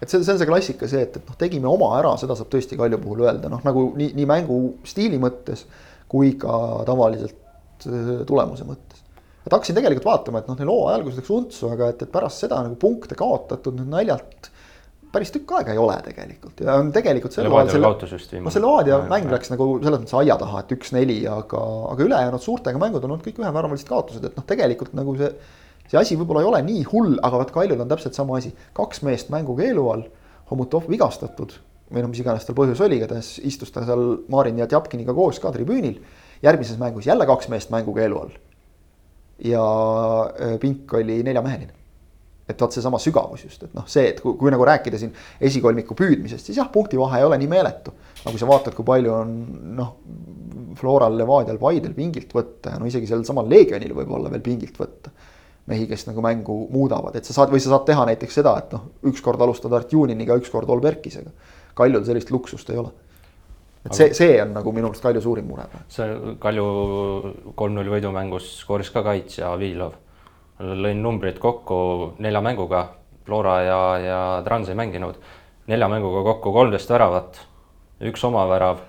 et 0.00 0.08
see, 0.08 0.22
see 0.22 0.32
on 0.32 0.38
see 0.40 0.48
klassika, 0.48 0.88
see, 0.88 1.02
et, 1.04 1.18
et 1.20 1.28
noh, 1.28 1.36
tegime 1.36 1.68
oma 1.68 1.92
ära, 1.98 2.14
seda 2.20 2.38
saab 2.38 2.48
tõesti 2.54 2.78
Kalju 2.78 3.02
puhul 3.02 3.26
öelda, 3.26 3.50
noh 3.52 3.60
nagu 3.66 3.90
nii, 3.98 4.14
nii 4.16 4.30
mängustiili 4.30 5.20
mõttes 5.20 5.66
kui 6.08 6.38
ka 6.40 6.86
tavaliselt 6.88 7.84
äh, 7.90 8.24
tulemuse 8.26 8.64
mõttes 8.64 9.04
et 9.48 9.54
hakkasin 9.54 9.76
tegelikult 9.76 10.08
vaatama, 10.08 10.42
et 10.42 10.48
noh, 10.50 10.56
neil 10.58 10.68
hooaja 10.68 10.98
alguses 10.98 11.22
läks 11.22 11.32
untsu, 11.32 11.70
aga 11.72 11.88
et, 11.92 12.02
et 12.04 12.12
pärast 12.12 12.44
seda 12.44 12.58
nagu 12.64 12.76
punkte 12.80 13.16
kaotatud 13.16 13.76
nüüd 13.78 13.88
naljalt 13.92 14.50
päris 15.12 15.30
tükk 15.34 15.52
aega 15.58 15.74
ei 15.74 15.80
ole 15.80 15.96
tegelikult 16.04 16.60
ja 16.64 16.74
on 16.80 16.90
tegelikult 16.94 17.34
sel 17.34 17.48
ajal 17.48 17.70
selle, 17.72 18.40
no 18.44 18.52
see 18.52 18.62
Levadia 18.62 18.98
mäng 19.10 19.30
läks 19.32 19.52
nagu 19.52 19.68
selles 19.82 20.02
mõttes 20.02 20.16
aia 20.20 20.36
taha, 20.40 20.64
et 20.64 20.74
üks-neli, 20.76 21.18
aga, 21.32 21.62
aga 21.92 22.06
ülejäänud 22.08 22.44
suurtega 22.44 22.80
mängud 22.82 23.04
on 23.04 23.14
olnud 23.14 23.24
kõik 23.24 23.40
üheväravalised 23.42 23.88
kaotused, 23.88 24.26
et 24.28 24.36
noh, 24.38 24.46
tegelikult 24.48 24.92
nagu 24.98 25.16
see. 25.20 25.30
see 25.88 26.00
asi 26.00 26.18
võib-olla 26.20 26.44
ei 26.44 26.50
ole 26.50 26.60
nii 26.66 26.82
hull, 26.90 27.16
aga 27.24 27.40
vaat 27.40 27.54
Kaljul 27.54 27.80
on 27.80 27.88
täpselt 27.88 28.18
sama 28.18 28.36
asi, 28.40 28.52
kaks 28.76 29.02
meest 29.08 29.32
mängukeelu 29.34 29.86
all, 29.94 30.04
Homutov 30.48 30.86
vigastatud 30.88 31.56
või 31.92 32.04
noh, 32.04 32.12
mis 32.12 32.20
iganes 32.20 32.44
tal 32.44 32.56
põhjus 32.56 32.80
oli, 32.84 33.00
igatahes 33.00 33.34
istus 33.48 33.72
ta 33.72 33.84
seal 33.88 34.04
Marin 34.32 34.60
ja 34.60 34.68
Tjapkiniga 34.68 35.14
koos 35.16 35.40
ka 35.40 35.52
tribüünil. 35.54 36.00
järgmises 36.42 36.78
mängus 36.78 37.06
jälle 37.06 37.26
kaks 37.26 37.48
meest 37.48 37.70
mängukeelu 37.70 38.20
all. 38.20 38.36
ja 39.44 39.64
äh, 40.40 40.58
pink 40.60 40.92
oli 40.92 41.22
neljameheline 41.22 41.77
et 42.48 42.60
vot 42.60 42.72
seesama 42.72 42.98
sügavus 43.02 43.44
just, 43.44 43.62
et 43.66 43.74
noh, 43.76 43.84
see, 43.90 44.06
et 44.12 44.20
kui, 44.24 44.34
kui 44.40 44.52
nagu 44.52 44.64
rääkida 44.64 44.98
siin 45.00 45.12
esikolmiku 45.44 45.96
püüdmisest, 45.98 46.48
siis 46.48 46.60
jah, 46.60 46.70
punktivahe 46.72 47.20
ei 47.20 47.26
ole 47.26 47.38
nii 47.42 47.50
meeletu. 47.50 47.92
aga 48.22 48.32
kui 48.32 48.40
sa 48.40 48.48
vaatad, 48.48 48.76
kui 48.76 48.86
palju 48.88 49.12
on 49.14 49.34
noh, 49.78 49.90
Floral, 50.78 51.16
Levadial, 51.18 51.58
Paidel 51.60 51.92
pingilt 51.96 52.32
võtta 52.34 52.74
ja 52.74 52.80
no 52.80 52.88
isegi 52.88 53.08
sellel 53.10 53.26
samal 53.28 53.48
Legionil 53.50 53.92
võib-olla 53.96 54.32
veel 54.32 54.44
pingilt 54.44 54.78
võtta. 54.80 55.12
mehi, 55.68 55.84
kes 55.84 56.06
nagu 56.08 56.22
mängu 56.24 56.54
muudavad, 56.72 57.16
et 57.20 57.28
sa 57.28 57.34
saad 57.36 57.52
või 57.52 57.60
sa 57.60 57.74
saad 57.74 57.84
teha 57.84 58.06
näiteks 58.08 58.40
seda, 58.40 58.54
et 58.56 58.72
noh, 58.72 58.88
ükskord 59.10 59.42
alustad 59.44 59.74
Artjuniniga, 59.76 60.38
ükskord 60.40 60.70
Olberkisega. 60.72 61.28
Kaljul 61.76 62.06
sellist 62.08 62.32
luksust 62.32 62.70
ei 62.72 62.80
ole 62.80 62.94
et 63.84 63.94
see, 63.94 64.14
see 64.16 64.40
on 64.42 64.54
nagu 64.56 64.72
minu 64.74 64.88
arust 64.88 65.04
Kalju 65.04 65.20
suurim 65.22 65.46
mure. 65.46 65.68
see 65.92 66.36
Kalju 66.40 66.64
kolm-null 67.54 67.92
võidumängus 67.92 68.48
skooris 68.62 68.90
ka 68.94 69.04
kaitsja 69.06 69.52
Avilov 69.52 69.94
lõin 70.58 71.02
numbrid 71.02 71.38
kokku 71.42 72.14
nelja 72.18 72.42
mänguga, 72.44 72.84
Flora 73.28 73.58
ja, 73.62 73.80
ja 74.00 74.20
Trans 74.44 74.68
ei 74.68 74.78
mänginud. 74.78 75.18
nelja 75.68 75.88
mänguga 75.88 76.22
kokku 76.32 76.52
kolmteist 76.52 76.90
väravat, 76.90 77.42
üks 78.00 78.24
oma 78.24 78.46
värav, 78.48 78.80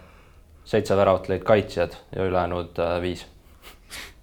seitse 0.65 0.95
väravat 0.95 1.28
lõid 1.30 1.43
kaitsjad 1.43 1.97
ja 2.15 2.26
ülejäänud 2.26 2.80
äh, 2.80 3.01
viis. 3.01 3.26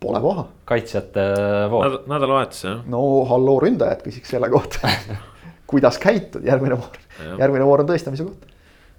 Pole 0.01 0.21
paha. 0.21 0.47
kaitsjate 0.65 1.21
äh, 1.21 1.71
voor 1.71 1.85
Nädal,. 1.85 2.03
nädalavahetus 2.07 2.65
jah. 2.65 2.83
no 2.87 3.01
halloo 3.25 3.61
ründajad 3.61 4.03
küsiks 4.05 4.31
selle 4.35 4.51
kohta 4.53 4.91
kuidas 5.67 5.99
käitud, 5.99 6.45
järgmine 6.47 6.79
voor, 6.79 6.97
järgmine 7.41 7.67
voor 7.67 7.83
on 7.83 7.91
tõestamise 7.91 8.27
koht. 8.27 8.47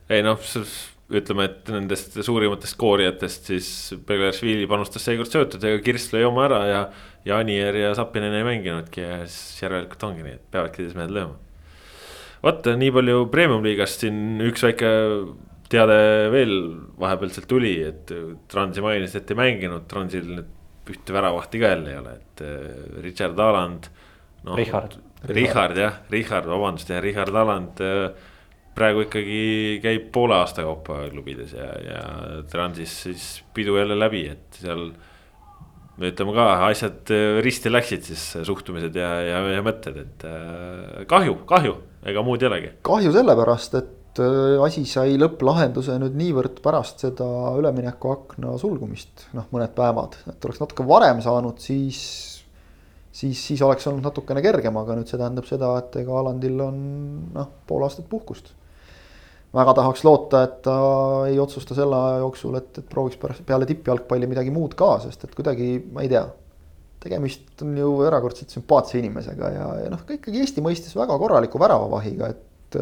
ei 0.10 0.24
noh, 0.26 0.40
ütleme, 1.18 1.48
et 1.48 1.70
nendest 1.72 2.18
suurimatest 2.26 2.78
koorijatest 2.80 3.52
siis 3.52 3.70
Belaršvili 4.08 4.68
panustas 4.68 5.06
seekord 5.08 5.32
söötudega, 5.32 5.80
Kirss 5.84 6.12
lõi 6.16 6.26
oma 6.28 6.48
ära 6.48 6.62
ja. 6.68 6.82
Ja 7.28 7.42
Anier 7.44 7.76
ja 7.76 7.92
Sapinen 7.98 8.36
ei 8.38 8.46
mänginudki 8.48 9.04
ja 9.04 9.20
siis 9.26 9.62
järelikult 9.66 10.08
ongi 10.08 10.26
nii, 10.26 10.38
et 10.40 10.48
peavadki 10.54 10.86
siis 10.86 10.96
mehed 10.98 11.14
lööma. 11.16 11.36
vot 12.44 12.70
nii 12.80 12.94
palju 12.96 13.28
premium-liigast 13.34 14.06
siin 14.06 14.42
üks 14.48 14.64
väike 14.64 14.92
teade 15.72 15.98
veel 16.32 16.54
vahepealselt 17.00 17.48
tuli, 17.50 17.74
et 17.84 18.14
Transi 18.52 18.84
mainis, 18.84 19.18
et 19.20 19.34
ei 19.34 19.40
mänginud, 19.40 19.88
Transil 19.92 20.30
nüüd 20.32 20.54
ühte 20.88 21.12
väravahti 21.12 21.60
ka 21.60 21.74
jälle 21.74 21.92
ei 21.92 22.00
ole, 22.00 22.14
et 22.16 22.46
äh, 22.46 23.02
Richard 23.04 23.40
Aland 23.44 23.90
no,. 24.46 24.56
Richard. 24.56 24.96
Richard 25.28 25.78
jah, 25.80 26.00
Richard, 26.14 26.48
vabandust 26.48 26.92
jah, 26.94 27.02
Richard 27.04 27.36
Aland 27.36 27.82
äh, 27.84 28.06
praegu 28.78 29.04
ikkagi 29.08 29.42
käib 29.84 30.12
poole 30.14 30.38
aasta 30.38 30.64
kaupa 30.64 31.02
klubides 31.12 31.56
ja, 31.58 31.68
ja 31.82 32.02
Transis 32.52 32.94
siis 33.08 33.28
pidu 33.54 33.78
jälle 33.80 33.98
läbi, 34.00 34.28
et 34.32 34.62
seal. 34.62 34.90
Ütleme 35.98 36.34
ka, 36.36 36.48
asjad 36.68 37.12
risti 37.46 37.72
läksid 37.72 38.06
siis 38.06 38.24
suhtumised 38.48 38.98
ja, 38.98 39.10
ja, 39.26 39.42
ja 39.56 39.64
mõtted, 39.66 39.98
et 40.04 40.26
äh, 40.30 41.06
kahju, 41.10 41.40
kahju, 41.50 41.78
ega 42.08 42.24
muud 42.26 42.44
ei 42.44 42.50
olegi. 42.52 42.72
kahju 42.86 43.14
sellepärast, 43.16 43.78
et 43.82 44.22
äh, 44.22 44.58
asi 44.66 44.86
sai 44.90 45.18
lõpplahenduse 45.18 45.98
nüüd 46.04 46.18
niivõrd 46.20 46.62
pärast 46.66 47.02
seda 47.08 47.28
üleminekuakna 47.58 48.58
sulgumist, 48.62 49.28
noh, 49.38 49.50
mõned 49.54 49.74
päevad, 49.78 50.20
et 50.30 50.50
oleks 50.50 50.62
natuke 50.62 50.86
varem 50.88 51.24
saanud, 51.26 51.58
siis 51.64 52.02
siis, 53.18 53.40
siis 53.42 53.62
oleks 53.66 53.88
olnud 53.90 54.06
natukene 54.06 54.44
kergem, 54.46 54.78
aga 54.78 54.98
nüüd 54.98 55.10
see 55.10 55.18
tähendab 55.18 55.50
seda, 55.50 55.74
et 55.82 55.96
ega 56.04 56.20
Alandil 56.20 56.62
on 56.62 56.80
noh, 57.34 57.52
pool 57.70 57.86
aastat 57.88 58.06
puhkust 58.12 58.54
väga 59.58 59.74
tahaks 59.80 60.04
loota, 60.06 60.42
et 60.46 60.60
ta 60.66 60.78
ei 61.30 61.40
otsusta 61.42 61.76
selle 61.78 61.98
aja 61.98 62.22
jooksul, 62.24 62.58
et, 62.60 62.70
et 62.82 62.90
prooviks 62.90 63.20
pärast 63.22 63.46
peale 63.48 63.68
tippjalgpalli 63.70 64.30
midagi 64.30 64.54
muud 64.54 64.76
ka, 64.78 64.98
sest 65.04 65.26
et 65.28 65.36
kuidagi 65.38 65.78
ma 65.94 66.06
ei 66.06 66.12
tea. 66.12 66.26
tegemist 66.98 67.62
on 67.62 67.76
ju 67.78 67.90
erakordselt 68.08 68.52
sümpaatse 68.52 68.98
inimesega 69.00 69.50
ja, 69.54 69.68
ja 69.84 69.90
noh, 69.94 70.02
ikkagi 70.16 70.42
Eesti 70.42 70.64
mõistes 70.66 70.96
väga 70.98 71.16
korraliku 71.22 71.62
väravavahiga, 71.62 72.32
et. 72.34 72.80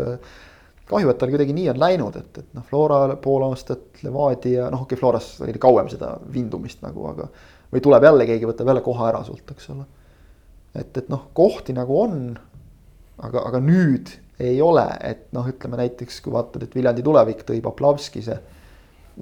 kahju, 0.90 1.10
et 1.12 1.20
tal 1.20 1.34
kuidagi 1.34 1.54
nii 1.58 1.68
on 1.74 1.82
läinud, 1.82 2.16
et, 2.22 2.40
et 2.40 2.56
noh, 2.56 2.64
Flora 2.70 3.18
pool 3.22 3.44
aastat, 3.50 4.02
Levadia, 4.06 4.70
noh, 4.72 4.86
okei 4.86 4.96
okay,, 4.96 5.02
Floras 5.02 5.30
oli 5.44 5.60
kauem 5.62 5.92
seda 5.92 6.16
vindumist 6.32 6.82
nagu, 6.86 7.08
aga. 7.12 7.30
või 7.74 7.84
tuleb 7.84 8.08
jälle 8.08 8.28
keegi, 8.32 8.50
võtab 8.50 8.72
jälle 8.72 8.84
koha 8.86 9.10
ära 9.12 9.24
sult, 9.28 9.52
eks 9.52 9.72
ole. 9.76 9.88
et, 10.74 10.92
et 10.98 11.10
noh, 11.12 11.28
kohti 11.34 11.76
nagu 11.76 12.00
on. 12.02 12.22
aga, 13.18 13.48
aga 13.48 13.60
nüüd 13.64 14.16
ei 14.40 14.62
ole, 14.62 14.86
et 15.04 15.28
noh, 15.36 15.48
ütleme 15.48 15.80
näiteks 15.80 16.20
kui 16.22 16.34
vaatad, 16.34 16.66
et 16.66 16.76
Viljandi 16.76 17.04
tulevik 17.04 17.46
tõi 17.48 17.62
Poplavski 17.64 18.24
see. 18.26 18.38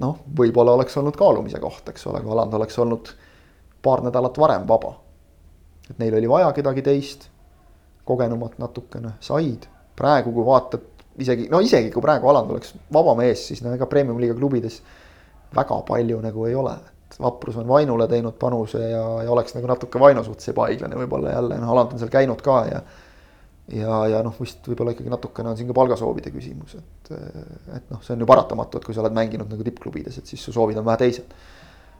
noh, 0.02 0.16
võib-olla 0.38 0.74
oleks 0.74 0.96
olnud 0.98 1.16
kaalumise 1.16 1.60
koht, 1.62 1.88
eks 1.88 2.06
ole, 2.10 2.20
kui 2.22 2.32
Aland 2.34 2.54
oleks 2.54 2.78
olnud 2.82 3.12
paar 3.82 4.02
nädalat 4.02 4.38
varem 4.38 4.66
vaba. 4.68 4.94
et 5.90 5.98
neil 5.98 6.14
oli 6.14 6.28
vaja 6.28 6.52
kedagi 6.52 6.82
teist, 6.82 7.28
kogenumat 8.04 8.58
natukene, 8.58 9.14
said, 9.20 9.68
praegu 9.96 10.32
kui 10.32 10.44
vaatad 10.46 10.82
isegi, 11.18 11.48
no 11.50 11.60
isegi 11.60 11.92
kui 11.92 12.02
praegu 12.02 12.28
Aland 12.28 12.50
oleks 12.50 12.74
vaba 12.92 13.14
mees, 13.18 13.46
siis 13.48 13.62
no 13.62 13.72
ega 13.74 13.86
premium-liiga 13.86 14.34
klubides 14.34 14.80
väga 15.54 15.80
palju 15.86 16.20
nagu 16.24 16.46
ei 16.48 16.54
ole. 16.58 16.74
Vaprus 17.20 17.56
on 17.60 17.68
Vainule 17.68 18.08
teinud 18.10 18.34
panuse 18.40 18.80
ja, 18.80 19.02
ja 19.22 19.30
oleks 19.30 19.54
nagu 19.54 19.68
natuke 19.70 20.00
Vaino 20.02 20.24
suhtes 20.26 20.50
ebaõiglane 20.50 20.98
võib-olla 20.98 21.36
jälle, 21.36 21.60
noh, 21.62 21.70
Aland 21.70 21.94
on 21.94 22.00
seal 22.02 22.10
käinud 22.10 22.42
ka 22.42 22.56
ja 22.66 22.80
ja, 23.72 23.98
ja 24.12 24.20
noh, 24.24 24.34
vist 24.40 24.66
võib-olla 24.68 24.94
ikkagi 24.94 25.12
natukene 25.12 25.52
on 25.52 25.58
siin 25.58 25.70
ka 25.70 25.76
palgasoovide 25.76 26.32
küsimus, 26.34 26.76
et, 26.78 27.12
et 27.78 27.90
noh, 27.92 28.02
see 28.04 28.16
on 28.16 28.24
ju 28.24 28.28
paratamatu, 28.28 28.80
et 28.80 28.86
kui 28.86 28.96
sa 28.96 29.04
oled 29.04 29.16
mänginud 29.16 29.50
nagu 29.50 29.66
tippklubides, 29.66 30.20
et 30.20 30.32
siis 30.32 30.42
su 30.44 30.54
soovid 30.54 30.80
on 30.80 30.86
vähe 30.88 31.00
teised. 31.04 31.34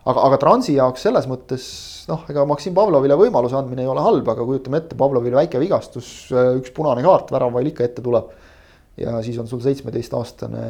aga, 0.04 0.26
aga 0.28 0.40
Transi 0.40 0.76
jaoks 0.76 1.06
selles 1.06 1.28
mõttes 1.30 1.66
noh, 2.10 2.24
ega 2.28 2.44
Maksim 2.48 2.76
Pavlovile 2.76 3.16
võimaluse 3.16 3.56
andmine 3.56 3.86
ei 3.86 3.90
ole 3.90 4.04
halb, 4.04 4.28
aga 4.28 4.44
kujutame 4.44 4.82
ette, 4.82 4.98
Pavlovil 5.00 5.36
väike 5.40 5.62
vigastus, 5.62 6.14
üks 6.30 6.74
punane 6.76 7.04
kaart, 7.06 7.32
väravail 7.32 7.72
ikka 7.72 7.88
ette 7.88 8.04
tuleb 8.04 8.32
ja 9.00 9.16
siis 9.26 9.38
on 9.42 9.48
sul 9.50 9.58
seitsmeteistaastane 9.64 10.64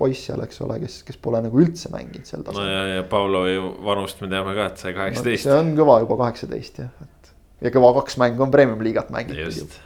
poiss 0.00 0.30
seal, 0.30 0.40
eks 0.46 0.62
ole, 0.64 0.78
kes, 0.80 1.00
kes 1.04 1.18
pole 1.20 1.42
nagu 1.44 1.60
üldse 1.60 1.90
mänginud 1.92 2.28
sel 2.28 2.44
tasemel. 2.46 2.64
no 2.64 2.72
ja, 2.72 2.84
ja 2.96 3.02
Pavlovi 3.08 3.58
vanust 3.84 4.22
me 4.22 4.30
teame 4.32 4.54
ka, 4.56 4.70
et 4.70 4.80
sai 4.80 4.94
kaheksateist 4.96 5.44
no,. 5.44 5.50
see 5.50 5.58
on 5.58 5.74
kõva 5.76 5.98
juba 6.04 6.16
kaheksateist 6.22 6.80
jah, 6.80 6.94
et 7.04 7.19
ja 7.60 7.72
kõva 7.74 7.92
kaks 8.00 8.18
mängu 8.20 8.44
on 8.44 8.52
premium-liigat 8.52 9.10
mängitud. 9.14 9.76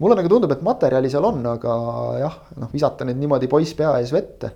mulle 0.00 0.16
nagu 0.16 0.32
tundub, 0.32 0.52
et 0.54 0.64
materjali 0.66 1.10
seal 1.12 1.26
on, 1.28 1.44
aga 1.46 1.76
jah, 2.20 2.36
noh 2.60 2.72
visata 2.72 3.06
nüüd 3.08 3.20
niimoodi 3.20 3.50
poiss 3.50 3.76
pea 3.78 3.94
ees 4.00 4.12
vette. 4.14 4.52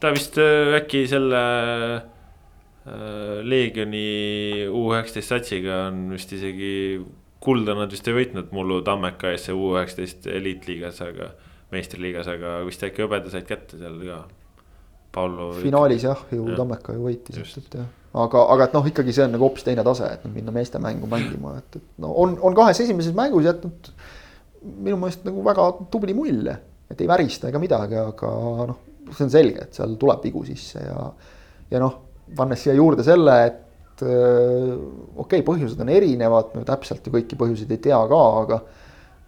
ta 0.00 0.12
vist 0.14 0.38
äh, 0.42 0.76
äkki 0.80 1.06
selle 1.10 1.42
äh, 1.96 3.38
Leegioni 3.42 4.66
U 4.68 4.88
üheksateist 4.92 5.32
satsiga 5.32 5.86
on 5.88 6.08
vist 6.14 6.32
isegi 6.36 6.74
kulda 7.46 7.76
nad 7.78 7.92
vist 7.92 8.08
ei 8.08 8.16
võitnud 8.16 8.52
mullu 8.56 8.80
Tammeka 8.84 9.32
ees 9.32 9.48
see 9.48 9.56
U 9.56 9.72
üheksateist 9.74 10.26
eliitliigas, 10.32 11.00
aga 11.06 11.32
meistriliigas, 11.72 12.28
aga 12.30 12.58
vist 12.66 12.84
äkki 12.86 13.04
hõbeda 13.04 13.32
said 13.32 13.46
kätte 13.48 13.78
seal 13.80 13.98
ka. 14.04 14.24
Paulo. 15.16 15.48
finaalis 15.62 16.02
jah, 16.04 16.18
ju 16.28 16.44
ja. 16.44 16.56
Tammeka 16.58 16.92
ju 16.92 17.06
võitis, 17.06 17.56
et 17.56 17.78
jah, 17.78 17.86
aga, 18.22 18.44
aga 18.54 18.68
et 18.68 18.76
noh, 18.76 18.86
ikkagi 18.90 19.14
see 19.14 19.26
on 19.26 19.34
nagu 19.36 19.46
hoopis 19.46 19.66
teine 19.66 19.84
tase, 19.86 20.08
et 20.16 20.24
noh, 20.24 20.32
minna 20.34 20.54
meeste 20.54 20.80
mängu 20.82 21.08
mängima, 21.10 21.56
et, 21.60 21.78
et 21.80 22.02
no 22.02 22.12
on, 22.22 22.36
on 22.44 22.56
kahes 22.56 22.80
esimeses 22.84 23.16
mängus 23.16 23.48
jätnud 23.48 23.90
minu 24.66 24.98
meelest 25.00 25.26
nagu 25.26 25.44
väga 25.46 25.68
tubli 25.92 26.14
mulje, 26.16 26.56
et 26.90 27.02
ei 27.02 27.10
värista 27.10 27.50
ega 27.50 27.60
midagi, 27.62 27.98
aga 28.00 28.32
noh, 28.70 28.80
see 29.12 29.26
on 29.26 29.32
selge, 29.32 29.68
et 29.68 29.78
seal 29.78 29.94
tuleb 30.00 30.24
vigu 30.26 30.42
sisse 30.46 30.82
ja, 30.82 31.04
ja 31.70 31.82
noh, 31.82 32.00
pannes 32.36 32.62
siia 32.62 32.74
juurde 32.76 33.04
selle, 33.06 33.36
et 33.46 34.02
äh, 34.06 34.72
okei 34.72 35.40
okay,, 35.40 35.46
põhjused 35.46 35.80
on 35.82 35.92
erinevad, 35.92 36.54
me 36.56 36.64
täpselt 36.66 37.06
ju 37.06 37.14
kõiki 37.14 37.38
põhjuseid 37.38 37.76
ei 37.76 37.82
tea 37.88 38.00
ka, 38.10 38.22
aga 38.42 38.60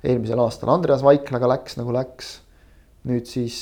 eelmisel 0.09 0.41
aastal 0.43 0.73
Andreas 0.75 1.05
Vaiklaga 1.07 1.51
läks 1.55 1.79
nagu 1.79 1.95
läks. 1.95 2.39
nüüd 3.09 3.29
siis 3.31 3.59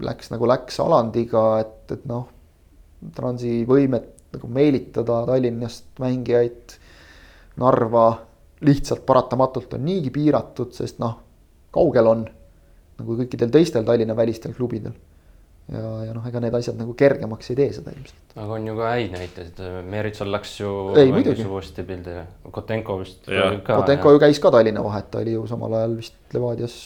läks 0.00 0.30
nagu 0.30 0.46
läks 0.46 0.78
Alandiga, 0.82 1.44
et, 1.64 1.92
et 1.96 2.04
noh, 2.08 2.28
Transi 3.16 3.62
võimet 3.68 4.10
nagu 4.34 4.48
meelitada 4.52 5.22
Tallinnast 5.26 6.00
mängijaid 6.02 6.76
Narva 7.60 8.08
lihtsalt 8.64 9.06
paratamatult 9.08 9.74
on 9.74 9.84
niigi 9.84 10.12
piiratud, 10.14 10.72
sest 10.76 11.00
noh, 11.00 11.16
kaugel 11.72 12.10
on 12.10 12.26
nagu 13.00 13.16
kõikidel 13.22 13.52
teistel 13.52 13.86
Tallinna 13.88 14.16
välistel 14.16 14.52
klubidel 14.56 14.92
ja, 15.70 15.82
ja 16.06 16.14
noh, 16.14 16.24
ega 16.28 16.42
need 16.42 16.54
asjad 16.56 16.78
nagu 16.78 16.94
kergemaks 16.98 17.52
ei 17.52 17.58
tee 17.58 17.68
seda 17.76 17.94
ilmselt. 17.94 18.34
aga 18.36 18.56
on 18.56 18.68
ju 18.68 18.76
ka 18.78 18.92
häid 18.94 19.16
näiteid, 19.16 19.60
Meritsal 19.90 20.32
läks 20.34 20.54
ju. 20.60 20.70
ei 21.00 21.12
muidugi. 21.14 21.46
uuesti 21.46 21.84
pildi, 21.86 22.16
Kotenko 22.50 22.98
vist. 23.02 23.28
Kotenko 23.66 24.16
ju 24.16 24.22
käis 24.22 24.42
ka 24.42 24.52
Tallinna 24.54 24.84
vahet, 24.84 25.10
ta 25.10 25.22
oli 25.24 25.36
ju 25.36 25.46
samal 25.50 25.78
ajal 25.80 25.96
vist 26.00 26.18
Levadias 26.34 26.76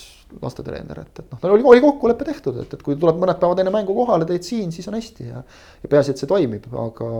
lastetreener, 0.42 1.02
et, 1.04 1.20
et 1.22 1.30
noh, 1.30 1.40
tal 1.40 1.54
oli, 1.54 1.66
oli 1.74 1.82
kokkulepe 1.84 2.26
tehtud, 2.26 2.62
et, 2.62 2.74
et 2.76 2.82
kui 2.84 2.96
tuleb 3.00 3.20
mõned 3.22 3.38
päevad 3.40 3.62
enne 3.62 3.72
mängu 3.74 3.96
kohale, 3.96 4.26
teed 4.28 4.46
siin, 4.46 4.72
siis 4.74 4.88
on 4.90 4.98
hästi 4.98 5.28
ja. 5.28 5.44
ja 5.82 5.90
peaasi, 5.90 6.14
et 6.14 6.22
see 6.22 6.30
toimib, 6.30 6.66
aga, 6.70 7.10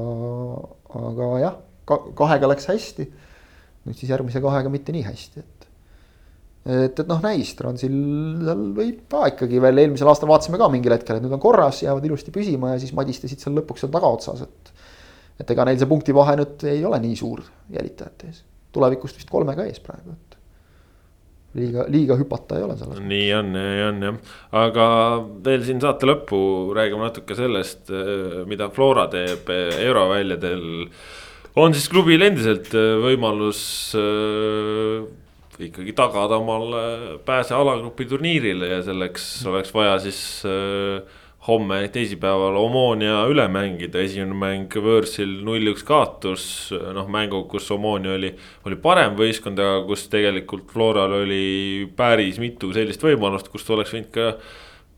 aga 1.01 1.31
jah 1.43 1.61
ka,, 1.89 2.01
kahega 2.23 2.51
läks 2.55 2.69
hästi. 2.73 3.09
nüüd 3.85 4.01
siis 4.01 4.11
järgmise 4.15 4.41
kahega 4.41 4.71
mitte 4.73 4.95
nii 4.95 5.05
hästi, 5.05 5.43
et 5.45 5.55
et, 6.65 7.01
et 7.01 7.09
noh, 7.09 7.21
näis, 7.21 7.53
Transil 7.59 7.95
võib 8.77 9.03
ka 9.13 9.27
ikkagi 9.33 9.61
veel 9.61 9.83
eelmisel 9.83 10.09
aastal 10.09 10.31
vaatasime 10.31 10.61
ka 10.61 10.71
mingil 10.73 10.95
hetkel, 10.97 11.19
et 11.19 11.25
nüüd 11.25 11.37
on 11.37 11.43
korras, 11.43 11.83
jäävad 11.85 12.07
ilusti 12.09 12.33
püsima 12.35 12.73
ja 12.73 12.81
siis 12.81 12.95
madistasid 12.97 13.43
seal 13.43 13.57
lõpuks 13.59 13.85
seal 13.85 13.93
tagaotsas, 13.95 14.47
et. 14.47 14.73
et 15.45 15.51
ega 15.51 15.67
neil 15.69 15.81
see 15.81 15.91
punktivahe 15.91 16.39
nüüd 16.41 16.65
ei 16.71 16.85
ole 16.89 17.03
nii 17.05 17.19
suur 17.21 17.45
jälitajate 17.75 18.31
ees, 18.31 18.41
tulevikust 18.73 19.21
vist 19.21 19.33
kolmega 19.33 19.69
ees 19.69 19.83
praegu, 19.85 20.17
et. 20.17 20.34
Liiga, 21.59 21.89
liiga 21.91 22.19
hüpata 22.21 22.59
ei 22.59 22.67
ole 22.67 22.77
seal. 22.79 22.95
nii 23.01 23.29
on, 23.39 23.51
nii 23.57 23.83
on 23.89 24.07
jah, 24.09 24.23
aga 24.65 24.87
veel 25.47 25.67
siin 25.67 25.83
saate 25.83 26.09
lõppu 26.11 26.39
räägime 26.77 27.07
natuke 27.07 27.37
sellest, 27.39 27.93
mida 28.51 28.71
Flora 28.75 29.07
teeb 29.13 29.51
euroväljadel 29.55 30.65
on 31.61 31.77
siis 31.77 31.87
klubil 31.93 32.23
endiselt 32.27 32.73
võimalus 33.05 33.61
ikkagi 35.63 35.93
tagada 35.95 36.39
omale 36.43 37.19
pääse 37.27 37.55
alagrupi 37.55 38.07
turniirile 38.11 38.71
ja 38.73 38.81
selleks 38.83 39.29
oleks 39.47 39.75
vaja 39.75 39.99
siis 40.03 40.21
äh, 40.49 41.21
homme 41.45 41.89
teisipäeval 41.93 42.57
Omonia 42.57 43.25
üle 43.29 43.45
mängida, 43.53 44.01
esimene 44.01 44.37
mäng 44.39 44.77
võõrsil 44.87 45.41
null-üks 45.45 45.85
kaotus. 45.85 46.47
noh, 46.73 47.09
mängu, 47.11 47.43
kus 47.51 47.69
Omonia 47.75 48.15
oli, 48.17 48.31
oli 48.65 48.79
parem 48.81 49.17
võistkond, 49.19 49.61
aga 49.61 49.83
kus 49.89 50.07
tegelikult 50.13 50.71
Floral 50.73 51.13
oli 51.21 51.89
päris 51.97 52.41
mitu 52.41 52.73
sellist 52.73 53.05
võimalust, 53.05 53.51
kust 53.53 53.71
oleks 53.71 53.93
võinud 53.93 54.13
ka 54.15 54.31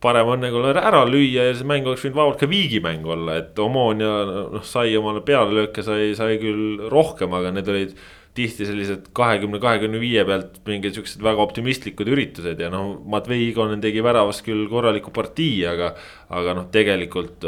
parem 0.01 0.31
õnnekolla 0.37 0.77
ära 0.77 1.03
lüüa 1.09 1.49
ja 1.49 1.57
see 1.57 1.67
mäng 1.67 1.89
oleks 1.89 2.05
võinud 2.05 2.21
vabalt 2.21 2.39
ka 2.43 2.51
viigimäng 2.51 3.07
olla, 3.11 3.41
et 3.41 3.59
Omonia 3.59 4.13
noh, 4.29 4.63
sai 4.63 4.95
omale 4.99 5.25
pealelööke, 5.27 5.83
sai, 5.83 6.13
sai 6.19 6.39
küll 6.43 6.87
rohkem, 6.93 7.35
aga 7.35 7.51
need 7.57 7.75
olid 7.75 7.99
tihti 8.37 8.69
sellised 8.69 9.11
kahekümne, 9.17 9.61
kahekümne 9.63 10.01
viie 10.03 10.23
pealt 10.29 10.61
mingid 10.69 10.97
siuksed 10.97 11.25
väga 11.25 11.43
optimistlikud 11.43 12.09
üritused 12.13 12.61
ja 12.63 12.71
noh, 12.73 12.97
Matvei 13.09 13.49
Igonen 13.49 13.83
tegi 13.85 14.05
väravas 14.05 14.43
küll 14.47 14.69
korraliku 14.71 15.13
partii, 15.17 15.59
aga, 15.73 15.93
aga 16.37 16.57
noh, 16.61 16.71
tegelikult 16.73 17.47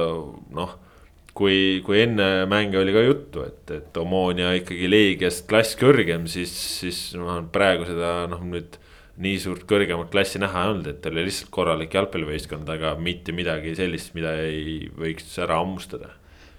noh 0.57 0.77
kui, 1.39 1.79
kui 1.87 2.03
enne 2.03 2.47
mänge 2.51 2.81
oli 2.81 2.95
ka 2.95 3.05
juttu, 3.07 3.47
et, 3.47 3.63
et 3.75 4.01
Omonia 4.01 4.51
ikkagi 4.59 4.91
Leegiast 4.91 5.47
klass 5.51 5.79
kõrgem, 5.79 6.27
siis, 6.31 6.53
siis 6.81 7.01
noh, 7.19 7.41
praegu 7.55 7.87
seda 7.89 8.27
noh, 8.31 8.43
nüüd 8.43 8.79
nii 9.23 9.39
suurt 9.43 9.65
kõrgemat 9.71 10.11
klassi 10.13 10.39
näha 10.43 10.65
ei 10.65 10.73
olnud, 10.73 10.89
et 10.93 11.07
oli 11.11 11.27
lihtsalt 11.27 11.51
korralik 11.55 11.95
jalgpallivõistkond, 11.95 12.69
aga 12.71 12.95
mitte 13.03 13.35
midagi 13.35 13.75
sellist, 13.79 14.15
mida 14.19 14.37
ei 14.47 14.87
võiks 14.95 15.35
ära 15.43 15.59
hammustada 15.59 16.15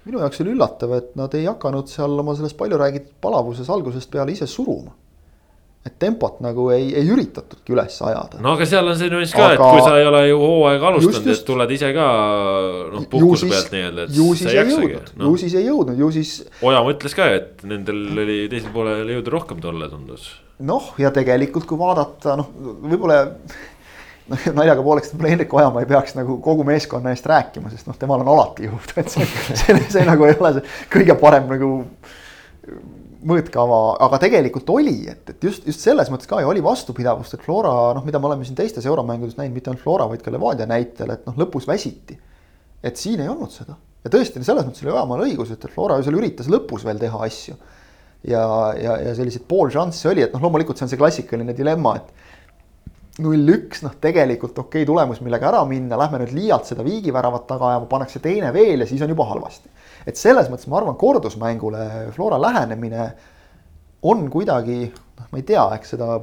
minu 0.10 0.24
jaoks 0.24 0.42
oli 0.44 0.56
üllatav, 0.56 0.96
et 0.98 1.14
nad 1.20 1.36
ei 1.38 1.46
hakanud 1.50 1.92
seal 1.92 2.18
oma 2.24 2.36
selles 2.38 2.56
palju 2.58 2.80
räägitud 2.82 3.14
palavuses 3.22 3.70
algusest 3.70 4.12
peale 4.12 4.36
ise 4.36 4.50
suruma. 4.50 4.96
et 5.88 5.94
tempot 5.96 6.42
nagu 6.44 6.66
ei, 6.76 6.90
ei 7.00 7.08
üritatudki 7.08 7.72
üles 7.72 7.94
ajada. 8.04 8.42
no 8.44 8.52
aga 8.58 8.66
seal 8.68 8.90
on 8.92 8.98
see 9.00 9.08
nüanss 9.14 9.32
ka 9.32 9.46
aga..., 9.46 9.54
et 9.56 9.62
kui 9.64 9.86
sa 9.86 9.94
ei 9.98 10.08
ole 10.10 10.26
ju 10.28 10.42
hooaega 10.42 10.90
alustanud, 10.90 11.30
et 11.32 11.46
tuled 11.48 11.72
ise 11.78 11.94
ka 11.96 12.08
noh 12.96 13.08
puhkuse 13.14 13.48
pealt 13.54 13.72
nii-öelda, 13.76 14.10
et. 14.10 14.20
siis 14.20 14.44
ei 14.52 14.60
jõudnud 14.60 15.14
no., 15.16 15.30
ju 15.30 15.40
siis 15.46 15.56
ei 15.56 15.66
jõudnud, 15.70 16.04
ju 16.04 16.12
siis. 16.18 16.34
Oja 16.68 16.84
mõtles 16.86 17.16
ka, 17.16 17.30
et 17.40 17.66
nendel 17.72 18.04
oli 18.26 18.38
teisel 18.52 18.76
poolel 18.76 19.16
jõudu 19.16 19.36
rohkem 19.38 19.64
tolle 19.64 19.88
tundus. 19.94 20.28
noh, 20.60 20.92
ja 21.00 21.14
tegelikult, 21.16 21.70
kui 21.70 21.80
vaadata 21.80 22.36
noh, 22.42 22.52
võib-olla 22.84 23.22
noh, 24.30 24.46
naljaga 24.60 24.86
pooleks, 24.86 25.12
võib-olla 25.14 25.34
Hendrik 25.34 25.58
Ojamaa 25.58 25.84
ei 25.84 25.90
peaks 25.90 26.16
nagu 26.18 26.38
kogu 26.46 26.66
meeskonna 26.68 27.14
eest 27.16 27.28
rääkima, 27.30 27.72
sest 27.74 27.90
noh, 27.90 27.98
temal 28.00 28.24
on 28.24 28.32
alati 28.36 28.70
jõud, 28.70 28.96
et 29.02 29.12
see, 29.14 29.28
see, 29.64 29.78
see 29.98 30.06
nagu 30.08 30.28
ei 30.28 30.38
ole 30.38 30.56
see 30.60 30.80
kõige 30.96 31.18
parem 31.20 31.50
nagu 31.52 31.74
mõõtkava, 33.30 33.82
aga 34.06 34.22
tegelikult 34.24 34.70
oli, 34.72 35.02
et, 35.12 35.26
et 35.34 35.50
just, 35.50 35.66
just 35.68 35.84
selles 35.84 36.08
mõttes 36.14 36.30
ka 36.30 36.40
ju 36.40 36.48
oli 36.48 36.64
vastupidavust, 36.64 37.36
et 37.36 37.44
Flora 37.44 37.92
noh, 37.98 38.06
mida 38.08 38.22
me 38.22 38.30
oleme 38.32 38.48
siin 38.48 38.58
teistes 38.58 38.88
euromängudes 38.88 39.36
näinud, 39.40 39.58
mitte 39.58 39.74
ainult 39.74 39.84
Flora, 39.84 40.08
vaid 40.08 40.24
ka 40.24 40.32
Levadia 40.32 40.70
näitel, 40.70 41.12
et 41.16 41.28
noh, 41.28 41.36
lõpus 41.44 41.68
väsiti. 41.68 42.18
et 42.84 42.96
siin 42.96 43.20
ei 43.20 43.28
olnud 43.28 43.52
seda 43.52 43.76
ja 44.06 44.12
tõesti, 44.14 44.42
selles 44.46 44.66
mõttes 44.66 44.84
oli 44.86 44.94
Ojamaal 44.94 45.26
õigus, 45.28 45.52
et 45.54 45.68
Flora 45.74 46.00
ju 46.00 46.08
seal 46.08 46.20
üritas 46.20 46.48
lõpus 46.52 46.86
veel 46.88 47.02
teha 47.02 47.20
asju. 47.26 47.58
ja, 48.28 48.44
ja, 48.80 48.98
ja 49.04 49.16
selliseid 49.16 49.46
poolšansse 49.48 50.10
oli, 50.12 50.24
et 50.26 50.34
noh, 50.36 50.44
loomulikult 50.44 50.80
see 50.80 50.88
on 50.88 50.92
see 50.92 51.00
klassikaline 51.00 51.56
dilemma, 51.56 51.96
et 52.00 52.29
null 53.24 53.54
üks, 53.54 53.84
noh, 53.86 53.96
tegelikult 54.02 54.58
okei 54.58 54.84
okay, 54.84 54.88
tulemus, 54.88 55.22
millega 55.26 55.50
ära 55.52 55.64
minna, 55.68 55.98
lähme 56.00 56.22
nüüd 56.24 56.34
liialt 56.36 56.70
seda 56.70 56.86
viigiväravat 56.86 57.48
taga 57.50 57.74
ajama, 57.74 57.90
pannakse 57.92 58.22
teine 58.24 58.52
veel 58.56 58.84
ja 58.84 58.88
siis 58.90 59.02
on 59.06 59.12
juba 59.12 59.28
halvasti. 59.30 59.72
et 60.08 60.18
selles 60.20 60.50
mõttes 60.52 60.70
ma 60.72 60.80
arvan, 60.80 60.98
kordusmängule 61.00 62.12
Flora 62.16 62.40
lähenemine 62.42 63.10
on 64.10 64.30
kuidagi, 64.32 64.86
noh, 65.20 65.28
ma 65.32 65.42
ei 65.42 65.48
tea, 65.48 65.66
eks 65.76 65.96
seda 65.96 66.14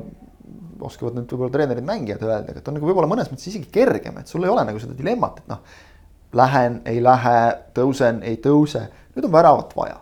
oskavad 0.86 1.16
nüüd 1.16 1.30
võib-olla 1.32 1.52
treenerid, 1.52 1.86
mängijad 1.86 2.24
öelda, 2.24 2.52
aga 2.52 2.62
ta 2.62 2.72
on 2.72 2.78
nagu 2.78 2.88
võib-olla 2.88 3.10
mõnes 3.10 3.30
mõttes 3.30 3.48
isegi 3.50 3.68
kergem, 3.72 4.18
et 4.20 4.30
sul 4.30 4.44
ei 4.44 4.52
ole 4.52 4.64
nagu 4.68 4.80
seda 4.82 4.96
dilemmat, 4.96 5.42
et 5.42 5.52
noh. 5.52 5.84
Lähen, 6.36 6.80
ei 6.90 6.98
lähe, 7.00 7.38
tõusen, 7.72 8.18
ei 8.26 8.36
tõuse, 8.42 8.82
nüüd 9.14 9.28
on 9.28 9.32
väravat 9.32 9.70
vaja. 9.76 10.00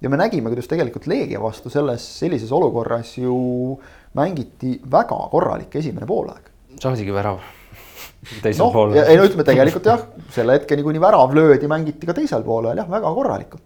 ja 0.00 0.10
me 0.10 0.16
nägime, 0.16 0.50
kuidas 0.50 0.66
tegelikult 0.70 1.06
Leegia 1.10 1.40
vastu 1.42 1.70
selles, 1.70 2.02
sellises 2.18 2.50
olukorras 2.54 3.16
ju 3.18 3.34
mängiti 4.18 4.74
väga 4.90 5.20
korralik 5.32 5.78
esimene 5.80 6.08
poolaeg. 6.08 6.50
saadigi 6.82 7.14
värav 7.14 7.40
teisel 8.44 8.64
no, 8.64 8.70
poolel. 8.74 9.00
ei 9.04 9.18
no 9.18 9.26
ütleme 9.28 9.46
tegelikult 9.46 9.88
jah, 9.88 10.04
selle 10.34 10.58
hetkeni, 10.58 10.84
kuni 10.86 11.02
värav 11.02 11.34
löödi, 11.36 11.70
mängiti 11.70 12.08
ka 12.08 12.16
teisel 12.18 12.44
poolel 12.46 12.78
jah, 12.78 12.90
väga 12.90 13.14
korralikult. 13.14 13.64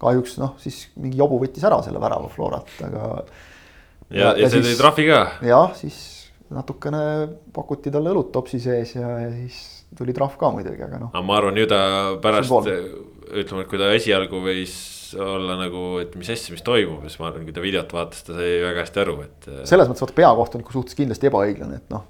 kahjuks 0.00 0.38
noh, 0.40 0.54
siis 0.60 0.86
mingi 1.00 1.20
jobu 1.20 1.40
võttis 1.42 1.64
ära 1.66 1.80
selle 1.84 2.00
värava 2.02 2.30
Florat, 2.32 2.70
aga 2.86 3.10
ja, 4.10 4.30
ja, 4.30 4.30
ja 4.44 4.52
see 4.52 4.64
tõi 4.64 4.78
trahvi 4.78 5.10
ka. 5.10 5.20
jah, 5.48 5.74
siis 5.78 5.98
natukene 6.50 7.02
pakuti 7.54 7.92
talle 7.94 8.12
õlut 8.12 8.32
topsi 8.34 8.60
sees 8.62 8.96
ja, 8.96 9.10
ja 9.24 9.28
siis 9.34 9.60
tuli 9.96 10.14
trahv 10.14 10.36
ka 10.40 10.50
muidugi, 10.54 10.82
aga 10.86 10.98
noh. 11.02 11.12
aga 11.12 11.26
ma 11.26 11.36
arvan, 11.38 11.58
ju 11.60 11.68
ta 11.70 11.82
pärast 12.22 12.50
ütleme, 12.50 13.64
et 13.64 13.70
kui 13.70 13.78
ta 13.78 13.92
esialgu 13.94 14.42
võis 14.42 14.74
olla 15.18 15.58
nagu, 15.60 15.98
et 16.02 16.14
mis 16.18 16.30
asja, 16.32 16.54
mis 16.54 16.64
toimub, 16.66 17.02
siis 17.08 17.20
ma 17.20 17.30
arvan, 17.30 17.44
kui 17.48 17.56
ta 17.56 17.64
videot 17.64 17.92
vaatas, 17.96 18.24
ta 18.26 18.38
sai 18.38 18.56
väga 18.62 18.86
hästi 18.86 19.04
aru, 19.04 19.18
et. 19.26 19.52
selles 19.68 19.90
mõttes 19.90 20.06
vaata 20.06 20.18
peakohtuniku 20.22 20.78
suhtes 20.78 20.98
kindlasti 20.98 21.30
ebaõiglane, 21.30 21.82
et 21.82 21.94
noh 21.94 22.08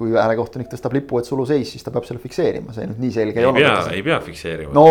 kui 0.00 0.14
häälekohtunik 0.14 0.70
tõstab 0.70 0.94
lipu, 0.96 1.18
et 1.20 1.28
suluseis, 1.28 1.70
siis 1.74 1.84
ta 1.84 1.92
peab 1.94 2.06
selle 2.08 2.22
fikseerima, 2.22 2.72
see 2.72 2.86
nüüd 2.88 3.02
nii 3.02 3.12
selge 3.14 3.40
ei, 3.40 3.44
ei 3.44 3.48
olnud. 3.48 3.90
ei 3.92 4.04
pea, 4.04 4.18
ei 4.18 4.26
fikseerima. 4.28 4.72
no 4.76 4.86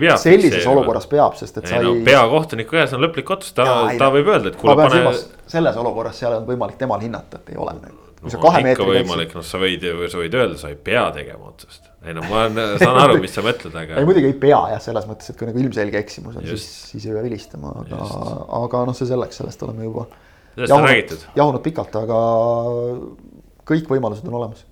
pea 0.00 0.16
sellises 0.20 0.54
fikseerima. 0.54 0.74
olukorras 0.76 1.08
peab, 1.10 1.36
sest 1.40 1.60
et 1.60 1.68
sa 1.68 1.80
ei. 1.80 1.84
no 1.84 1.94
peakohtuniku 2.06 2.76
käes 2.78 2.94
on 2.96 3.04
lõplik 3.04 3.32
otsus, 3.34 3.52
ta, 3.56 3.66
ta 4.00 4.10
võib 4.14 4.30
öelda, 4.32 4.52
et 4.52 4.58
kuule 4.60 4.76
pane. 4.78 5.14
selles 5.52 5.80
olukorras 5.82 6.20
seal 6.22 6.38
on 6.38 6.48
võimalik 6.48 6.78
temal 6.80 7.02
hinnata, 7.04 7.42
et 7.42 7.52
ei 7.54 7.60
ole 7.60 7.76
nagu. 7.80 8.00
kui 8.22 8.34
sa 8.34 8.42
kahe 8.42 8.64
meetri 8.66 8.88
võimalik, 8.88 9.36
noh, 9.36 9.46
sa 9.46 9.60
võid, 9.62 9.84
sa 10.08 10.22
võid 10.22 10.40
öelda, 10.40 10.58
sa 10.60 10.72
ei 10.72 10.80
pea 10.88 11.04
tegema 11.16 11.50
otsust. 11.52 11.87
Ei 12.06 12.14
no 12.14 12.22
ma 12.28 12.44
saan 12.78 13.00
aru, 13.02 13.18
mis 13.22 13.32
sa 13.34 13.42
mõtled, 13.42 13.74
aga. 13.74 13.98
ei 13.98 14.06
muidugi 14.06 14.30
ei 14.30 14.36
pea 14.38 14.60
jah, 14.72 14.80
selles 14.82 15.06
mõttes, 15.08 15.32
et 15.32 15.38
kui 15.38 15.48
nagu 15.48 15.58
ilmselge 15.58 15.98
eksimus 15.98 16.38
on, 16.38 16.46
siis, 16.46 16.66
siis 16.92 17.08
ei 17.08 17.16
pea 17.16 17.24
vilistama, 17.26 17.74
aga, 17.82 18.08
aga 18.60 18.82
noh, 18.86 18.96
see 18.96 19.08
selleks, 19.10 19.40
sellest 19.40 19.64
oleme 19.66 19.88
juba. 19.88 20.06
sellest 20.54 20.76
on 20.76 20.86
räägitud. 20.86 21.26
jahunud 21.40 21.64
pikalt, 21.64 21.98
aga 21.98 22.20
kõik 23.68 23.90
võimalused 23.90 24.30
on 24.30 24.38
olemas. 24.38 24.62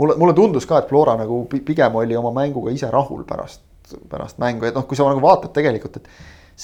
mulle, 0.00 0.16
mulle 0.24 0.36
tundus 0.38 0.68
ka, 0.68 0.80
et 0.80 0.88
Flora 0.88 1.18
nagu 1.20 1.44
pigem 1.52 2.00
oli 2.00 2.16
oma 2.16 2.32
mänguga 2.40 2.72
ise 2.72 2.90
rahul 2.92 3.26
pärast, 3.28 3.64
pärast 4.08 4.40
mängu, 4.40 4.70
et 4.70 4.78
noh, 4.78 4.88
kui 4.88 4.96
sa 4.96 5.12
nagu 5.12 5.20
vaatad 5.20 5.52
tegelikult, 5.52 6.00
et 6.00 6.08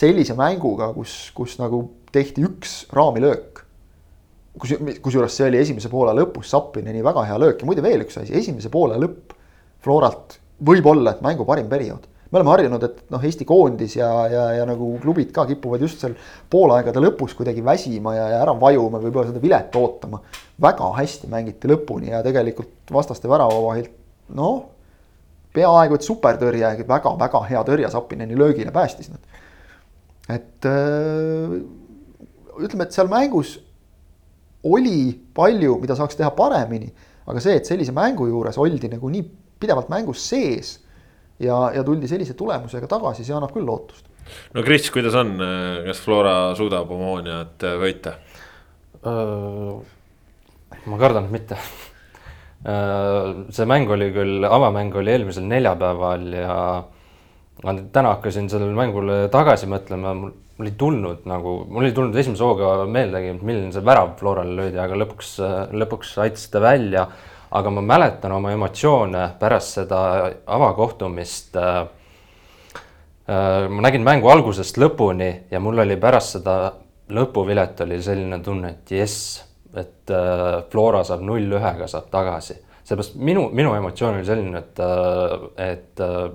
sellise 0.01 0.37
mänguga, 0.39 0.95
kus, 0.97 1.21
kus 1.37 1.59
nagu 1.61 1.85
tehti 2.13 2.45
üks 2.47 2.87
raamilöök. 2.97 3.65
kus, 4.59 4.73
kusjuures 5.05 5.35
see 5.37 5.47
oli 5.47 5.61
esimese 5.61 5.91
poole 5.93 6.17
lõpus 6.17 6.49
Sappineni 6.51 7.05
väga 7.05 7.23
hea 7.29 7.37
löök 7.39 7.61
ja 7.61 7.67
muide 7.69 7.85
veel 7.85 8.01
üks 8.03 8.17
asi, 8.19 8.33
esimese 8.35 8.73
poole 8.73 8.97
lõpp 8.99 9.37
Floralt 9.85 10.39
võib 10.65 10.87
olla, 10.91 11.15
et 11.15 11.25
mängu 11.25 11.47
parim 11.49 11.69
periood 11.71 12.07
me 12.29 12.39
oleme 12.39 12.51
harjunud, 12.53 12.83
et 12.85 12.99
noh, 13.13 13.23
Eesti 13.25 13.47
koondis 13.49 13.95
ja, 13.97 14.09
ja, 14.29 14.43
ja 14.59 14.65
nagu 14.69 14.91
klubid 15.01 15.31
ka 15.33 15.47
kipuvad 15.49 15.81
just 15.85 16.03
seal 16.03 16.17
poolaegade 16.53 17.01
lõpus 17.01 17.33
kuidagi 17.37 17.65
väsima 17.65 18.13
ja, 18.17 18.27
ja 18.35 18.41
ära 18.43 18.53
vajuma, 18.59 19.01
võib-olla 19.01 19.31
seda 19.31 19.41
vilet 19.41 19.79
ootama. 19.81 20.21
väga 20.61 20.91
hästi 20.99 21.31
mängiti 21.33 21.71
lõpuni 21.71 22.13
ja 22.13 22.21
tegelikult 22.27 22.93
vastaste 22.93 23.31
väravavahilt 23.31 23.95
noh, 24.37 24.61
peaaegu 25.57 25.97
et 25.97 26.05
supertõrje, 26.05 26.75
väga-väga 26.89 27.43
hea 27.49 27.65
tõrje 27.65 27.93
Sapineni 27.93 28.37
löögile 28.37 28.75
päästis 28.77 29.09
nad. 29.09 29.25
et 30.29 30.69
öö, 30.69 31.57
äh, 31.57 32.61
ütleme, 32.61 32.85
et 32.85 32.93
seal 32.93 33.09
mängus 33.09 33.57
oli 34.69 35.15
palju, 35.35 35.79
mida 35.81 35.97
saaks 35.97 36.19
teha 36.19 36.29
paremini, 36.37 36.93
aga 37.31 37.41
see, 37.41 37.57
et 37.57 37.69
sellise 37.69 37.95
mängu 37.97 38.27
juures 38.29 38.59
oldi 38.61 38.91
nagu 38.93 39.09
nii 39.09 39.25
pidevalt 39.61 39.91
mängus 39.93 40.23
sees 40.31 40.77
ja, 41.43 41.57
ja 41.75 41.85
tuldi 41.87 42.11
sellise 42.11 42.35
tulemusega 42.39 42.89
tagasi, 42.91 43.27
see 43.27 43.37
annab 43.37 43.55
küll 43.55 43.67
lootust. 43.67 44.09
no 44.55 44.65
Kris, 44.67 44.91
kuidas 44.95 45.17
on, 45.19 45.37
kas 45.87 46.03
Flora 46.05 46.35
suudab 46.59 46.91
Omooniat 46.95 47.69
võita? 47.83 48.19
ma 50.89 50.99
kardan, 50.99 51.29
et 51.29 51.35
mitte. 51.35 51.59
see 53.55 53.67
mäng 53.71 53.91
oli 53.95 54.11
küll, 54.15 54.45
avamäng 54.45 54.97
oli 54.99 55.15
eelmisel 55.15 55.47
neljapäeval 55.47 56.27
ja 56.35 56.57
ma 57.65 57.75
täna 57.95 58.17
hakkasin 58.17 58.51
sellele 58.51 58.75
mängule 58.77 59.21
tagasi 59.33 59.69
mõtlema, 59.71 60.15
mul 60.19 60.35
oli 60.59 60.73
tulnud 60.79 61.27
nagu, 61.31 61.55
mul 61.71 61.87
oli 61.87 61.95
tulnud 61.95 62.17
esimese 62.19 62.43
hooga 62.43 62.85
meeldegi, 62.91 63.37
milline 63.39 63.71
see 63.75 63.85
värav 63.87 64.17
Florale 64.19 64.57
löödi, 64.59 64.79
aga 64.83 64.99
lõpuks, 64.99 65.37
lõpuks 65.71 66.17
aitas 66.25 66.49
ta 66.51 66.63
välja 66.63 67.07
aga 67.51 67.71
ma 67.71 67.81
mäletan 67.81 68.33
oma 68.33 68.53
emotsioone 68.53 69.29
pärast 69.41 69.81
seda 69.81 70.01
avakohtumist 70.47 71.57
äh, 71.57 71.79
äh,. 73.29 73.69
ma 73.69 73.87
nägin 73.89 74.05
mängu 74.05 74.29
algusest 74.29 74.79
lõpuni 74.79 75.33
ja 75.51 75.61
mul 75.61 75.79
oli 75.79 75.97
pärast 75.97 76.39
seda 76.39 76.59
lõpuvilet 77.15 77.85
oli 77.85 78.01
selline 78.03 78.41
tunne, 78.45 78.73
et 78.77 78.91
jess, 78.93 79.39
et 79.77 80.13
äh, 80.13 80.63
Flora 80.71 81.05
saab 81.07 81.25
null 81.25 81.57
ühega 81.59 81.89
saab 81.89 82.11
tagasi. 82.13 82.59
seepärast 82.89 83.17
minu, 83.21 83.49
minu 83.53 83.75
emotsioon 83.77 84.19
oli 84.19 84.25
selline, 84.29 84.59
et, 84.59 84.81
äh, 84.81 85.71
et 85.73 86.05
äh, 86.05 86.29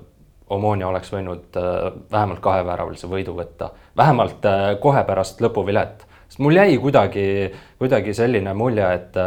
Omonia 0.54 0.88
oleks 0.88 1.10
võinud 1.12 1.56
äh, 1.56 1.92
vähemalt 2.12 2.40
kaheväravalise 2.44 3.08
võidu 3.10 3.34
võtta, 3.36 3.70
vähemalt 3.96 4.44
kohe 4.80 5.04
pärast 5.06 5.40
lõpuvilet, 5.40 6.04
sest 6.28 6.42
mul 6.44 6.58
jäi 6.58 6.76
kuidagi, 6.82 7.26
kuidagi 7.78 8.14
selline 8.14 8.54
mulje, 8.54 8.90
et 8.98 9.18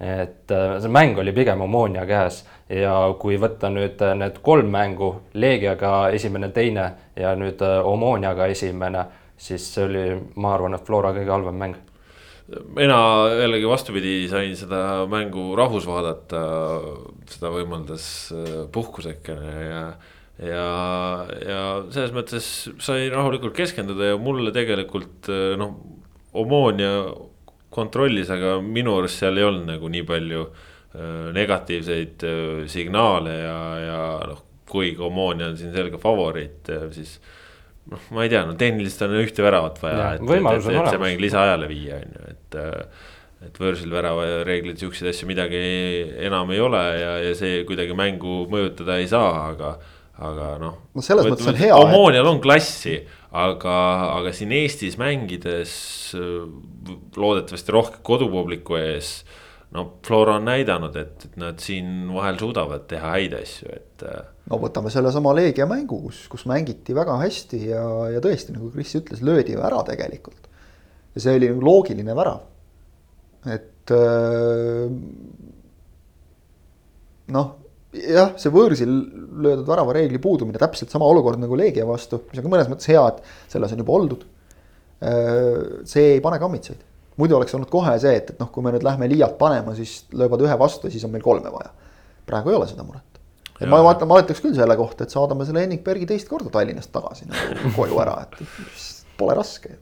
et 0.00 0.50
äh, 0.50 0.78
see 0.80 0.88
mäng 0.88 1.18
oli 1.20 1.32
pigem 1.36 1.60
Omonia 1.60 2.06
käes 2.08 2.40
ja 2.72 2.94
kui 3.20 3.36
võtta 3.40 3.68
nüüd 3.72 4.00
äh, 4.00 4.14
need 4.16 4.38
kolm 4.44 4.70
mängu, 4.72 5.10
Leegiaga 5.36 6.08
esimene, 6.16 6.48
teine 6.56 6.86
ja 7.20 7.34
nüüd 7.36 7.60
äh, 7.64 7.78
Omoniaga 7.84 8.48
esimene, 8.48 9.04
siis 9.36 9.66
see 9.74 9.84
oli, 9.84 10.04
ma 10.40 10.54
arvan, 10.56 10.78
et 10.78 10.86
Flora 10.88 11.12
kõige 11.16 11.34
halvem 11.34 11.60
mäng. 11.64 11.76
mina 12.74 12.96
jällegi 13.38 13.68
vastupidi 13.68 14.14
sain 14.28 14.56
seda 14.56 15.04
mängu 15.06 15.52
rahus 15.56 15.84
vaadata, 15.86 16.40
seda 17.30 17.52
võimaldas 17.52 18.06
puhkusekene 18.72 19.52
ja 19.68 19.84
ja, 20.40 20.64
ja 21.44 21.60
selles 21.92 22.14
mõttes 22.16 22.46
sai 22.80 23.10
rahulikult 23.12 23.52
keskenduda 23.54 24.14
ja 24.14 24.16
mulle 24.18 24.50
tegelikult 24.56 25.28
noh, 25.60 25.76
Omonia 26.32 27.04
kontrollis, 27.70 28.30
aga 28.32 28.58
minu 28.64 28.96
arust 28.98 29.22
seal 29.22 29.38
ei 29.38 29.46
olnud 29.46 29.68
nagu 29.70 29.90
nii 29.92 30.06
palju 30.08 30.46
äh, 30.46 31.28
negatiivseid 31.36 32.24
äh, 32.26 32.48
signaale 32.70 33.36
ja, 33.36 33.60
ja 33.84 34.00
noh, 34.30 34.42
kuigi 34.70 35.02
Omonia 35.02 35.50
on 35.50 35.58
siin 35.58 35.74
selge 35.74 36.00
favoriit, 36.02 36.66
äh, 36.72 36.88
siis 36.94 37.16
noh, 37.90 38.10
ma 38.16 38.26
ei 38.26 38.32
tea, 38.32 38.42
no 38.48 38.58
tehniliselt 38.58 39.06
on 39.08 39.20
ühte 39.22 39.46
väravat 39.46 39.80
vaja, 39.82 40.12
et, 40.18 40.26
et, 40.26 40.50
et, 40.50 40.68
et 40.74 40.92
see 40.92 41.02
mäng 41.02 41.22
lisaajale 41.22 41.70
viia, 41.70 42.02
on 42.02 42.18
ju, 42.18 42.34
et 42.34 42.60
et 43.40 43.56
võõrsil 43.56 43.88
värava 43.88 44.42
reeglid, 44.44 44.76
siukseid 44.76 45.14
asju 45.14 45.24
midagi 45.30 45.60
enam 46.26 46.50
ei 46.52 46.60
ole 46.60 46.82
ja, 47.00 47.14
ja 47.24 47.30
see 47.38 47.62
kuidagi 47.64 47.94
mängu 47.96 48.42
mõjutada 48.52 48.98
ei 49.00 49.06
saa, 49.08 49.30
aga 49.54 49.70
aga 50.20 50.50
noh. 50.60 50.76
no 50.92 51.04
selles 51.04 51.28
mõttes 51.28 51.48
on 51.48 51.56
hea. 51.56 51.72
Omoonial 51.76 52.26
et... 52.26 52.30
on 52.34 52.40
klassi, 52.44 52.98
aga, 53.30 53.76
aga 54.16 54.32
siin 54.34 54.52
Eestis 54.54 54.96
mängides 55.00 55.72
loodetavasti 57.16 57.74
rohkem 57.74 58.02
kodupubliku 58.06 58.78
ees. 58.80 59.20
no 59.70 59.84
Flora 60.06 60.34
on 60.40 60.48
näidanud, 60.48 60.96
et, 60.98 61.28
et 61.28 61.36
nad 61.38 61.60
siin 61.62 62.08
vahel 62.10 62.40
suudavad 62.40 62.88
teha 62.90 63.12
häid 63.14 63.36
asju, 63.38 63.70
et. 63.70 64.02
Äh, 64.02 64.24
no 64.50 64.58
võtame 64.58 64.90
sellesama 64.90 65.34
Leegia 65.36 65.68
mängu, 65.70 66.00
kus, 66.08 66.24
kus 66.32 66.46
mängiti 66.50 66.96
väga 66.96 67.20
hästi 67.22 67.60
ja, 67.68 67.84
ja 68.16 68.22
tõesti, 68.24 68.56
nagu 68.56 68.72
Kris 68.74 68.96
ütles, 68.98 69.22
löödi 69.22 69.54
ju 69.54 69.62
ära 69.62 69.84
tegelikult. 69.86 70.50
ja 71.14 71.22
see 71.22 71.38
oli 71.38 71.52
loogiline 71.54 72.16
värav. 72.18 72.42
et 73.46 73.94
äh, 73.94 74.90
noh 77.30 77.59
jah, 77.96 78.34
see 78.40 78.52
võõrsil 78.54 78.90
löödud 79.44 79.66
väravareegli 79.68 80.20
puudumine, 80.22 80.60
täpselt 80.60 80.92
sama 80.92 81.08
olukord 81.10 81.40
nagu 81.42 81.58
Leegia 81.58 81.86
vastu, 81.88 82.22
mis 82.30 82.40
on 82.40 82.46
ka 82.46 82.52
mõnes 82.52 82.70
mõttes 82.70 82.90
hea, 82.90 83.02
et 83.10 83.50
selles 83.52 83.74
on 83.74 83.82
juba 83.82 83.96
oldud. 83.96 84.24
See 85.88 86.06
ei 86.14 86.20
pane 86.20 86.36
kammitsaid, 86.42 86.82
muidu 87.20 87.38
oleks 87.38 87.54
olnud 87.56 87.70
kohe 87.72 87.94
see, 88.02 88.12
et, 88.20 88.34
et 88.34 88.42
noh, 88.42 88.50
kui 88.52 88.64
me 88.64 88.74
nüüd 88.74 88.84
lähme 88.84 89.08
liialt 89.10 89.38
panema, 89.40 89.74
siis 89.78 90.02
löövad 90.12 90.44
ühe 90.44 90.58
vastu 90.60 90.90
ja 90.90 90.94
siis 90.94 91.06
on 91.08 91.14
meil 91.14 91.24
kolme 91.24 91.52
vaja. 91.52 91.72
praegu 92.28 92.52
ei 92.52 92.58
ole 92.58 92.68
seda 92.68 92.84
muret. 92.86 93.20
et 93.56 93.64
ja. 93.64 93.70
ma 93.72 93.80
vaatan, 93.84 94.08
ma 94.10 94.20
ütleks 94.20 94.44
küll 94.44 94.54
selle 94.54 94.76
kohta, 94.76 95.04
et 95.04 95.16
saadame 95.16 95.48
selle 95.48 95.64
Henning 95.64 95.82
Bergi 95.84 96.06
teist 96.06 96.28
korda 96.28 96.52
Tallinnast 96.52 96.92
tagasi 96.92 97.30
nagu 97.32 97.72
koju 97.78 98.00
ära, 98.04 98.18
et 98.28 98.44
pole 99.18 99.34
raske 99.40 99.78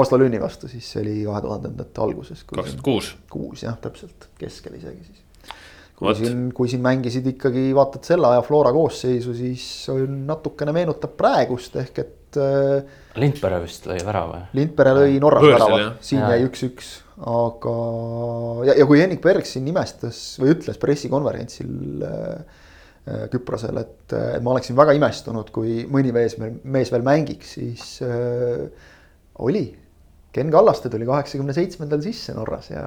Oslo 0.00 0.18
Lünni 0.18 0.40
vastu, 0.40 0.68
siis 0.72 0.86
see 0.88 1.02
oli 1.02 1.16
kahe 1.26 1.42
tuhandendate 1.44 2.00
alguses. 2.00 2.44
kaks 2.48 2.70
tuhat 2.70 2.84
kuus. 2.84 3.10
kuus 3.30 3.64
jah, 3.66 3.76
täpselt, 3.80 4.30
keskel 4.40 4.78
isegi 4.78 5.04
siis. 5.04 5.24
Kui 6.00 6.08
Vot. 6.08 6.16
siin, 6.16 6.46
kui 6.56 6.70
siin 6.72 6.80
mängisid 6.80 7.26
ikkagi 7.34 7.66
vaatad 7.76 8.06
selle 8.08 8.30
aja 8.30 8.40
Flora 8.44 8.72
koosseisu, 8.72 9.34
siis 9.36 9.64
on 9.92 10.22
natukene 10.30 10.72
meenutab 10.72 11.12
praegust 11.18 11.76
ehk 11.76 11.98
et 12.00 12.38
äh, 12.40 12.94
Lindberg 13.20 13.66
vist 13.66 13.84
lõi 13.90 13.98
värava. 14.06 14.46
Lindpere 14.56 14.94
lõi 14.96 15.18
Norras 15.20 15.44
jah., 15.44 15.90
siin 16.04 16.22
jäi 16.24 16.46
üks-üks, 16.46 16.88
aga 17.28 17.74
ja, 18.70 18.78
ja 18.80 18.86
kui 18.88 19.02
Henrik 19.02 19.20
Berg 19.24 19.48
siin 19.48 19.66
nimestas 19.68 20.22
või 20.40 20.54
ütles 20.54 20.80
pressikonverentsil 20.80 22.06
äh, 22.08 22.62
äh, 23.04 23.26
Küprosel, 23.34 23.82
et 23.82 24.16
äh, 24.16 24.38
ma 24.40 24.54
oleksin 24.54 24.78
väga 24.78 24.94
imestunud, 24.96 25.52
kui 25.52 25.82
mõni 25.90 26.14
mees, 26.16 26.38
mees 26.40 26.94
veel 26.94 27.04
mängiks, 27.04 27.58
siis 27.58 27.98
äh, 28.06 28.64
oli. 29.44 29.66
Ken 30.32 30.48
Kallaste 30.54 30.88
tuli 30.88 31.04
kaheksakümne 31.08 31.52
seitsmendal 31.52 32.00
sisse 32.04 32.32
Norras 32.36 32.70
ja 32.70 32.86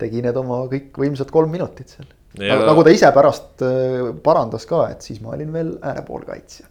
tegi 0.00 0.22
need 0.24 0.36
oma 0.40 0.64
kõik 0.70 1.00
võimsad 1.04 1.32
kolm 1.34 1.52
minutit 1.54 1.96
seal. 1.96 2.10
Ja- 2.40 2.58
nagu 2.66 2.82
ta 2.82 2.90
ise 2.90 3.10
pärast 3.14 3.62
äh, 3.62 4.12
parandas 4.24 4.66
ka, 4.66 4.88
et 4.90 5.06
siis 5.06 5.20
ma 5.22 5.36
olin 5.36 5.52
veel 5.54 5.74
äärepoolkaitsja, 5.82 6.66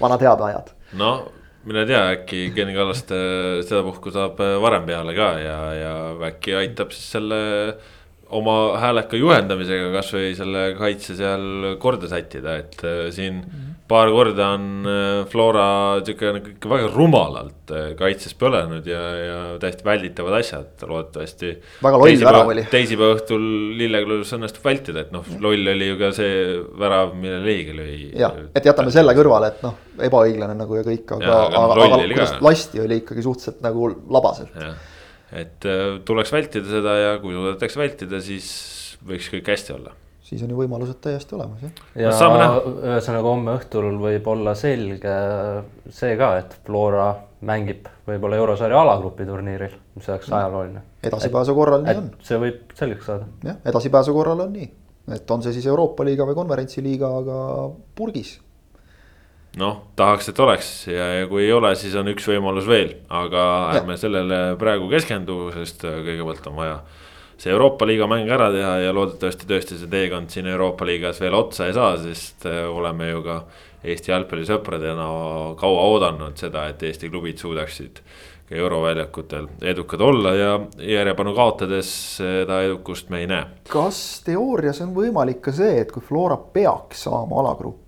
vanad 0.00 0.24
head 0.26 0.46
ajad. 0.48 0.72
No 0.98 1.10
mine 1.66 1.84
tea, 1.86 2.02
äkki 2.14 2.48
Ken 2.54 2.72
Kallaste 2.74 3.18
sedapuhku 3.66 4.12
saab 4.14 4.38
varem 4.62 4.86
peale 4.86 5.14
ka 5.16 5.30
ja, 5.42 5.58
ja 5.74 5.94
äkki 6.28 6.54
aitab 6.58 6.94
siis 6.94 7.08
selle 7.16 7.38
oma 8.34 8.56
hääleka 8.82 9.18
juhendamisega 9.18 9.92
kasvõi 9.94 10.34
selle 10.38 10.62
kaitse 10.78 11.14
seal 11.18 11.76
korda 11.82 12.10
sättida, 12.10 12.58
et 12.62 12.82
äh, 12.86 13.06
siin 13.14 13.42
paar 13.88 14.10
korda 14.10 14.48
on 14.56 14.86
äh, 14.88 15.26
Flora 15.30 15.66
sihuke 16.04 16.32
nagu 16.34 16.50
ikka 16.52 16.70
väga 16.70 16.88
rumalalt 16.94 17.72
äh, 17.74 17.88
kaitses 17.98 18.34
põlenud 18.38 18.86
ja, 18.88 19.02
ja 19.20 19.36
täiesti 19.62 19.86
välditavad 19.86 20.38
asjad, 20.40 20.72
loodetavasti. 20.82 21.52
Väga 21.86 22.00
loll 22.02 22.24
värav 22.28 22.52
oli. 22.52 22.66
teisipäeva 22.72 23.16
õhtul 23.18 23.44
Lilleklus 23.78 24.34
õnnestub 24.36 24.66
vältida, 24.66 25.06
et 25.06 25.12
noh, 25.14 25.26
loll 25.42 25.72
oli 25.74 25.90
ju 25.92 25.98
ka 26.00 26.10
see 26.16 26.56
värav, 26.82 27.14
mille 27.18 27.38
Leegi 27.44 27.76
lõi. 27.76 27.98
jah, 28.18 28.34
et 28.56 28.70
jätame 28.70 28.94
selle 28.94 29.14
kõrvale, 29.18 29.52
et 29.54 29.62
noh, 29.66 29.76
ebaõiglane 30.08 30.56
nagu 30.58 30.80
ja 30.80 30.86
kõik, 30.86 31.06
aga, 31.18 31.36
aga 31.46 31.62
aga, 31.62 31.80
loll 31.82 31.96
aga 31.98 32.00
ka. 32.02 32.08
kuidas 32.14 32.34
lasti 32.48 32.82
oli 32.82 33.02
ikkagi 33.04 33.26
suhteliselt 33.26 33.62
nagu 33.66 33.92
labaselt. 34.18 34.56
et 35.36 35.68
äh, 35.68 35.84
tuleks 36.06 36.34
vältida 36.34 36.70
seda 36.78 36.98
ja 37.02 37.14
kui 37.22 37.36
suudetakse 37.36 37.80
vältida, 37.82 38.22
siis 38.24 38.50
võiks 39.06 39.30
kõik 39.30 39.54
hästi 39.54 39.78
olla. 39.78 39.94
Siis 40.26 40.42
on 40.42 40.50
ju 40.50 40.58
võimalused 40.58 40.98
täiesti 41.02 41.36
olemas 41.36 41.62
jah. 41.62 41.82
ja 42.00 42.10
ühesõnaga 42.10 43.28
homme 43.28 43.54
õhtul 43.60 43.92
võib 44.02 44.30
olla 44.32 44.56
selge 44.58 45.14
see 45.94 46.16
ka, 46.18 46.32
et 46.40 46.56
Flora 46.66 47.12
mängib 47.46 47.86
võib-olla 48.08 48.40
eurosarja 48.40 48.80
alagrupi 48.80 49.26
turniiril, 49.28 49.76
mis 49.94 50.08
oleks 50.10 50.32
ajalooline. 50.32 50.82
edasipääsu 51.06 51.54
korral 51.54 51.84
nii 51.84 52.00
on, 52.00 52.10
et 52.10 52.26
see 52.30 52.40
võib 52.42 52.74
selgeks 52.78 53.06
saada. 53.10 53.28
jah, 53.46 53.60
edasipääsu 53.70 54.16
korral 54.16 54.42
on 54.48 54.52
nii, 54.56 54.66
et 55.14 55.30
on 55.30 55.46
see 55.46 55.54
siis 55.54 55.70
Euroopa 55.70 56.06
liiga 56.08 56.26
või 56.26 56.38
konverentsiliiga, 56.38 57.12
aga 57.22 57.38
purgis. 57.98 58.36
noh, 59.62 59.82
tahaks, 59.96 60.32
et 60.32 60.42
oleks 60.42 60.72
ja, 60.90 61.10
ja 61.20 61.30
kui 61.30 61.46
ei 61.46 61.54
ole, 61.54 61.74
siis 61.78 61.94
on 61.94 62.10
üks 62.10 62.26
võimalus 62.32 62.66
veel, 62.68 62.96
aga 63.08 63.46
ärme 63.76 63.98
sellele 64.00 64.40
praegu 64.58 64.90
keskendu, 64.90 65.44
sest 65.54 65.86
kõigepealt 65.86 66.50
on 66.50 66.64
vaja 66.64 66.80
see 67.38 67.52
Euroopa 67.52 67.86
liiga 67.86 68.08
mäng 68.10 68.30
ära 68.32 68.48
teha 68.52 68.74
ja 68.86 68.94
loodetavasti 68.96 69.48
tõesti 69.48 69.80
see 69.80 69.90
teekond 69.92 70.32
siin 70.32 70.48
Euroopa 70.50 70.86
liigas 70.88 71.20
veel 71.20 71.36
otsa 71.36 71.68
ei 71.68 71.76
saa, 71.76 71.96
sest 72.00 72.46
äh, 72.48 72.64
oleme 72.68 73.10
ju 73.10 73.22
ka 73.26 73.40
Eesti 73.86 74.10
jalgpallisõpradena 74.10 75.04
kaua 75.60 75.82
oodanud 75.92 76.38
seda, 76.40 76.64
et 76.72 76.82
Eesti 76.82 77.10
klubid 77.12 77.38
suudaksid 77.38 78.00
ka 78.48 78.54
euroväljakutel 78.54 79.46
edukad 79.62 80.00
olla 80.00 80.34
ja 80.34 80.60
järjepanu 80.78 81.34
kaotades 81.34 81.90
seda 82.16 82.60
edukust 82.62 83.10
me 83.10 83.20
ei 83.20 83.26
näe. 83.26 83.46
kas 83.68 84.22
teoorias 84.26 84.80
on 84.80 84.94
võimalik 84.94 85.40
ka 85.48 85.54
see, 85.54 85.80
et 85.82 85.92
kui 85.92 86.02
Flora 86.02 86.36
peaks 86.36 87.06
saama 87.08 87.42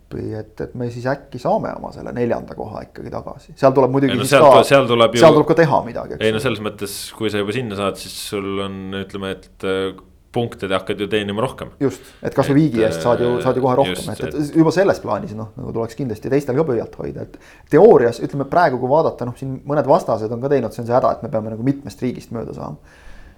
alagruppi, 0.09 0.35
et, 0.35 0.61
et 0.61 0.75
me 0.75 0.89
siis 0.91 1.07
äkki 1.07 1.39
saame 1.39 1.73
oma 1.77 1.93
selle 1.93 2.13
neljanda 2.13 2.55
koha 2.57 2.83
ikkagi 2.87 3.11
tagasi, 3.13 3.55
seal 3.57 3.73
tuleb 3.73 3.91
muidugi 3.93 4.17
no 4.17 4.25
sealt- 4.25 4.53
ka, 4.55 4.63
seal 4.65 4.87
tuleb 4.89 5.15
ju- 5.15 5.21
seal 5.21 5.35
tuleb 5.35 5.49
ka 5.49 5.55
teha 5.55 5.83
midagi, 5.85 6.19
ei 6.21 6.33
no 6.33 6.41
selles 6.41 6.61
mõttes, 6.61 7.13
kui 7.17 7.31
sa 7.31 7.39
juba 7.39 7.53
sinna 7.53 7.77
saad, 7.77 7.97
siis 7.97 8.15
sul 8.31 8.61
on, 8.65 8.79
ütleme, 9.03 9.31
et 9.37 9.65
äh, 9.65 9.97
punkte 10.33 10.69
te 10.69 10.75
hakkad 10.75 11.01
ju 11.01 11.09
teenima 11.09 11.41
rohkem. 11.43 11.71
just, 11.81 12.03
et 12.23 12.35
kasvõi 12.35 12.55
viigi 12.61 12.85
eest 12.85 13.03
saad 13.03 13.21
ju, 13.21 13.41
saad 13.43 13.57
ju 13.57 13.63
kohe 13.65 13.77
rohkem, 13.81 14.13
et, 14.13 14.25
et 14.29 14.57
juba 14.61 14.71
selles 14.75 15.01
plaanis 15.01 15.35
noh, 15.35 15.53
nagu 15.57 15.73
tuleks 15.73 15.97
kindlasti 15.99 16.31
teistel 16.33 16.57
ka 16.57 16.65
pöialt 16.69 16.95
hoida, 17.01 17.25
et. 17.25 17.39
teoorias 17.71 18.21
ütleme 18.21 18.45
praegu, 18.49 18.79
kui 18.79 18.91
vaadata, 18.93 19.29
noh, 19.29 19.37
siin 19.37 19.61
mõned 19.69 19.89
vastased 19.89 20.33
on 20.33 20.41
ka 20.45 20.53
teinud, 20.53 20.73
see 20.73 20.85
on 20.85 20.91
see 20.91 20.97
häda, 20.97 21.13
et 21.17 21.23
me 21.25 21.33
peame 21.33 21.55
nagu 21.55 21.65
mitmest 21.65 22.03
riigist 22.05 22.33
mööda 22.37 22.55
saama. 22.57 22.77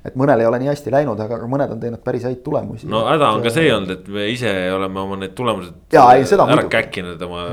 Et 0.07 0.17
mõnel 0.19 0.41
ei 0.41 0.49
ole 0.49 0.61
nii 0.63 0.71
hästi 0.71 0.93
läinud, 0.95 1.21
aga, 1.21 1.39
mõned 1.51 1.75
on 1.75 1.81
teinud 1.83 2.03
päris 2.05 2.25
häid 2.29 2.41
tulemusi. 2.45 2.89
no 2.91 3.03
häda 3.09 3.31
on 3.37 3.45
ka 3.45 3.53
see 3.53 3.69
olnud, 3.75 3.93
et 3.99 4.09
me 4.13 4.27
ise 4.33 4.53
oleme 4.75 5.03
oma 5.03 5.19
need 5.21 5.35
tulemused 5.39 5.93
Jaa, 5.93 6.15
ei, 6.17 6.25
ära 6.25 6.49
muidugi. 6.49 6.73
käkkinud 6.77 7.25
oma 7.27 7.45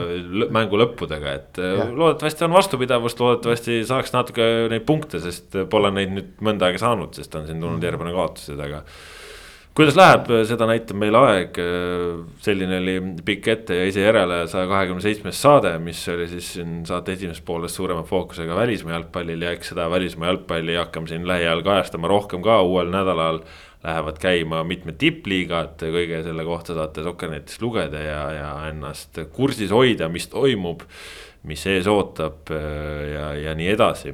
mängu 0.56 0.80
lõppudega, 0.84 1.36
et 1.42 1.62
äh, 1.62 1.76
Jah. 1.82 1.94
loodetavasti 2.02 2.48
on 2.48 2.56
vastupidavust, 2.56 3.24
loodetavasti 3.24 3.82
saaks 3.90 4.16
natuke 4.16 4.50
neid 4.72 4.88
punkte, 4.88 5.22
sest 5.24 5.60
pole 5.72 5.92
neid 5.96 6.16
nüüd 6.16 6.34
mõnda 6.48 6.70
aega 6.70 6.82
saanud, 6.86 7.16
sest 7.18 7.36
on 7.40 7.48
siin 7.50 7.64
tulnud 7.64 7.84
järgmine 7.84 8.16
kaotused, 8.16 8.60
aga 8.64 8.84
kuidas 9.78 9.94
läheb, 9.94 10.32
seda 10.50 10.66
näitab 10.66 10.98
meile 10.98 11.20
aeg. 11.22 11.58
selline 12.42 12.80
oli 12.82 12.96
pikk 13.26 13.50
ette 13.54 13.76
ja 13.78 13.86
ise 13.86 14.02
järele 14.02 14.40
saja 14.50 14.66
kahekümne 14.72 15.04
seitsmes 15.04 15.38
saade, 15.44 15.76
mis 15.84 16.02
oli 16.10 16.26
siis 16.32 16.48
siin 16.56 16.80
saate 16.88 17.14
esimeses 17.14 17.44
pooles 17.46 17.76
suurema 17.78 18.02
fookusega 18.08 18.58
välismaa 18.58 18.96
jalgpallil 18.96 19.46
ja 19.46 19.54
eks 19.54 19.74
seda 19.74 19.86
välismaa 19.94 20.32
jalgpalli 20.32 20.80
hakkame 20.80 21.12
siin 21.12 21.28
lähiajal 21.30 21.62
kajastama 21.68 22.10
rohkem 22.10 22.42
ka 22.46 22.62
uuel 22.66 22.90
nädalal. 22.94 23.44
Lähevad 23.86 24.18
käima 24.20 24.64
mitmed 24.66 24.98
tippliigad, 25.00 25.78
kõige 25.78 26.24
selle 26.26 26.44
kohta 26.44 26.74
saate 26.74 27.04
Sokkernetist 27.06 27.62
lugeda 27.62 28.02
ja, 28.02 28.22
ja 28.34 28.50
ennast 28.72 29.20
kursis 29.36 29.70
hoida, 29.72 30.10
mis 30.10 30.26
toimub 30.34 30.82
mis 31.48 31.64
ees 31.70 31.88
ootab 31.90 32.52
äh, 32.54 33.04
ja, 33.14 33.26
ja 33.48 33.56
nii 33.58 33.70
edasi. 33.74 34.14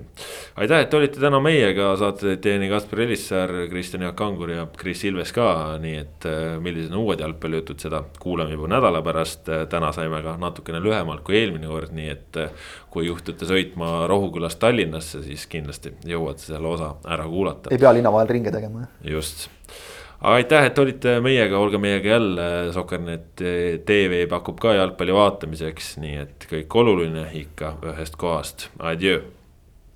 aitäh, 0.56 0.84
et 0.86 0.94
olite 0.94 1.22
täna 1.22 1.40
meiega, 1.44 1.94
saate 2.00 2.28
teid 2.28 2.44
teieni 2.46 2.70
Kaspar 2.72 3.04
Elissaar, 3.08 3.54
Kristjan 3.72 4.06
Jaak 4.06 4.18
Kangur 4.20 4.54
ja 4.54 4.68
Kris 4.78 5.04
Ilves 5.10 5.34
ka, 5.36 5.48
nii 5.82 5.96
et 6.02 6.28
äh, 6.30 6.58
millised 6.64 6.94
on 6.94 7.04
uued 7.04 7.24
jalgpallijutud, 7.24 7.82
seda 7.84 8.04
kuulame 8.20 8.56
juba 8.58 8.70
nädala 8.76 9.02
pärast. 9.06 9.50
täna 9.70 9.92
saime 9.96 10.22
ka 10.24 10.38
natukene 10.40 10.82
lühemalt 10.84 11.24
kui 11.26 11.40
eelmine 11.40 11.68
kord, 11.72 11.94
nii 11.96 12.10
et 12.14 12.42
äh, 12.42 12.70
kui 12.94 13.08
juhtute 13.08 13.48
sõitma 13.50 14.06
Rohukülast 14.10 14.62
Tallinnasse, 14.62 15.24
siis 15.26 15.48
kindlasti 15.50 15.96
jõuate 16.08 16.46
selle 16.46 16.70
osa 16.70 16.94
ära 17.10 17.26
kuulata. 17.30 17.74
ei 17.74 17.82
pea 17.82 17.94
linna 17.98 18.14
vahel 18.14 18.30
ringe 18.30 18.54
tegema, 18.54 18.86
jah. 18.86 19.14
just, 19.18 19.48
aga 20.24 20.40
aitäh, 20.40 20.66
et 20.70 20.80
olite 20.80 21.20
meiega, 21.24 21.60
olge 21.60 21.78
meiega 21.84 22.16
jälle, 22.16 22.50
Sokernet 22.74 23.44
tv 23.86 24.24
pakub 24.32 24.60
ka 24.64 24.74
jalgpalli 24.78 25.16
vaatamiseks, 25.16 25.98
nii 26.04 26.18
et 26.24 26.50
kõik 26.50 26.82
oluline 26.84 27.28
ikka 27.44 27.76
ühest 27.92 28.16
kohast, 28.20 28.70
adjöö 28.80 29.22